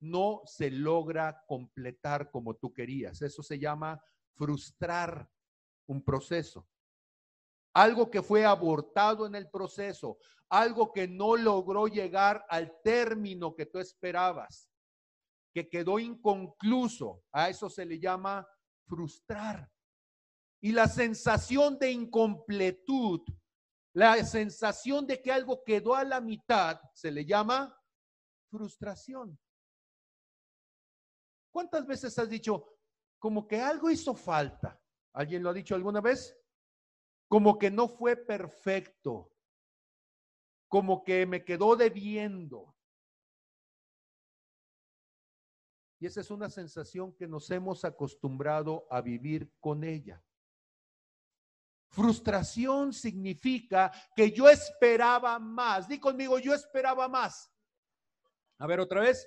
no 0.00 0.42
se 0.46 0.70
logra 0.70 1.44
completar 1.46 2.30
como 2.30 2.56
tú 2.56 2.72
querías. 2.72 3.22
Eso 3.22 3.42
se 3.42 3.58
llama 3.58 4.02
frustrar 4.34 5.30
un 5.86 6.02
proceso. 6.02 6.66
Algo 7.74 8.10
que 8.10 8.22
fue 8.22 8.44
abortado 8.44 9.26
en 9.26 9.34
el 9.34 9.48
proceso, 9.50 10.18
algo 10.50 10.92
que 10.92 11.08
no 11.08 11.36
logró 11.36 11.86
llegar 11.86 12.44
al 12.48 12.80
término 12.82 13.54
que 13.54 13.66
tú 13.66 13.78
esperabas, 13.78 14.70
que 15.54 15.68
quedó 15.68 15.98
inconcluso. 15.98 17.24
A 17.32 17.48
eso 17.48 17.70
se 17.70 17.86
le 17.86 17.98
llama 17.98 18.46
frustrar. 18.86 19.70
Y 20.60 20.72
la 20.72 20.86
sensación 20.86 21.78
de 21.78 21.90
incompletud, 21.90 23.22
la 23.94 24.22
sensación 24.24 25.06
de 25.06 25.20
que 25.22 25.32
algo 25.32 25.64
quedó 25.64 25.94
a 25.94 26.04
la 26.04 26.20
mitad, 26.20 26.80
se 26.92 27.10
le 27.10 27.24
llama 27.24 27.74
frustración. 28.50 29.38
¿Cuántas 31.50 31.86
veces 31.86 32.18
has 32.18 32.28
dicho, 32.28 32.78
como 33.18 33.46
que 33.46 33.60
algo 33.60 33.90
hizo 33.90 34.14
falta? 34.14 34.80
¿Alguien 35.14 35.42
lo 35.42 35.50
ha 35.50 35.54
dicho 35.54 35.74
alguna 35.74 36.00
vez? 36.00 36.38
Como 37.32 37.58
que 37.58 37.70
no 37.70 37.88
fue 37.88 38.14
perfecto, 38.14 39.32
como 40.68 41.02
que 41.02 41.24
me 41.24 41.42
quedó 41.42 41.76
debiendo. 41.76 42.76
Y 45.98 46.04
esa 46.04 46.20
es 46.20 46.30
una 46.30 46.50
sensación 46.50 47.16
que 47.16 47.26
nos 47.26 47.50
hemos 47.50 47.86
acostumbrado 47.86 48.86
a 48.90 49.00
vivir 49.00 49.50
con 49.60 49.82
ella. 49.82 50.22
Frustración 51.88 52.92
significa 52.92 53.90
que 54.14 54.30
yo 54.30 54.50
esperaba 54.50 55.38
más. 55.38 55.88
Di 55.88 55.98
conmigo, 55.98 56.38
yo 56.38 56.52
esperaba 56.52 57.08
más. 57.08 57.50
A 58.58 58.66
ver 58.66 58.78
otra 58.78 59.00
vez. 59.00 59.26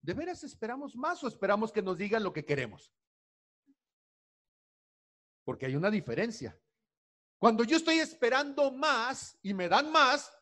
¿De 0.00 0.14
veras 0.14 0.44
esperamos 0.44 0.94
más 0.94 1.24
o 1.24 1.26
esperamos 1.26 1.72
que 1.72 1.82
nos 1.82 1.98
digan 1.98 2.22
lo 2.22 2.32
que 2.32 2.44
queremos? 2.44 2.92
Porque 5.46 5.66
hay 5.66 5.76
una 5.76 5.90
diferencia. 5.90 6.58
Cuando 7.38 7.62
yo 7.62 7.76
estoy 7.76 8.00
esperando 8.00 8.72
más 8.72 9.38
y 9.42 9.54
me 9.54 9.68
dan 9.68 9.92
más, 9.92 10.36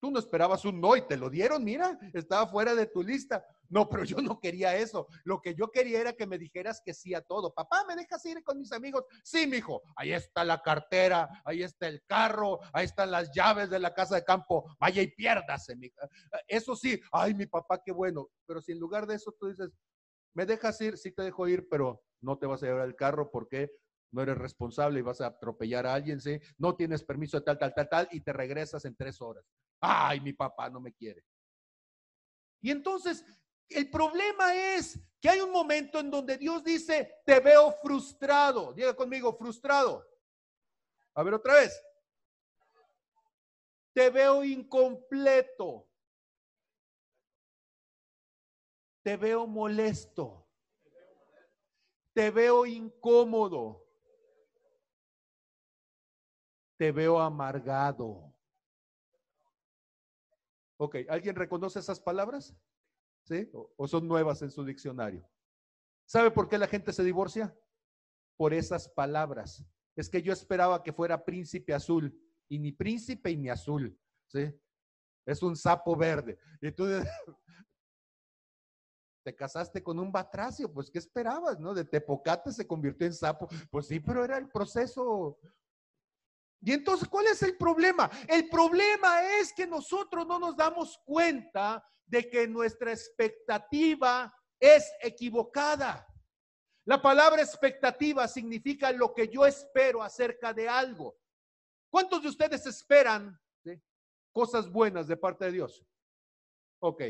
tú 0.00 0.10
no 0.10 0.18
esperabas 0.18 0.64
un 0.64 0.80
no 0.80 0.96
y 0.96 1.06
te 1.06 1.16
lo 1.16 1.30
dieron, 1.30 1.62
mira, 1.62 1.96
estaba 2.12 2.48
fuera 2.48 2.74
de 2.74 2.86
tu 2.86 3.04
lista. 3.04 3.46
No, 3.68 3.88
pero 3.88 4.02
yo 4.02 4.16
no 4.16 4.40
quería 4.40 4.74
eso. 4.76 5.06
Lo 5.22 5.40
que 5.40 5.54
yo 5.54 5.70
quería 5.70 6.00
era 6.00 6.12
que 6.12 6.26
me 6.26 6.38
dijeras 6.38 6.82
que 6.84 6.92
sí 6.92 7.14
a 7.14 7.20
todo. 7.20 7.54
Papá, 7.54 7.84
¿me 7.86 7.94
dejas 7.94 8.24
ir 8.26 8.42
con 8.42 8.58
mis 8.58 8.72
amigos? 8.72 9.04
Sí, 9.22 9.46
mijo. 9.46 9.80
Ahí 9.94 10.12
está 10.12 10.44
la 10.44 10.60
cartera, 10.60 11.28
ahí 11.44 11.62
está 11.62 11.86
el 11.86 12.02
carro, 12.04 12.58
ahí 12.72 12.86
están 12.86 13.12
las 13.12 13.30
llaves 13.32 13.70
de 13.70 13.78
la 13.78 13.94
casa 13.94 14.16
de 14.16 14.24
campo. 14.24 14.74
Vaya 14.80 15.02
y 15.02 15.12
piérdase. 15.12 15.76
Eso 16.48 16.74
sí, 16.74 17.00
ay, 17.12 17.32
mi 17.34 17.46
papá, 17.46 17.80
qué 17.80 17.92
bueno. 17.92 18.28
Pero 18.44 18.60
si 18.60 18.72
en 18.72 18.80
lugar 18.80 19.06
de 19.06 19.14
eso 19.14 19.32
tú 19.38 19.46
dices, 19.46 19.70
¿me 20.34 20.46
dejas 20.46 20.80
ir? 20.80 20.98
Sí 20.98 21.12
te 21.12 21.22
dejo 21.22 21.46
ir, 21.46 21.68
pero 21.68 22.02
no 22.20 22.36
te 22.38 22.46
vas 22.46 22.62
a 22.64 22.66
llevar 22.66 22.88
el 22.88 22.96
carro 22.96 23.30
porque 23.30 23.70
no 24.12 24.22
eres 24.22 24.38
responsable 24.38 25.00
y 25.00 25.02
vas 25.02 25.20
a 25.20 25.26
atropellar 25.26 25.86
a 25.86 25.94
alguien, 25.94 26.20
¿sí? 26.20 26.38
No 26.58 26.76
tienes 26.76 27.02
permiso 27.02 27.38
de 27.38 27.44
tal, 27.44 27.58
tal, 27.58 27.74
tal, 27.74 27.88
tal, 27.88 28.08
y 28.12 28.20
te 28.20 28.32
regresas 28.32 28.84
en 28.84 28.94
tres 28.94 29.20
horas. 29.20 29.44
Ay, 29.80 30.20
mi 30.20 30.32
papá 30.32 30.70
no 30.70 30.80
me 30.80 30.92
quiere. 30.92 31.24
Y 32.60 32.70
entonces 32.70 33.24
el 33.68 33.90
problema 33.90 34.54
es 34.54 34.98
que 35.20 35.28
hay 35.28 35.40
un 35.40 35.50
momento 35.50 35.98
en 35.98 36.10
donde 36.10 36.36
Dios 36.36 36.62
dice, 36.62 37.22
te 37.24 37.40
veo 37.40 37.72
frustrado. 37.72 38.72
Diga 38.72 38.94
conmigo, 38.94 39.36
frustrado. 39.36 40.06
A 41.14 41.22
ver 41.22 41.34
otra 41.34 41.54
vez. 41.54 41.82
Te 43.94 44.10
veo 44.10 44.44
incompleto. 44.44 45.88
Te 49.02 49.16
veo 49.16 49.46
molesto. 49.46 50.46
Te 52.14 52.30
veo 52.30 52.66
incómodo. 52.66 53.81
Te 56.82 56.90
veo 56.90 57.20
amargado. 57.20 58.34
Ok, 60.78 60.96
¿alguien 61.08 61.36
reconoce 61.36 61.78
esas 61.78 62.00
palabras? 62.00 62.56
¿Sí? 63.22 63.48
O, 63.52 63.86
son 63.86 64.08
nuevas 64.08 64.42
en 64.42 64.50
su 64.50 64.64
diccionario. 64.64 65.24
¿Sabe 66.06 66.32
por 66.32 66.48
qué 66.48 66.58
la 66.58 66.66
gente 66.66 66.92
se 66.92 67.04
divorcia? 67.04 67.56
Por 68.36 68.52
esas 68.52 68.88
palabras. 68.88 69.64
Es 69.94 70.10
que 70.10 70.22
yo 70.22 70.32
esperaba 70.32 70.82
que 70.82 70.92
fuera 70.92 71.24
príncipe 71.24 71.72
azul 71.72 72.20
y 72.48 72.58
ni 72.58 72.72
príncipe 72.72 73.30
y 73.30 73.36
ni 73.36 73.48
azul. 73.48 73.96
¿Sí? 74.26 74.52
Es 75.24 75.40
un 75.40 75.54
sapo 75.54 75.94
verde. 75.94 76.36
Y 76.60 76.72
tú 76.72 76.86
te 79.24 79.36
casaste 79.36 79.84
con 79.84 80.00
un 80.00 80.10
batracio, 80.10 80.72
pues 80.72 80.90
¿qué 80.90 80.98
esperabas, 80.98 81.60
no? 81.60 81.74
De 81.74 81.84
tepocate 81.84 82.50
se 82.50 82.66
convirtió 82.66 83.06
en 83.06 83.14
sapo. 83.14 83.46
Pues 83.70 83.86
sí, 83.86 84.00
pero 84.00 84.24
era 84.24 84.36
el 84.36 84.48
proceso. 84.48 85.38
Y 86.64 86.72
entonces, 86.72 87.08
¿cuál 87.08 87.26
es 87.26 87.42
el 87.42 87.56
problema? 87.56 88.08
El 88.28 88.48
problema 88.48 89.22
es 89.40 89.52
que 89.52 89.66
nosotros 89.66 90.26
no 90.26 90.38
nos 90.38 90.56
damos 90.56 90.96
cuenta 91.04 91.84
de 92.06 92.30
que 92.30 92.46
nuestra 92.46 92.92
expectativa 92.92 94.32
es 94.60 94.92
equivocada. 95.00 96.06
La 96.84 97.02
palabra 97.02 97.42
expectativa 97.42 98.28
significa 98.28 98.92
lo 98.92 99.12
que 99.12 99.28
yo 99.28 99.44
espero 99.44 100.02
acerca 100.02 100.54
de 100.54 100.68
algo. 100.68 101.16
¿Cuántos 101.90 102.22
de 102.22 102.28
ustedes 102.28 102.64
esperan 102.66 103.38
cosas 104.32 104.70
buenas 104.70 105.08
de 105.08 105.16
parte 105.16 105.46
de 105.46 105.52
Dios? 105.52 105.84
Ok. 106.80 107.02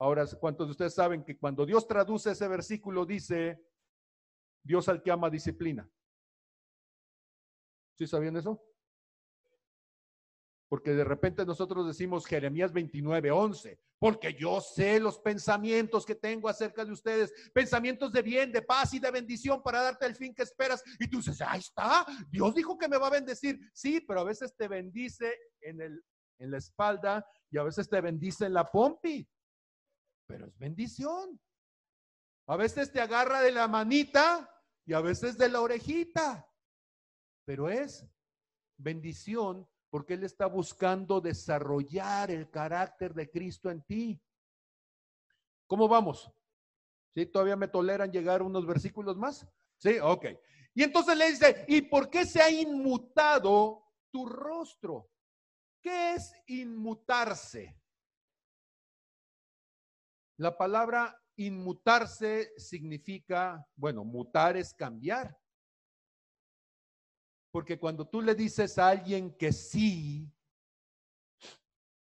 Ahora, 0.00 0.26
¿cuántos 0.38 0.66
de 0.66 0.72
ustedes 0.72 0.94
saben 0.94 1.24
que 1.24 1.38
cuando 1.38 1.64
Dios 1.64 1.86
traduce 1.86 2.32
ese 2.32 2.46
versículo 2.48 3.06
dice, 3.06 3.64
Dios 4.64 4.88
al 4.88 5.02
que 5.02 5.10
ama 5.10 5.30
disciplina? 5.30 5.88
¿Sí 7.98 8.06
sabían 8.06 8.36
eso? 8.36 8.64
Porque 10.68 10.92
de 10.92 11.02
repente 11.02 11.44
nosotros 11.44 11.86
decimos 11.86 12.26
Jeremías 12.26 12.72
29, 12.72 13.30
11, 13.32 13.80
porque 13.98 14.34
yo 14.34 14.60
sé 14.60 15.00
los 15.00 15.18
pensamientos 15.18 16.06
que 16.06 16.14
tengo 16.14 16.48
acerca 16.48 16.84
de 16.84 16.92
ustedes, 16.92 17.32
pensamientos 17.52 18.12
de 18.12 18.22
bien, 18.22 18.52
de 18.52 18.62
paz 18.62 18.94
y 18.94 19.00
de 19.00 19.10
bendición 19.10 19.62
para 19.62 19.82
darte 19.82 20.06
el 20.06 20.14
fin 20.14 20.32
que 20.32 20.42
esperas. 20.44 20.84
Y 21.00 21.08
tú 21.08 21.16
dices, 21.16 21.40
ahí 21.40 21.58
está, 21.58 22.06
Dios 22.30 22.54
dijo 22.54 22.78
que 22.78 22.86
me 22.86 22.98
va 22.98 23.08
a 23.08 23.12
bendecir. 23.12 23.58
Sí, 23.72 24.00
pero 24.00 24.20
a 24.20 24.24
veces 24.24 24.54
te 24.54 24.68
bendice 24.68 25.34
en, 25.60 25.80
el, 25.80 26.04
en 26.38 26.50
la 26.52 26.58
espalda 26.58 27.26
y 27.50 27.58
a 27.58 27.64
veces 27.64 27.88
te 27.88 28.00
bendice 28.00 28.46
en 28.46 28.52
la 28.52 28.64
pompi. 28.64 29.28
Pero 30.26 30.46
es 30.46 30.56
bendición. 30.56 31.40
A 32.46 32.56
veces 32.56 32.92
te 32.92 33.00
agarra 33.00 33.40
de 33.40 33.50
la 33.50 33.66
manita 33.66 34.48
y 34.84 34.92
a 34.92 35.00
veces 35.00 35.36
de 35.36 35.48
la 35.48 35.62
orejita. 35.62 36.47
Pero 37.48 37.70
es 37.70 38.06
bendición 38.76 39.66
porque 39.88 40.12
Él 40.12 40.24
está 40.24 40.44
buscando 40.44 41.18
desarrollar 41.18 42.30
el 42.30 42.50
carácter 42.50 43.14
de 43.14 43.30
Cristo 43.30 43.70
en 43.70 43.82
ti. 43.84 44.20
¿Cómo 45.66 45.88
vamos? 45.88 46.30
¿Sí? 47.14 47.24
¿Todavía 47.24 47.56
me 47.56 47.68
toleran 47.68 48.12
llegar 48.12 48.42
unos 48.42 48.66
versículos 48.66 49.16
más? 49.16 49.48
Sí, 49.78 49.98
ok. 49.98 50.26
Y 50.74 50.82
entonces 50.82 51.16
le 51.16 51.30
dice, 51.30 51.64
¿y 51.68 51.80
por 51.80 52.10
qué 52.10 52.26
se 52.26 52.42
ha 52.42 52.50
inmutado 52.50 53.82
tu 54.10 54.26
rostro? 54.26 55.08
¿Qué 55.80 56.16
es 56.16 56.34
inmutarse? 56.48 57.80
La 60.36 60.54
palabra 60.54 61.18
inmutarse 61.36 62.52
significa, 62.58 63.66
bueno, 63.74 64.04
mutar 64.04 64.58
es 64.58 64.74
cambiar. 64.74 65.34
Porque 67.58 67.76
cuando 67.76 68.06
tú 68.06 68.22
le 68.22 68.36
dices 68.36 68.78
a 68.78 68.90
alguien 68.90 69.36
que 69.36 69.52
sí, 69.52 70.32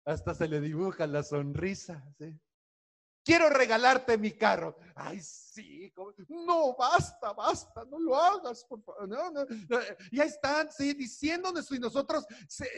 hasta 0.03 0.35
se 0.35 0.45
le 0.45 0.59
dibuja 0.59 1.07
la 1.07 1.23
sonrisa. 1.23 2.05
Quiero 3.23 3.49
regalarte 3.49 4.17
mi 4.17 4.31
carro. 4.31 4.77
Ay, 4.93 5.21
sí. 5.21 5.93
No, 6.27 6.75
basta, 6.75 7.31
basta, 7.31 7.85
no 7.85 7.97
lo 7.97 8.17
hagas, 8.17 8.65
por 8.65 8.83
favor. 8.83 9.07
No, 9.07 9.31
no. 9.31 9.45
Ya 10.11 10.25
están, 10.25 10.69
sí, 10.69 10.93
diciéndonos 10.93 11.71
y 11.71 11.79
nosotros 11.79 12.25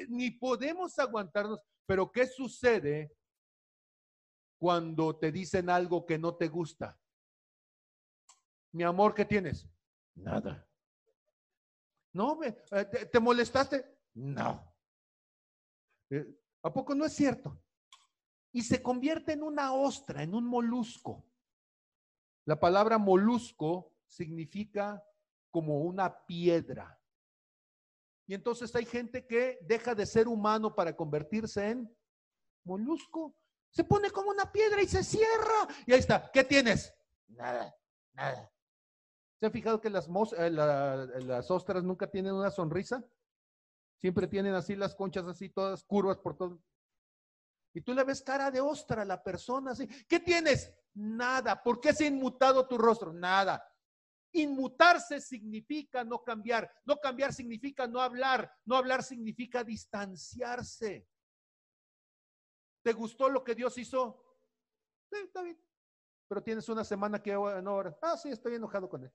ni 0.07 0.30
podemos 0.30 0.99
aguantarnos. 0.99 1.59
Pero 1.88 2.11
¿qué 2.11 2.28
sucede 2.28 3.11
cuando 4.59 5.17
te 5.17 5.32
dicen 5.32 5.72
algo 5.72 6.05
que 6.05 6.20
no 6.20 6.36
te 6.36 6.47
gusta? 6.47 6.99
Mi 8.72 8.84
amor, 8.84 9.15
¿qué 9.15 9.26
tienes? 9.26 9.67
Nada. 10.13 10.68
No, 12.14 12.39
eh, 12.43 12.51
¿te, 13.12 13.20
molestaste? 13.20 13.86
No. 14.16 14.74
Eh, 16.10 16.26
¿A 16.64 16.74
poco 16.74 16.95
no 16.95 17.05
es 17.05 17.14
cierto? 17.14 17.62
Y 18.51 18.64
se 18.64 18.82
convierte 18.82 19.34
en 19.34 19.43
una 19.43 19.74
ostra, 19.74 20.24
en 20.24 20.34
un 20.34 20.45
molusco. 20.45 21.26
La 22.45 22.60
palabra 22.60 22.97
molusco 22.97 23.95
significa 24.07 25.03
como 25.51 25.82
una 25.82 26.26
piedra. 26.26 26.99
Y 28.26 28.34
entonces 28.34 28.76
hay 28.76 28.86
gente 28.86 29.26
que 29.26 29.60
deja 29.62 29.93
de 29.93 30.05
ser 30.05 30.28
humano 30.28 30.74
para 30.76 30.95
convertirse 30.95 31.70
en 31.70 31.95
molusco. 32.64 33.36
Se 33.72 33.84
pone 33.84 34.10
como 34.10 34.32
una 34.32 34.51
piedra 34.51 34.82
y 34.82 34.88
se 34.88 35.03
cierra. 35.03 35.68
Y 35.86 35.93
ahí 35.93 35.99
está. 35.99 36.30
¿Qué 36.32 36.43
tienes? 36.43 36.93
Nada, 37.28 37.76
nada. 38.14 38.51
¿Se 39.40 39.46
ha 39.46 39.52
fijado 39.52 39.80
que 39.80 39.90
las, 39.90 40.10
eh, 40.38 40.50
las 40.52 41.50
ostras 41.50 41.84
nunca 41.84 42.10
tienen 42.12 42.34
una 42.34 42.52
sonrisa? 42.52 43.04
Siempre 43.98 44.28
tienen 44.28 44.54
así 44.54 44.76
las 44.76 44.96
conchas 44.96 45.26
así, 45.28 45.50
todas 45.50 45.84
curvas 45.86 46.18
por 46.18 46.36
todo. 46.36 46.62
Y 47.74 47.82
tú 47.82 47.94
le 47.94 48.04
ves 48.04 48.22
cara 48.22 48.52
de 48.52 48.60
ostra 48.60 49.04
a 49.04 49.06
la 49.06 49.24
persona 49.24 49.72
así. 49.72 49.88
¿Qué 50.06 50.20
tienes? 50.20 50.74
Nada. 50.94 51.62
¿Por 51.62 51.80
qué 51.80 51.94
se 51.94 52.04
ha 52.04 52.08
inmutado 52.08 52.68
tu 52.68 52.78
rostro? 52.78 53.14
Nada. 53.14 53.64
Inmutarse 54.34 55.22
significa 55.22 56.04
no 56.04 56.22
cambiar. 56.24 56.70
No 56.86 56.98
cambiar 56.98 57.32
significa 57.34 57.88
no 57.88 58.02
hablar. 58.02 58.52
No 58.66 58.76
hablar 58.76 59.04
significa 59.04 59.64
distanciarse. 59.64 61.08
¿Te 62.84 62.92
gustó 62.94 63.30
lo 63.30 63.44
que 63.44 63.56
Dios 63.56 63.78
hizo? 63.78 64.22
Sí, 65.12 65.20
está 65.24 65.44
bien. 65.44 65.62
Pero 66.28 66.44
tienes 66.44 66.68
una 66.70 66.84
semana 66.84 67.22
que 67.22 67.34
no 67.34 67.72
ahora. 67.72 67.98
Ah, 68.02 68.18
sí, 68.18 68.30
estoy 68.30 68.56
enojado 68.56 68.90
con 68.90 69.04
él. 69.04 69.14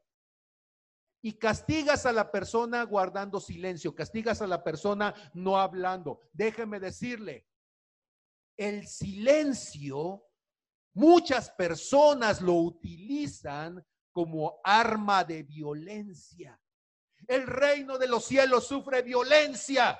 Y 1.24 1.38
castigas 1.38 2.04
a 2.04 2.12
la 2.12 2.30
persona 2.30 2.82
guardando 2.82 3.40
silencio, 3.40 3.94
castigas 3.94 4.42
a 4.42 4.46
la 4.46 4.62
persona 4.62 5.14
no 5.32 5.58
hablando. 5.58 6.20
Déjeme 6.34 6.78
decirle, 6.78 7.48
el 8.58 8.86
silencio, 8.86 10.26
muchas 10.92 11.50
personas 11.52 12.42
lo 12.42 12.52
utilizan 12.56 13.82
como 14.12 14.60
arma 14.62 15.24
de 15.24 15.44
violencia. 15.44 16.60
El 17.26 17.46
reino 17.46 17.96
de 17.96 18.06
los 18.06 18.26
cielos 18.26 18.66
sufre 18.66 19.00
violencia. 19.00 19.98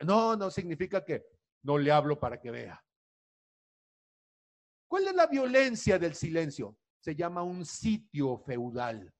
no, 0.00 0.34
no 0.34 0.50
significa 0.50 1.04
que 1.04 1.26
no 1.60 1.76
le 1.76 1.92
hablo 1.92 2.18
para 2.18 2.40
que 2.40 2.50
vea. 2.50 2.82
¿Cuál 4.88 5.08
es 5.08 5.14
la 5.14 5.26
violencia 5.26 5.98
del 5.98 6.14
silencio? 6.14 6.78
Se 7.00 7.14
llama 7.14 7.42
un 7.42 7.64
sitio 7.64 8.38
feudal. 8.38 9.12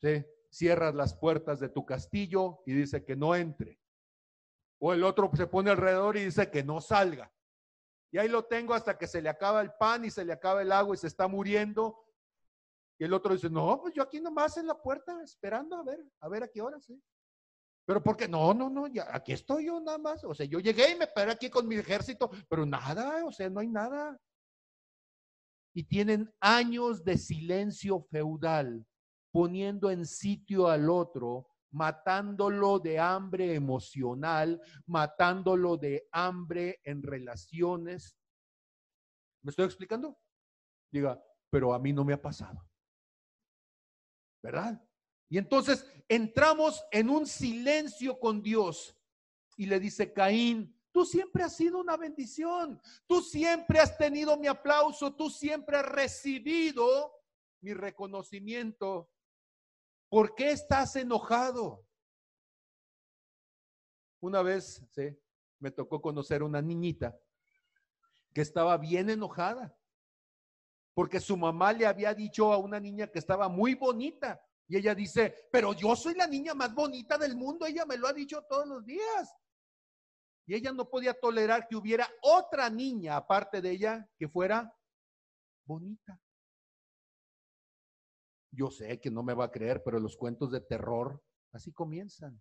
¿Sí? 0.00 0.24
Cierras 0.50 0.94
las 0.94 1.14
puertas 1.14 1.60
de 1.60 1.68
tu 1.68 1.86
castillo 1.86 2.62
y 2.66 2.72
dice 2.72 3.04
que 3.04 3.16
no 3.16 3.34
entre. 3.34 3.78
O 4.78 4.92
el 4.92 5.04
otro 5.04 5.30
se 5.34 5.46
pone 5.46 5.70
alrededor 5.70 6.16
y 6.16 6.24
dice 6.24 6.50
que 6.50 6.64
no 6.64 6.80
salga. 6.80 7.32
Y 8.10 8.18
ahí 8.18 8.28
lo 8.28 8.44
tengo 8.44 8.74
hasta 8.74 8.98
que 8.98 9.06
se 9.06 9.22
le 9.22 9.28
acaba 9.28 9.62
el 9.62 9.72
pan 9.72 10.04
y 10.04 10.10
se 10.10 10.24
le 10.24 10.32
acaba 10.32 10.60
el 10.60 10.72
agua 10.72 10.94
y 10.94 10.98
se 10.98 11.06
está 11.06 11.28
muriendo. 11.28 12.04
Y 12.98 13.04
el 13.04 13.14
otro 13.14 13.32
dice, 13.32 13.48
no, 13.48 13.80
pues 13.80 13.94
yo 13.94 14.02
aquí 14.02 14.20
nomás 14.20 14.56
en 14.58 14.66
la 14.66 14.80
puerta 14.80 15.22
esperando 15.22 15.76
a 15.76 15.82
ver, 15.82 16.04
a 16.20 16.28
ver 16.28 16.42
a 16.42 16.48
qué 16.48 16.60
hora, 16.60 16.78
sí. 16.80 17.02
Pero 17.84 18.02
porque 18.02 18.28
no, 18.28 18.52
no, 18.54 18.70
no, 18.70 18.86
ya 18.86 19.08
aquí 19.10 19.32
estoy 19.32 19.66
yo 19.66 19.80
nada 19.80 19.98
más. 19.98 20.22
O 20.24 20.34
sea, 20.34 20.46
yo 20.46 20.60
llegué 20.60 20.90
y 20.92 20.94
me 20.94 21.06
paré 21.06 21.32
aquí 21.32 21.48
con 21.50 21.66
mi 21.66 21.76
ejército, 21.76 22.30
pero 22.48 22.66
nada, 22.66 23.24
o 23.24 23.32
sea, 23.32 23.48
no 23.48 23.60
hay 23.60 23.68
nada. 23.68 24.20
Y 25.74 25.84
tienen 25.84 26.32
años 26.40 27.04
de 27.04 27.16
silencio 27.16 28.00
feudal, 28.10 28.86
poniendo 29.30 29.90
en 29.90 30.04
sitio 30.06 30.68
al 30.68 30.90
otro 30.90 31.48
matándolo 31.72 32.78
de 32.78 32.98
hambre 32.98 33.54
emocional, 33.54 34.60
matándolo 34.86 35.76
de 35.76 36.06
hambre 36.12 36.80
en 36.84 37.02
relaciones. 37.02 38.16
¿Me 39.42 39.50
estoy 39.50 39.64
explicando? 39.64 40.18
Diga, 40.92 41.20
pero 41.50 41.74
a 41.74 41.78
mí 41.78 41.92
no 41.92 42.04
me 42.04 42.12
ha 42.12 42.20
pasado. 42.20 42.68
¿Verdad? 44.42 44.86
Y 45.28 45.38
entonces 45.38 45.86
entramos 46.08 46.84
en 46.90 47.08
un 47.08 47.26
silencio 47.26 48.18
con 48.20 48.42
Dios 48.42 48.96
y 49.56 49.66
le 49.66 49.80
dice 49.80 50.12
Caín, 50.12 50.78
tú 50.92 51.04
siempre 51.04 51.42
has 51.42 51.56
sido 51.56 51.80
una 51.80 51.96
bendición, 51.96 52.80
tú 53.06 53.20
siempre 53.20 53.80
has 53.80 53.96
tenido 53.98 54.36
mi 54.36 54.46
aplauso, 54.46 55.14
tú 55.14 55.30
siempre 55.30 55.76
has 55.76 55.86
recibido 55.86 57.12
mi 57.60 57.74
reconocimiento, 57.74 59.08
¿Por 60.12 60.34
qué 60.34 60.50
estás 60.50 60.94
enojado? 60.96 61.86
Una 64.20 64.42
vez, 64.42 64.84
sí, 64.90 65.18
me 65.58 65.70
tocó 65.70 66.02
conocer 66.02 66.42
una 66.42 66.60
niñita 66.60 67.18
que 68.34 68.42
estaba 68.42 68.76
bien 68.76 69.08
enojada 69.08 69.74
porque 70.92 71.18
su 71.18 71.34
mamá 71.34 71.72
le 71.72 71.86
había 71.86 72.12
dicho 72.12 72.52
a 72.52 72.58
una 72.58 72.78
niña 72.78 73.06
que 73.06 73.18
estaba 73.18 73.48
muy 73.48 73.74
bonita 73.74 74.46
y 74.68 74.76
ella 74.76 74.94
dice, 74.94 75.48
pero 75.50 75.72
yo 75.72 75.96
soy 75.96 76.14
la 76.14 76.26
niña 76.26 76.52
más 76.52 76.74
bonita 76.74 77.16
del 77.16 77.34
mundo, 77.34 77.64
ella 77.64 77.86
me 77.86 77.96
lo 77.96 78.06
ha 78.06 78.12
dicho 78.12 78.42
todos 78.42 78.68
los 78.68 78.84
días. 78.84 79.34
Y 80.46 80.54
ella 80.54 80.72
no 80.72 80.88
podía 80.88 81.14
tolerar 81.14 81.66
que 81.68 81.76
hubiera 81.76 82.08
otra 82.22 82.68
niña 82.68 83.16
aparte 83.16 83.60
de 83.60 83.70
ella 83.70 84.08
que 84.18 84.28
fuera 84.28 84.74
bonita. 85.64 86.20
Yo 88.50 88.70
sé 88.70 89.00
que 89.00 89.10
no 89.10 89.22
me 89.22 89.34
va 89.34 89.46
a 89.46 89.50
creer, 89.50 89.82
pero 89.82 89.98
los 89.98 90.16
cuentos 90.16 90.50
de 90.50 90.60
terror 90.60 91.22
así 91.52 91.72
comienzan. 91.72 92.40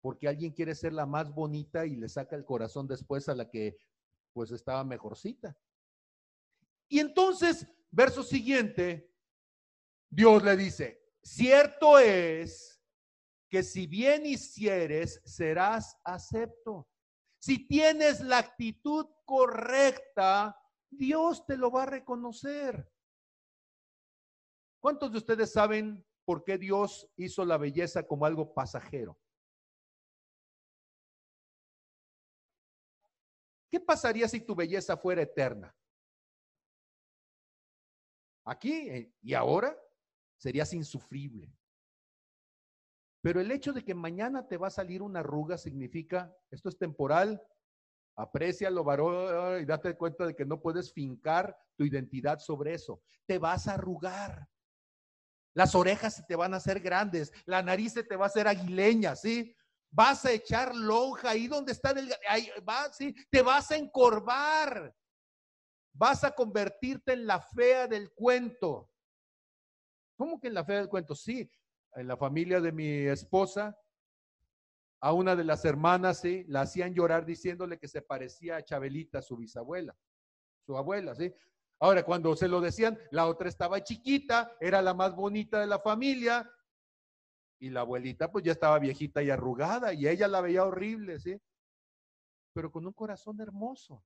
Porque 0.00 0.28
alguien 0.28 0.52
quiere 0.52 0.74
ser 0.74 0.92
la 0.92 1.06
más 1.06 1.32
bonita 1.32 1.84
y 1.86 1.96
le 1.96 2.08
saca 2.08 2.36
el 2.36 2.44
corazón 2.44 2.86
después 2.86 3.28
a 3.28 3.34
la 3.34 3.50
que 3.50 3.76
pues 4.32 4.50
estaba 4.50 4.84
mejorcita. 4.84 5.56
Y 6.88 7.00
entonces, 7.00 7.66
verso 7.90 8.22
siguiente, 8.22 9.10
Dios 10.10 10.42
le 10.42 10.56
dice, 10.56 11.02
cierto 11.22 11.98
es 11.98 12.73
que 13.54 13.62
si 13.62 13.86
bien 13.86 14.26
hicieres, 14.26 15.22
serás 15.24 15.96
acepto. 16.02 16.88
Si 17.38 17.68
tienes 17.68 18.18
la 18.18 18.38
actitud 18.38 19.06
correcta, 19.24 20.60
Dios 20.90 21.46
te 21.46 21.56
lo 21.56 21.70
va 21.70 21.84
a 21.84 21.86
reconocer. 21.86 22.90
¿Cuántos 24.80 25.12
de 25.12 25.18
ustedes 25.18 25.52
saben 25.52 26.04
por 26.24 26.42
qué 26.42 26.58
Dios 26.58 27.08
hizo 27.14 27.44
la 27.44 27.56
belleza 27.56 28.04
como 28.04 28.26
algo 28.26 28.52
pasajero? 28.52 29.16
¿Qué 33.70 33.78
pasaría 33.78 34.26
si 34.26 34.40
tu 34.40 34.56
belleza 34.56 34.96
fuera 34.96 35.22
eterna? 35.22 35.72
Aquí 38.46 38.72
eh, 38.90 39.14
y 39.22 39.32
ahora 39.32 39.80
serías 40.38 40.72
insufrible. 40.72 41.56
Pero 43.24 43.40
el 43.40 43.50
hecho 43.50 43.72
de 43.72 43.82
que 43.82 43.94
mañana 43.94 44.46
te 44.46 44.58
va 44.58 44.66
a 44.66 44.70
salir 44.70 45.00
una 45.00 45.20
arruga 45.20 45.56
significa, 45.56 46.30
esto 46.50 46.68
es 46.68 46.76
temporal, 46.76 47.42
Aprecialo, 48.16 48.84
varón, 48.84 49.62
y 49.62 49.64
date 49.64 49.96
cuenta 49.96 50.26
de 50.26 50.36
que 50.36 50.44
no 50.44 50.60
puedes 50.60 50.92
fincar 50.92 51.56
tu 51.74 51.84
identidad 51.84 52.38
sobre 52.38 52.74
eso. 52.74 53.02
Te 53.26 53.38
vas 53.38 53.66
a 53.66 53.74
arrugar. 53.74 54.46
Las 55.54 55.74
orejas 55.74 56.16
se 56.16 56.22
te 56.22 56.36
van 56.36 56.54
a 56.54 56.58
hacer 56.58 56.78
grandes, 56.80 57.32
la 57.46 57.62
nariz 57.62 57.94
se 57.94 58.04
te 58.04 58.14
va 58.14 58.26
a 58.26 58.28
hacer 58.28 58.46
aguileña, 58.46 59.16
¿sí? 59.16 59.56
Vas 59.90 60.24
a 60.26 60.30
echar 60.30 60.74
lonja 60.76 61.30
ahí 61.30 61.48
donde 61.48 61.72
está 61.72 61.90
el, 61.90 62.14
ahí 62.28 62.48
va, 62.68 62.92
¿sí? 62.92 63.14
Te 63.30 63.42
vas 63.42 63.70
a 63.70 63.76
encorvar. 63.76 64.94
Vas 65.92 66.22
a 66.24 66.30
convertirte 66.30 67.14
en 67.14 67.26
la 67.26 67.40
fea 67.40 67.88
del 67.88 68.12
cuento. 68.12 68.90
¿Cómo 70.16 70.38
que 70.38 70.48
en 70.48 70.54
la 70.54 70.64
fea 70.64 70.76
del 70.76 70.88
cuento? 70.88 71.16
Sí, 71.16 71.50
en 71.96 72.08
la 72.08 72.16
familia 72.16 72.60
de 72.60 72.72
mi 72.72 72.88
esposa, 73.06 73.78
a 75.00 75.12
una 75.12 75.36
de 75.36 75.44
las 75.44 75.64
hermanas, 75.64 76.20
sí, 76.20 76.44
la 76.48 76.62
hacían 76.62 76.94
llorar 76.94 77.26
diciéndole 77.26 77.78
que 77.78 77.88
se 77.88 78.02
parecía 78.02 78.56
a 78.56 78.64
Chabelita, 78.64 79.20
su 79.20 79.36
bisabuela, 79.36 79.94
su 80.64 80.76
abuela, 80.76 81.14
sí. 81.14 81.32
Ahora, 81.80 82.04
cuando 82.04 82.34
se 82.36 82.48
lo 82.48 82.60
decían, 82.60 82.98
la 83.10 83.26
otra 83.26 83.48
estaba 83.48 83.82
chiquita, 83.82 84.56
era 84.60 84.80
la 84.80 84.94
más 84.94 85.14
bonita 85.14 85.60
de 85.60 85.66
la 85.66 85.78
familia, 85.78 86.50
y 87.60 87.70
la 87.70 87.80
abuelita 87.80 88.30
pues 88.30 88.44
ya 88.44 88.52
estaba 88.52 88.78
viejita 88.78 89.22
y 89.22 89.30
arrugada, 89.30 89.92
y 89.92 90.08
ella 90.08 90.28
la 90.28 90.40
veía 90.40 90.64
horrible, 90.64 91.18
¿sí? 91.18 91.40
Pero 92.54 92.70
con 92.70 92.86
un 92.86 92.92
corazón 92.92 93.40
hermoso. 93.40 94.04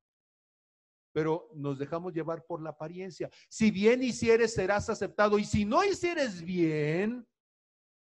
Pero 1.13 1.51
nos 1.55 1.79
dejamos 1.79 2.13
llevar 2.13 2.45
por 2.45 2.61
la 2.63 2.71
apariencia. 2.71 3.31
Si 3.49 3.71
bien 3.71 4.03
hicieres, 4.03 4.55
serás 4.55 4.89
aceptado, 4.91 5.39
y 5.39 5.45
si 5.45 5.65
no 5.65 5.85
hicieres 5.85 6.43
bien, 6.43 7.27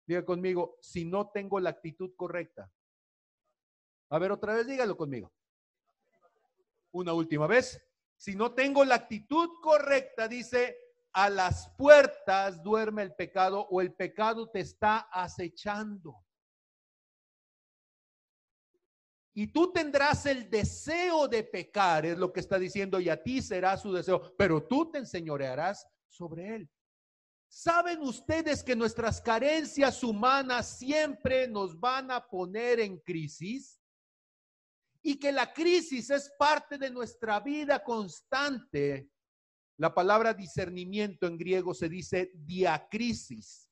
diga 0.06 0.26
conmigo, 0.26 0.78
si 0.82 1.06
no 1.06 1.30
tengo 1.30 1.60
la 1.60 1.70
actitud 1.70 2.14
correcta. 2.16 2.72
A 4.10 4.20
ver, 4.20 4.32
otra 4.32 4.54
vez 4.54 4.68
dígalo 4.68 4.98
conmigo. 4.98 5.32
Una 6.92 7.14
última 7.14 7.48
vez. 7.48 7.82
Si 8.18 8.36
no 8.36 8.54
tengo 8.54 8.84
la 8.84 8.96
actitud 8.96 9.50
correcta, 9.62 10.28
dice, 10.28 10.78
a 11.14 11.30
las 11.30 11.70
puertas 11.78 12.62
duerme 12.62 13.04
el 13.04 13.16
pecado 13.16 13.68
o 13.70 13.82
el 13.82 13.94
pecado 13.94 14.50
te 14.50 14.60
está 14.60 15.10
acechando. 15.12 16.24
Y 19.34 19.48
tú 19.48 19.72
tendrás 19.72 20.26
el 20.26 20.50
deseo 20.50 21.28
de 21.28 21.44
pecar, 21.44 22.06
es 22.06 22.18
lo 22.18 22.34
que 22.34 22.42
está 22.42 22.60
diciendo, 22.60 23.00
y 23.00 23.08
a 23.08 23.24
ti 23.24 23.42
será 23.42 23.78
su 23.78 23.94
deseo, 23.94 24.36
pero 24.38 24.68
tú 24.68 24.92
te 24.92 24.98
enseñorearás 24.98 25.88
sobre 26.10 26.56
él. 26.56 26.70
¿Saben 27.54 28.02
ustedes 28.02 28.64
que 28.64 28.78
nuestras 28.78 29.20
carencias 29.20 30.06
humanas 30.06 30.78
siempre 30.78 31.50
nos 31.50 31.78
van 31.78 32.10
a 32.10 32.26
poner 32.26 32.80
en 32.80 32.98
crisis? 33.00 33.78
Y 35.04 35.20
que 35.20 35.34
la 35.34 35.52
crisis 35.52 36.10
es 36.12 36.32
parte 36.40 36.78
de 36.78 36.90
nuestra 36.90 37.42
vida 37.42 37.84
constante. 37.84 39.12
La 39.78 39.94
palabra 39.94 40.34
discernimiento 40.34 41.28
en 41.28 41.38
griego 41.38 41.74
se 41.74 41.90
dice 41.90 42.32
diacrisis. 42.34 43.70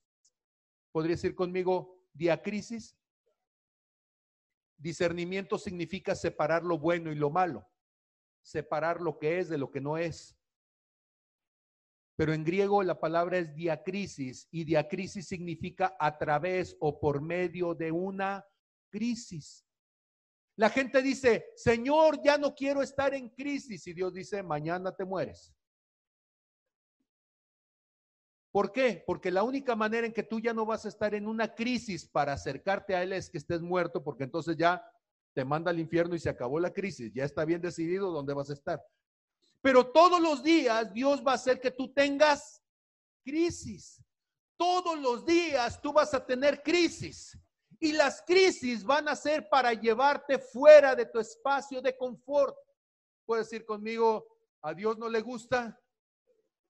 ¿Podría 0.92 1.16
decir 1.16 1.34
conmigo 1.34 2.04
diacrisis? 2.12 2.98
Discernimiento 4.78 5.58
significa 5.58 6.16
separar 6.16 6.64
lo 6.64 6.78
bueno 6.78 7.14
y 7.14 7.16
lo 7.16 7.30
malo, 7.30 7.66
separar 8.42 9.00
lo 9.00 9.18
que 9.18 9.40
es 9.40 9.48
de 9.48 9.58
lo 9.58 9.72
que 9.72 9.80
no 9.80 9.98
es. 9.98 10.39
Pero 12.20 12.34
en 12.34 12.44
griego 12.44 12.84
la 12.84 13.00
palabra 13.00 13.38
es 13.38 13.56
diacrisis 13.56 14.50
y 14.52 14.66
diacrisis 14.66 15.26
significa 15.26 15.96
a 15.98 16.18
través 16.18 16.76
o 16.82 17.00
por 17.00 17.22
medio 17.22 17.74
de 17.74 17.94
una 17.94 18.46
crisis. 18.92 19.66
La 20.58 20.70
gente 20.70 21.02
dice, 21.02 21.46
Señor, 21.56 22.22
ya 22.22 22.38
no 22.38 22.54
quiero 22.54 22.82
estar 22.82 23.14
en 23.14 23.30
crisis 23.30 23.88
y 23.88 23.94
Dios 23.94 24.14
dice, 24.14 24.44
mañana 24.44 24.94
te 24.94 25.06
mueres. 25.06 25.56
¿Por 28.52 28.74
qué? 28.74 29.02
Porque 29.08 29.32
la 29.32 29.44
única 29.44 29.78
manera 29.78 30.06
en 30.06 30.12
que 30.12 30.24
tú 30.24 30.42
ya 30.42 30.54
no 30.54 30.66
vas 30.66 30.84
a 30.84 30.90
estar 30.90 31.16
en 31.16 31.26
una 31.26 31.56
crisis 31.56 32.06
para 32.06 32.34
acercarte 32.34 32.98
a 32.98 33.04
Él 33.04 33.14
es 33.14 33.30
que 33.30 33.38
estés 33.38 33.62
muerto, 33.62 34.04
porque 34.04 34.26
entonces 34.26 34.58
ya 34.58 34.84
te 35.34 35.46
manda 35.46 35.72
al 35.72 35.80
infierno 35.80 36.16
y 36.16 36.20
se 36.20 36.30
acabó 36.30 36.60
la 36.60 36.74
crisis, 36.74 37.14
ya 37.14 37.24
está 37.24 37.46
bien 37.46 37.62
decidido 37.62 38.12
dónde 38.12 38.34
vas 38.34 38.50
a 38.50 38.54
estar. 38.56 38.84
Pero 39.62 39.92
todos 39.92 40.22
los 40.22 40.42
días 40.44 40.94
Dios 40.94 41.24
va 41.26 41.34
a 41.34 41.36
hacer 41.36 41.60
que 41.60 41.72
tú 41.72 41.94
tengas 41.94 42.64
crisis. 43.24 44.04
Todos 44.58 45.00
los 45.00 45.26
días 45.26 45.82
tú 45.82 45.94
vas 45.94 46.14
a 46.14 46.26
tener 46.26 46.62
crisis. 46.64 47.38
Y 47.80 47.94
las 47.94 48.22
crisis 48.22 48.84
van 48.84 49.08
a 49.08 49.16
ser 49.16 49.48
para 49.50 49.74
llevarte 49.74 50.38
fuera 50.38 50.96
de 50.96 51.06
tu 51.06 51.20
espacio 51.20 51.82
de 51.82 51.96
confort. 51.96 52.58
Puedes 53.26 53.50
decir 53.50 53.66
conmigo, 53.66 54.28
a 54.62 54.74
Dios 54.74 54.98
no 54.98 55.08
le 55.08 55.22
gusta 55.22 55.80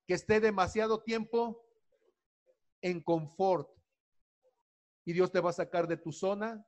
que 0.06 0.14
esté 0.14 0.40
demasiado 0.40 1.02
tiempo 1.02 1.66
en 2.82 3.02
confort. 3.02 3.70
Y 5.06 5.14
Dios 5.14 5.32
te 5.32 5.40
va 5.40 5.50
a 5.50 5.54
sacar 5.54 5.88
de 5.88 5.98
tu 5.98 6.12
zona 6.12 6.64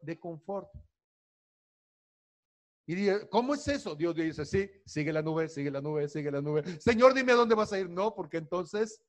de 0.00 0.18
confort. 0.18 0.70
Y 2.86 2.94
dice, 2.94 3.28
¿cómo 3.30 3.54
es 3.54 3.66
eso? 3.66 3.94
Dios 3.94 4.14
dice, 4.14 4.44
sí, 4.44 4.70
sigue 4.84 5.12
la 5.12 5.22
nube, 5.22 5.48
sigue 5.48 5.70
la 5.70 5.80
nube, 5.80 6.08
sigue 6.08 6.30
la 6.30 6.42
nube. 6.42 6.62
Señor, 6.80 7.14
dime 7.14 7.32
a 7.32 7.36
dónde 7.36 7.54
vas 7.54 7.72
a 7.72 7.78
ir. 7.78 7.88
No, 7.88 8.14
porque 8.14 8.36
entonces 8.36 9.02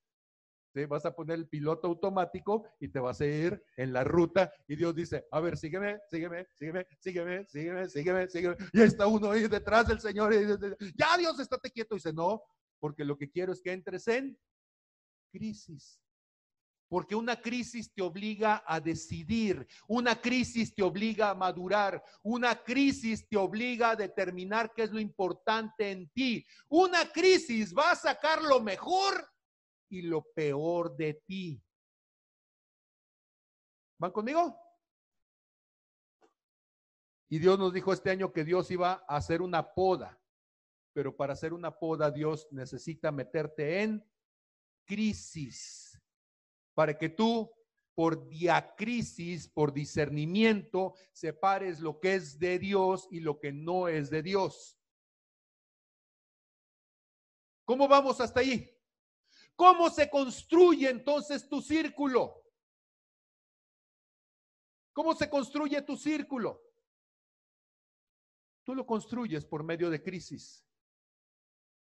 te 0.74 0.86
vas 0.86 1.06
a 1.06 1.16
poner 1.16 1.38
el 1.38 1.48
piloto 1.48 1.88
automático 1.88 2.66
y 2.80 2.90
te 2.90 3.00
vas 3.00 3.22
a 3.22 3.26
ir 3.26 3.64
en 3.78 3.94
la 3.94 4.04
ruta. 4.04 4.52
Y 4.68 4.76
Dios 4.76 4.94
dice, 4.96 5.26
a 5.32 5.40
ver, 5.40 5.58
sígueme, 5.58 6.00
sígueme, 6.10 6.46
sígueme, 6.58 6.86
sígueme, 7.00 7.46
sígueme, 7.48 7.90
sígueme, 7.90 8.28
sígueme. 8.28 8.58
Y 8.74 8.82
está 8.82 9.08
uno 9.08 9.32
ahí 9.32 9.48
detrás 9.48 9.88
del 9.88 10.00
Señor 10.00 10.34
y 10.34 10.40
dice, 10.40 10.76
ya 10.98 11.18
Dios, 11.18 11.40
estate 11.40 11.72
quieto. 11.72 11.96
Dice, 11.96 12.14
no, 12.14 12.42
porque 12.80 13.04
lo 13.06 13.18
que 13.18 13.30
quiero 13.30 13.54
es 13.54 13.62
que 13.62 13.72
entres 13.72 14.08
en 14.08 14.38
crisis. 15.32 16.00
Porque 16.96 17.14
una 17.14 17.42
crisis 17.42 17.94
te 17.94 18.02
obliga 18.02 18.64
a 18.66 18.80
decidir, 18.80 19.68
una 19.86 20.16
crisis 20.16 20.74
te 20.74 20.82
obliga 20.82 21.30
a 21.30 21.36
madurar, 21.36 22.02
una 22.24 22.56
crisis 22.64 23.28
te 23.28 23.36
obliga 23.36 23.90
a 23.90 23.96
determinar 23.98 24.72
qué 24.74 24.84
es 24.84 24.92
lo 24.92 25.02
importante 25.02 25.92
en 25.92 26.08
ti. 26.12 26.48
Una 26.70 27.12
crisis 27.12 27.76
va 27.76 27.92
a 27.92 27.98
sacar 27.98 28.42
lo 28.42 28.62
mejor 28.62 29.30
y 29.90 30.04
lo 30.04 30.24
peor 30.24 30.96
de 30.96 31.16
ti. 31.16 31.62
¿Van 34.00 34.12
conmigo? 34.14 34.58
Y 37.28 37.40
Dios 37.40 37.60
nos 37.60 37.74
dijo 37.74 37.92
este 37.92 38.10
año 38.10 38.32
que 38.32 38.46
Dios 38.46 38.72
iba 38.72 39.04
a 39.06 39.18
hacer 39.18 39.42
una 39.42 39.74
poda, 39.74 40.18
pero 40.94 41.14
para 41.14 41.34
hacer 41.34 41.52
una 41.52 41.78
poda 41.78 42.10
Dios 42.10 42.48
necesita 42.52 43.12
meterte 43.12 43.82
en 43.82 44.10
crisis 44.86 45.85
para 46.76 46.98
que 46.98 47.10
tú 47.10 47.52
por 47.96 48.28
diacrisis, 48.28 49.48
por 49.48 49.74
discernimiento, 49.74 50.94
separes 51.14 51.80
lo 51.80 52.00
que 52.00 52.16
es 52.16 52.38
de 52.38 52.60
Dios 52.60 53.08
y 53.10 53.22
lo 53.22 53.40
que 53.40 53.54
no 53.54 53.88
es 53.88 54.10
de 54.10 54.22
Dios. 54.22 54.78
¿Cómo 57.64 57.88
vamos 57.88 58.20
hasta 58.20 58.42
ahí? 58.42 58.70
¿Cómo 59.56 59.90
se 59.90 60.10
construye 60.10 60.90
entonces 60.90 61.48
tu 61.48 61.62
círculo? 61.62 62.44
¿Cómo 64.92 65.16
se 65.16 65.30
construye 65.30 65.82
tu 65.82 65.96
círculo? 65.96 66.62
Tú 68.66 68.76
lo 68.76 68.86
construyes 68.86 69.46
por 69.46 69.64
medio 69.64 69.90
de 69.90 70.04
crisis. 70.04 70.66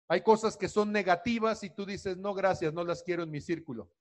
Hay 0.07 0.21
cosas 0.21 0.55
que 0.55 0.69
son 0.69 0.91
negativas 0.91 1.63
y 1.63 1.71
tú 1.71 1.85
dices, 1.85 2.17
no, 2.17 2.35
gracias, 2.35 2.71
no 2.71 2.83
las 2.83 3.01
quiero 3.01 3.23
en 3.23 3.31
mi 3.31 3.41
círculo 3.41 3.91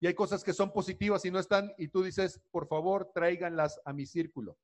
y 0.00 0.06
hay 0.06 0.14
cosas 0.14 0.44
que 0.44 0.52
son 0.52 0.72
positivas 0.72 1.24
y 1.24 1.30
no 1.30 1.38
están, 1.38 1.72
y 1.76 1.88
tú 1.88 2.02
dices, 2.02 2.40
por 2.50 2.68
favor, 2.68 3.10
tráiganlas 3.12 3.80
a 3.84 3.92
mi 3.92 4.06
círculo. 4.06 4.58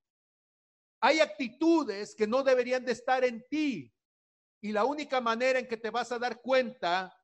Hay 1.00 1.20
actitudes 1.20 2.14
que 2.14 2.26
no 2.26 2.42
deberían 2.42 2.84
de 2.84 2.92
estar 2.92 3.24
en 3.24 3.44
ti, 3.48 3.92
y 4.60 4.72
la 4.72 4.84
única 4.84 5.20
manera 5.20 5.58
en 5.58 5.68
que 5.68 5.76
te 5.76 5.90
vas 5.90 6.10
a 6.12 6.18
dar 6.18 6.40
cuenta 6.40 7.14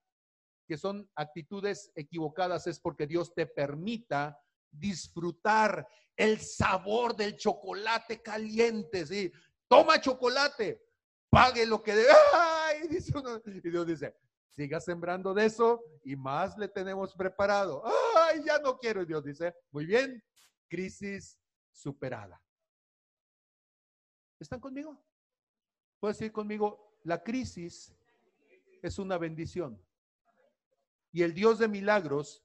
que 0.67 0.77
son 0.77 1.11
actitudes 1.15 1.91
equivocadas 1.95 2.67
es 2.67 2.79
porque 2.79 3.07
Dios 3.07 3.35
te 3.35 3.47
permita 3.47 4.39
disfrutar 4.71 5.89
el 6.15 6.39
sabor 6.41 7.17
del 7.17 7.37
chocolate 7.37 8.21
caliente, 8.21 9.07
¿sí? 9.07 9.33
Toma 9.67 10.01
chocolate, 10.01 10.85
pague 11.31 11.65
lo 11.65 11.83
que 11.83 11.95
debe. 11.95 12.13
Y 13.65 13.71
Dios 13.71 13.87
dice, 13.87 14.15
siga 14.51 14.81
sembrando 14.81 15.33
de 15.33 15.47
eso 15.47 15.83
y 16.05 16.17
más 16.17 16.57
le 16.59 16.69
tenemos 16.69 17.15
preparado. 17.15 17.83
Ay, 18.17 18.43
ya 18.45 18.59
no 18.59 18.79
quiero. 18.79 19.05
Dios 19.05 19.25
dice, 19.25 19.55
muy 19.71 19.87
bien, 19.87 20.23
crisis 20.69 21.39
superada. 21.73 22.41
¿Están 24.39 24.61
conmigo? 24.61 24.99
Puedes 25.99 26.19
decir 26.19 26.33
conmigo, 26.33 26.99
la 27.05 27.23
crisis 27.23 27.95
es 28.83 28.99
una 28.99 29.19
bendición. 29.19 29.81
Y 31.13 31.23
el 31.23 31.35
Dios 31.35 31.59
de 31.59 31.69
milagros 31.69 32.45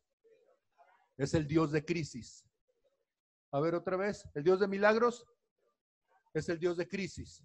es 1.17 1.33
el 1.33 1.47
Dios 1.47 1.71
de 1.71 1.85
crisis. 1.85 2.45
A 3.51 3.59
ver 3.59 3.75
otra 3.75 3.95
vez, 3.95 4.27
el 4.33 4.43
Dios 4.43 4.59
de 4.59 4.67
milagros 4.67 5.25
es 6.33 6.49
el 6.49 6.59
Dios 6.59 6.75
de 6.75 6.87
crisis. 6.87 7.43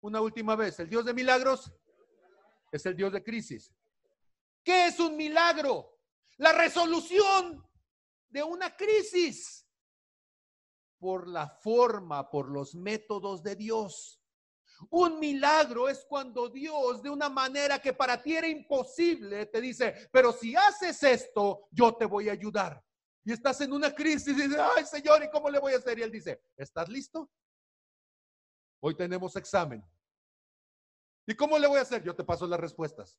Una 0.00 0.20
última 0.20 0.56
vez, 0.56 0.80
el 0.80 0.88
Dios 0.88 1.04
de 1.04 1.14
milagros 1.14 1.72
es 2.72 2.84
el 2.86 2.96
Dios 2.96 3.12
de 3.12 3.22
crisis. 3.22 3.72
¿Qué 4.66 4.88
es 4.88 4.98
un 4.98 5.16
milagro? 5.16 6.00
La 6.38 6.52
resolución 6.52 7.64
de 8.28 8.42
una 8.42 8.74
crisis 8.74 9.64
por 10.98 11.28
la 11.28 11.48
forma, 11.48 12.28
por 12.28 12.50
los 12.50 12.74
métodos 12.74 13.44
de 13.44 13.54
Dios. 13.54 14.20
Un 14.90 15.20
milagro 15.20 15.88
es 15.88 16.04
cuando 16.08 16.48
Dios, 16.48 17.00
de 17.00 17.10
una 17.10 17.28
manera 17.28 17.78
que 17.78 17.92
para 17.92 18.20
ti 18.20 18.34
era 18.34 18.48
imposible, 18.48 19.46
te 19.46 19.60
dice, 19.60 20.08
pero 20.10 20.32
si 20.32 20.56
haces 20.56 21.00
esto, 21.04 21.68
yo 21.70 21.94
te 21.94 22.04
voy 22.04 22.28
a 22.28 22.32
ayudar. 22.32 22.84
Y 23.24 23.32
estás 23.32 23.60
en 23.60 23.72
una 23.72 23.94
crisis 23.94 24.36
y 24.36 24.42
dices, 24.42 24.58
ay 24.58 24.84
Señor, 24.84 25.22
¿y 25.22 25.30
cómo 25.30 25.48
le 25.48 25.60
voy 25.60 25.74
a 25.74 25.78
hacer? 25.78 25.96
Y 26.00 26.02
Él 26.02 26.10
dice, 26.10 26.42
¿estás 26.56 26.88
listo? 26.88 27.30
Hoy 28.80 28.96
tenemos 28.96 29.36
examen. 29.36 29.88
¿Y 31.24 31.36
cómo 31.36 31.56
le 31.56 31.68
voy 31.68 31.78
a 31.78 31.82
hacer? 31.82 32.02
Yo 32.02 32.16
te 32.16 32.24
paso 32.24 32.48
las 32.48 32.58
respuestas. 32.58 33.16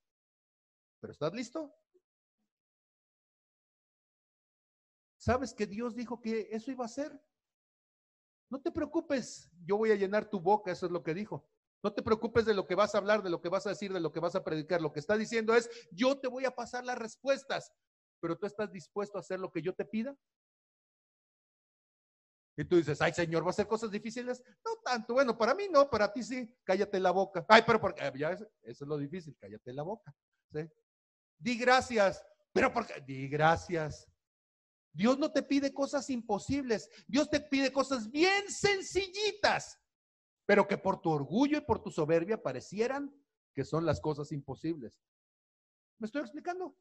¿Pero 0.99 1.14
estás 1.14 1.34
listo? 1.34 1.74
¿Sabes 5.18 5.53
que 5.53 5.68
Dios 5.68 5.95
dijo 5.95 6.22
que 6.22 6.48
eso 6.52 6.72
iba 6.72 6.86
a 6.86 6.90
ser? 6.90 7.22
No 8.49 8.61
te 8.61 8.72
preocupes, 8.72 9.49
yo 9.65 9.78
voy 9.78 9.91
a 9.91 9.95
llenar 9.95 10.30
tu 10.30 10.40
boca, 10.40 10.72
eso 10.72 10.86
es 10.86 10.91
lo 10.91 11.03
que 11.03 11.14
dijo. 11.14 11.45
No 11.84 11.94
te 11.94 12.02
preocupes 12.02 12.45
de 12.45 12.53
lo 12.53 12.65
que 12.65 12.76
vas 12.76 12.95
a 12.95 12.98
hablar, 12.98 13.22
de 13.22 13.30
lo 13.30 13.41
que 13.41 13.49
vas 13.49 13.68
a 13.68 13.72
decir, 13.72 13.94
de 13.94 13.99
lo 13.99 14.11
que 14.11 14.19
vas 14.19 14.36
a 14.36 14.44
predicar. 14.44 14.82
Lo 14.82 14.91
que 14.91 14.99
está 14.99 15.18
diciendo 15.18 15.53
es, 15.53 15.69
yo 15.91 16.19
te 16.19 16.28
voy 16.28 16.45
a 16.45 16.56
pasar 16.56 16.86
las 16.86 16.98
respuestas, 16.98 17.72
pero 18.19 18.38
tú 18.38 18.48
estás 18.48 18.72
dispuesto 18.72 19.18
a 19.18 19.22
hacer 19.22 19.40
lo 19.40 19.52
que 19.52 19.61
yo 19.61 19.74
te 19.76 19.86
pida. 19.86 20.18
Y 22.60 22.65
tú 22.65 22.78
dices, 22.78 22.99
ay 23.02 23.14
Señor, 23.14 23.44
¿va 23.44 23.48
a 23.48 23.49
hacer 23.52 23.68
cosas 23.68 23.91
difíciles? 23.91 24.41
No 24.65 24.72
tanto. 24.84 25.14
Bueno, 25.14 25.38
para 25.38 25.53
mí 25.53 25.68
no, 25.69 25.90
para 25.90 26.11
ti 26.11 26.24
sí. 26.24 26.57
Cállate 26.64 26.99
la 26.99 27.11
boca. 27.11 27.45
Ay, 27.48 27.61
pero 27.68 27.80
porque 27.80 28.11
ya 28.15 28.32
eso 28.32 28.48
es 28.64 28.82
lo 28.82 28.98
difícil, 28.98 29.38
cállate 29.40 29.74
la 29.74 29.84
boca. 29.84 30.15
¿sí? 30.52 30.68
Di 31.38 31.57
gracias. 31.57 32.23
Pero 32.51 32.73
porque, 32.73 33.01
di 33.01 33.27
gracias. 33.27 34.07
Dios 34.97 35.19
no 35.19 35.31
te 35.31 35.43
pide 35.43 35.72
cosas 35.72 36.09
imposibles, 36.09 36.89
Dios 37.05 37.30
te 37.30 37.39
pide 37.39 37.72
cosas 37.72 38.09
bien 38.09 38.49
sencillitas, 38.49 39.80
pero 40.43 40.68
que 40.68 40.80
por 40.80 40.99
tu 40.99 41.11
orgullo 41.11 41.59
y 41.59 41.61
por 41.61 41.84
tu 41.84 41.91
soberbia 41.91 42.41
parecieran 42.41 43.14
que 43.53 43.64
son 43.64 43.85
las 43.85 44.01
cosas 44.01 44.31
imposibles. 44.31 44.99
¿Me 45.99 46.07
estoy 46.07 46.22
explicando? 46.22 46.76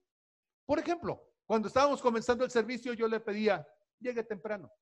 Por 0.64 0.78
ejemplo, 0.78 1.30
cuando 1.44 1.68
estábamos 1.68 2.00
comenzando 2.00 2.42
el 2.42 2.50
servicio, 2.50 2.94
yo 2.94 3.06
le 3.06 3.20
pedía, 3.20 3.68
llegue 4.00 4.24
temprano. 4.24 4.72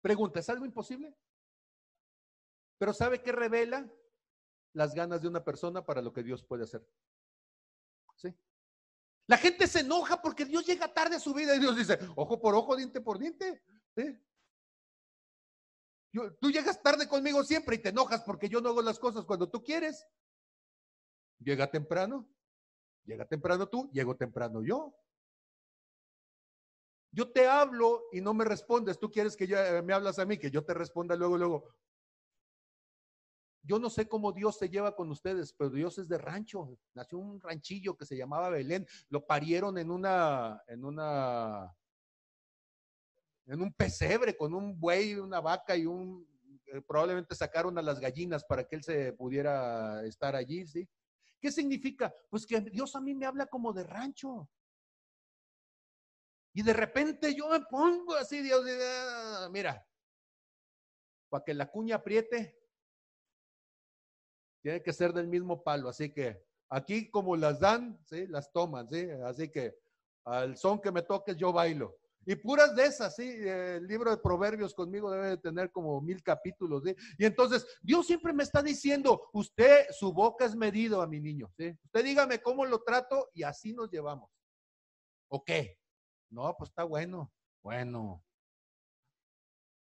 Pregunta, 0.00 0.38
¿es 0.38 0.48
algo 0.48 0.64
imposible? 0.64 1.12
Pero 2.78 2.92
¿sabe 2.92 3.20
qué 3.20 3.32
revela? 3.32 3.92
Las 4.74 4.94
ganas 4.94 5.22
de 5.22 5.28
una 5.28 5.42
persona 5.42 5.84
para 5.84 6.02
lo 6.02 6.12
que 6.12 6.22
Dios 6.22 6.44
puede 6.44 6.64
hacer. 6.64 6.86
¿Sí? 8.16 8.34
La 9.26 9.36
gente 9.36 9.66
se 9.66 9.80
enoja 9.80 10.20
porque 10.22 10.44
Dios 10.44 10.64
llega 10.64 10.92
tarde 10.92 11.16
a 11.16 11.20
su 11.20 11.34
vida 11.34 11.54
y 11.54 11.58
Dios 11.58 11.76
dice, 11.76 11.98
ojo 12.14 12.40
por 12.40 12.54
ojo, 12.54 12.76
diente 12.76 13.00
por 13.00 13.18
diente. 13.18 13.62
tú 16.40 16.50
llegas 16.50 16.82
tarde 16.82 17.08
conmigo 17.08 17.42
siempre 17.42 17.76
y 17.76 17.78
te 17.78 17.88
enojas 17.88 18.22
porque 18.22 18.48
yo 18.48 18.60
no 18.60 18.68
hago 18.68 18.82
las 18.82 18.98
cosas 18.98 19.24
cuando 19.24 19.48
tú 19.48 19.62
quieres. 19.62 20.06
Llega 21.40 21.70
temprano, 21.70 22.28
llega 23.04 23.26
temprano 23.26 23.68
tú, 23.68 23.90
llego 23.92 24.16
temprano 24.16 24.62
yo. 24.62 24.96
Yo 27.10 27.32
te 27.32 27.48
hablo 27.48 28.04
y 28.12 28.20
no 28.20 28.34
me 28.34 28.44
respondes. 28.44 28.98
Tú 28.98 29.10
quieres 29.10 29.36
que 29.36 29.46
yo, 29.46 29.58
eh, 29.58 29.82
me 29.82 29.92
hablas 29.92 30.18
a 30.18 30.26
mí, 30.26 30.38
que 30.38 30.50
yo 30.50 30.64
te 30.64 30.74
responda 30.74 31.16
luego, 31.16 31.38
luego. 31.38 31.74
Yo 33.66 33.80
no 33.80 33.90
sé 33.90 34.08
cómo 34.08 34.32
Dios 34.32 34.58
se 34.58 34.68
lleva 34.68 34.94
con 34.94 35.10
ustedes, 35.10 35.52
pero 35.52 35.70
Dios 35.70 35.98
es 35.98 36.08
de 36.08 36.18
rancho. 36.18 36.78
Nació 36.94 37.18
un 37.18 37.40
ranchillo 37.40 37.96
que 37.96 38.06
se 38.06 38.16
llamaba 38.16 38.48
Belén. 38.48 38.86
Lo 39.08 39.26
parieron 39.26 39.76
en 39.76 39.90
una, 39.90 40.62
en 40.68 40.84
una, 40.84 41.76
en 43.46 43.60
un 43.60 43.72
pesebre 43.72 44.36
con 44.36 44.54
un 44.54 44.78
buey, 44.78 45.16
una 45.16 45.40
vaca 45.40 45.76
y 45.76 45.84
un, 45.84 46.24
eh, 46.66 46.80
probablemente 46.80 47.34
sacaron 47.34 47.76
a 47.76 47.82
las 47.82 47.98
gallinas 47.98 48.44
para 48.44 48.68
que 48.68 48.76
él 48.76 48.84
se 48.84 49.12
pudiera 49.12 50.04
estar 50.06 50.36
allí, 50.36 50.64
¿sí? 50.66 50.88
¿Qué 51.40 51.50
significa? 51.50 52.14
Pues 52.30 52.46
que 52.46 52.60
Dios 52.60 52.94
a 52.94 53.00
mí 53.00 53.14
me 53.14 53.26
habla 53.26 53.46
como 53.46 53.72
de 53.72 53.82
rancho. 53.82 54.48
Y 56.52 56.62
de 56.62 56.72
repente 56.72 57.34
yo 57.34 57.48
me 57.48 57.60
pongo 57.60 58.14
así, 58.14 58.42
Dios, 58.42 58.64
ah, 58.66 59.48
mira, 59.50 59.84
para 61.28 61.44
que 61.44 61.52
la 61.52 61.70
cuña 61.70 61.96
apriete, 61.96 62.58
tiene 64.62 64.82
que 64.82 64.92
ser 64.92 65.12
del 65.12 65.28
mismo 65.28 65.62
palo. 65.62 65.88
Así 65.88 66.12
que 66.12 66.42
aquí 66.68 67.10
como 67.10 67.36
las 67.36 67.60
dan, 67.60 67.98
¿sí? 68.04 68.26
las 68.26 68.52
toman, 68.52 68.88
¿sí? 68.90 69.08
Así 69.24 69.50
que 69.50 69.76
al 70.24 70.56
son 70.56 70.80
que 70.80 70.90
me 70.90 71.02
toques 71.02 71.36
yo 71.36 71.52
bailo. 71.52 71.96
Y 72.28 72.34
puras 72.34 72.74
de 72.74 72.86
esas, 72.86 73.14
sí, 73.14 73.22
el 73.22 73.86
libro 73.86 74.10
de 74.10 74.16
Proverbios 74.16 74.74
conmigo 74.74 75.12
debe 75.12 75.28
de 75.28 75.36
tener 75.36 75.70
como 75.70 76.00
mil 76.00 76.20
capítulos, 76.24 76.82
¿sí? 76.82 76.96
Y 77.18 77.24
entonces, 77.24 77.64
Dios 77.80 78.04
siempre 78.04 78.32
me 78.32 78.42
está 78.42 78.60
diciendo, 78.62 79.28
usted, 79.32 79.86
su 79.92 80.12
boca 80.12 80.44
es 80.44 80.56
medido 80.56 81.00
a 81.00 81.06
mi 81.06 81.20
niño, 81.20 81.48
¿sí? 81.56 81.72
Usted 81.84 82.04
dígame 82.04 82.42
cómo 82.42 82.66
lo 82.66 82.82
trato 82.82 83.30
y 83.32 83.44
así 83.44 83.72
nos 83.72 83.88
llevamos. 83.92 84.28
¿O 85.28 85.44
qué? 85.44 85.78
No, 86.28 86.52
pues 86.58 86.70
está 86.70 86.82
bueno, 86.82 87.32
bueno. 87.62 88.24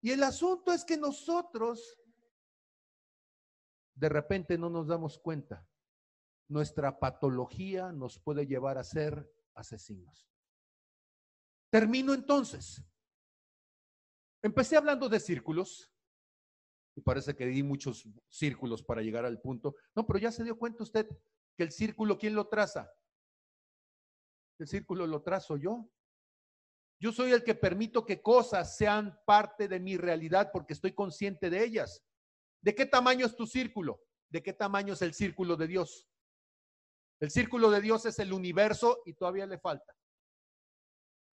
Y 0.01 0.10
el 0.12 0.22
asunto 0.22 0.72
es 0.72 0.86
que 0.86 0.97
nosotros 0.97 1.98
de 3.94 4.09
repente 4.09 4.59
no 4.59 4.70
nos 4.70 4.86
damos 4.86 5.19
cuenta. 5.19 5.66
Nuestra 6.48 6.98
patología 6.98 7.93
nos 7.93 8.19
puede 8.19 8.47
llevar 8.47 8.78
a 8.78 8.85
ser 8.85 9.31
asesinos. 9.55 10.28
Termino 11.70 12.12
entonces. 12.12 12.85
Empecé 14.43 14.77
hablando 14.77 15.09
de 15.09 15.20
círculos. 15.20 15.90
Y 16.94 17.01
parece 17.01 17.35
que 17.35 17.47
di 17.47 17.62
muchos 17.62 18.06
círculos 18.28 18.82
para 18.82 19.01
llegar 19.01 19.24
al 19.24 19.40
punto. 19.40 19.77
No, 19.94 20.06
pero 20.06 20.19
ya 20.19 20.31
se 20.31 20.44
dio 20.44 20.59
cuenta 20.59 20.82
usted 20.82 21.09
que 21.56 21.62
el 21.62 21.73
círculo, 21.73 22.19
¿quién 22.19 22.35
lo 22.35 22.48
traza? 22.48 22.93
El 24.59 24.66
círculo 24.66 25.06
lo 25.06 25.23
trazo 25.23 25.56
yo. 25.56 25.90
Yo 27.01 27.12
soy 27.12 27.32
el 27.32 27.43
que 27.43 27.55
permito 27.55 28.05
que 28.05 28.23
cosas 28.23 28.77
sean 28.77 29.19
parte 29.27 29.66
de 29.66 29.81
mi 29.81 29.97
realidad 29.97 30.51
porque 30.52 30.74
estoy 30.74 30.93
consciente 30.93 31.51
de 31.51 31.64
ellas. 31.64 32.05
¿De 32.62 32.74
qué 32.74 32.86
tamaño 32.86 33.26
es 33.26 33.36
tu 33.36 33.47
círculo? 33.47 34.01
¿De 34.30 34.43
qué 34.43 34.52
tamaño 34.52 34.94
es 34.94 35.02
el 35.02 35.12
círculo 35.12 35.56
de 35.56 35.66
Dios? 35.66 36.09
El 37.20 37.30
círculo 37.30 37.70
de 37.70 37.80
Dios 37.80 38.06
es 38.06 38.18
el 38.18 38.32
universo 38.32 39.02
y 39.05 39.14
todavía 39.14 39.47
le 39.47 39.59
falta. 39.59 39.94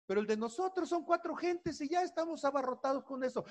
Pero 0.06 0.20
el 0.20 0.26
de 0.26 0.36
nosotros 0.36 0.88
son 0.88 1.05
cuatro 1.05 1.36
gentes 1.36 1.80
y 1.82 1.88
ya 1.88 2.02
estamos 2.02 2.44
abarrotados 2.44 3.05
con 3.05 3.22
eso. 3.22 3.44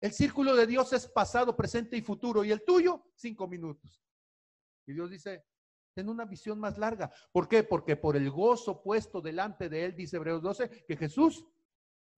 El 0.00 0.12
círculo 0.12 0.54
de 0.54 0.66
Dios 0.66 0.92
es 0.92 1.08
pasado, 1.08 1.56
presente 1.56 1.96
y 1.96 2.02
futuro. 2.02 2.44
Y 2.44 2.52
el 2.52 2.64
tuyo, 2.64 3.10
cinco 3.14 3.48
minutos. 3.48 4.02
Y 4.86 4.92
Dios 4.92 5.10
dice, 5.10 5.44
ten 5.94 6.08
una 6.08 6.24
visión 6.24 6.58
más 6.58 6.78
larga. 6.78 7.12
¿Por 7.32 7.48
qué? 7.48 7.62
Porque 7.62 7.96
por 7.96 8.16
el 8.16 8.30
gozo 8.30 8.82
puesto 8.82 9.20
delante 9.20 9.68
de 9.68 9.86
él, 9.86 9.96
dice 9.96 10.16
Hebreos 10.16 10.42
12, 10.42 10.84
que 10.86 10.96
Jesús 10.96 11.46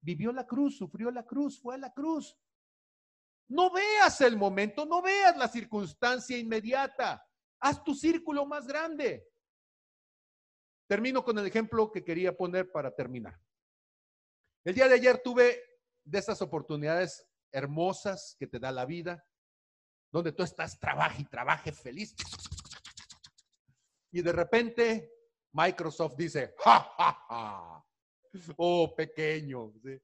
vivió 0.00 0.32
la 0.32 0.46
cruz, 0.46 0.76
sufrió 0.76 1.10
la 1.10 1.24
cruz, 1.24 1.60
fue 1.60 1.76
a 1.76 1.78
la 1.78 1.92
cruz. 1.92 2.36
No 3.48 3.70
veas 3.70 4.20
el 4.20 4.36
momento, 4.36 4.86
no 4.86 5.02
veas 5.02 5.36
la 5.36 5.48
circunstancia 5.48 6.38
inmediata. 6.38 7.24
Haz 7.60 7.82
tu 7.84 7.94
círculo 7.94 8.46
más 8.46 8.66
grande. 8.66 9.28
Termino 10.88 11.24
con 11.24 11.38
el 11.38 11.46
ejemplo 11.46 11.90
que 11.90 12.04
quería 12.04 12.36
poner 12.36 12.70
para 12.70 12.94
terminar. 12.94 13.40
El 14.64 14.74
día 14.74 14.88
de 14.88 14.94
ayer 14.94 15.20
tuve 15.22 15.62
de 16.04 16.18
esas 16.18 16.40
oportunidades 16.42 17.26
hermosas 17.52 18.36
que 18.38 18.46
te 18.46 18.58
da 18.58 18.72
la 18.72 18.84
vida, 18.84 19.24
donde 20.10 20.32
tú 20.32 20.42
estás, 20.42 20.78
trabaja 20.78 21.20
y 21.20 21.24
trabaje 21.24 21.72
feliz. 21.72 22.14
Y 24.10 24.22
de 24.22 24.32
repente 24.32 25.12
Microsoft 25.52 26.16
dice, 26.16 26.54
ja, 26.58 26.80
ja, 26.96 27.24
ja. 27.28 27.86
Oh, 28.56 28.94
pequeño. 28.94 29.72
¿sí? 29.82 30.00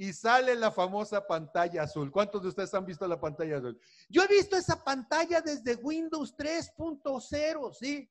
Y 0.00 0.14
sale 0.14 0.56
la 0.56 0.72
famosa 0.72 1.26
pantalla 1.26 1.82
azul. 1.82 2.10
¿Cuántos 2.10 2.40
de 2.40 2.48
ustedes 2.48 2.72
han 2.72 2.86
visto 2.86 3.06
la 3.06 3.20
pantalla 3.20 3.58
azul? 3.58 3.78
Yo 4.08 4.22
he 4.22 4.28
visto 4.28 4.56
esa 4.56 4.82
pantalla 4.82 5.42
desde 5.42 5.74
Windows 5.74 6.34
3.0, 6.38 7.74
¿sí? 7.74 8.10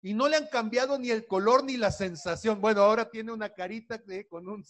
Y 0.00 0.14
no 0.14 0.26
le 0.28 0.38
han 0.38 0.46
cambiado 0.46 0.98
ni 0.98 1.10
el 1.10 1.26
color 1.26 1.64
ni 1.64 1.76
la 1.76 1.90
sensación. 1.90 2.62
Bueno, 2.62 2.80
ahora 2.80 3.10
tiene 3.10 3.30
una 3.30 3.50
carita 3.50 4.02
con 4.30 4.48
un, 4.48 4.64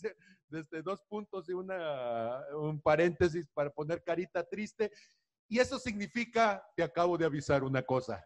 desde 0.49 0.83
dos 0.83 1.01
puntos 1.09 1.49
y 1.49 1.53
una, 1.53 2.41
un 2.57 2.83
paréntesis 2.83 3.47
para 3.55 3.71
poner 3.71 4.03
carita 4.03 4.43
triste. 4.43 4.91
Y 5.47 5.61
eso 5.61 5.79
significa, 5.79 6.61
te 6.75 6.83
acabo 6.83 7.17
de 7.17 7.27
avisar 7.27 7.63
una 7.63 7.85
cosa. 7.85 8.21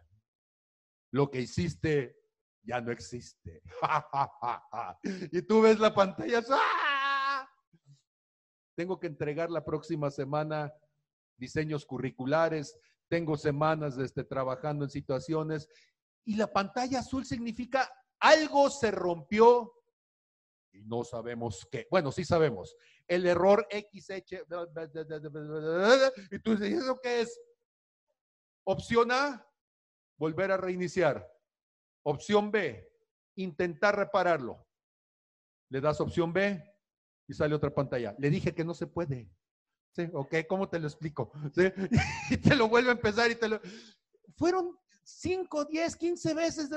Lo 1.11 1.29
que 1.29 1.41
hiciste 1.41 2.17
ya 2.63 2.81
no 2.81 2.91
existe. 2.91 3.61
y 5.31 5.41
tú 5.43 5.61
ves 5.61 5.79
la 5.79 5.93
pantalla, 5.93 6.43
¡ah! 6.49 6.86
Tengo 8.77 8.99
que 8.99 9.07
entregar 9.07 9.49
la 9.49 9.65
próxima 9.65 10.11
semana 10.11 10.71
diseños 11.35 11.83
curriculares, 11.83 12.77
tengo 13.07 13.35
semanas 13.35 13.95
de 13.95 14.05
este, 14.05 14.23
trabajando 14.23 14.85
en 14.85 14.91
situaciones 14.91 15.67
y 16.23 16.35
la 16.35 16.45
pantalla 16.53 16.99
azul 16.99 17.25
significa 17.25 17.91
algo 18.19 18.69
se 18.69 18.91
rompió 18.91 19.73
y 20.71 20.83
no 20.83 21.03
sabemos 21.03 21.67
qué. 21.71 21.87
Bueno, 21.89 22.11
sí 22.11 22.23
sabemos. 22.23 22.75
El 23.07 23.25
error 23.25 23.67
XH. 23.71 24.45
Y 26.29 26.39
tú 26.39 26.55
dices, 26.55 26.83
¿eso 26.83 26.99
qué 27.01 27.21
es? 27.21 27.41
Opción 28.63 29.11
A, 29.11 29.43
volver 30.19 30.51
a 30.51 30.57
reiniciar. 30.57 31.27
Opción 32.03 32.51
B, 32.51 32.87
intentar 33.37 33.95
repararlo. 33.95 34.67
Le 35.69 35.81
das 35.81 35.99
opción 35.99 36.31
B, 36.31 36.63
y 37.27 37.33
sale 37.33 37.55
otra 37.55 37.73
pantalla. 37.73 38.15
Le 38.17 38.29
dije 38.29 38.53
que 38.53 38.63
no 38.63 38.73
se 38.73 38.87
puede. 38.87 39.29
¿Sí? 39.91 40.07
¿Ok? 40.13 40.35
¿Cómo 40.47 40.69
te 40.69 40.79
lo 40.79 40.87
explico? 40.87 41.31
Y 42.29 42.37
te 42.37 42.55
lo 42.55 42.69
vuelve 42.69 42.89
a 42.89 42.93
empezar 42.93 43.29
y 43.31 43.35
te 43.35 43.49
lo... 43.49 43.59
Fueron 44.35 44.77
5, 45.03 45.65
10, 45.65 45.95
15 45.95 46.33
veces. 46.33 46.69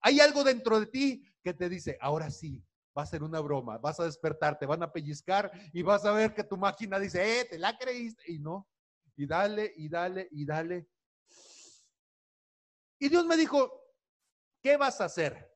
Hay 0.00 0.20
algo 0.20 0.44
dentro 0.44 0.80
de 0.80 0.86
ti 0.86 1.24
que 1.42 1.54
te 1.54 1.68
dice, 1.68 1.96
ahora 2.00 2.30
sí, 2.30 2.64
va 2.96 3.02
a 3.02 3.06
ser 3.06 3.22
una 3.22 3.40
broma, 3.40 3.78
vas 3.78 4.00
a 4.00 4.04
despertar, 4.04 4.58
te 4.58 4.66
van 4.66 4.82
a 4.82 4.92
pellizcar 4.92 5.50
y 5.72 5.82
vas 5.82 6.04
a 6.04 6.12
ver 6.12 6.34
que 6.34 6.42
tu 6.42 6.56
máquina 6.56 6.98
dice, 6.98 7.40
eh, 7.40 7.44
te 7.44 7.58
la 7.58 7.76
creíste. 7.78 8.24
Y 8.26 8.38
no. 8.38 8.68
Y 9.16 9.26
dale, 9.26 9.72
y 9.76 9.88
dale, 9.88 10.28
y 10.32 10.44
dale. 10.44 10.88
Y 12.98 13.08
Dios 13.08 13.24
me 13.26 13.36
dijo, 13.36 13.70
¿qué 14.60 14.76
vas 14.76 15.00
a 15.00 15.04
hacer? 15.04 15.47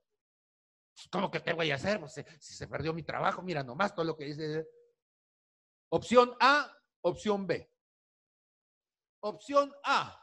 Pues, 0.94 1.08
¿Cómo 1.10 1.30
que 1.30 1.42
qué 1.42 1.52
voy 1.52 1.70
a 1.70 1.76
hacer? 1.76 2.00
Pues, 2.00 2.14
si 2.40 2.54
se 2.54 2.68
perdió 2.68 2.92
mi 2.92 3.02
trabajo, 3.02 3.42
mira 3.42 3.62
nomás 3.62 3.94
todo 3.94 4.04
lo 4.04 4.16
que 4.16 4.26
dice. 4.26 4.68
Opción 5.90 6.34
A, 6.40 6.70
opción 7.02 7.46
B. 7.46 7.68
Opción 9.24 9.72
A, 9.84 10.18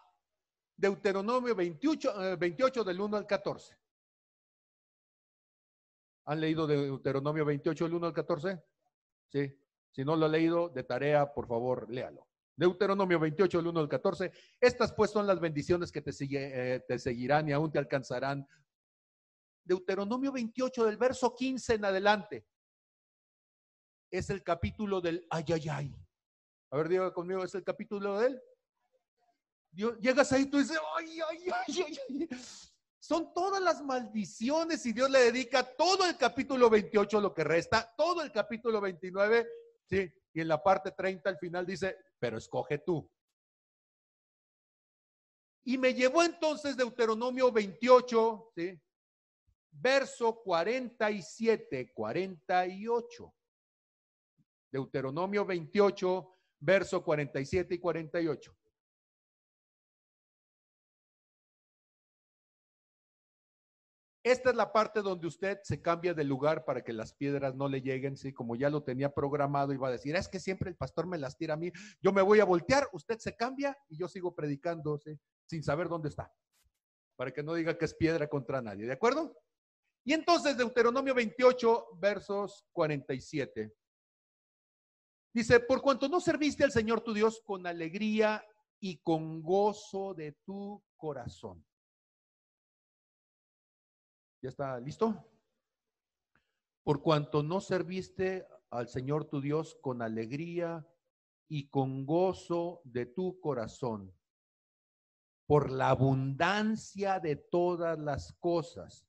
Deuteronomio 0.76 1.56
28, 1.56 2.38
28 2.38 2.82
eh, 2.82 2.86
del 2.86 3.02
1 3.02 3.18
al 3.18 3.26
14. 3.26 3.78
¿Han 6.26 6.40
leído 6.40 6.68
de 6.68 6.76
Deuteronomio 6.76 7.46
28, 7.46 7.86
el 7.86 7.94
1 7.94 8.08
al 8.08 8.14
14? 8.14 8.64
Sí. 9.30 9.56
Si 9.92 10.06
no 10.06 10.16
lo 10.16 10.28
ha 10.28 10.30
leído, 10.30 10.70
de 10.70 10.84
tarea, 10.84 11.34
por 11.34 11.48
favor, 11.48 11.90
léalo. 11.90 12.28
Deuteronomio 12.56 13.20
28, 13.20 13.60
el 13.60 13.68
1 13.68 13.80
al 13.80 13.90
14. 13.90 14.32
Estas 14.60 14.94
pues 14.94 15.12
son 15.12 15.26
las 15.26 15.40
bendiciones 15.40 15.92
que 15.92 16.02
te, 16.02 16.12
eh, 16.32 16.84
te 16.88 17.00
seguirán 17.00 17.48
y 17.50 17.54
aún 17.54 17.72
te 17.72 17.80
alcanzarán. 17.80 18.48
Deuteronomio 19.64 20.32
28, 20.32 20.86
del 20.86 20.98
verso 20.98 21.36
15 21.36 21.76
en 21.76 21.86
adelante. 21.86 22.48
Es 24.12 24.30
el 24.30 24.44
capítulo 24.44 25.02
del 25.02 25.26
ay, 25.30 25.46
ay, 25.54 25.70
ay. 25.70 25.96
A 26.72 26.78
ver, 26.78 26.90
diga 26.90 27.14
conmigo, 27.14 27.44
¿es 27.44 27.56
el 27.56 27.64
capítulo 27.64 28.20
de 28.20 28.28
él? 28.28 28.42
llegas 30.02 30.32
ahí, 30.32 30.46
tú 30.48 30.58
dices, 30.58 30.78
ay, 30.98 31.20
ay, 31.30 31.50
ay, 31.68 31.84
ay, 31.88 31.98
ay. 32.10 32.30
Son 33.00 33.34
todas 33.34 33.62
las 33.62 33.82
maldiciones 33.82 34.86
y 34.86 34.94
Dios 34.94 35.10
le 35.10 35.20
dedica 35.20 35.64
todo 35.64 36.06
el 36.06 36.18
capítulo 36.18 36.70
28, 36.70 37.22
lo 37.22 37.34
que 37.34 37.44
resta, 37.44 37.94
todo 37.98 38.22
el 38.22 38.32
capítulo 38.32 38.82
29, 38.82 39.48
sí, 39.86 40.12
y 40.34 40.42
en 40.42 40.48
la 40.48 40.62
parte 40.62 40.92
30 40.92 41.30
al 41.30 41.38
final 41.38 41.66
dice, 41.66 41.98
pero 42.20 42.38
escoge 42.38 42.80
tú. 42.80 43.10
Y 45.64 45.78
me 45.78 45.94
llevó 45.94 46.24
entonces 46.24 46.76
Deuteronomio 46.76 47.52
28, 47.52 48.52
¿sí? 48.56 48.80
Verso 49.72 50.42
47, 50.44 51.92
48. 51.94 53.34
Deuteronomio 54.72 55.46
28, 55.46 56.36
verso 56.60 57.04
47 57.04 57.76
y 57.76 57.80
48. 57.80 58.56
Esta 64.22 64.50
es 64.50 64.56
la 64.56 64.72
parte 64.72 65.02
donde 65.02 65.28
usted 65.28 65.60
se 65.64 65.82
cambia 65.82 66.14
de 66.14 66.24
lugar 66.24 66.66
para 66.66 66.84
que 66.84 66.92
las 66.92 67.14
piedras 67.14 67.56
no 67.56 67.70
le 67.70 67.82
lleguen, 67.82 68.18
¿sí? 68.18 68.34
Como 68.34 68.56
ya 68.56 68.70
lo 68.70 68.84
tenía 68.84 69.14
programado, 69.14 69.74
iba 69.74 69.88
a 69.88 69.92
decir, 69.92 70.16
es 70.16 70.28
que 70.28 70.40
siempre 70.40 70.70
el 70.70 70.76
pastor 70.76 71.08
me 71.08 71.18
las 71.18 71.38
tira 71.38 71.54
a 71.54 71.58
mí, 71.58 71.72
yo 72.02 72.12
me 72.12 72.22
voy 72.22 72.42
a 72.42 72.46
voltear, 72.46 72.88
usted 72.92 73.18
se 73.18 73.36
cambia 73.36 73.76
y 73.88 73.98
yo 73.98 74.08
sigo 74.08 74.36
predicando, 74.36 75.00
Sin 75.46 75.64
saber 75.64 75.88
dónde 75.88 76.10
está, 76.10 76.32
para 77.16 77.32
que 77.32 77.42
no 77.42 77.54
diga 77.56 77.78
que 77.78 77.86
es 77.86 77.96
piedra 77.96 78.28
contra 78.28 78.62
nadie, 78.62 78.86
¿de 78.86 78.94
acuerdo? 78.94 79.36
Y 80.10 80.14
entonces 80.14 80.58
Deuteronomio 80.58 81.14
28, 81.14 81.90
versos 82.00 82.66
47. 82.72 83.72
Dice, 85.32 85.60
por 85.60 85.84
cuanto 85.84 86.10
no 86.10 86.20
serviste 86.20 86.64
al 86.64 86.72
Señor 86.72 87.02
tu 87.02 87.14
Dios 87.14 87.44
con 87.46 87.68
alegría 87.68 88.44
y 88.80 88.98
con 89.04 89.44
gozo 89.44 90.16
de 90.16 90.32
tu 90.32 90.84
corazón. 90.98 91.64
¿Ya 94.42 94.50
está 94.50 94.80
listo? 94.80 95.14
Por 96.84 97.04
cuanto 97.04 97.44
no 97.44 97.62
serviste 97.62 98.48
al 98.72 98.88
Señor 98.88 99.26
tu 99.26 99.40
Dios 99.40 99.78
con 99.80 100.02
alegría 100.02 100.88
y 101.48 101.70
con 101.70 102.08
gozo 102.08 102.82
de 102.84 103.06
tu 103.06 103.40
corazón, 103.40 104.12
por 105.46 105.70
la 105.70 105.92
abundancia 105.92 107.20
de 107.20 107.36
todas 107.36 108.00
las 108.00 108.34
cosas. 108.40 109.06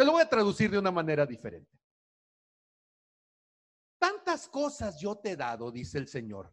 Te 0.00 0.06
lo 0.06 0.12
voy 0.12 0.22
a 0.22 0.28
traducir 0.30 0.70
de 0.70 0.78
una 0.78 0.90
manera 0.90 1.26
diferente. 1.26 1.78
Tantas 3.98 4.48
cosas 4.48 4.98
yo 4.98 5.18
te 5.18 5.32
he 5.32 5.36
dado, 5.36 5.70
dice 5.70 5.98
el 5.98 6.08
Señor. 6.08 6.50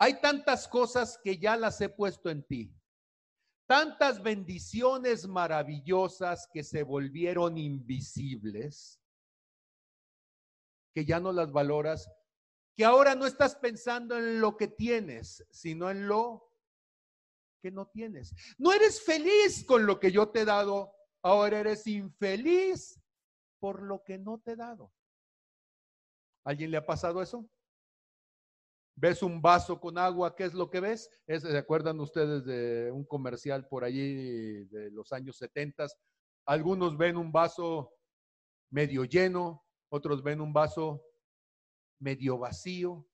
Hay 0.00 0.20
tantas 0.20 0.66
cosas 0.66 1.16
que 1.22 1.38
ya 1.38 1.56
las 1.56 1.80
he 1.80 1.88
puesto 1.88 2.28
en 2.28 2.42
ti 2.42 2.74
tantas 3.68 4.20
bendiciones 4.20 5.28
maravillosas 5.28 6.48
que 6.52 6.64
se 6.64 6.82
volvieron 6.82 7.56
invisibles, 7.56 9.00
que 10.92 11.04
ya 11.04 11.20
no 11.20 11.30
las 11.30 11.52
valoras, 11.52 12.10
que 12.74 12.84
ahora 12.84 13.14
no 13.14 13.26
estás 13.26 13.54
pensando 13.54 14.18
en 14.18 14.40
lo 14.40 14.56
que 14.56 14.66
tienes, 14.66 15.46
sino 15.52 15.88
en 15.88 16.08
lo 16.08 16.50
que 17.62 17.70
no 17.70 17.86
tienes. 17.86 18.34
No 18.58 18.72
eres 18.72 19.00
feliz 19.00 19.64
con 19.64 19.86
lo 19.86 20.00
que 20.00 20.10
yo 20.10 20.30
te 20.30 20.40
he 20.40 20.44
dado, 20.44 20.96
ahora 21.22 21.60
eres 21.60 21.86
infeliz 21.86 23.00
por 23.58 23.82
lo 23.82 24.02
que 24.02 24.18
no 24.18 24.40
te 24.40 24.52
he 24.52 24.56
dado. 24.56 24.92
¿Alguien 26.44 26.70
le 26.70 26.76
ha 26.76 26.84
pasado 26.84 27.22
eso? 27.22 27.48
ves 28.94 29.22
un 29.22 29.40
vaso 29.40 29.80
con 29.80 29.98
agua, 29.98 30.34
¿qué 30.36 30.44
es 30.44 30.54
lo 30.54 30.70
que 30.70 30.80
ves? 30.80 31.10
¿Se 31.26 31.56
acuerdan 31.56 32.00
ustedes 32.00 32.44
de 32.44 32.90
un 32.92 33.04
comercial 33.04 33.66
por 33.66 33.84
allí 33.84 34.64
de 34.66 34.90
los 34.90 35.12
años 35.12 35.36
70? 35.38 35.86
Algunos 36.46 36.96
ven 36.96 37.16
un 37.16 37.32
vaso 37.32 37.92
medio 38.70 39.04
lleno, 39.04 39.64
otros 39.88 40.22
ven 40.22 40.40
un 40.40 40.52
vaso 40.52 41.04
medio 41.98 42.38
vacío. 42.38 43.06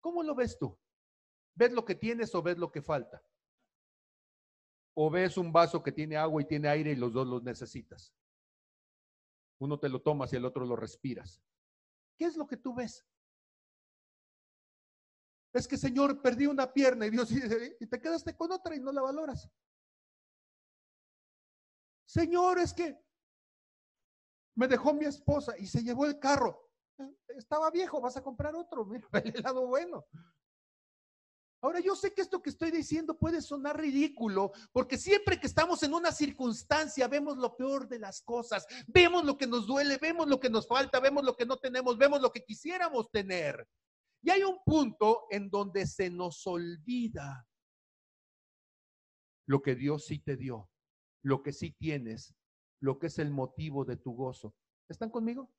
¿Cómo 0.00 0.22
lo 0.22 0.34
ves 0.34 0.58
tú? 0.58 0.78
¿Ves 1.54 1.72
lo 1.72 1.84
que 1.84 1.94
tienes 1.94 2.34
o 2.34 2.42
ves 2.42 2.58
lo 2.58 2.70
que 2.70 2.82
falta? 2.82 3.22
¿O 4.94 5.10
ves 5.10 5.36
un 5.36 5.52
vaso 5.52 5.82
que 5.82 5.92
tiene 5.92 6.16
agua 6.16 6.40
y 6.40 6.44
tiene 6.46 6.68
aire 6.68 6.92
y 6.92 6.96
los 6.96 7.12
dos 7.12 7.26
los 7.26 7.42
necesitas? 7.42 8.14
Uno 9.58 9.78
te 9.78 9.88
lo 9.88 10.00
tomas 10.00 10.32
y 10.32 10.36
el 10.36 10.44
otro 10.44 10.64
lo 10.64 10.76
respiras. 10.76 11.42
¿Qué 12.16 12.26
es 12.26 12.36
lo 12.36 12.46
que 12.46 12.56
tú 12.56 12.74
ves? 12.74 13.04
Es 15.52 15.68
que, 15.68 15.76
Señor, 15.76 16.20
perdí 16.20 16.46
una 16.46 16.72
pierna 16.72 17.06
y 17.06 17.10
Dios 17.10 17.28
dice, 17.30 17.76
y 17.80 17.86
te 17.86 18.00
quedaste 18.00 18.36
con 18.36 18.52
otra 18.52 18.74
y 18.74 18.80
no 18.80 18.92
la 18.92 19.02
valoras. 19.02 19.48
Señor, 22.06 22.58
es 22.58 22.72
que 22.72 23.02
me 24.56 24.68
dejó 24.68 24.92
mi 24.94 25.04
esposa 25.04 25.56
y 25.58 25.66
se 25.66 25.82
llevó 25.82 26.06
el 26.06 26.18
carro. 26.18 26.70
Estaba 27.28 27.70
viejo, 27.70 28.00
vas 28.00 28.16
a 28.16 28.22
comprar 28.22 28.54
otro. 28.54 28.84
Mira, 28.84 29.08
el 29.24 29.42
lado 29.42 29.66
bueno. 29.66 30.06
Ahora 31.64 31.80
yo 31.80 31.96
sé 31.96 32.12
que 32.12 32.20
esto 32.20 32.42
que 32.42 32.50
estoy 32.50 32.70
diciendo 32.70 33.16
puede 33.16 33.40
sonar 33.40 33.80
ridículo, 33.80 34.52
porque 34.70 34.98
siempre 34.98 35.40
que 35.40 35.46
estamos 35.46 35.82
en 35.82 35.94
una 35.94 36.12
circunstancia 36.12 37.08
vemos 37.08 37.38
lo 37.38 37.56
peor 37.56 37.88
de 37.88 37.98
las 37.98 38.20
cosas, 38.20 38.66
vemos 38.86 39.24
lo 39.24 39.38
que 39.38 39.46
nos 39.46 39.66
duele, 39.66 39.96
vemos 39.96 40.28
lo 40.28 40.38
que 40.38 40.50
nos 40.50 40.68
falta, 40.68 41.00
vemos 41.00 41.24
lo 41.24 41.34
que 41.34 41.46
no 41.46 41.56
tenemos, 41.56 41.96
vemos 41.96 42.20
lo 42.20 42.30
que 42.30 42.44
quisiéramos 42.44 43.10
tener. 43.10 43.66
Y 44.20 44.28
hay 44.28 44.42
un 44.42 44.58
punto 44.62 45.24
en 45.30 45.48
donde 45.48 45.86
se 45.86 46.10
nos 46.10 46.46
olvida 46.46 47.48
lo 49.46 49.62
que 49.62 49.74
Dios 49.74 50.04
sí 50.04 50.18
te 50.18 50.36
dio, 50.36 50.68
lo 51.22 51.42
que 51.42 51.54
sí 51.54 51.70
tienes, 51.70 52.34
lo 52.78 52.98
que 52.98 53.06
es 53.06 53.18
el 53.18 53.30
motivo 53.30 53.86
de 53.86 53.96
tu 53.96 54.12
gozo. 54.12 54.54
¿Están 54.86 55.08
conmigo? 55.08 55.50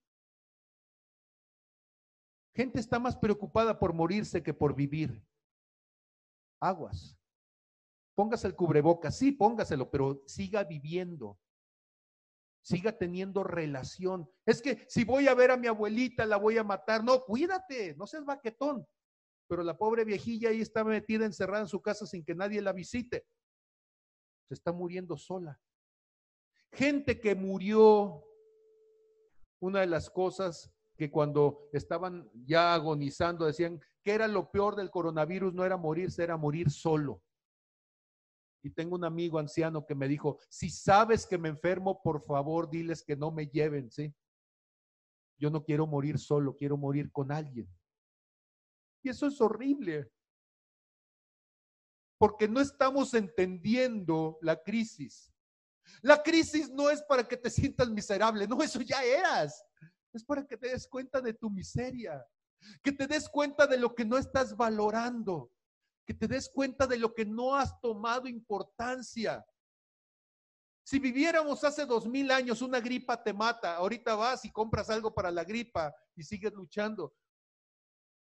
Gente 2.53 2.79
está 2.79 2.99
más 2.99 3.17
preocupada 3.17 3.79
por 3.79 3.93
morirse 3.93 4.43
que 4.43 4.53
por 4.53 4.75
vivir. 4.75 5.25
Aguas. 6.59 7.17
Póngase 8.15 8.47
el 8.47 8.55
cubreboca, 8.55 9.11
sí, 9.11 9.31
póngaselo, 9.31 9.91
pero 9.91 10.23
siga 10.25 10.63
viviendo 10.63 11.37
siga 12.65 12.97
teniendo 12.97 13.43
relación. 13.43 14.27
Es 14.43 14.59
que 14.59 14.85
si 14.89 15.05
voy 15.05 15.27
a 15.27 15.35
ver 15.35 15.51
a 15.51 15.57
mi 15.57 15.67
abuelita, 15.67 16.25
la 16.25 16.37
voy 16.37 16.57
a 16.57 16.63
matar. 16.63 17.03
No, 17.03 17.23
cuídate, 17.23 17.95
no 17.95 18.07
seas 18.07 18.25
baquetón. 18.25 18.87
Pero 19.47 19.61
la 19.61 19.77
pobre 19.77 20.03
viejilla 20.03 20.49
ahí 20.49 20.61
está 20.61 20.83
metida 20.83 21.25
encerrada 21.25 21.61
en 21.61 21.67
su 21.67 21.79
casa 21.79 22.07
sin 22.07 22.25
que 22.25 22.33
nadie 22.33 22.63
la 22.63 22.73
visite. 22.73 23.27
Se 24.47 24.55
está 24.55 24.71
muriendo 24.71 25.15
sola. 25.15 25.61
Gente 26.71 27.19
que 27.19 27.35
murió, 27.35 28.23
una 29.59 29.81
de 29.81 29.87
las 29.87 30.09
cosas 30.09 30.73
que 30.97 31.11
cuando 31.11 31.69
estaban 31.71 32.31
ya 32.33 32.73
agonizando 32.73 33.45
decían 33.45 33.79
que 34.05 34.13
era 34.13 34.27
lo 34.27 34.51
peor 34.51 34.75
del 34.75 34.91
coronavirus, 34.91 35.55
no 35.55 35.65
era 35.65 35.77
morirse, 35.77 36.21
era 36.21 36.37
morir 36.37 36.69
solo. 36.69 37.23
Y 38.63 38.69
tengo 38.69 38.95
un 38.95 39.03
amigo 39.03 39.39
anciano 39.39 39.83
que 39.83 39.95
me 39.95 40.07
dijo, 40.07 40.37
si 40.47 40.69
sabes 40.69 41.25
que 41.25 41.39
me 41.39 41.49
enfermo, 41.49 42.03
por 42.03 42.21
favor, 42.23 42.69
diles 42.69 43.03
que 43.03 43.15
no 43.15 43.31
me 43.31 43.47
lleven, 43.47 43.89
¿sí? 43.89 44.13
Yo 45.39 45.49
no 45.49 45.63
quiero 45.63 45.87
morir 45.87 46.19
solo, 46.19 46.55
quiero 46.55 46.77
morir 46.77 47.11
con 47.11 47.31
alguien. 47.31 47.67
Y 49.01 49.09
eso 49.09 49.25
es 49.25 49.41
horrible. 49.41 50.11
Porque 52.19 52.47
no 52.47 52.61
estamos 52.61 53.15
entendiendo 53.15 54.37
la 54.43 54.61
crisis. 54.61 55.33
La 56.03 56.21
crisis 56.21 56.69
no 56.69 56.91
es 56.91 57.01
para 57.01 57.27
que 57.27 57.37
te 57.37 57.49
sientas 57.49 57.89
miserable, 57.89 58.47
no, 58.47 58.61
eso 58.61 58.81
ya 58.81 59.03
eras. 59.03 59.65
Es 60.13 60.23
para 60.23 60.45
que 60.45 60.57
te 60.57 60.69
des 60.69 60.87
cuenta 60.87 61.19
de 61.21 61.33
tu 61.33 61.49
miseria, 61.49 62.23
que 62.81 62.91
te 62.91 63.07
des 63.07 63.29
cuenta 63.29 63.67
de 63.67 63.77
lo 63.77 63.93
que 63.93 64.05
no 64.05 64.17
estás 64.17 64.55
valorando, 64.55 65.51
que 66.05 66.13
te 66.13 66.27
des 66.27 66.49
cuenta 66.49 66.87
de 66.87 66.97
lo 66.97 67.13
que 67.13 67.25
no 67.25 67.55
has 67.55 67.79
tomado 67.81 68.27
importancia. 68.27 69.45
Si 70.83 70.99
viviéramos 70.99 71.63
hace 71.63 71.85
dos 71.85 72.07
mil 72.07 72.29
años, 72.29 72.61
una 72.61 72.79
gripa 72.79 73.21
te 73.23 73.33
mata. 73.33 73.75
Ahorita 73.75 74.15
vas 74.15 74.45
y 74.45 74.51
compras 74.51 74.89
algo 74.89 75.13
para 75.13 75.31
la 75.31 75.43
gripa 75.43 75.93
y 76.15 76.23
sigues 76.23 76.53
luchando. 76.53 77.15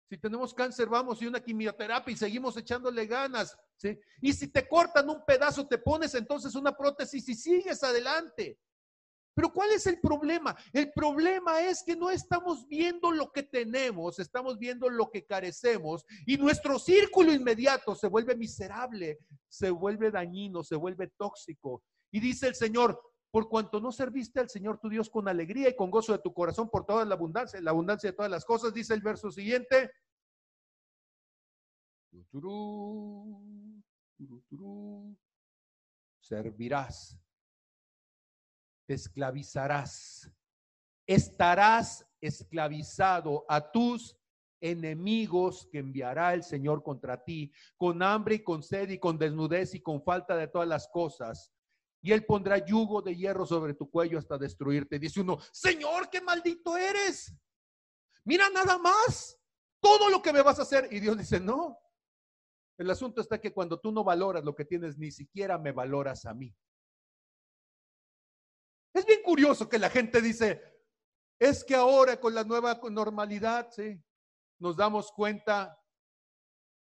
Si 0.09 0.17
tenemos 0.17 0.53
cáncer, 0.53 0.89
vamos 0.89 1.21
y 1.21 1.27
una 1.27 1.39
quimioterapia 1.39 2.11
y 2.11 2.17
seguimos 2.17 2.57
echándole 2.57 3.05
ganas. 3.05 3.55
¿sí? 3.77 3.97
Y 4.21 4.33
si 4.33 4.47
te 4.47 4.67
cortan 4.67 5.07
un 5.09 5.23
pedazo, 5.23 5.67
te 5.67 5.77
pones 5.77 6.15
entonces 6.15 6.55
una 6.55 6.75
prótesis 6.75 7.29
y 7.29 7.35
sigues 7.35 7.83
adelante. 7.83 8.59
Pero 9.39 9.53
¿cuál 9.53 9.71
es 9.71 9.87
el 9.87 10.01
problema? 10.01 10.53
El 10.73 10.91
problema 10.91 11.61
es 11.61 11.81
que 11.81 11.95
no 11.95 12.09
estamos 12.09 12.67
viendo 12.67 13.09
lo 13.09 13.31
que 13.31 13.43
tenemos, 13.43 14.19
estamos 14.19 14.59
viendo 14.59 14.89
lo 14.89 15.09
que 15.09 15.25
carecemos 15.25 16.03
y 16.25 16.35
nuestro 16.35 16.77
círculo 16.77 17.31
inmediato 17.31 17.95
se 17.95 18.09
vuelve 18.09 18.35
miserable, 18.35 19.19
se 19.47 19.69
vuelve 19.69 20.11
dañino, 20.11 20.61
se 20.61 20.75
vuelve 20.75 21.07
tóxico. 21.17 21.81
Y 22.11 22.19
dice 22.19 22.49
el 22.49 22.55
Señor, 22.55 23.01
por 23.31 23.47
cuanto 23.47 23.79
no 23.79 23.93
serviste 23.93 24.41
al 24.41 24.49
Señor 24.49 24.77
tu 24.77 24.89
Dios 24.89 25.09
con 25.09 25.29
alegría 25.29 25.69
y 25.69 25.75
con 25.77 25.89
gozo 25.89 26.11
de 26.11 26.19
tu 26.19 26.33
corazón 26.33 26.69
por 26.69 26.85
toda 26.85 27.05
la 27.05 27.15
abundancia, 27.15 27.61
la 27.61 27.71
abundancia 27.71 28.11
de 28.11 28.17
todas 28.17 28.29
las 28.29 28.43
cosas, 28.43 28.73
dice 28.73 28.93
el 28.93 29.01
verso 29.01 29.31
siguiente. 29.31 29.89
Servirás, 36.19 37.17
te 38.89 38.95
esclavizarás, 38.95 40.31
estarás 41.05 42.03
esclavizado 42.19 43.45
a 43.47 43.69
tus 43.71 44.17
enemigos 44.59 45.69
que 45.71 45.77
enviará 45.77 46.33
el 46.33 46.41
Señor 46.41 46.81
contra 46.81 47.23
ti, 47.23 47.51
con 47.77 48.01
hambre 48.01 48.35
y 48.35 48.43
con 48.43 48.63
sed 48.63 48.89
y 48.89 48.97
con 48.97 49.19
desnudez 49.19 49.75
y 49.75 49.81
con 49.81 50.01
falta 50.01 50.35
de 50.35 50.47
todas 50.47 50.67
las 50.67 50.87
cosas 50.87 51.51
y 52.01 52.13
él 52.13 52.25
pondrá 52.25 52.65
yugo 52.65 53.03
de 53.03 53.15
hierro 53.15 53.45
sobre 53.45 53.75
tu 53.75 53.91
cuello 53.91 54.17
hasta 54.17 54.39
destruirte. 54.39 54.97
Dice 54.97 55.21
uno, 55.21 55.37
Señor, 55.51 56.09
qué 56.09 56.19
maldito 56.19 56.75
eres. 56.75 57.31
Mira 58.23 58.49
nada 58.49 58.79
más 58.79 59.37
todo 59.79 60.09
lo 60.09 60.19
que 60.19 60.33
me 60.33 60.41
vas 60.41 60.57
a 60.57 60.63
hacer. 60.63 60.87
Y 60.89 60.99
Dios 60.99 61.15
dice, 61.15 61.39
no. 61.39 61.77
El 62.75 62.89
asunto 62.89 63.21
está 63.21 63.39
que 63.39 63.53
cuando 63.53 63.79
tú 63.79 63.91
no 63.91 64.03
valoras 64.03 64.43
lo 64.43 64.55
que 64.55 64.65
tienes, 64.65 64.97
ni 64.97 65.11
siquiera 65.11 65.59
me 65.59 65.73
valoras 65.73 66.25
a 66.25 66.33
mí. 66.33 66.55
Es 68.93 69.05
bien 69.05 69.21
curioso 69.23 69.69
que 69.69 69.79
la 69.79 69.89
gente 69.89 70.21
dice, 70.21 70.61
es 71.39 71.63
que 71.63 71.75
ahora 71.75 72.19
con 72.19 72.33
la 72.33 72.43
nueva 72.43 72.79
normalidad, 72.89 73.69
sí, 73.71 74.01
nos 74.59 74.75
damos 74.75 75.11
cuenta 75.11 75.79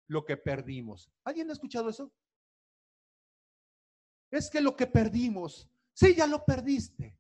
lo 0.07 0.23
que 0.23 0.37
perdimos. 0.37 1.11
¿Alguien 1.23 1.49
ha 1.49 1.53
escuchado 1.53 1.89
eso? 1.89 2.11
es 4.31 4.49
que 4.49 4.61
lo 4.61 4.75
que 4.75 4.87
perdimos, 4.87 5.67
sí, 5.93 6.15
ya 6.15 6.27
lo 6.27 6.43
perdiste. 6.45 7.17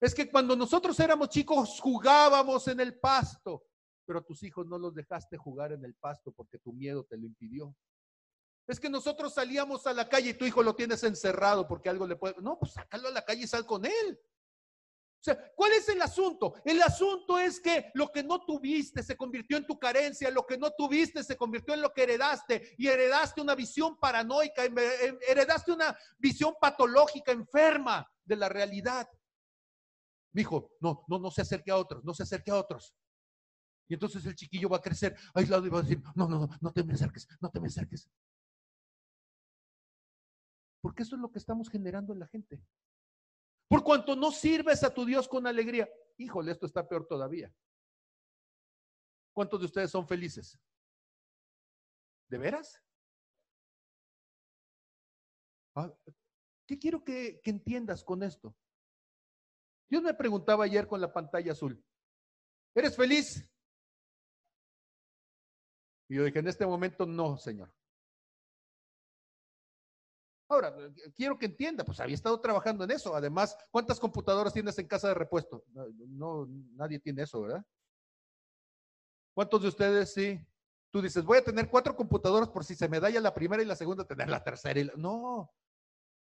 Es 0.00 0.14
que 0.14 0.30
cuando 0.30 0.54
nosotros 0.54 0.98
éramos 1.00 1.30
chicos 1.30 1.80
jugábamos 1.80 2.68
en 2.68 2.80
el 2.80 2.98
pasto, 2.98 3.64
pero 4.04 4.22
tus 4.22 4.42
hijos 4.42 4.66
no 4.66 4.78
los 4.78 4.94
dejaste 4.94 5.38
jugar 5.38 5.72
en 5.72 5.84
el 5.84 5.94
pasto 5.94 6.30
porque 6.32 6.58
tu 6.58 6.72
miedo 6.72 7.04
te 7.04 7.16
lo 7.16 7.26
impidió. 7.26 7.74
Es 8.66 8.80
que 8.80 8.88
nosotros 8.88 9.34
salíamos 9.34 9.86
a 9.86 9.92
la 9.92 10.08
calle 10.08 10.30
y 10.30 10.34
tu 10.34 10.44
hijo 10.44 10.62
lo 10.62 10.74
tienes 10.74 11.02
encerrado 11.04 11.68
porque 11.68 11.88
algo 11.90 12.06
le 12.06 12.16
puede... 12.16 12.40
No, 12.40 12.58
pues 12.58 12.72
sácalo 12.72 13.08
a 13.08 13.12
la 13.12 13.24
calle 13.24 13.44
y 13.44 13.46
sal 13.46 13.66
con 13.66 13.84
él. 13.84 14.18
O 15.20 15.24
sea, 15.24 15.52
¿cuál 15.54 15.72
es 15.72 15.88
el 15.88 16.02
asunto? 16.02 16.54
El 16.66 16.82
asunto 16.82 17.38
es 17.38 17.58
que 17.58 17.90
lo 17.94 18.12
que 18.12 18.22
no 18.22 18.44
tuviste 18.44 19.02
se 19.02 19.16
convirtió 19.16 19.56
en 19.56 19.66
tu 19.66 19.78
carencia, 19.78 20.30
lo 20.30 20.44
que 20.44 20.58
no 20.58 20.70
tuviste 20.72 21.24
se 21.24 21.34
convirtió 21.34 21.72
en 21.72 21.80
lo 21.80 21.94
que 21.94 22.02
heredaste 22.02 22.74
y 22.76 22.88
heredaste 22.88 23.40
una 23.40 23.54
visión 23.54 23.98
paranoica, 23.98 24.64
heredaste 25.26 25.72
una 25.72 25.96
visión 26.18 26.54
patológica, 26.60 27.32
enferma 27.32 28.06
de 28.22 28.36
la 28.36 28.50
realidad. 28.50 29.08
Dijo, 30.30 30.72
no, 30.80 31.06
no, 31.08 31.18
no 31.18 31.30
se 31.30 31.40
acerque 31.40 31.70
a 31.70 31.76
otros, 31.76 32.04
no 32.04 32.12
se 32.12 32.24
acerque 32.24 32.50
a 32.50 32.56
otros. 32.56 32.94
Y 33.88 33.94
entonces 33.94 34.26
el 34.26 34.34
chiquillo 34.34 34.68
va 34.68 34.76
a 34.76 34.82
crecer 34.82 35.16
aislado 35.32 35.66
y 35.66 35.70
va 35.70 35.78
a 35.78 35.82
decir, 35.82 36.02
no, 36.14 36.28
no, 36.28 36.40
no, 36.40 36.48
no 36.60 36.72
te 36.72 36.84
me 36.84 36.92
acerques, 36.92 37.26
no 37.40 37.50
te 37.50 37.60
me 37.60 37.68
acerques. 37.68 38.10
Porque 40.84 41.02
eso 41.02 41.16
es 41.16 41.22
lo 41.22 41.32
que 41.32 41.38
estamos 41.38 41.70
generando 41.70 42.12
en 42.12 42.18
la 42.18 42.26
gente. 42.26 42.62
Por 43.70 43.82
cuanto 43.82 44.14
no 44.14 44.30
sirves 44.30 44.84
a 44.84 44.92
tu 44.92 45.06
Dios 45.06 45.26
con 45.26 45.46
alegría. 45.46 45.88
Híjole, 46.18 46.52
esto 46.52 46.66
está 46.66 46.86
peor 46.86 47.06
todavía. 47.06 47.50
¿Cuántos 49.32 49.60
de 49.60 49.64
ustedes 49.64 49.90
son 49.90 50.06
felices? 50.06 50.60
¿De 52.28 52.36
veras? 52.36 52.84
Ah, 55.74 55.90
¿Qué 56.66 56.78
quiero 56.78 57.02
que, 57.02 57.40
que 57.42 57.48
entiendas 57.48 58.04
con 58.04 58.22
esto? 58.22 58.54
Dios 59.88 60.02
me 60.02 60.12
preguntaba 60.12 60.64
ayer 60.64 60.86
con 60.86 61.00
la 61.00 61.10
pantalla 61.10 61.52
azul, 61.52 61.82
¿eres 62.74 62.94
feliz? 62.94 63.50
Y 66.10 66.16
yo 66.16 66.24
dije, 66.24 66.40
en 66.40 66.48
este 66.48 66.66
momento 66.66 67.06
no, 67.06 67.38
Señor. 67.38 67.72
Quiero 71.14 71.38
que 71.38 71.46
entienda, 71.46 71.84
pues 71.84 72.00
había 72.00 72.14
estado 72.14 72.40
trabajando 72.40 72.84
en 72.84 72.90
eso. 72.90 73.14
Además, 73.14 73.56
¿cuántas 73.70 74.00
computadoras 74.00 74.52
tienes 74.52 74.78
en 74.78 74.86
casa 74.86 75.08
de 75.08 75.14
repuesto? 75.14 75.64
No, 76.08 76.46
nadie 76.74 76.98
tiene 76.98 77.22
eso, 77.22 77.40
¿verdad? 77.40 77.64
¿Cuántos 79.34 79.62
de 79.62 79.68
ustedes 79.68 80.12
sí? 80.12 80.40
Tú 80.90 81.02
dices, 81.02 81.24
voy 81.24 81.38
a 81.38 81.44
tener 81.44 81.68
cuatro 81.68 81.96
computadoras 81.96 82.48
por 82.48 82.64
si 82.64 82.74
se 82.76 82.88
me 82.88 83.00
da 83.00 83.10
ya 83.10 83.20
la 83.20 83.34
primera 83.34 83.62
y 83.62 83.66
la 83.66 83.74
segunda, 83.74 84.06
tener 84.06 84.28
la 84.28 84.44
tercera 84.44 84.78
y 84.78 84.84
la... 84.84 84.92
No. 84.96 85.52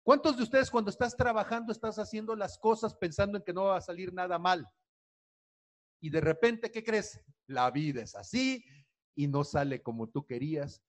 ¿Cuántos 0.03 0.37
de 0.37 0.43
ustedes 0.43 0.71
cuando 0.71 0.91
estás 0.91 1.17
trabajando 1.17 1.71
estás 1.71 1.99
haciendo 1.99 2.35
las 2.35 2.59
cosas 2.59 2.95
pensando 2.97 3.39
en 3.39 3.45
que 3.45 3.53
no 3.53 3.65
va 3.65 3.77
a 3.77 3.81
salir 3.81 4.13
nada 4.13 4.39
mal? 4.39 4.67
Y 6.01 6.11
de 6.11 6.21
repente, 6.21 6.73
¿qué 6.73 6.83
crees? 6.83 7.21
La 7.47 7.71
vida 7.71 8.03
es 8.03 8.15
así 8.15 8.65
y 9.15 9.29
no 9.29 9.45
sale 9.45 9.83
como 9.83 10.09
tú 10.09 10.27
querías. 10.27 10.83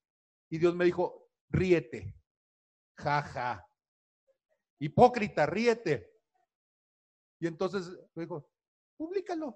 Y 0.50 0.58
Dios 0.58 0.76
me 0.76 0.86
dijo, 0.86 1.30
ríete, 1.50 2.19
jaja. 3.00 3.68
Hipócrita, 4.80 5.46
ríete. 5.46 6.14
Y 7.40 7.48
entonces 7.48 7.90
me 8.14 8.24
dijo, 8.24 8.50
públicalo. 8.98 9.56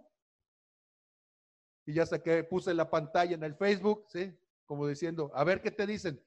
Y 1.86 1.94
ya 1.94 2.06
saqué, 2.06 2.44
puse 2.44 2.74
la 2.74 2.90
pantalla 2.90 3.36
en 3.36 3.44
el 3.44 3.56
Facebook, 3.56 4.06
¿sí? 4.10 4.38
Como 4.66 4.88
diciendo, 4.88 5.32
a 5.36 5.44
ver 5.44 5.62
qué 5.62 5.72
te 5.72 5.86
dicen. 5.86 6.24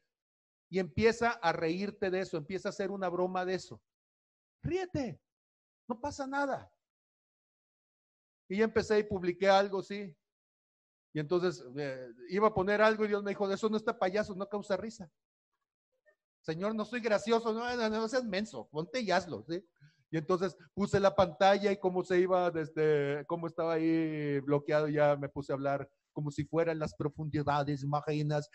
Y 0.68 0.78
empieza 0.78 1.30
a 1.30 1.52
reírte 1.52 2.10
de 2.10 2.20
eso, 2.20 2.36
empieza 2.36 2.68
a 2.68 2.70
hacer 2.70 2.90
una 2.90 3.09
broma 3.09 3.44
de 3.44 3.55
eso. 3.55 3.80
Ríete, 4.62 5.20
no 5.88 6.01
pasa 6.01 6.26
nada. 6.26 6.70
Y 8.48 8.59
ya 8.59 8.64
empecé 8.64 8.98
y 8.98 9.05
publiqué 9.05 9.48
algo, 9.48 9.82
sí. 9.82 10.14
Y 11.14 11.20
entonces 11.20 11.64
eh, 11.78 12.12
iba 12.28 12.48
a 12.48 12.55
poner 12.55 12.82
algo 12.82 13.05
y 13.05 13.09
Dios 13.09 13.22
me 13.22 13.30
dijo, 13.30 13.51
eso 13.51 13.70
no 13.70 13.78
está 13.78 13.98
payaso, 13.98 14.34
no 14.34 14.47
causa 14.48 14.76
risa. 14.76 15.10
Señor, 16.47 16.77
no 16.77 16.85
soy 16.85 17.01
gracioso, 17.01 17.52
no, 17.52 17.90
no, 17.90 18.06
seas 18.09 18.24
menso, 18.24 18.68
ponte 18.70 19.01
y 19.01 19.10
hazlo, 19.10 19.44
¿sí? 19.48 19.60
Y 20.12 20.16
entonces 20.16 20.56
puse 20.74 21.01
la 21.01 21.12
pantalla 21.12 21.73
y 21.73 21.81
cómo 21.81 22.05
se 22.05 22.20
iba 22.20 22.52
desde, 22.52 23.27
cómo 23.27 23.48
estaba 23.48 23.73
ahí 23.73 24.39
bloqueado, 24.39 24.86
ya 24.86 25.16
me 25.16 25.28
puse 25.28 25.52
a 25.52 25.56
hablar 25.56 25.90
como 26.12 26.31
si 26.31 26.44
fueran 26.44 26.78
las 26.78 26.94
profundidades 26.94 27.85
marinas. 27.85 28.48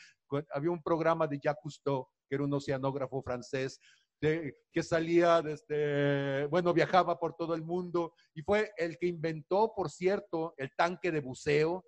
Había 0.54 0.72
un 0.72 0.82
programa 0.82 1.28
de 1.28 1.38
Jacques 1.38 1.60
Cousteau, 1.62 2.08
que 2.30 2.36
era 2.36 2.46
un 2.46 2.54
oceanógrafo 2.54 3.22
francés, 3.22 3.82
que 4.22 4.84
salía 4.84 5.42
desde, 5.42 6.46
bueno, 6.46 6.74
viajaba 6.74 7.20
por 7.20 7.36
todo 7.36 7.56
el 7.56 7.62
mundo 7.62 8.14
y 8.34 8.42
fue 8.42 8.72
el 8.78 8.98
que 8.98 9.08
inventó, 9.08 9.74
por 9.76 9.90
cierto, 9.90 10.54
el 10.56 10.72
tanque 10.78 11.12
de 11.12 11.20
buceo, 11.20 11.84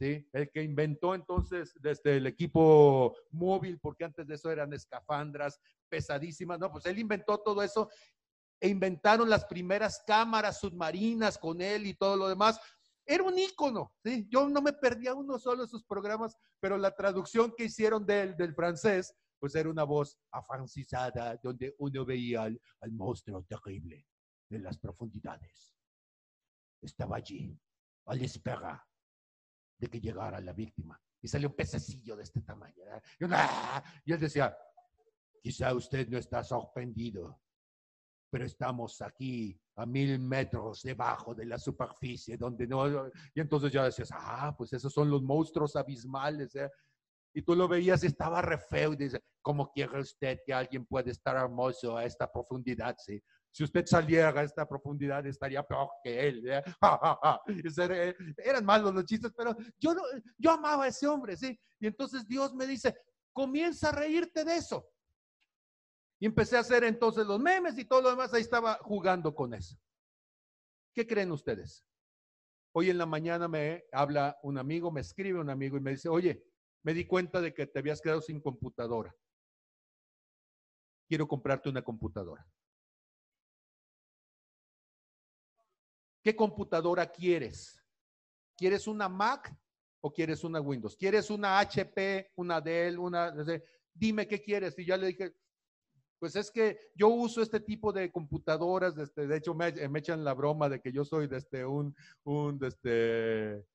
el 0.00 0.50
que 0.50 0.62
inventó 0.62 1.14
entonces 1.14 1.74
desde 1.80 2.16
el 2.16 2.26
equipo 2.26 3.14
móvil, 3.30 3.78
porque 3.78 4.04
antes 4.04 4.26
de 4.26 4.34
eso 4.34 4.50
eran 4.50 4.72
escafandras 4.72 5.60
pesadísimas, 5.88 6.58
no, 6.58 6.70
pues 6.70 6.86
él 6.86 6.98
inventó 6.98 7.38
todo 7.38 7.62
eso 7.62 7.88
e 8.60 8.68
inventaron 8.68 9.28
las 9.28 9.44
primeras 9.44 10.02
cámaras 10.06 10.60
submarinas 10.60 11.36
con 11.38 11.60
él 11.60 11.86
y 11.86 11.94
todo 11.94 12.16
lo 12.16 12.28
demás. 12.28 12.60
Era 13.06 13.24
un 13.24 13.38
ícono. 13.38 13.94
Yo 14.28 14.48
no 14.48 14.62
me 14.62 14.72
perdía 14.72 15.14
uno 15.14 15.38
solo 15.38 15.62
de 15.62 15.68
sus 15.68 15.84
programas, 15.84 16.36
pero 16.60 16.78
la 16.78 16.94
traducción 16.94 17.52
que 17.56 17.64
hicieron 17.64 18.06
de 18.06 18.22
él, 18.22 18.36
del 18.36 18.54
francés, 18.54 19.14
pues 19.38 19.54
era 19.54 19.70
una 19.70 19.84
voz 19.84 20.18
afrancesada 20.30 21.38
donde 21.42 21.74
uno 21.78 22.04
veía 22.04 22.42
al, 22.42 22.60
al 22.80 22.92
monstruo 22.92 23.42
terrible 23.44 24.06
de 24.48 24.58
las 24.58 24.78
profundidades. 24.78 25.74
Estaba 26.82 27.16
allí, 27.16 27.58
al 28.06 28.22
espera 28.22 28.86
de 29.80 29.88
que 29.88 30.00
llegara 30.00 30.40
la 30.40 30.52
víctima. 30.52 31.00
Y 31.22 31.28
salió 31.28 31.48
un 31.48 31.56
pececillo 31.56 32.16
de 32.16 32.22
este 32.22 32.42
tamaño. 32.42 32.84
Y, 34.04 34.12
él 34.12 34.20
decía, 34.20 34.56
quizá 35.42 35.74
usted 35.74 36.08
no 36.08 36.18
está 36.18 36.44
sorprendido, 36.44 37.40
pero 38.30 38.44
estamos 38.44 39.00
aquí 39.02 39.58
a 39.76 39.86
mil 39.86 40.18
metros 40.20 40.82
debajo 40.82 41.34
de 41.34 41.46
la 41.46 41.58
superficie, 41.58 42.36
donde 42.36 42.66
no... 42.66 43.08
Y 43.34 43.40
entonces 43.40 43.72
ya 43.72 43.84
decías, 43.84 44.10
ah, 44.12 44.54
pues 44.56 44.72
esos 44.72 44.92
son 44.92 45.10
los 45.10 45.22
monstruos 45.22 45.74
abismales. 45.76 46.54
¿eh? 46.54 46.70
Y 47.34 47.42
tú 47.42 47.54
lo 47.54 47.66
veías 47.66 48.04
y 48.04 48.08
estaba 48.08 48.42
re 48.42 48.58
feo 48.58 48.92
y 48.92 48.96
dice, 48.96 49.22
¿cómo 49.40 49.70
quiere 49.72 49.98
usted 49.98 50.40
que 50.44 50.52
alguien 50.52 50.84
pueda 50.84 51.10
estar 51.10 51.36
hermoso 51.36 51.96
a 51.96 52.04
esta 52.04 52.30
profundidad? 52.30 52.96
¿sí? 52.98 53.22
Si 53.52 53.64
usted 53.64 53.84
saliera 53.84 54.28
a 54.28 54.42
esta 54.44 54.66
profundidad, 54.66 55.26
estaría 55.26 55.62
peor 55.62 55.88
que 56.04 56.28
él. 56.28 56.48
¿eh? 56.50 58.14
Eran 58.38 58.64
malos 58.64 58.94
los 58.94 59.04
chistes, 59.04 59.32
pero 59.36 59.56
yo, 59.78 59.94
yo 60.38 60.50
amaba 60.52 60.84
a 60.84 60.88
ese 60.88 61.06
hombre, 61.06 61.36
¿sí? 61.36 61.58
Y 61.80 61.86
entonces 61.86 62.26
Dios 62.26 62.54
me 62.54 62.66
dice, 62.66 62.96
comienza 63.32 63.88
a 63.88 63.92
reírte 63.92 64.44
de 64.44 64.56
eso. 64.56 64.88
Y 66.20 66.26
empecé 66.26 66.56
a 66.56 66.60
hacer 66.60 66.84
entonces 66.84 67.26
los 67.26 67.40
memes 67.40 67.78
y 67.78 67.84
todo 67.86 68.02
lo 68.02 68.10
demás, 68.10 68.32
ahí 68.34 68.42
estaba 68.42 68.74
jugando 68.82 69.34
con 69.34 69.54
eso. 69.54 69.76
¿Qué 70.94 71.06
creen 71.06 71.32
ustedes? 71.32 71.84
Hoy 72.72 72.90
en 72.90 72.98
la 72.98 73.06
mañana 73.06 73.48
me 73.48 73.84
habla 73.90 74.38
un 74.42 74.58
amigo, 74.58 74.92
me 74.92 75.00
escribe 75.00 75.40
un 75.40 75.50
amigo 75.50 75.76
y 75.76 75.80
me 75.80 75.92
dice, 75.92 76.08
oye, 76.08 76.44
me 76.82 76.94
di 76.94 77.06
cuenta 77.06 77.40
de 77.40 77.52
que 77.52 77.66
te 77.66 77.78
habías 77.78 78.00
quedado 78.00 78.20
sin 78.20 78.40
computadora. 78.40 79.14
Quiero 81.08 81.26
comprarte 81.26 81.68
una 81.68 81.82
computadora. 81.82 82.46
¿Qué 86.22 86.34
computadora 86.36 87.10
quieres? 87.10 87.82
¿Quieres 88.56 88.86
una 88.86 89.08
Mac 89.08 89.54
o 90.02 90.12
quieres 90.12 90.44
una 90.44 90.60
Windows? 90.60 90.96
¿Quieres 90.96 91.30
una 91.30 91.58
HP, 91.58 92.32
una 92.36 92.60
Dell, 92.60 92.98
una... 92.98 93.34
Dime 93.92 94.26
qué 94.26 94.40
quieres. 94.42 94.78
Y 94.78 94.84
ya 94.84 94.96
le 94.96 95.08
dije, 95.08 95.34
pues 96.18 96.36
es 96.36 96.50
que 96.50 96.78
yo 96.94 97.08
uso 97.08 97.42
este 97.42 97.60
tipo 97.60 97.92
de 97.92 98.12
computadoras, 98.12 98.96
este, 98.98 99.26
de 99.26 99.36
hecho 99.38 99.54
me, 99.54 99.68
echan 99.98 100.22
la 100.22 100.34
broma 100.34 100.68
de 100.68 100.80
que 100.80 100.92
yo 100.92 101.04
soy 101.04 101.26
desde 101.26 101.38
este, 101.38 101.64
un, 101.64 101.96
un 102.24 102.58
desde, 102.58 103.56
este, 103.56 103.66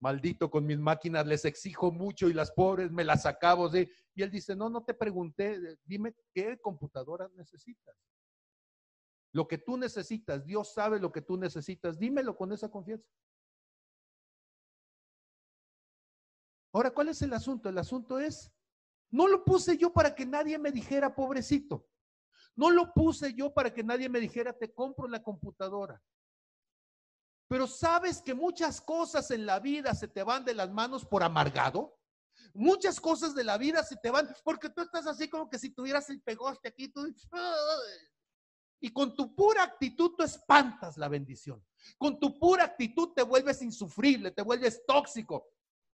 maldito 0.00 0.50
con 0.50 0.66
mis 0.66 0.78
máquinas, 0.78 1.26
les 1.26 1.44
exijo 1.44 1.92
mucho 1.92 2.28
y 2.28 2.32
las 2.32 2.50
pobres 2.50 2.90
me 2.90 3.04
las 3.04 3.26
acabo. 3.26 3.68
de 3.68 3.90
Y 4.14 4.22
él 4.22 4.30
dice, 4.30 4.56
no, 4.56 4.68
no 4.68 4.82
te 4.82 4.94
pregunté, 4.94 5.78
dime 5.84 6.14
qué 6.32 6.58
computadoras 6.58 7.30
necesitas. 7.32 7.94
Lo 9.32 9.46
que 9.46 9.58
tú 9.58 9.76
necesitas, 9.76 10.44
Dios 10.44 10.72
sabe 10.72 10.98
lo 10.98 11.12
que 11.12 11.22
tú 11.22 11.36
necesitas, 11.36 11.98
dímelo 11.98 12.36
con 12.36 12.52
esa 12.52 12.68
confianza. 12.68 13.06
Ahora, 16.72 16.90
¿cuál 16.90 17.08
es 17.08 17.22
el 17.22 17.32
asunto? 17.32 17.68
El 17.68 17.78
asunto 17.78 18.18
es, 18.18 18.52
no 19.10 19.26
lo 19.26 19.44
puse 19.44 19.76
yo 19.76 19.92
para 19.92 20.14
que 20.14 20.26
nadie 20.26 20.58
me 20.58 20.70
dijera, 20.70 21.14
pobrecito. 21.14 21.88
No 22.56 22.70
lo 22.70 22.92
puse 22.92 23.34
yo 23.34 23.52
para 23.52 23.72
que 23.72 23.82
nadie 23.82 24.08
me 24.08 24.20
dijera, 24.20 24.52
te 24.52 24.72
compro 24.72 25.08
la 25.08 25.22
computadora. 25.22 26.02
Pero 27.48 27.66
sabes 27.66 28.22
que 28.22 28.34
muchas 28.34 28.80
cosas 28.80 29.30
en 29.32 29.46
la 29.46 29.58
vida 29.58 29.94
se 29.94 30.06
te 30.06 30.22
van 30.22 30.44
de 30.44 30.54
las 30.54 30.70
manos 30.70 31.04
por 31.04 31.22
amargado. 31.22 31.98
Muchas 32.54 33.00
cosas 33.00 33.34
de 33.34 33.44
la 33.44 33.58
vida 33.58 33.82
se 33.82 33.96
te 33.96 34.10
van 34.10 34.28
porque 34.44 34.70
tú 34.70 34.82
estás 34.82 35.06
así 35.06 35.28
como 35.28 35.48
que 35.48 35.58
si 35.58 35.70
tuvieras 35.70 36.08
el 36.10 36.20
pegoste 36.22 36.68
aquí, 36.68 36.88
tú, 36.88 37.12
y 38.80 38.92
con 38.92 39.14
tu 39.14 39.34
pura 39.34 39.62
actitud 39.62 40.12
tú 40.16 40.24
espantas 40.24 40.96
la 40.96 41.08
bendición. 41.08 41.64
Con 41.98 42.18
tu 42.18 42.38
pura 42.38 42.64
actitud 42.64 43.12
te 43.14 43.22
vuelves 43.22 43.62
insufrible, 43.62 44.30
te 44.30 44.42
vuelves 44.42 44.84
tóxico. 44.86 45.48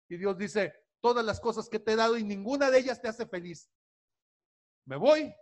Y 0.08 0.16
Dios 0.16 0.36
dice, 0.36 0.74
todas 1.00 1.24
las 1.24 1.40
cosas 1.40 1.68
que 1.68 1.78
te 1.78 1.92
he 1.92 1.96
dado 1.96 2.16
y 2.18 2.24
ninguna 2.24 2.70
de 2.70 2.78
ellas 2.78 3.00
te 3.00 3.08
hace 3.08 3.26
feliz. 3.26 3.70
Me 4.86 4.96
voy, 4.96 5.34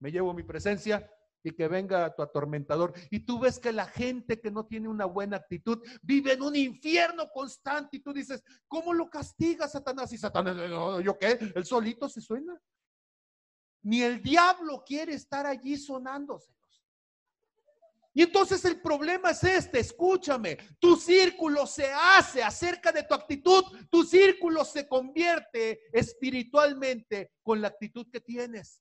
me 0.00 0.10
llevo 0.10 0.34
mi 0.34 0.42
presencia 0.42 1.08
y 1.44 1.52
que 1.52 1.68
venga 1.68 2.12
tu 2.14 2.22
atormentador. 2.22 2.92
Y 3.10 3.20
tú 3.20 3.38
ves 3.38 3.58
que 3.58 3.70
la 3.70 3.86
gente 3.86 4.40
que 4.40 4.50
no 4.50 4.66
tiene 4.66 4.88
una 4.88 5.04
buena 5.04 5.36
actitud 5.36 5.80
vive 6.02 6.32
en 6.32 6.42
un 6.42 6.56
infierno 6.56 7.28
constante 7.30 7.98
y 7.98 8.00
tú 8.00 8.12
dices, 8.12 8.42
¿cómo 8.66 8.92
lo 8.92 9.08
castiga 9.08 9.68
Satanás? 9.68 10.12
Y 10.12 10.18
Satanás, 10.18 10.56
¿yo 11.04 11.16
qué? 11.18 11.38
¿El 11.54 11.64
solito 11.64 12.08
se 12.08 12.20
suena? 12.20 12.60
Ni 13.82 14.02
el 14.02 14.22
diablo 14.22 14.82
quiere 14.84 15.12
estar 15.12 15.46
allí 15.46 15.76
sonándose. 15.76 16.54
Y 18.16 18.22
entonces 18.22 18.64
el 18.64 18.80
problema 18.80 19.32
es 19.32 19.42
este, 19.42 19.80
escúchame, 19.80 20.56
tu 20.78 20.94
círculo 20.94 21.66
se 21.66 21.92
hace 21.92 22.44
acerca 22.44 22.92
de 22.92 23.02
tu 23.02 23.12
actitud, 23.12 23.64
tu 23.90 24.04
círculo 24.04 24.64
se 24.64 24.86
convierte 24.86 25.80
espiritualmente 25.92 27.32
con 27.42 27.60
la 27.60 27.68
actitud 27.68 28.06
que 28.12 28.20
tienes. 28.20 28.80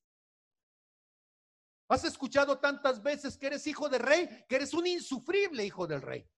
Has 1.89 2.03
escuchado 2.03 2.59
tantas 2.59 3.01
veces 3.01 3.35
que 3.35 3.47
eres 3.47 3.65
hijo 3.65 3.89
de 3.89 3.97
rey, 3.97 4.45
que 4.47 4.55
eres 4.55 4.71
un 4.75 4.85
insufrible 4.85 5.65
hijo 5.65 5.87
del 5.87 6.03
rey. 6.03 6.29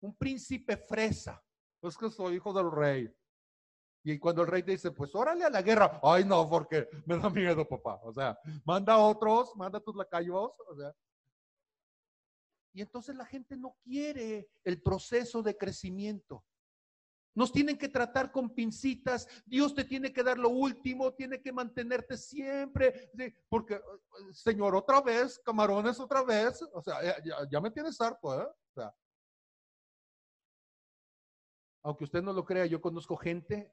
Un 0.00 0.16
príncipe 0.16 0.76
fresa. 0.76 1.40
Es 1.80 1.96
que 1.96 2.10
soy 2.10 2.36
hijo 2.36 2.52
del 2.52 2.72
rey. 2.72 3.08
Y 4.02 4.18
cuando 4.18 4.42
el 4.42 4.48
rey 4.48 4.64
te 4.64 4.72
dice, 4.72 4.90
pues 4.90 5.14
órale 5.14 5.44
a 5.44 5.50
la 5.50 5.62
guerra, 5.62 6.00
ay 6.02 6.24
no, 6.24 6.48
porque 6.48 6.88
me 7.06 7.18
da 7.18 7.30
miedo, 7.30 7.66
papá. 7.68 8.00
O 8.02 8.12
sea, 8.12 8.36
manda 8.64 8.94
a 8.94 8.98
otros, 8.98 9.54
manda 9.56 9.78
a 9.78 9.80
tus 9.80 9.94
lacayos, 9.94 10.50
o 10.68 10.76
sea, 10.76 10.92
y 12.76 12.82
entonces 12.82 13.16
la 13.16 13.24
gente 13.24 13.56
no 13.56 13.74
quiere 13.82 14.50
el 14.62 14.82
proceso 14.82 15.42
de 15.42 15.56
crecimiento. 15.56 16.44
Nos 17.34 17.50
tienen 17.50 17.78
que 17.78 17.88
tratar 17.88 18.30
con 18.30 18.50
pincitas. 18.50 19.26
Dios 19.46 19.74
te 19.74 19.84
tiene 19.84 20.12
que 20.12 20.22
dar 20.22 20.36
lo 20.36 20.50
último, 20.50 21.14
tiene 21.14 21.40
que 21.40 21.54
mantenerte 21.54 22.18
siempre. 22.18 23.10
Porque, 23.48 23.80
Señor, 24.30 24.76
otra 24.76 25.00
vez, 25.00 25.38
camarones, 25.38 25.98
otra 25.98 26.22
vez. 26.22 26.60
O 26.74 26.82
sea, 26.82 26.98
ya, 27.50 27.60
me 27.62 27.70
tienes 27.70 27.98
harto, 27.98 28.42
¿eh? 28.42 28.46
Aunque 31.82 32.04
usted 32.04 32.22
no 32.22 32.34
lo 32.34 32.44
crea, 32.44 32.66
yo 32.66 32.82
conozco 32.82 33.16
gente 33.16 33.72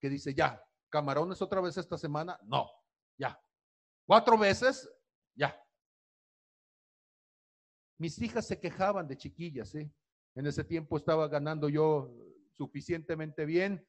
que 0.00 0.08
dice, 0.08 0.32
ya, 0.32 0.66
camarones 0.88 1.42
otra 1.42 1.60
vez 1.60 1.76
esta 1.76 1.98
semana. 1.98 2.40
No, 2.44 2.70
ya. 3.18 3.38
Cuatro 4.06 4.38
veces, 4.38 4.90
ya. 5.34 5.63
Mis 8.04 8.20
hijas 8.20 8.46
se 8.46 8.60
quejaban 8.60 9.08
de 9.08 9.16
chiquillas, 9.16 9.74
¿eh? 9.76 9.90
En 10.34 10.46
ese 10.46 10.62
tiempo 10.62 10.98
estaba 10.98 11.26
ganando 11.26 11.70
yo 11.70 12.14
suficientemente 12.52 13.46
bien 13.46 13.88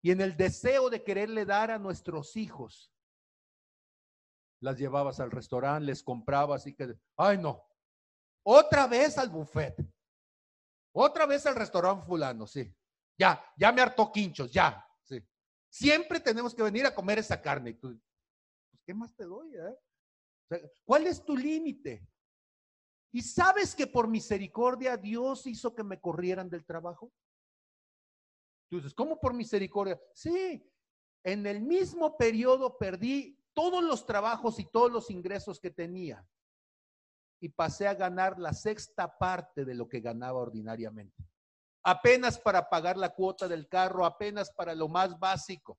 y 0.00 0.12
en 0.12 0.22
el 0.22 0.34
deseo 0.34 0.88
de 0.88 1.04
quererle 1.04 1.44
dar 1.44 1.70
a 1.70 1.78
nuestros 1.78 2.38
hijos, 2.38 2.90
las 4.62 4.78
llevabas 4.78 5.20
al 5.20 5.30
restaurante, 5.30 5.84
les 5.84 6.02
comprabas 6.02 6.66
y 6.66 6.74
que, 6.74 6.98
ay 7.18 7.36
no, 7.36 7.62
otra 8.44 8.86
vez 8.86 9.18
al 9.18 9.28
buffet, 9.28 9.76
otra 10.94 11.26
vez 11.26 11.44
al 11.44 11.54
restaurante 11.54 12.06
fulano, 12.06 12.46
sí, 12.46 12.74
ya, 13.18 13.44
ya 13.58 13.72
me 13.72 13.82
hartó 13.82 14.10
quinchos, 14.10 14.50
ya, 14.50 14.82
sí. 15.02 15.22
Siempre 15.68 16.18
tenemos 16.18 16.54
que 16.54 16.62
venir 16.62 16.86
a 16.86 16.94
comer 16.94 17.18
esa 17.18 17.42
carne. 17.42 17.74
Pues, 17.74 17.94
¿qué 18.86 18.94
más 18.94 19.14
te 19.14 19.24
doy? 19.24 19.54
Eh? 19.54 20.70
¿Cuál 20.82 21.08
es 21.08 21.22
tu 21.22 21.36
límite? 21.36 22.08
¿Y 23.12 23.22
sabes 23.22 23.74
que 23.74 23.86
por 23.86 24.08
misericordia 24.08 24.96
Dios 24.96 25.46
hizo 25.46 25.74
que 25.74 25.82
me 25.82 26.00
corrieran 26.00 26.48
del 26.48 26.64
trabajo? 26.64 27.12
Tú 28.68 28.76
dices, 28.76 28.94
¿cómo 28.94 29.18
por 29.18 29.34
misericordia? 29.34 30.00
Sí, 30.14 30.64
en 31.24 31.46
el 31.46 31.60
mismo 31.60 32.16
periodo 32.16 32.78
perdí 32.78 33.36
todos 33.52 33.82
los 33.82 34.06
trabajos 34.06 34.60
y 34.60 34.64
todos 34.70 34.92
los 34.92 35.10
ingresos 35.10 35.58
que 35.58 35.70
tenía 35.70 36.24
y 37.40 37.48
pasé 37.48 37.88
a 37.88 37.94
ganar 37.94 38.38
la 38.38 38.52
sexta 38.52 39.18
parte 39.18 39.64
de 39.64 39.74
lo 39.74 39.88
que 39.88 40.00
ganaba 40.00 40.38
ordinariamente. 40.38 41.24
Apenas 41.82 42.38
para 42.38 42.68
pagar 42.68 42.96
la 42.96 43.14
cuota 43.14 43.48
del 43.48 43.66
carro, 43.66 44.04
apenas 44.04 44.52
para 44.52 44.74
lo 44.74 44.88
más 44.88 45.18
básico. 45.18 45.78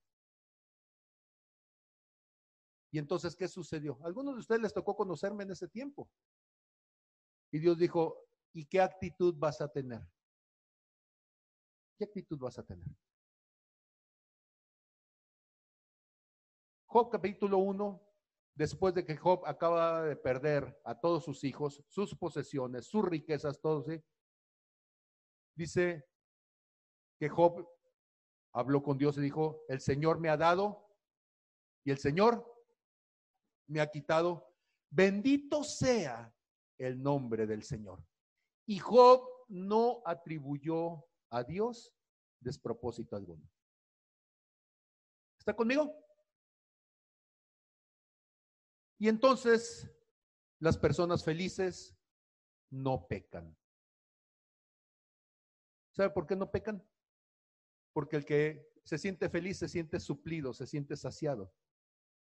Y 2.90 2.98
entonces, 2.98 3.36
¿qué 3.36 3.48
sucedió? 3.48 3.98
Algunos 4.04 4.34
de 4.34 4.40
ustedes 4.40 4.60
les 4.60 4.74
tocó 4.74 4.94
conocerme 4.96 5.44
en 5.44 5.52
ese 5.52 5.68
tiempo. 5.68 6.10
Y 7.52 7.58
Dios 7.58 7.76
dijo, 7.78 8.18
¿y 8.54 8.64
qué 8.64 8.80
actitud 8.80 9.34
vas 9.36 9.60
a 9.60 9.70
tener? 9.70 10.00
¿Qué 11.98 12.04
actitud 12.04 12.38
vas 12.38 12.58
a 12.58 12.64
tener? 12.64 12.88
Job 16.86 17.10
capítulo 17.10 17.58
1, 17.58 18.02
después 18.54 18.94
de 18.94 19.04
que 19.04 19.18
Job 19.18 19.44
acaba 19.46 20.02
de 20.02 20.16
perder 20.16 20.80
a 20.84 20.98
todos 20.98 21.24
sus 21.24 21.44
hijos, 21.44 21.84
sus 21.88 22.14
posesiones, 22.14 22.86
sus 22.86 23.04
riquezas, 23.04 23.60
todo, 23.60 23.84
dice 25.54 26.08
que 27.18 27.28
Job 27.28 27.68
habló 28.52 28.82
con 28.82 28.96
Dios 28.96 29.18
y 29.18 29.20
dijo, 29.20 29.64
el 29.68 29.80
Señor 29.80 30.20
me 30.20 30.30
ha 30.30 30.38
dado 30.38 30.88
y 31.84 31.90
el 31.90 31.98
Señor 31.98 32.50
me 33.66 33.80
ha 33.80 33.90
quitado. 33.90 34.54
Bendito 34.90 35.64
sea 35.64 36.34
el 36.78 37.02
nombre 37.02 37.46
del 37.46 37.62
Señor. 37.62 38.04
Y 38.66 38.78
Job 38.78 39.28
no 39.48 40.02
atribuyó 40.04 41.04
a 41.30 41.42
Dios 41.44 41.92
despropósito 42.40 43.16
alguno. 43.16 43.48
¿Está 45.38 45.54
conmigo? 45.54 45.92
Y 48.98 49.08
entonces 49.08 49.90
las 50.60 50.78
personas 50.78 51.24
felices 51.24 51.96
no 52.70 53.06
pecan. 53.08 53.56
¿Sabe 55.90 56.10
por 56.10 56.26
qué 56.26 56.36
no 56.36 56.50
pecan? 56.50 56.82
Porque 57.92 58.16
el 58.16 58.24
que 58.24 58.72
se 58.84 58.98
siente 58.98 59.28
feliz 59.28 59.58
se 59.58 59.68
siente 59.68 60.00
suplido, 60.00 60.52
se 60.54 60.66
siente 60.66 60.96
saciado. 60.96 61.52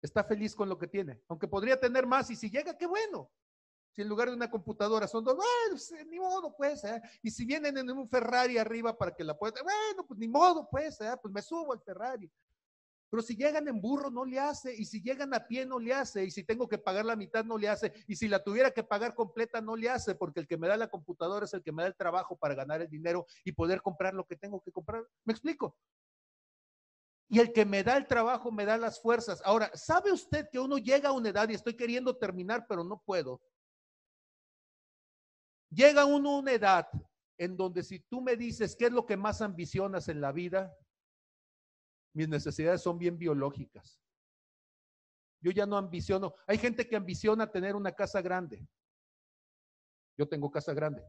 Está 0.02 0.24
feliz 0.24 0.56
con 0.56 0.68
lo 0.68 0.78
que 0.78 0.88
tiene, 0.88 1.22
aunque 1.28 1.48
podría 1.48 1.80
tener 1.80 2.06
más 2.06 2.30
y 2.30 2.36
si 2.36 2.50
llega, 2.50 2.78
qué 2.78 2.86
bueno. 2.86 3.32
Si 3.96 4.02
en 4.02 4.10
lugar 4.10 4.28
de 4.28 4.36
una 4.36 4.52
computadora 4.52 5.08
son 5.08 5.24
dos, 5.24 5.38
bueno, 5.38 5.70
pues, 5.70 5.94
ni 6.10 6.20
modo, 6.20 6.54
pues, 6.58 6.84
¿eh? 6.84 7.02
Y 7.22 7.32
si 7.32 7.46
vienen 7.46 7.78
en 7.78 7.90
un 7.90 8.10
Ferrari 8.10 8.58
arriba 8.58 8.98
para 8.98 9.16
que 9.16 9.24
la 9.24 9.38
pueda, 9.38 9.54
bueno, 9.64 10.06
pues 10.06 10.20
ni 10.20 10.28
modo, 10.28 10.68
pues, 10.70 11.00
¿eh? 11.00 11.16
Pues 11.22 11.34
me 11.34 11.42
subo 11.42 11.72
al 11.72 11.82
Ferrari. 11.82 12.30
Pero 13.10 13.24
si 13.24 13.38
llegan 13.38 13.66
en 13.70 13.80
burro, 13.80 14.12
no 14.12 14.26
le 14.26 14.38
hace. 14.38 14.76
Y 14.76 14.84
si 14.84 15.02
llegan 15.02 15.34
a 15.34 15.48
pie, 15.48 15.66
no 15.66 15.80
le 15.80 15.94
hace. 15.94 16.26
Y 16.26 16.32
si 16.32 16.44
tengo 16.44 16.68
que 16.68 16.78
pagar 16.78 17.06
la 17.06 17.16
mitad, 17.16 17.46
no 17.46 17.58
le 17.58 17.70
hace. 17.70 17.94
Y 18.06 18.18
si 18.18 18.28
la 18.28 18.44
tuviera 18.44 18.72
que 18.72 18.84
pagar 18.84 19.16
completa, 19.16 19.62
no 19.62 19.78
le 19.78 19.90
hace. 19.90 20.16
Porque 20.16 20.42
el 20.42 20.48
que 20.48 20.58
me 20.58 20.68
da 20.68 20.76
la 20.76 20.90
computadora 20.90 21.46
es 21.46 21.54
el 21.54 21.64
que 21.64 21.72
me 21.72 21.84
da 21.84 21.88
el 21.88 21.96
trabajo 21.96 22.36
para 22.36 22.56
ganar 22.56 22.82
el 22.82 22.90
dinero 22.90 23.26
y 23.46 23.54
poder 23.54 23.82
comprar 23.82 24.14
lo 24.14 24.26
que 24.26 24.36
tengo 24.36 24.60
que 24.60 24.74
comprar. 24.74 25.08
¿Me 25.24 25.32
explico? 25.32 25.78
Y 27.30 27.40
el 27.40 27.54
que 27.54 27.64
me 27.66 27.84
da 27.84 27.96
el 27.96 28.08
trabajo 28.08 28.52
me 28.52 28.66
da 28.66 28.76
las 28.78 29.02
fuerzas. 29.02 29.42
Ahora, 29.46 29.72
¿sabe 29.74 30.12
usted 30.12 30.50
que 30.52 30.60
uno 30.60 30.78
llega 30.78 31.10
a 31.10 31.14
una 31.14 31.30
edad 31.30 31.48
y 31.48 31.54
estoy 31.54 31.78
queriendo 31.78 32.18
terminar, 32.18 32.66
pero 32.68 32.84
no 32.84 33.02
puedo? 33.06 33.42
Llega 35.76 36.06
uno 36.06 36.30
a 36.30 36.40
una 36.40 36.54
edad 36.54 36.88
en 37.38 37.58
donde 37.58 37.84
si 37.84 38.00
tú 38.00 38.22
me 38.22 38.38
dices 38.38 38.78
qué 38.78 38.86
es 38.86 38.94
lo 38.94 39.06
que 39.06 39.18
más 39.18 39.42
ambicionas 39.42 40.08
en 40.08 40.22
la 40.22 40.32
vida, 40.32 40.74
mis 42.14 42.30
necesidades 42.30 42.82
son 42.82 42.98
bien 42.98 43.18
biológicas. 43.18 44.02
Yo 45.42 45.52
ya 45.52 45.66
no 45.66 45.76
ambiciono. 45.76 46.34
Hay 46.48 46.58
gente 46.58 46.88
que 46.88 46.96
ambiciona 46.96 47.52
tener 47.52 47.76
una 47.76 47.92
casa 47.92 48.22
grande. 48.22 48.66
Yo 50.18 50.28
tengo 50.30 50.50
casa 50.50 50.74
grande. 50.74 51.06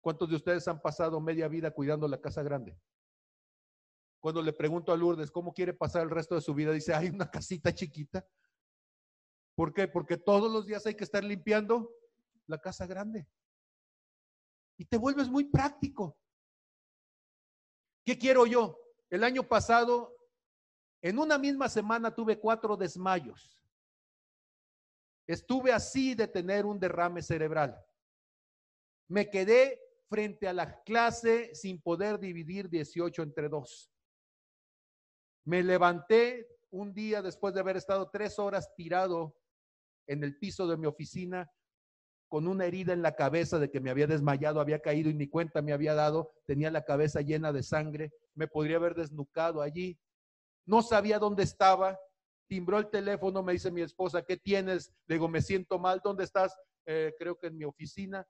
¿Cuántos 0.00 0.30
de 0.30 0.36
ustedes 0.36 0.66
han 0.66 0.80
pasado 0.80 1.20
media 1.20 1.46
vida 1.46 1.70
cuidando 1.70 2.08
la 2.08 2.20
casa 2.20 2.42
grande? 2.42 2.80
Cuando 4.20 4.40
le 4.40 4.54
pregunto 4.54 4.90
a 4.90 4.96
Lourdes 4.96 5.30
cómo 5.30 5.52
quiere 5.52 5.74
pasar 5.74 6.02
el 6.02 6.10
resto 6.10 6.34
de 6.34 6.40
su 6.40 6.54
vida, 6.54 6.72
dice, 6.72 6.94
hay 6.94 7.08
una 7.08 7.30
casita 7.30 7.74
chiquita. 7.74 8.26
¿Por 9.54 9.74
qué? 9.74 9.86
Porque 9.86 10.16
todos 10.16 10.50
los 10.50 10.64
días 10.64 10.86
hay 10.86 10.94
que 10.94 11.04
estar 11.04 11.22
limpiando 11.22 11.90
la 12.46 12.58
casa 12.58 12.86
grande. 12.86 13.26
Y 14.76 14.84
te 14.84 14.96
vuelves 14.96 15.28
muy 15.28 15.44
práctico. 15.44 16.18
¿Qué 18.04 18.18
quiero 18.18 18.46
yo? 18.46 18.78
El 19.10 19.24
año 19.24 19.46
pasado, 19.46 20.16
en 21.00 21.18
una 21.18 21.38
misma 21.38 21.68
semana 21.68 22.14
tuve 22.14 22.38
cuatro 22.38 22.76
desmayos. 22.76 23.60
Estuve 25.26 25.72
así 25.72 26.14
de 26.14 26.28
tener 26.28 26.66
un 26.66 26.78
derrame 26.78 27.22
cerebral. 27.22 27.82
Me 29.08 29.30
quedé 29.30 29.80
frente 30.08 30.48
a 30.48 30.52
la 30.52 30.82
clase 30.82 31.54
sin 31.54 31.80
poder 31.80 32.18
dividir 32.18 32.68
18 32.68 33.22
entre 33.22 33.48
dos. 33.48 33.90
Me 35.46 35.62
levanté 35.62 36.48
un 36.70 36.92
día 36.92 37.22
después 37.22 37.54
de 37.54 37.60
haber 37.60 37.76
estado 37.76 38.10
tres 38.10 38.38
horas 38.38 38.74
tirado 38.74 39.36
en 40.06 40.24
el 40.24 40.38
piso 40.38 40.66
de 40.66 40.76
mi 40.76 40.86
oficina 40.86 41.50
con 42.34 42.48
una 42.48 42.66
herida 42.66 42.92
en 42.92 43.00
la 43.00 43.14
cabeza 43.14 43.60
de 43.60 43.70
que 43.70 43.78
me 43.78 43.90
había 43.90 44.08
desmayado, 44.08 44.60
había 44.60 44.80
caído 44.80 45.08
y 45.08 45.14
ni 45.14 45.28
cuenta 45.28 45.62
me 45.62 45.72
había 45.72 45.94
dado, 45.94 46.32
tenía 46.46 46.68
la 46.68 46.84
cabeza 46.84 47.20
llena 47.20 47.52
de 47.52 47.62
sangre, 47.62 48.12
me 48.34 48.48
podría 48.48 48.78
haber 48.78 48.96
desnucado 48.96 49.62
allí, 49.62 50.00
no 50.66 50.82
sabía 50.82 51.20
dónde 51.20 51.44
estaba, 51.44 51.96
timbró 52.48 52.80
el 52.80 52.90
teléfono, 52.90 53.44
me 53.44 53.52
dice 53.52 53.70
mi 53.70 53.82
esposa, 53.82 54.24
¿qué 54.24 54.36
tienes? 54.36 54.92
Le 55.06 55.14
digo, 55.14 55.28
me 55.28 55.40
siento 55.42 55.78
mal, 55.78 56.00
¿dónde 56.02 56.24
estás? 56.24 56.58
Eh, 56.86 57.14
creo 57.16 57.38
que 57.38 57.46
en 57.46 57.56
mi 57.56 57.66
oficina. 57.66 58.26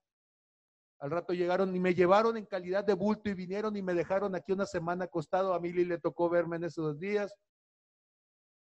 Al 0.98 1.10
rato 1.10 1.32
llegaron 1.32 1.74
y 1.74 1.80
me 1.80 1.94
llevaron 1.94 2.36
en 2.36 2.44
calidad 2.44 2.84
de 2.84 2.92
bulto 2.92 3.30
y 3.30 3.32
vinieron 3.32 3.74
y 3.74 3.80
me 3.80 3.94
dejaron 3.94 4.34
aquí 4.34 4.52
una 4.52 4.66
semana 4.66 5.06
acostado. 5.06 5.54
A 5.54 5.60
Mili 5.60 5.86
le 5.86 5.96
tocó 5.96 6.28
verme 6.28 6.56
en 6.56 6.64
esos 6.64 7.00
días. 7.00 7.34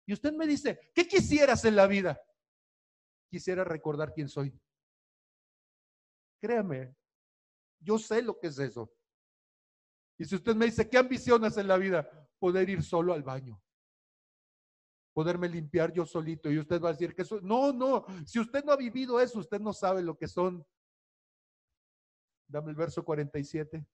Y 0.05 0.13
usted 0.13 0.35
me 0.35 0.47
dice, 0.47 0.79
¿qué 0.95 1.09
quisieras 1.09 1.65
en 1.65 1.77
la 1.77 1.87
vida? 1.87 2.21
Quisiera 3.31 3.65
recordar 3.65 4.13
quién 4.13 4.29
soy. 4.29 4.55
Créame, 6.45 6.95
yo 7.81 7.99
sé 7.99 8.21
lo 8.21 8.39
que 8.39 8.49
es 8.49 8.59
eso. 8.59 8.93
Y 10.19 10.27
si 10.27 10.35
usted 10.35 10.55
me 10.55 10.66
dice, 10.66 10.91
¿qué 10.91 10.99
ambiciones 10.99 11.57
en 11.57 11.66
la 11.66 11.79
vida? 11.79 12.07
Poder 12.39 12.69
ir 12.69 12.83
solo 12.83 13.15
al 13.15 13.23
baño. 13.23 13.59
Poderme 15.15 15.49
limpiar 15.49 15.91
yo 15.91 16.05
solito. 16.05 16.51
Y 16.51 16.59
usted 16.59 16.83
va 16.83 16.91
a 16.91 16.93
decir 16.93 17.15
que 17.15 17.23
eso, 17.23 17.41
no, 17.41 17.73
no, 17.73 18.05
si 18.27 18.39
usted 18.39 18.62
no 18.62 18.73
ha 18.73 18.77
vivido 18.77 19.19
eso, 19.23 19.39
usted 19.39 19.59
no 19.59 19.73
sabe 19.73 20.03
lo 20.03 20.19
que 20.19 20.29
son. 20.29 20.62
Dame 22.47 22.73
el 22.73 22.77
verso 22.77 23.03
47. 23.03 23.87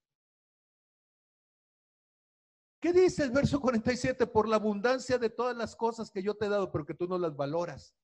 ¿Qué 2.80 2.92
dice 2.92 3.22
el 3.22 3.30
verso 3.30 3.60
47? 3.60 4.26
Por 4.26 4.48
la 4.48 4.56
abundancia 4.56 5.18
de 5.18 5.30
todas 5.30 5.56
las 5.56 5.76
cosas 5.76 6.10
que 6.10 6.20
yo 6.20 6.34
te 6.34 6.46
he 6.46 6.48
dado, 6.48 6.72
pero 6.72 6.84
que 6.84 6.94
tú 6.94 7.06
no 7.06 7.16
las 7.16 7.36
valoras. 7.36 7.94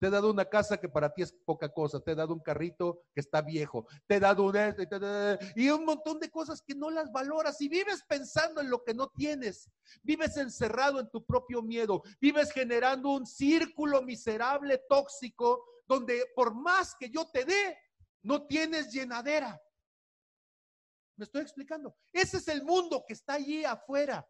Te 0.00 0.06
he 0.06 0.10
dado 0.10 0.30
una 0.30 0.46
casa 0.46 0.78
que 0.78 0.88
para 0.88 1.12
ti 1.12 1.20
es 1.20 1.32
poca 1.44 1.68
cosa. 1.68 2.00
Te 2.00 2.12
he 2.12 2.14
dado 2.14 2.32
un 2.32 2.40
carrito 2.40 3.02
que 3.14 3.20
está 3.20 3.42
viejo. 3.42 3.86
Te 4.06 4.16
he 4.16 4.20
dado 4.20 4.44
un... 4.44 4.56
Y 5.54 5.68
un 5.68 5.84
montón 5.84 6.18
de 6.18 6.30
cosas 6.30 6.62
que 6.62 6.74
no 6.74 6.90
las 6.90 7.12
valoras. 7.12 7.60
Y 7.60 7.68
vives 7.68 8.02
pensando 8.08 8.62
en 8.62 8.70
lo 8.70 8.82
que 8.82 8.94
no 8.94 9.08
tienes. 9.10 9.70
Vives 10.02 10.38
encerrado 10.38 11.00
en 11.00 11.10
tu 11.10 11.22
propio 11.26 11.62
miedo. 11.62 12.02
Vives 12.18 12.50
generando 12.50 13.10
un 13.10 13.26
círculo 13.26 14.00
miserable, 14.00 14.82
tóxico, 14.88 15.62
donde 15.86 16.24
por 16.34 16.54
más 16.54 16.96
que 16.98 17.10
yo 17.10 17.28
te 17.30 17.44
dé, 17.44 17.76
no 18.22 18.46
tienes 18.46 18.90
llenadera. 18.90 19.60
¿Me 21.16 21.24
estoy 21.24 21.42
explicando? 21.42 21.94
Ese 22.10 22.38
es 22.38 22.48
el 22.48 22.64
mundo 22.64 23.04
que 23.06 23.12
está 23.12 23.34
allí 23.34 23.66
afuera. 23.66 24.26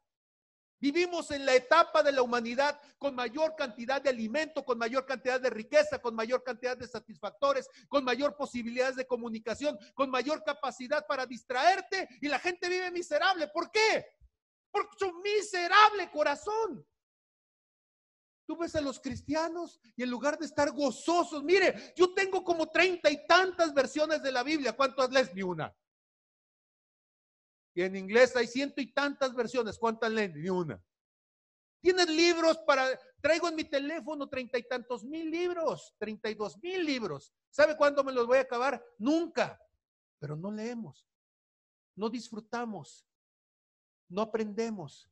Vivimos 0.80 1.30
en 1.30 1.44
la 1.44 1.54
etapa 1.54 2.02
de 2.02 2.10
la 2.10 2.22
humanidad 2.22 2.80
con 2.98 3.14
mayor 3.14 3.54
cantidad 3.54 4.00
de 4.00 4.08
alimento, 4.08 4.64
con 4.64 4.78
mayor 4.78 5.04
cantidad 5.04 5.38
de 5.38 5.50
riqueza, 5.50 6.00
con 6.00 6.14
mayor 6.14 6.42
cantidad 6.42 6.76
de 6.76 6.88
satisfactores, 6.88 7.68
con 7.88 8.02
mayor 8.02 8.34
posibilidades 8.34 8.96
de 8.96 9.06
comunicación, 9.06 9.78
con 9.94 10.10
mayor 10.10 10.42
capacidad 10.42 11.06
para 11.06 11.26
distraerte 11.26 12.08
y 12.22 12.28
la 12.28 12.38
gente 12.38 12.68
vive 12.68 12.90
miserable. 12.90 13.48
¿Por 13.48 13.70
qué? 13.70 14.06
Por 14.70 14.88
su 14.98 15.12
miserable 15.20 16.10
corazón. 16.10 16.86
Tú 18.46 18.56
ves 18.56 18.74
a 18.74 18.80
los 18.80 18.98
cristianos 18.98 19.78
y 19.94 20.02
en 20.02 20.10
lugar 20.10 20.38
de 20.38 20.46
estar 20.46 20.72
gozosos, 20.72 21.44
mire, 21.44 21.92
yo 21.94 22.14
tengo 22.14 22.42
como 22.42 22.70
treinta 22.70 23.10
y 23.10 23.26
tantas 23.26 23.74
versiones 23.74 24.22
de 24.22 24.32
la 24.32 24.42
Biblia. 24.42 24.72
¿Cuántas 24.72 25.10
lees? 25.10 25.32
Ni 25.34 25.42
una. 25.42 25.72
En 27.82 27.96
inglés 27.96 28.34
hay 28.36 28.46
ciento 28.46 28.80
y 28.80 28.92
tantas 28.92 29.34
versiones. 29.34 29.78
¿Cuántas 29.78 30.10
leen? 30.10 30.40
Ni 30.40 30.48
una. 30.48 30.82
Tienes 31.80 32.08
libros 32.08 32.58
para, 32.66 32.98
traigo 33.22 33.48
en 33.48 33.56
mi 33.56 33.64
teléfono 33.64 34.28
treinta 34.28 34.58
y 34.58 34.68
tantos 34.68 35.02
mil 35.02 35.30
libros, 35.30 35.94
treinta 35.98 36.28
y 36.28 36.34
dos 36.34 36.58
mil 36.58 36.84
libros. 36.84 37.32
¿Sabe 37.48 37.76
cuándo 37.76 38.04
me 38.04 38.12
los 38.12 38.26
voy 38.26 38.38
a 38.38 38.42
acabar? 38.42 38.84
Nunca. 38.98 39.58
Pero 40.18 40.36
no 40.36 40.50
leemos, 40.50 41.08
no 41.96 42.10
disfrutamos, 42.10 43.08
no 44.08 44.20
aprendemos. 44.20 45.10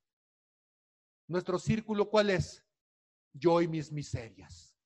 Nuestro 1.26 1.58
círculo, 1.58 2.10
¿cuál 2.10 2.28
es? 2.28 2.62
Yo 3.32 3.62
y 3.62 3.68
mis 3.68 3.90
miserias. 3.90 4.76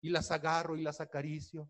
Y 0.00 0.10
las 0.10 0.30
agarro 0.30 0.76
y 0.76 0.82
las 0.82 1.00
acaricio 1.00 1.68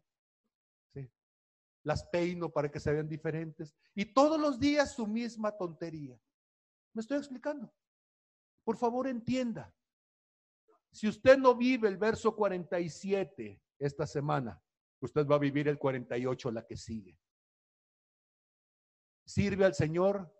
las 1.84 2.04
peino 2.04 2.50
para 2.50 2.70
que 2.70 2.80
se 2.80 2.92
vean 2.92 3.08
diferentes. 3.08 3.74
Y 3.94 4.06
todos 4.06 4.40
los 4.40 4.58
días 4.58 4.92
su 4.94 5.06
misma 5.06 5.56
tontería. 5.56 6.18
¿Me 6.92 7.00
estoy 7.00 7.18
explicando? 7.18 7.72
Por 8.64 8.76
favor, 8.76 9.08
entienda. 9.08 9.74
Si 10.92 11.08
usted 11.08 11.38
no 11.38 11.54
vive 11.56 11.88
el 11.88 11.96
verso 11.96 12.36
47 12.36 13.60
esta 13.78 14.06
semana, 14.06 14.62
usted 15.00 15.26
va 15.26 15.36
a 15.36 15.40
vivir 15.40 15.68
el 15.68 15.78
48 15.78 16.50
la 16.50 16.66
que 16.66 16.76
sigue. 16.76 17.18
Sirve 19.24 19.64
al 19.64 19.74
Señor 19.74 20.32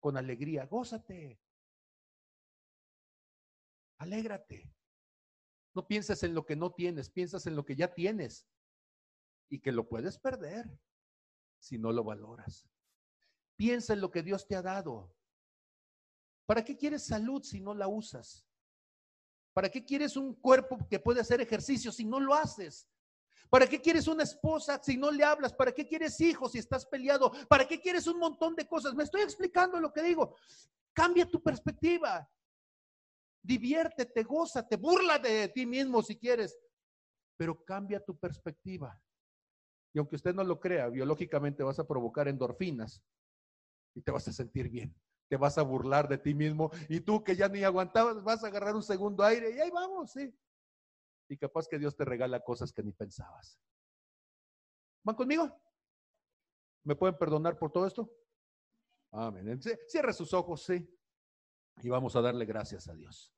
con 0.00 0.16
alegría, 0.16 0.66
gózate. 0.66 1.40
Alégrate. 3.98 4.74
No 5.74 5.86
pienses 5.86 6.22
en 6.24 6.34
lo 6.34 6.44
que 6.44 6.56
no 6.56 6.72
tienes, 6.72 7.10
piensas 7.10 7.46
en 7.46 7.54
lo 7.54 7.64
que 7.64 7.76
ya 7.76 7.94
tienes 7.94 8.48
y 9.48 9.60
que 9.60 9.72
lo 9.72 9.88
puedes 9.88 10.18
perder 10.18 10.68
si 11.60 11.78
no 11.78 11.92
lo 11.92 12.02
valoras. 12.02 12.68
Piensa 13.56 13.92
en 13.92 14.00
lo 14.00 14.10
que 14.10 14.22
Dios 14.22 14.46
te 14.48 14.56
ha 14.56 14.62
dado. 14.62 15.14
¿Para 16.46 16.64
qué 16.64 16.76
quieres 16.76 17.06
salud 17.06 17.42
si 17.42 17.60
no 17.60 17.74
la 17.74 17.86
usas? 17.86 18.44
¿Para 19.52 19.68
qué 19.68 19.84
quieres 19.84 20.16
un 20.16 20.34
cuerpo 20.34 20.78
que 20.88 20.98
puede 20.98 21.20
hacer 21.20 21.40
ejercicio 21.40 21.92
si 21.92 22.04
no 22.04 22.18
lo 22.18 22.34
haces? 22.34 22.88
¿Para 23.48 23.66
qué 23.66 23.80
quieres 23.80 24.06
una 24.06 24.22
esposa 24.22 24.80
si 24.82 24.96
no 24.96 25.10
le 25.10 25.24
hablas? 25.24 25.52
¿Para 25.52 25.72
qué 25.72 25.86
quieres 25.86 26.20
hijos 26.20 26.52
si 26.52 26.58
estás 26.58 26.86
peleado? 26.86 27.32
¿Para 27.48 27.66
qué 27.66 27.80
quieres 27.80 28.06
un 28.06 28.18
montón 28.18 28.54
de 28.54 28.66
cosas? 28.66 28.94
Me 28.94 29.04
estoy 29.04 29.22
explicando 29.22 29.78
lo 29.78 29.92
que 29.92 30.02
digo. 30.02 30.36
Cambia 30.92 31.26
tu 31.26 31.42
perspectiva. 31.42 32.28
Diviértete, 33.42 34.22
gózate, 34.22 34.76
burla 34.76 35.18
de 35.18 35.48
ti 35.48 35.66
mismo 35.66 36.02
si 36.02 36.16
quieres, 36.16 36.58
pero 37.36 37.64
cambia 37.64 38.04
tu 38.04 38.16
perspectiva. 38.16 39.00
Y 39.92 39.98
aunque 39.98 40.16
usted 40.16 40.34
no 40.34 40.44
lo 40.44 40.60
crea, 40.60 40.88
biológicamente 40.88 41.62
vas 41.62 41.78
a 41.78 41.86
provocar 41.86 42.28
endorfinas 42.28 43.02
y 43.94 44.02
te 44.02 44.10
vas 44.10 44.26
a 44.28 44.32
sentir 44.32 44.68
bien. 44.68 44.94
Te 45.28 45.36
vas 45.36 45.58
a 45.58 45.62
burlar 45.62 46.08
de 46.08 46.18
ti 46.18 46.34
mismo 46.34 46.70
y 46.88 47.00
tú 47.00 47.22
que 47.22 47.36
ya 47.36 47.48
ni 47.48 47.62
aguantabas 47.62 48.22
vas 48.22 48.42
a 48.42 48.48
agarrar 48.48 48.74
un 48.74 48.82
segundo 48.82 49.24
aire 49.24 49.54
y 49.54 49.60
ahí 49.60 49.70
vamos, 49.70 50.12
sí. 50.12 50.34
Y 51.28 51.36
capaz 51.36 51.68
que 51.68 51.78
Dios 51.78 51.96
te 51.96 52.04
regala 52.04 52.40
cosas 52.40 52.72
que 52.72 52.82
ni 52.82 52.92
pensabas. 52.92 53.60
¿Van 55.04 55.16
conmigo? 55.16 55.50
¿Me 56.84 56.96
pueden 56.96 57.16
perdonar 57.16 57.58
por 57.58 57.70
todo 57.70 57.86
esto? 57.86 58.12
Amén. 59.12 59.60
Cierre 59.86 60.12
sus 60.12 60.32
ojos, 60.32 60.64
sí. 60.64 60.88
Y 61.82 61.88
vamos 61.88 62.14
a 62.16 62.20
darle 62.20 62.44
gracias 62.44 62.88
a 62.88 62.94
Dios. 62.94 63.32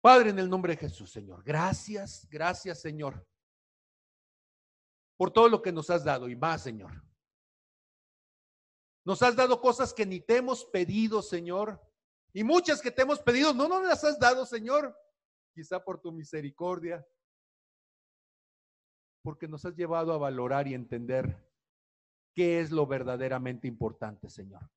Padre, 0.00 0.30
en 0.30 0.38
el 0.38 0.50
nombre 0.50 0.74
de 0.74 0.80
Jesús, 0.80 1.10
Señor, 1.10 1.42
gracias, 1.42 2.28
gracias, 2.30 2.82
Señor, 2.82 3.26
por 5.24 5.32
todo 5.32 5.48
lo 5.48 5.62
que 5.62 5.72
nos 5.72 5.88
has 5.88 6.04
dado 6.04 6.28
y 6.28 6.36
más, 6.36 6.62
Señor. 6.62 7.02
Nos 9.06 9.22
has 9.22 9.34
dado 9.34 9.58
cosas 9.58 9.94
que 9.94 10.04
ni 10.04 10.20
te 10.20 10.36
hemos 10.36 10.66
pedido, 10.66 11.22
Señor, 11.22 11.80
y 12.34 12.44
muchas 12.44 12.82
que 12.82 12.90
te 12.90 13.00
hemos 13.00 13.20
pedido, 13.20 13.54
no 13.54 13.66
nos 13.66 13.84
las 13.84 14.04
has 14.04 14.18
dado, 14.18 14.44
Señor, 14.44 14.94
quizá 15.54 15.82
por 15.82 15.98
tu 16.02 16.12
misericordia, 16.12 17.08
porque 19.22 19.48
nos 19.48 19.64
has 19.64 19.74
llevado 19.74 20.12
a 20.12 20.18
valorar 20.18 20.68
y 20.68 20.74
entender 20.74 21.42
qué 22.34 22.60
es 22.60 22.70
lo 22.70 22.86
verdaderamente 22.86 23.66
importante, 23.66 24.28
Señor. 24.28 24.68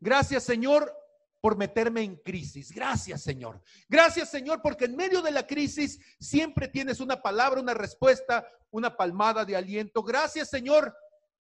Gracias, 0.00 0.42
Señor, 0.42 0.92
por 1.40 1.56
meterme 1.56 2.02
en 2.02 2.16
crisis. 2.16 2.72
Gracias, 2.72 3.22
Señor. 3.22 3.62
Gracias, 3.88 4.30
Señor, 4.30 4.60
porque 4.62 4.84
en 4.84 4.96
medio 4.96 5.22
de 5.22 5.30
la 5.30 5.46
crisis 5.46 5.98
siempre 6.18 6.68
tienes 6.68 7.00
una 7.00 7.22
palabra, 7.22 7.60
una 7.60 7.74
respuesta, 7.74 8.46
una 8.70 8.96
palmada 8.96 9.44
de 9.44 9.56
aliento. 9.56 10.02
Gracias, 10.02 10.50
Señor, 10.50 10.94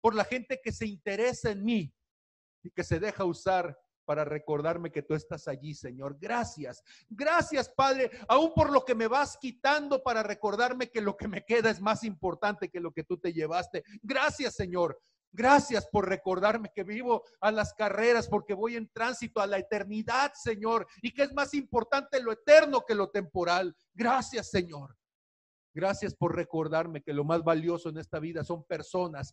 por 0.00 0.14
la 0.14 0.24
gente 0.24 0.60
que 0.62 0.72
se 0.72 0.86
interesa 0.86 1.50
en 1.50 1.64
mí 1.64 1.94
y 2.62 2.70
que 2.70 2.84
se 2.84 2.98
deja 2.98 3.24
usar 3.24 3.78
para 4.04 4.24
recordarme 4.24 4.90
que 4.90 5.02
tú 5.02 5.14
estás 5.14 5.46
allí, 5.46 5.74
Señor. 5.74 6.16
Gracias. 6.18 6.82
Gracias, 7.08 7.68
Padre, 7.68 8.10
aún 8.28 8.52
por 8.54 8.70
lo 8.70 8.84
que 8.84 8.94
me 8.94 9.06
vas 9.06 9.36
quitando 9.40 10.02
para 10.02 10.22
recordarme 10.22 10.90
que 10.90 11.00
lo 11.00 11.16
que 11.16 11.28
me 11.28 11.44
queda 11.44 11.70
es 11.70 11.80
más 11.80 12.02
importante 12.02 12.68
que 12.68 12.80
lo 12.80 12.92
que 12.92 13.04
tú 13.04 13.18
te 13.18 13.32
llevaste. 13.32 13.84
Gracias, 14.02 14.54
Señor. 14.54 15.00
Gracias 15.32 15.88
por 15.90 16.08
recordarme 16.08 16.70
que 16.74 16.84
vivo 16.84 17.24
a 17.40 17.50
las 17.50 17.72
carreras 17.72 18.28
porque 18.28 18.52
voy 18.52 18.76
en 18.76 18.90
tránsito 18.92 19.40
a 19.40 19.46
la 19.46 19.58
eternidad, 19.58 20.32
Señor, 20.34 20.86
y 21.00 21.12
que 21.12 21.22
es 21.22 21.32
más 21.32 21.54
importante 21.54 22.22
lo 22.22 22.32
eterno 22.32 22.84
que 22.86 22.94
lo 22.94 23.10
temporal. 23.10 23.74
Gracias, 23.94 24.50
Señor. 24.50 24.96
Gracias 25.74 26.14
por 26.14 26.36
recordarme 26.36 27.02
que 27.02 27.14
lo 27.14 27.24
más 27.24 27.42
valioso 27.42 27.88
en 27.88 27.96
esta 27.96 28.18
vida 28.18 28.44
son 28.44 28.64
personas 28.64 29.32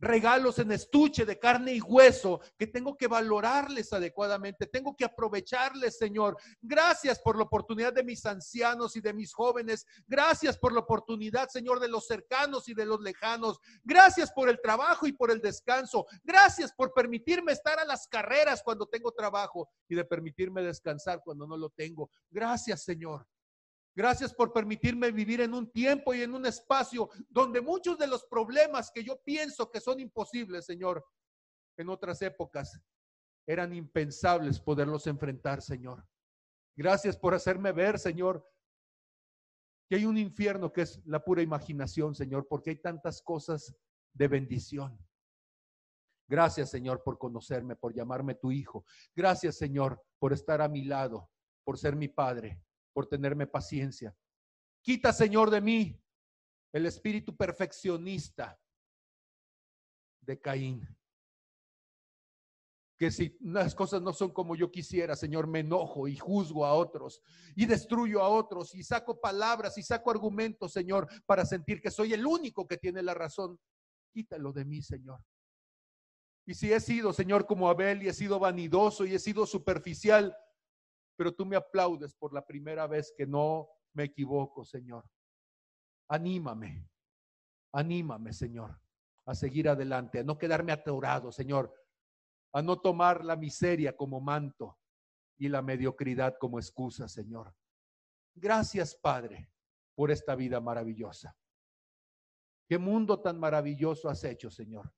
regalos 0.00 0.58
en 0.58 0.72
estuche 0.72 1.24
de 1.24 1.38
carne 1.38 1.74
y 1.74 1.80
hueso 1.80 2.40
que 2.58 2.66
tengo 2.66 2.96
que 2.96 3.06
valorarles 3.06 3.92
adecuadamente, 3.92 4.66
tengo 4.66 4.96
que 4.96 5.04
aprovecharles, 5.04 5.98
Señor. 5.98 6.36
Gracias 6.60 7.18
por 7.20 7.36
la 7.36 7.44
oportunidad 7.44 7.92
de 7.92 8.02
mis 8.02 8.24
ancianos 8.26 8.96
y 8.96 9.00
de 9.00 9.12
mis 9.12 9.32
jóvenes. 9.32 9.86
Gracias 10.06 10.58
por 10.58 10.72
la 10.72 10.80
oportunidad, 10.80 11.48
Señor, 11.48 11.80
de 11.80 11.88
los 11.88 12.06
cercanos 12.06 12.68
y 12.68 12.74
de 12.74 12.86
los 12.86 13.00
lejanos. 13.00 13.58
Gracias 13.84 14.32
por 14.32 14.48
el 14.48 14.60
trabajo 14.60 15.06
y 15.06 15.12
por 15.12 15.30
el 15.30 15.40
descanso. 15.40 16.06
Gracias 16.24 16.72
por 16.72 16.92
permitirme 16.92 17.52
estar 17.52 17.78
a 17.78 17.84
las 17.84 18.06
carreras 18.08 18.62
cuando 18.62 18.86
tengo 18.86 19.12
trabajo 19.12 19.68
y 19.88 19.94
de 19.94 20.04
permitirme 20.04 20.62
descansar 20.62 21.20
cuando 21.24 21.46
no 21.46 21.56
lo 21.56 21.70
tengo. 21.70 22.10
Gracias, 22.30 22.82
Señor. 22.82 23.26
Gracias 23.94 24.32
por 24.32 24.52
permitirme 24.52 25.10
vivir 25.10 25.40
en 25.40 25.52
un 25.52 25.70
tiempo 25.70 26.14
y 26.14 26.22
en 26.22 26.34
un 26.34 26.46
espacio 26.46 27.10
donde 27.28 27.60
muchos 27.60 27.98
de 27.98 28.06
los 28.06 28.24
problemas 28.24 28.90
que 28.92 29.02
yo 29.02 29.20
pienso 29.22 29.70
que 29.70 29.80
son 29.80 29.98
imposibles, 29.98 30.64
Señor, 30.64 31.04
en 31.76 31.88
otras 31.88 32.22
épocas 32.22 32.80
eran 33.46 33.74
impensables 33.74 34.60
poderlos 34.60 35.06
enfrentar, 35.08 35.60
Señor. 35.60 36.06
Gracias 36.76 37.16
por 37.16 37.34
hacerme 37.34 37.72
ver, 37.72 37.98
Señor, 37.98 38.46
que 39.88 39.96
hay 39.96 40.04
un 40.04 40.18
infierno 40.18 40.72
que 40.72 40.82
es 40.82 41.04
la 41.04 41.24
pura 41.24 41.42
imaginación, 41.42 42.14
Señor, 42.14 42.46
porque 42.48 42.70
hay 42.70 42.76
tantas 42.76 43.20
cosas 43.22 43.74
de 44.14 44.28
bendición. 44.28 45.04
Gracias, 46.28 46.70
Señor, 46.70 47.02
por 47.02 47.18
conocerme, 47.18 47.74
por 47.74 47.92
llamarme 47.92 48.36
tu 48.36 48.52
hijo. 48.52 48.84
Gracias, 49.16 49.56
Señor, 49.56 50.00
por 50.20 50.32
estar 50.32 50.62
a 50.62 50.68
mi 50.68 50.84
lado, 50.84 51.28
por 51.64 51.76
ser 51.76 51.96
mi 51.96 52.06
padre 52.06 52.62
por 52.92 53.06
tenerme 53.06 53.46
paciencia. 53.46 54.14
Quita, 54.82 55.12
Señor, 55.12 55.50
de 55.50 55.60
mí 55.60 56.00
el 56.72 56.86
espíritu 56.86 57.36
perfeccionista 57.36 58.58
de 60.20 60.40
Caín. 60.40 60.96
Que 62.96 63.10
si 63.10 63.36
las 63.40 63.74
cosas 63.74 64.02
no 64.02 64.12
son 64.12 64.30
como 64.32 64.54
yo 64.54 64.70
quisiera, 64.70 65.16
Señor, 65.16 65.46
me 65.46 65.60
enojo 65.60 66.06
y 66.06 66.16
juzgo 66.16 66.66
a 66.66 66.74
otros 66.74 67.22
y 67.56 67.64
destruyo 67.64 68.22
a 68.22 68.28
otros 68.28 68.74
y 68.74 68.82
saco 68.82 69.18
palabras 69.18 69.78
y 69.78 69.82
saco 69.82 70.10
argumentos, 70.10 70.72
Señor, 70.72 71.08
para 71.24 71.46
sentir 71.46 71.80
que 71.80 71.90
soy 71.90 72.12
el 72.12 72.26
único 72.26 72.66
que 72.66 72.76
tiene 72.76 73.02
la 73.02 73.14
razón. 73.14 73.58
Quítalo 74.12 74.52
de 74.52 74.66
mí, 74.66 74.82
Señor. 74.82 75.24
Y 76.46 76.54
si 76.54 76.72
he 76.72 76.80
sido, 76.80 77.12
Señor, 77.12 77.46
como 77.46 77.70
Abel 77.70 78.02
y 78.02 78.08
he 78.08 78.12
sido 78.12 78.38
vanidoso 78.38 79.06
y 79.06 79.14
he 79.14 79.18
sido 79.18 79.46
superficial, 79.46 80.36
pero 81.20 81.34
tú 81.34 81.44
me 81.44 81.54
aplaudes 81.54 82.14
por 82.14 82.32
la 82.32 82.46
primera 82.46 82.86
vez 82.86 83.12
que 83.14 83.26
no 83.26 83.68
me 83.92 84.04
equivoco, 84.04 84.64
Señor. 84.64 85.04
Anímame, 86.08 86.88
anímame, 87.74 88.32
Señor, 88.32 88.80
a 89.26 89.34
seguir 89.34 89.68
adelante, 89.68 90.20
a 90.20 90.24
no 90.24 90.38
quedarme 90.38 90.72
atorado, 90.72 91.30
Señor, 91.30 91.74
a 92.54 92.62
no 92.62 92.80
tomar 92.80 93.22
la 93.22 93.36
miseria 93.36 93.94
como 93.94 94.22
manto 94.22 94.78
y 95.36 95.50
la 95.50 95.60
mediocridad 95.60 96.38
como 96.40 96.58
excusa, 96.58 97.06
Señor. 97.06 97.54
Gracias, 98.34 98.94
Padre, 98.94 99.52
por 99.94 100.10
esta 100.10 100.34
vida 100.34 100.58
maravillosa. 100.58 101.36
Qué 102.66 102.78
mundo 102.78 103.20
tan 103.20 103.38
maravilloso 103.38 104.08
has 104.08 104.24
hecho, 104.24 104.50
Señor. 104.50 104.90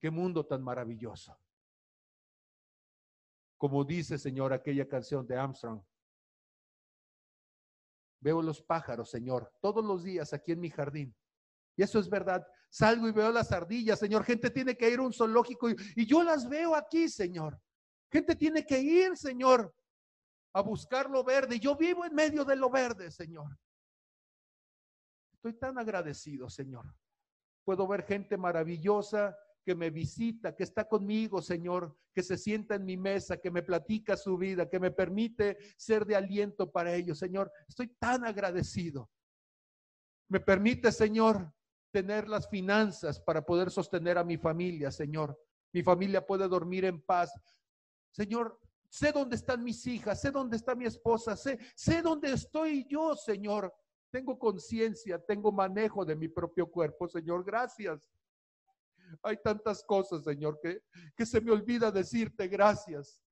Qué 0.00 0.10
mundo 0.10 0.44
tan 0.44 0.60
maravilloso. 0.60 1.38
Como 3.56 3.84
dice, 3.84 4.18
Señor, 4.18 4.52
aquella 4.52 4.86
canción 4.86 5.26
de 5.26 5.36
Armstrong. 5.36 5.82
Veo 8.20 8.42
los 8.42 8.62
pájaros, 8.62 9.10
Señor, 9.10 9.52
todos 9.60 9.84
los 9.84 10.02
días 10.02 10.32
aquí 10.32 10.52
en 10.52 10.60
mi 10.60 10.70
jardín. 10.70 11.14
Y 11.76 11.82
eso 11.82 11.98
es 11.98 12.08
verdad. 12.08 12.46
Salgo 12.70 13.08
y 13.08 13.12
veo 13.12 13.30
las 13.30 13.52
ardillas, 13.52 13.98
Señor. 13.98 14.24
Gente 14.24 14.50
tiene 14.50 14.76
que 14.76 14.90
ir 14.90 14.98
a 14.98 15.02
un 15.02 15.12
zoológico 15.12 15.70
y, 15.70 16.06
yo 16.06 16.22
las 16.22 16.48
veo 16.48 16.74
aquí, 16.74 17.08
Señor. 17.08 17.60
Gente 18.10 18.34
tiene 18.34 18.64
que 18.64 18.78
ir, 18.80 19.16
Señor, 19.16 19.74
a 20.52 20.60
buscar 20.62 21.10
lo 21.10 21.22
verde. 21.22 21.58
Yo 21.58 21.76
vivo 21.76 22.04
en 22.04 22.14
medio 22.14 22.44
de 22.44 22.56
lo 22.56 22.70
verde, 22.70 23.10
Señor. 23.10 23.58
Estoy 25.34 25.54
tan 25.58 25.78
agradecido, 25.78 26.48
Señor. 26.48 26.94
Puedo 27.64 27.86
ver 27.86 28.04
gente 28.04 28.36
maravillosa 28.36 29.36
que 29.66 29.74
me 29.74 29.90
visita, 29.90 30.54
que 30.54 30.62
está 30.62 30.86
conmigo, 30.86 31.42
Señor, 31.42 31.98
que 32.14 32.22
se 32.22 32.38
sienta 32.38 32.76
en 32.76 32.84
mi 32.84 32.96
mesa, 32.96 33.38
que 33.38 33.50
me 33.50 33.64
platica 33.64 34.16
su 34.16 34.38
vida, 34.38 34.70
que 34.70 34.78
me 34.78 34.92
permite 34.92 35.58
ser 35.76 36.06
de 36.06 36.14
aliento 36.14 36.70
para 36.70 36.94
ellos, 36.94 37.18
Señor. 37.18 37.50
Estoy 37.68 37.88
tan 37.98 38.24
agradecido. 38.24 39.10
Me 40.28 40.38
permite, 40.38 40.92
Señor, 40.92 41.52
tener 41.90 42.28
las 42.28 42.48
finanzas 42.48 43.18
para 43.18 43.44
poder 43.44 43.72
sostener 43.72 44.18
a 44.18 44.24
mi 44.24 44.36
familia, 44.36 44.92
Señor. 44.92 45.36
Mi 45.72 45.82
familia 45.82 46.24
puede 46.24 46.46
dormir 46.46 46.84
en 46.84 47.02
paz. 47.02 47.32
Señor, 48.12 48.60
sé 48.88 49.10
dónde 49.10 49.34
están 49.34 49.64
mis 49.64 49.84
hijas, 49.88 50.20
sé 50.20 50.30
dónde 50.30 50.58
está 50.58 50.76
mi 50.76 50.84
esposa, 50.84 51.36
sé, 51.36 51.58
sé 51.74 52.02
dónde 52.02 52.32
estoy 52.32 52.86
yo, 52.88 53.16
Señor. 53.16 53.74
Tengo 54.12 54.38
conciencia, 54.38 55.18
tengo 55.18 55.50
manejo 55.50 56.04
de 56.04 56.14
mi 56.14 56.28
propio 56.28 56.70
cuerpo, 56.70 57.08
Señor. 57.08 57.44
Gracias. 57.44 58.00
Hay 59.22 59.38
tantas 59.42 59.82
cosas, 59.84 60.24
Señor, 60.24 60.58
que, 60.60 60.82
que 61.16 61.26
se 61.26 61.40
me 61.40 61.52
olvida 61.52 61.90
decirte 61.90 62.48
gracias. 62.48 63.22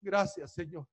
Gracias, 0.00 0.52
Señor. 0.52 0.86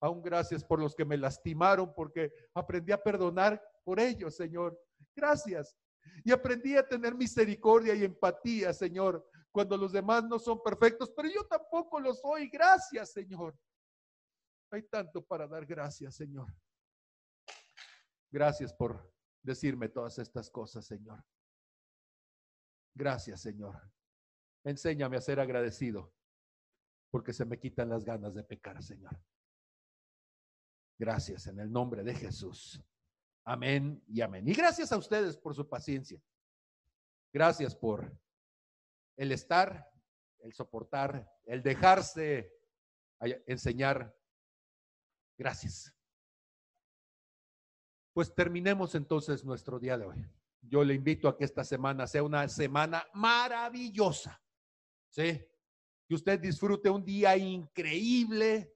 Aún 0.00 0.20
gracias 0.20 0.64
por 0.64 0.80
los 0.80 0.94
que 0.94 1.04
me 1.04 1.16
lastimaron, 1.16 1.94
porque 1.94 2.32
aprendí 2.54 2.90
a 2.92 3.02
perdonar 3.02 3.62
por 3.84 4.00
ellos, 4.00 4.34
Señor. 4.34 4.78
Gracias. 5.14 5.76
Y 6.24 6.32
aprendí 6.32 6.76
a 6.76 6.86
tener 6.86 7.14
misericordia 7.14 7.94
y 7.94 8.04
empatía, 8.04 8.72
Señor, 8.72 9.24
cuando 9.52 9.76
los 9.76 9.92
demás 9.92 10.24
no 10.24 10.38
son 10.38 10.60
perfectos, 10.62 11.12
pero 11.14 11.28
yo 11.28 11.46
tampoco 11.46 12.00
lo 12.00 12.14
soy. 12.14 12.48
Gracias, 12.48 13.12
Señor. 13.12 13.56
Hay 14.72 14.82
tanto 14.84 15.22
para 15.22 15.46
dar 15.46 15.66
gracias, 15.66 16.16
Señor. 16.16 16.52
Gracias 18.30 18.72
por 18.72 19.12
decirme 19.42 19.88
todas 19.88 20.18
estas 20.18 20.50
cosas, 20.50 20.86
Señor. 20.86 21.22
Gracias, 22.94 23.40
Señor. 23.40 23.80
Enséñame 24.64 25.16
a 25.16 25.20
ser 25.20 25.40
agradecido, 25.40 26.12
porque 27.10 27.32
se 27.32 27.44
me 27.44 27.58
quitan 27.58 27.88
las 27.88 28.04
ganas 28.04 28.34
de 28.34 28.44
pecar, 28.44 28.82
Señor. 28.82 29.18
Gracias 30.98 31.46
en 31.46 31.58
el 31.58 31.72
nombre 31.72 32.04
de 32.04 32.14
Jesús. 32.14 32.80
Amén 33.44 34.02
y 34.06 34.20
amén. 34.20 34.46
Y 34.46 34.54
gracias 34.54 34.92
a 34.92 34.96
ustedes 34.96 35.36
por 35.36 35.54
su 35.54 35.68
paciencia. 35.68 36.22
Gracias 37.32 37.74
por 37.74 38.16
el 39.16 39.32
estar, 39.32 39.90
el 40.40 40.52
soportar, 40.52 41.28
el 41.44 41.62
dejarse 41.62 42.52
enseñar. 43.46 44.14
Gracias. 45.36 45.92
Pues 48.12 48.32
terminemos 48.34 48.94
entonces 48.94 49.44
nuestro 49.44 49.80
día 49.80 49.96
de 49.96 50.04
hoy 50.04 50.41
yo 50.62 50.84
le 50.84 50.94
invito 50.94 51.28
a 51.28 51.36
que 51.36 51.44
esta 51.44 51.64
semana 51.64 52.06
sea 52.06 52.22
una 52.22 52.48
semana 52.48 53.06
maravillosa. 53.12 54.40
¿Sí? 55.10 55.44
que 56.12 56.16
usted 56.16 56.38
disfrute 56.40 56.90
un 56.90 57.02
día 57.02 57.38
increíble, 57.38 58.74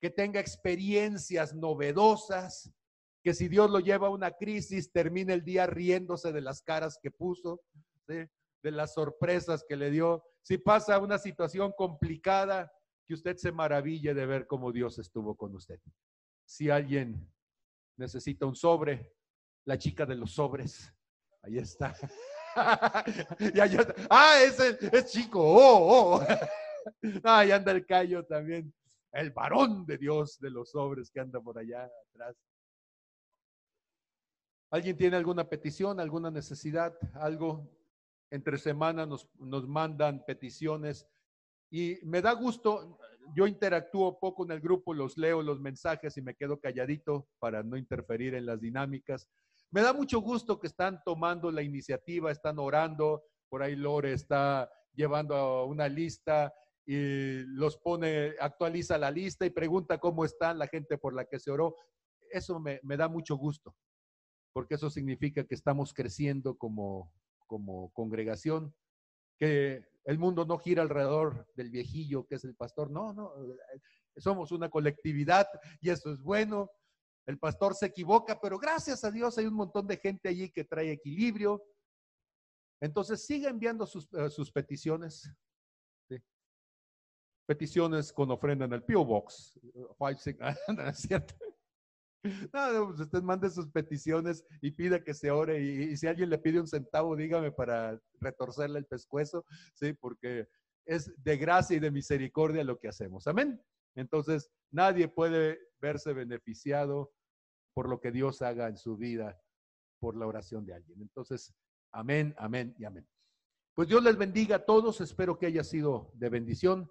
que 0.00 0.10
tenga 0.10 0.38
experiencias 0.38 1.52
novedosas, 1.52 2.72
que 3.20 3.34
si 3.34 3.48
Dios 3.48 3.68
lo 3.68 3.80
lleva 3.80 4.06
a 4.06 4.10
una 4.10 4.30
crisis, 4.30 4.92
termine 4.92 5.32
el 5.32 5.42
día 5.42 5.66
riéndose 5.66 6.32
de 6.32 6.40
las 6.40 6.62
caras 6.62 7.00
que 7.02 7.10
puso, 7.10 7.62
de 8.06 8.28
las 8.62 8.94
sorpresas 8.94 9.64
que 9.68 9.76
le 9.76 9.90
dio. 9.90 10.22
Si 10.40 10.56
pasa 10.56 11.00
una 11.00 11.18
situación 11.18 11.72
complicada, 11.76 12.72
que 13.08 13.14
usted 13.14 13.36
se 13.38 13.50
maraville 13.50 14.14
de 14.14 14.26
ver 14.26 14.46
cómo 14.46 14.70
Dios 14.70 15.00
estuvo 15.00 15.34
con 15.34 15.56
usted. 15.56 15.80
Si 16.44 16.70
alguien 16.70 17.28
necesita 17.96 18.46
un 18.46 18.54
sobre, 18.54 19.16
la 19.64 19.78
chica 19.78 20.06
de 20.06 20.14
los 20.14 20.34
sobres, 20.34 20.94
ahí 21.42 21.58
está. 21.58 21.94
Ah, 24.10 24.42
ese 24.44 24.78
es 24.92 25.10
chico. 25.10 25.40
Oh, 25.40 26.16
oh. 26.16 26.20
ahí 27.24 27.50
anda 27.50 27.72
el 27.72 27.86
callo 27.86 28.26
también. 28.26 28.74
El 29.10 29.30
varón 29.30 29.86
de 29.86 29.96
Dios 29.96 30.38
de 30.38 30.50
los 30.50 30.72
sobres 30.72 31.10
que 31.10 31.20
anda 31.20 31.40
por 31.40 31.58
allá 31.58 31.90
atrás. 32.10 32.36
¿Alguien 34.70 34.98
tiene 34.98 35.16
alguna 35.16 35.48
petición, 35.48 35.98
alguna 35.98 36.30
necesidad, 36.30 36.94
algo? 37.14 37.70
Entre 38.30 38.58
semana 38.58 39.06
nos, 39.06 39.26
nos 39.38 39.66
mandan 39.66 40.22
peticiones 40.26 41.06
y 41.70 41.98
me 42.02 42.20
da 42.20 42.32
gusto, 42.32 42.98
yo 43.34 43.46
interactúo 43.46 44.18
poco 44.18 44.44
en 44.44 44.50
el 44.50 44.60
grupo, 44.60 44.92
los 44.92 45.16
leo 45.16 45.40
los 45.40 45.58
mensajes 45.58 46.18
y 46.18 46.22
me 46.22 46.34
quedo 46.34 46.60
calladito 46.60 47.28
para 47.38 47.62
no 47.62 47.78
interferir 47.78 48.34
en 48.34 48.44
las 48.44 48.60
dinámicas. 48.60 49.26
Me 49.72 49.80
da 49.82 49.92
mucho 49.92 50.20
gusto 50.20 50.60
que 50.60 50.68
están 50.68 51.02
tomando 51.04 51.50
la 51.50 51.62
iniciativa, 51.62 52.30
están 52.30 52.58
orando, 52.58 53.24
por 53.48 53.62
ahí 53.62 53.74
Lore 53.74 54.12
está 54.12 54.70
llevando 54.94 55.64
una 55.64 55.88
lista 55.88 56.54
y 56.86 57.42
los 57.46 57.78
pone, 57.78 58.34
actualiza 58.38 58.98
la 58.98 59.10
lista 59.10 59.46
y 59.46 59.50
pregunta 59.50 59.98
cómo 59.98 60.24
están 60.24 60.58
la 60.58 60.66
gente 60.68 60.98
por 60.98 61.14
la 61.14 61.24
que 61.24 61.38
se 61.38 61.50
oró. 61.50 61.74
Eso 62.30 62.60
me, 62.60 62.80
me 62.82 62.96
da 62.96 63.08
mucho 63.08 63.36
gusto 63.36 63.74
porque 64.52 64.74
eso 64.74 64.90
significa 64.90 65.44
que 65.44 65.54
estamos 65.54 65.94
creciendo 65.94 66.56
como, 66.56 67.12
como 67.46 67.90
congregación, 67.92 68.74
que 69.38 69.84
el 70.04 70.18
mundo 70.18 70.44
no 70.44 70.58
gira 70.58 70.82
alrededor 70.82 71.46
del 71.54 71.70
viejillo 71.70 72.26
que 72.26 72.36
es 72.36 72.44
el 72.44 72.54
pastor, 72.54 72.90
no, 72.90 73.12
no, 73.12 73.32
somos 74.16 74.52
una 74.52 74.68
colectividad 74.68 75.46
y 75.80 75.90
eso 75.90 76.12
es 76.12 76.20
bueno. 76.20 76.70
El 77.26 77.38
pastor 77.38 77.74
se 77.74 77.86
equivoca, 77.86 78.40
pero 78.40 78.58
gracias 78.58 79.04
a 79.04 79.10
Dios 79.10 79.38
hay 79.38 79.46
un 79.46 79.54
montón 79.54 79.86
de 79.86 79.96
gente 79.96 80.28
allí 80.28 80.50
que 80.50 80.64
trae 80.64 80.90
equilibrio. 80.92 81.62
Entonces 82.80 83.24
siga 83.24 83.48
enviando 83.48 83.86
sus, 83.86 84.08
eh, 84.12 84.52
peticiones. 84.52 85.30
Peticiones 87.46 88.12
con 88.12 88.30
ofrenda 88.30 88.64
en 88.64 88.72
el 88.72 88.84
P.O. 88.84 89.04
Box. 89.04 89.58
¿no 90.68 90.92
cierto? 90.94 91.34
No, 92.24 92.86
pues 92.86 93.00
usted 93.00 93.22
mande 93.22 93.50
sus 93.50 93.68
peticiones 93.68 94.44
y 94.60 94.70
pida 94.70 95.02
que 95.02 95.12
se 95.12 95.30
ore. 95.30 95.60
Y, 95.60 95.96
si 95.96 96.06
alguien 96.06 96.30
le 96.30 96.38
pide 96.38 96.60
un 96.60 96.68
centavo, 96.68 97.16
dígame 97.16 97.50
para 97.50 98.00
retorcerle 98.20 98.78
el 98.78 98.86
pescuezo, 98.86 99.44
¿sí? 99.74 99.92
Porque 99.92 100.48
es 100.84 101.12
de 101.22 101.36
gracia 101.36 101.76
y 101.76 101.80
de 101.80 101.90
misericordia 101.90 102.62
lo 102.62 102.78
que 102.78 102.88
hacemos. 102.88 103.26
Amén. 103.26 103.60
Entonces, 103.94 104.50
nadie 104.70 105.08
puede 105.08 105.58
verse 105.80 106.12
beneficiado 106.12 107.12
por 107.74 107.88
lo 107.88 108.00
que 108.00 108.12
Dios 108.12 108.42
haga 108.42 108.68
en 108.68 108.76
su 108.76 108.96
vida 108.96 109.40
por 110.00 110.16
la 110.16 110.26
oración 110.26 110.64
de 110.64 110.74
alguien. 110.74 111.00
Entonces, 111.00 111.54
amén, 111.92 112.34
amén 112.38 112.74
y 112.78 112.84
amén. 112.84 113.08
Pues 113.74 113.88
Dios 113.88 114.02
les 114.02 114.16
bendiga 114.16 114.56
a 114.56 114.64
todos. 114.64 115.00
Espero 115.00 115.38
que 115.38 115.46
haya 115.46 115.64
sido 115.64 116.10
de 116.14 116.28
bendición 116.28 116.90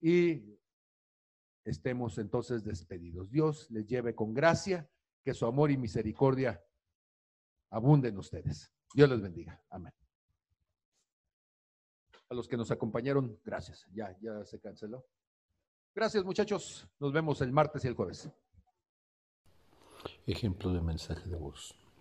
y 0.00 0.58
estemos 1.64 2.18
entonces 2.18 2.64
despedidos. 2.64 3.30
Dios 3.30 3.70
les 3.70 3.86
lleve 3.86 4.14
con 4.14 4.34
gracia, 4.34 4.90
que 5.24 5.34
su 5.34 5.46
amor 5.46 5.70
y 5.70 5.76
misericordia 5.76 6.62
abunden 7.70 8.18
ustedes. 8.18 8.72
Dios 8.92 9.08
les 9.08 9.22
bendiga. 9.22 9.64
Amén. 9.70 9.94
A 12.28 12.34
los 12.34 12.48
que 12.48 12.56
nos 12.56 12.70
acompañaron, 12.70 13.38
gracias. 13.44 13.86
Ya, 13.92 14.16
ya 14.20 14.44
se 14.44 14.60
canceló. 14.60 15.06
Gracias 15.94 16.24
muchachos. 16.24 16.88
Nos 16.98 17.12
vemos 17.12 17.40
el 17.42 17.52
martes 17.52 17.84
y 17.84 17.88
el 17.88 17.94
jueves. 17.94 18.28
Ejemplo 20.26 20.72
de 20.72 20.80
mensaje 20.80 21.28
de 21.28 21.36
voz. 21.36 21.74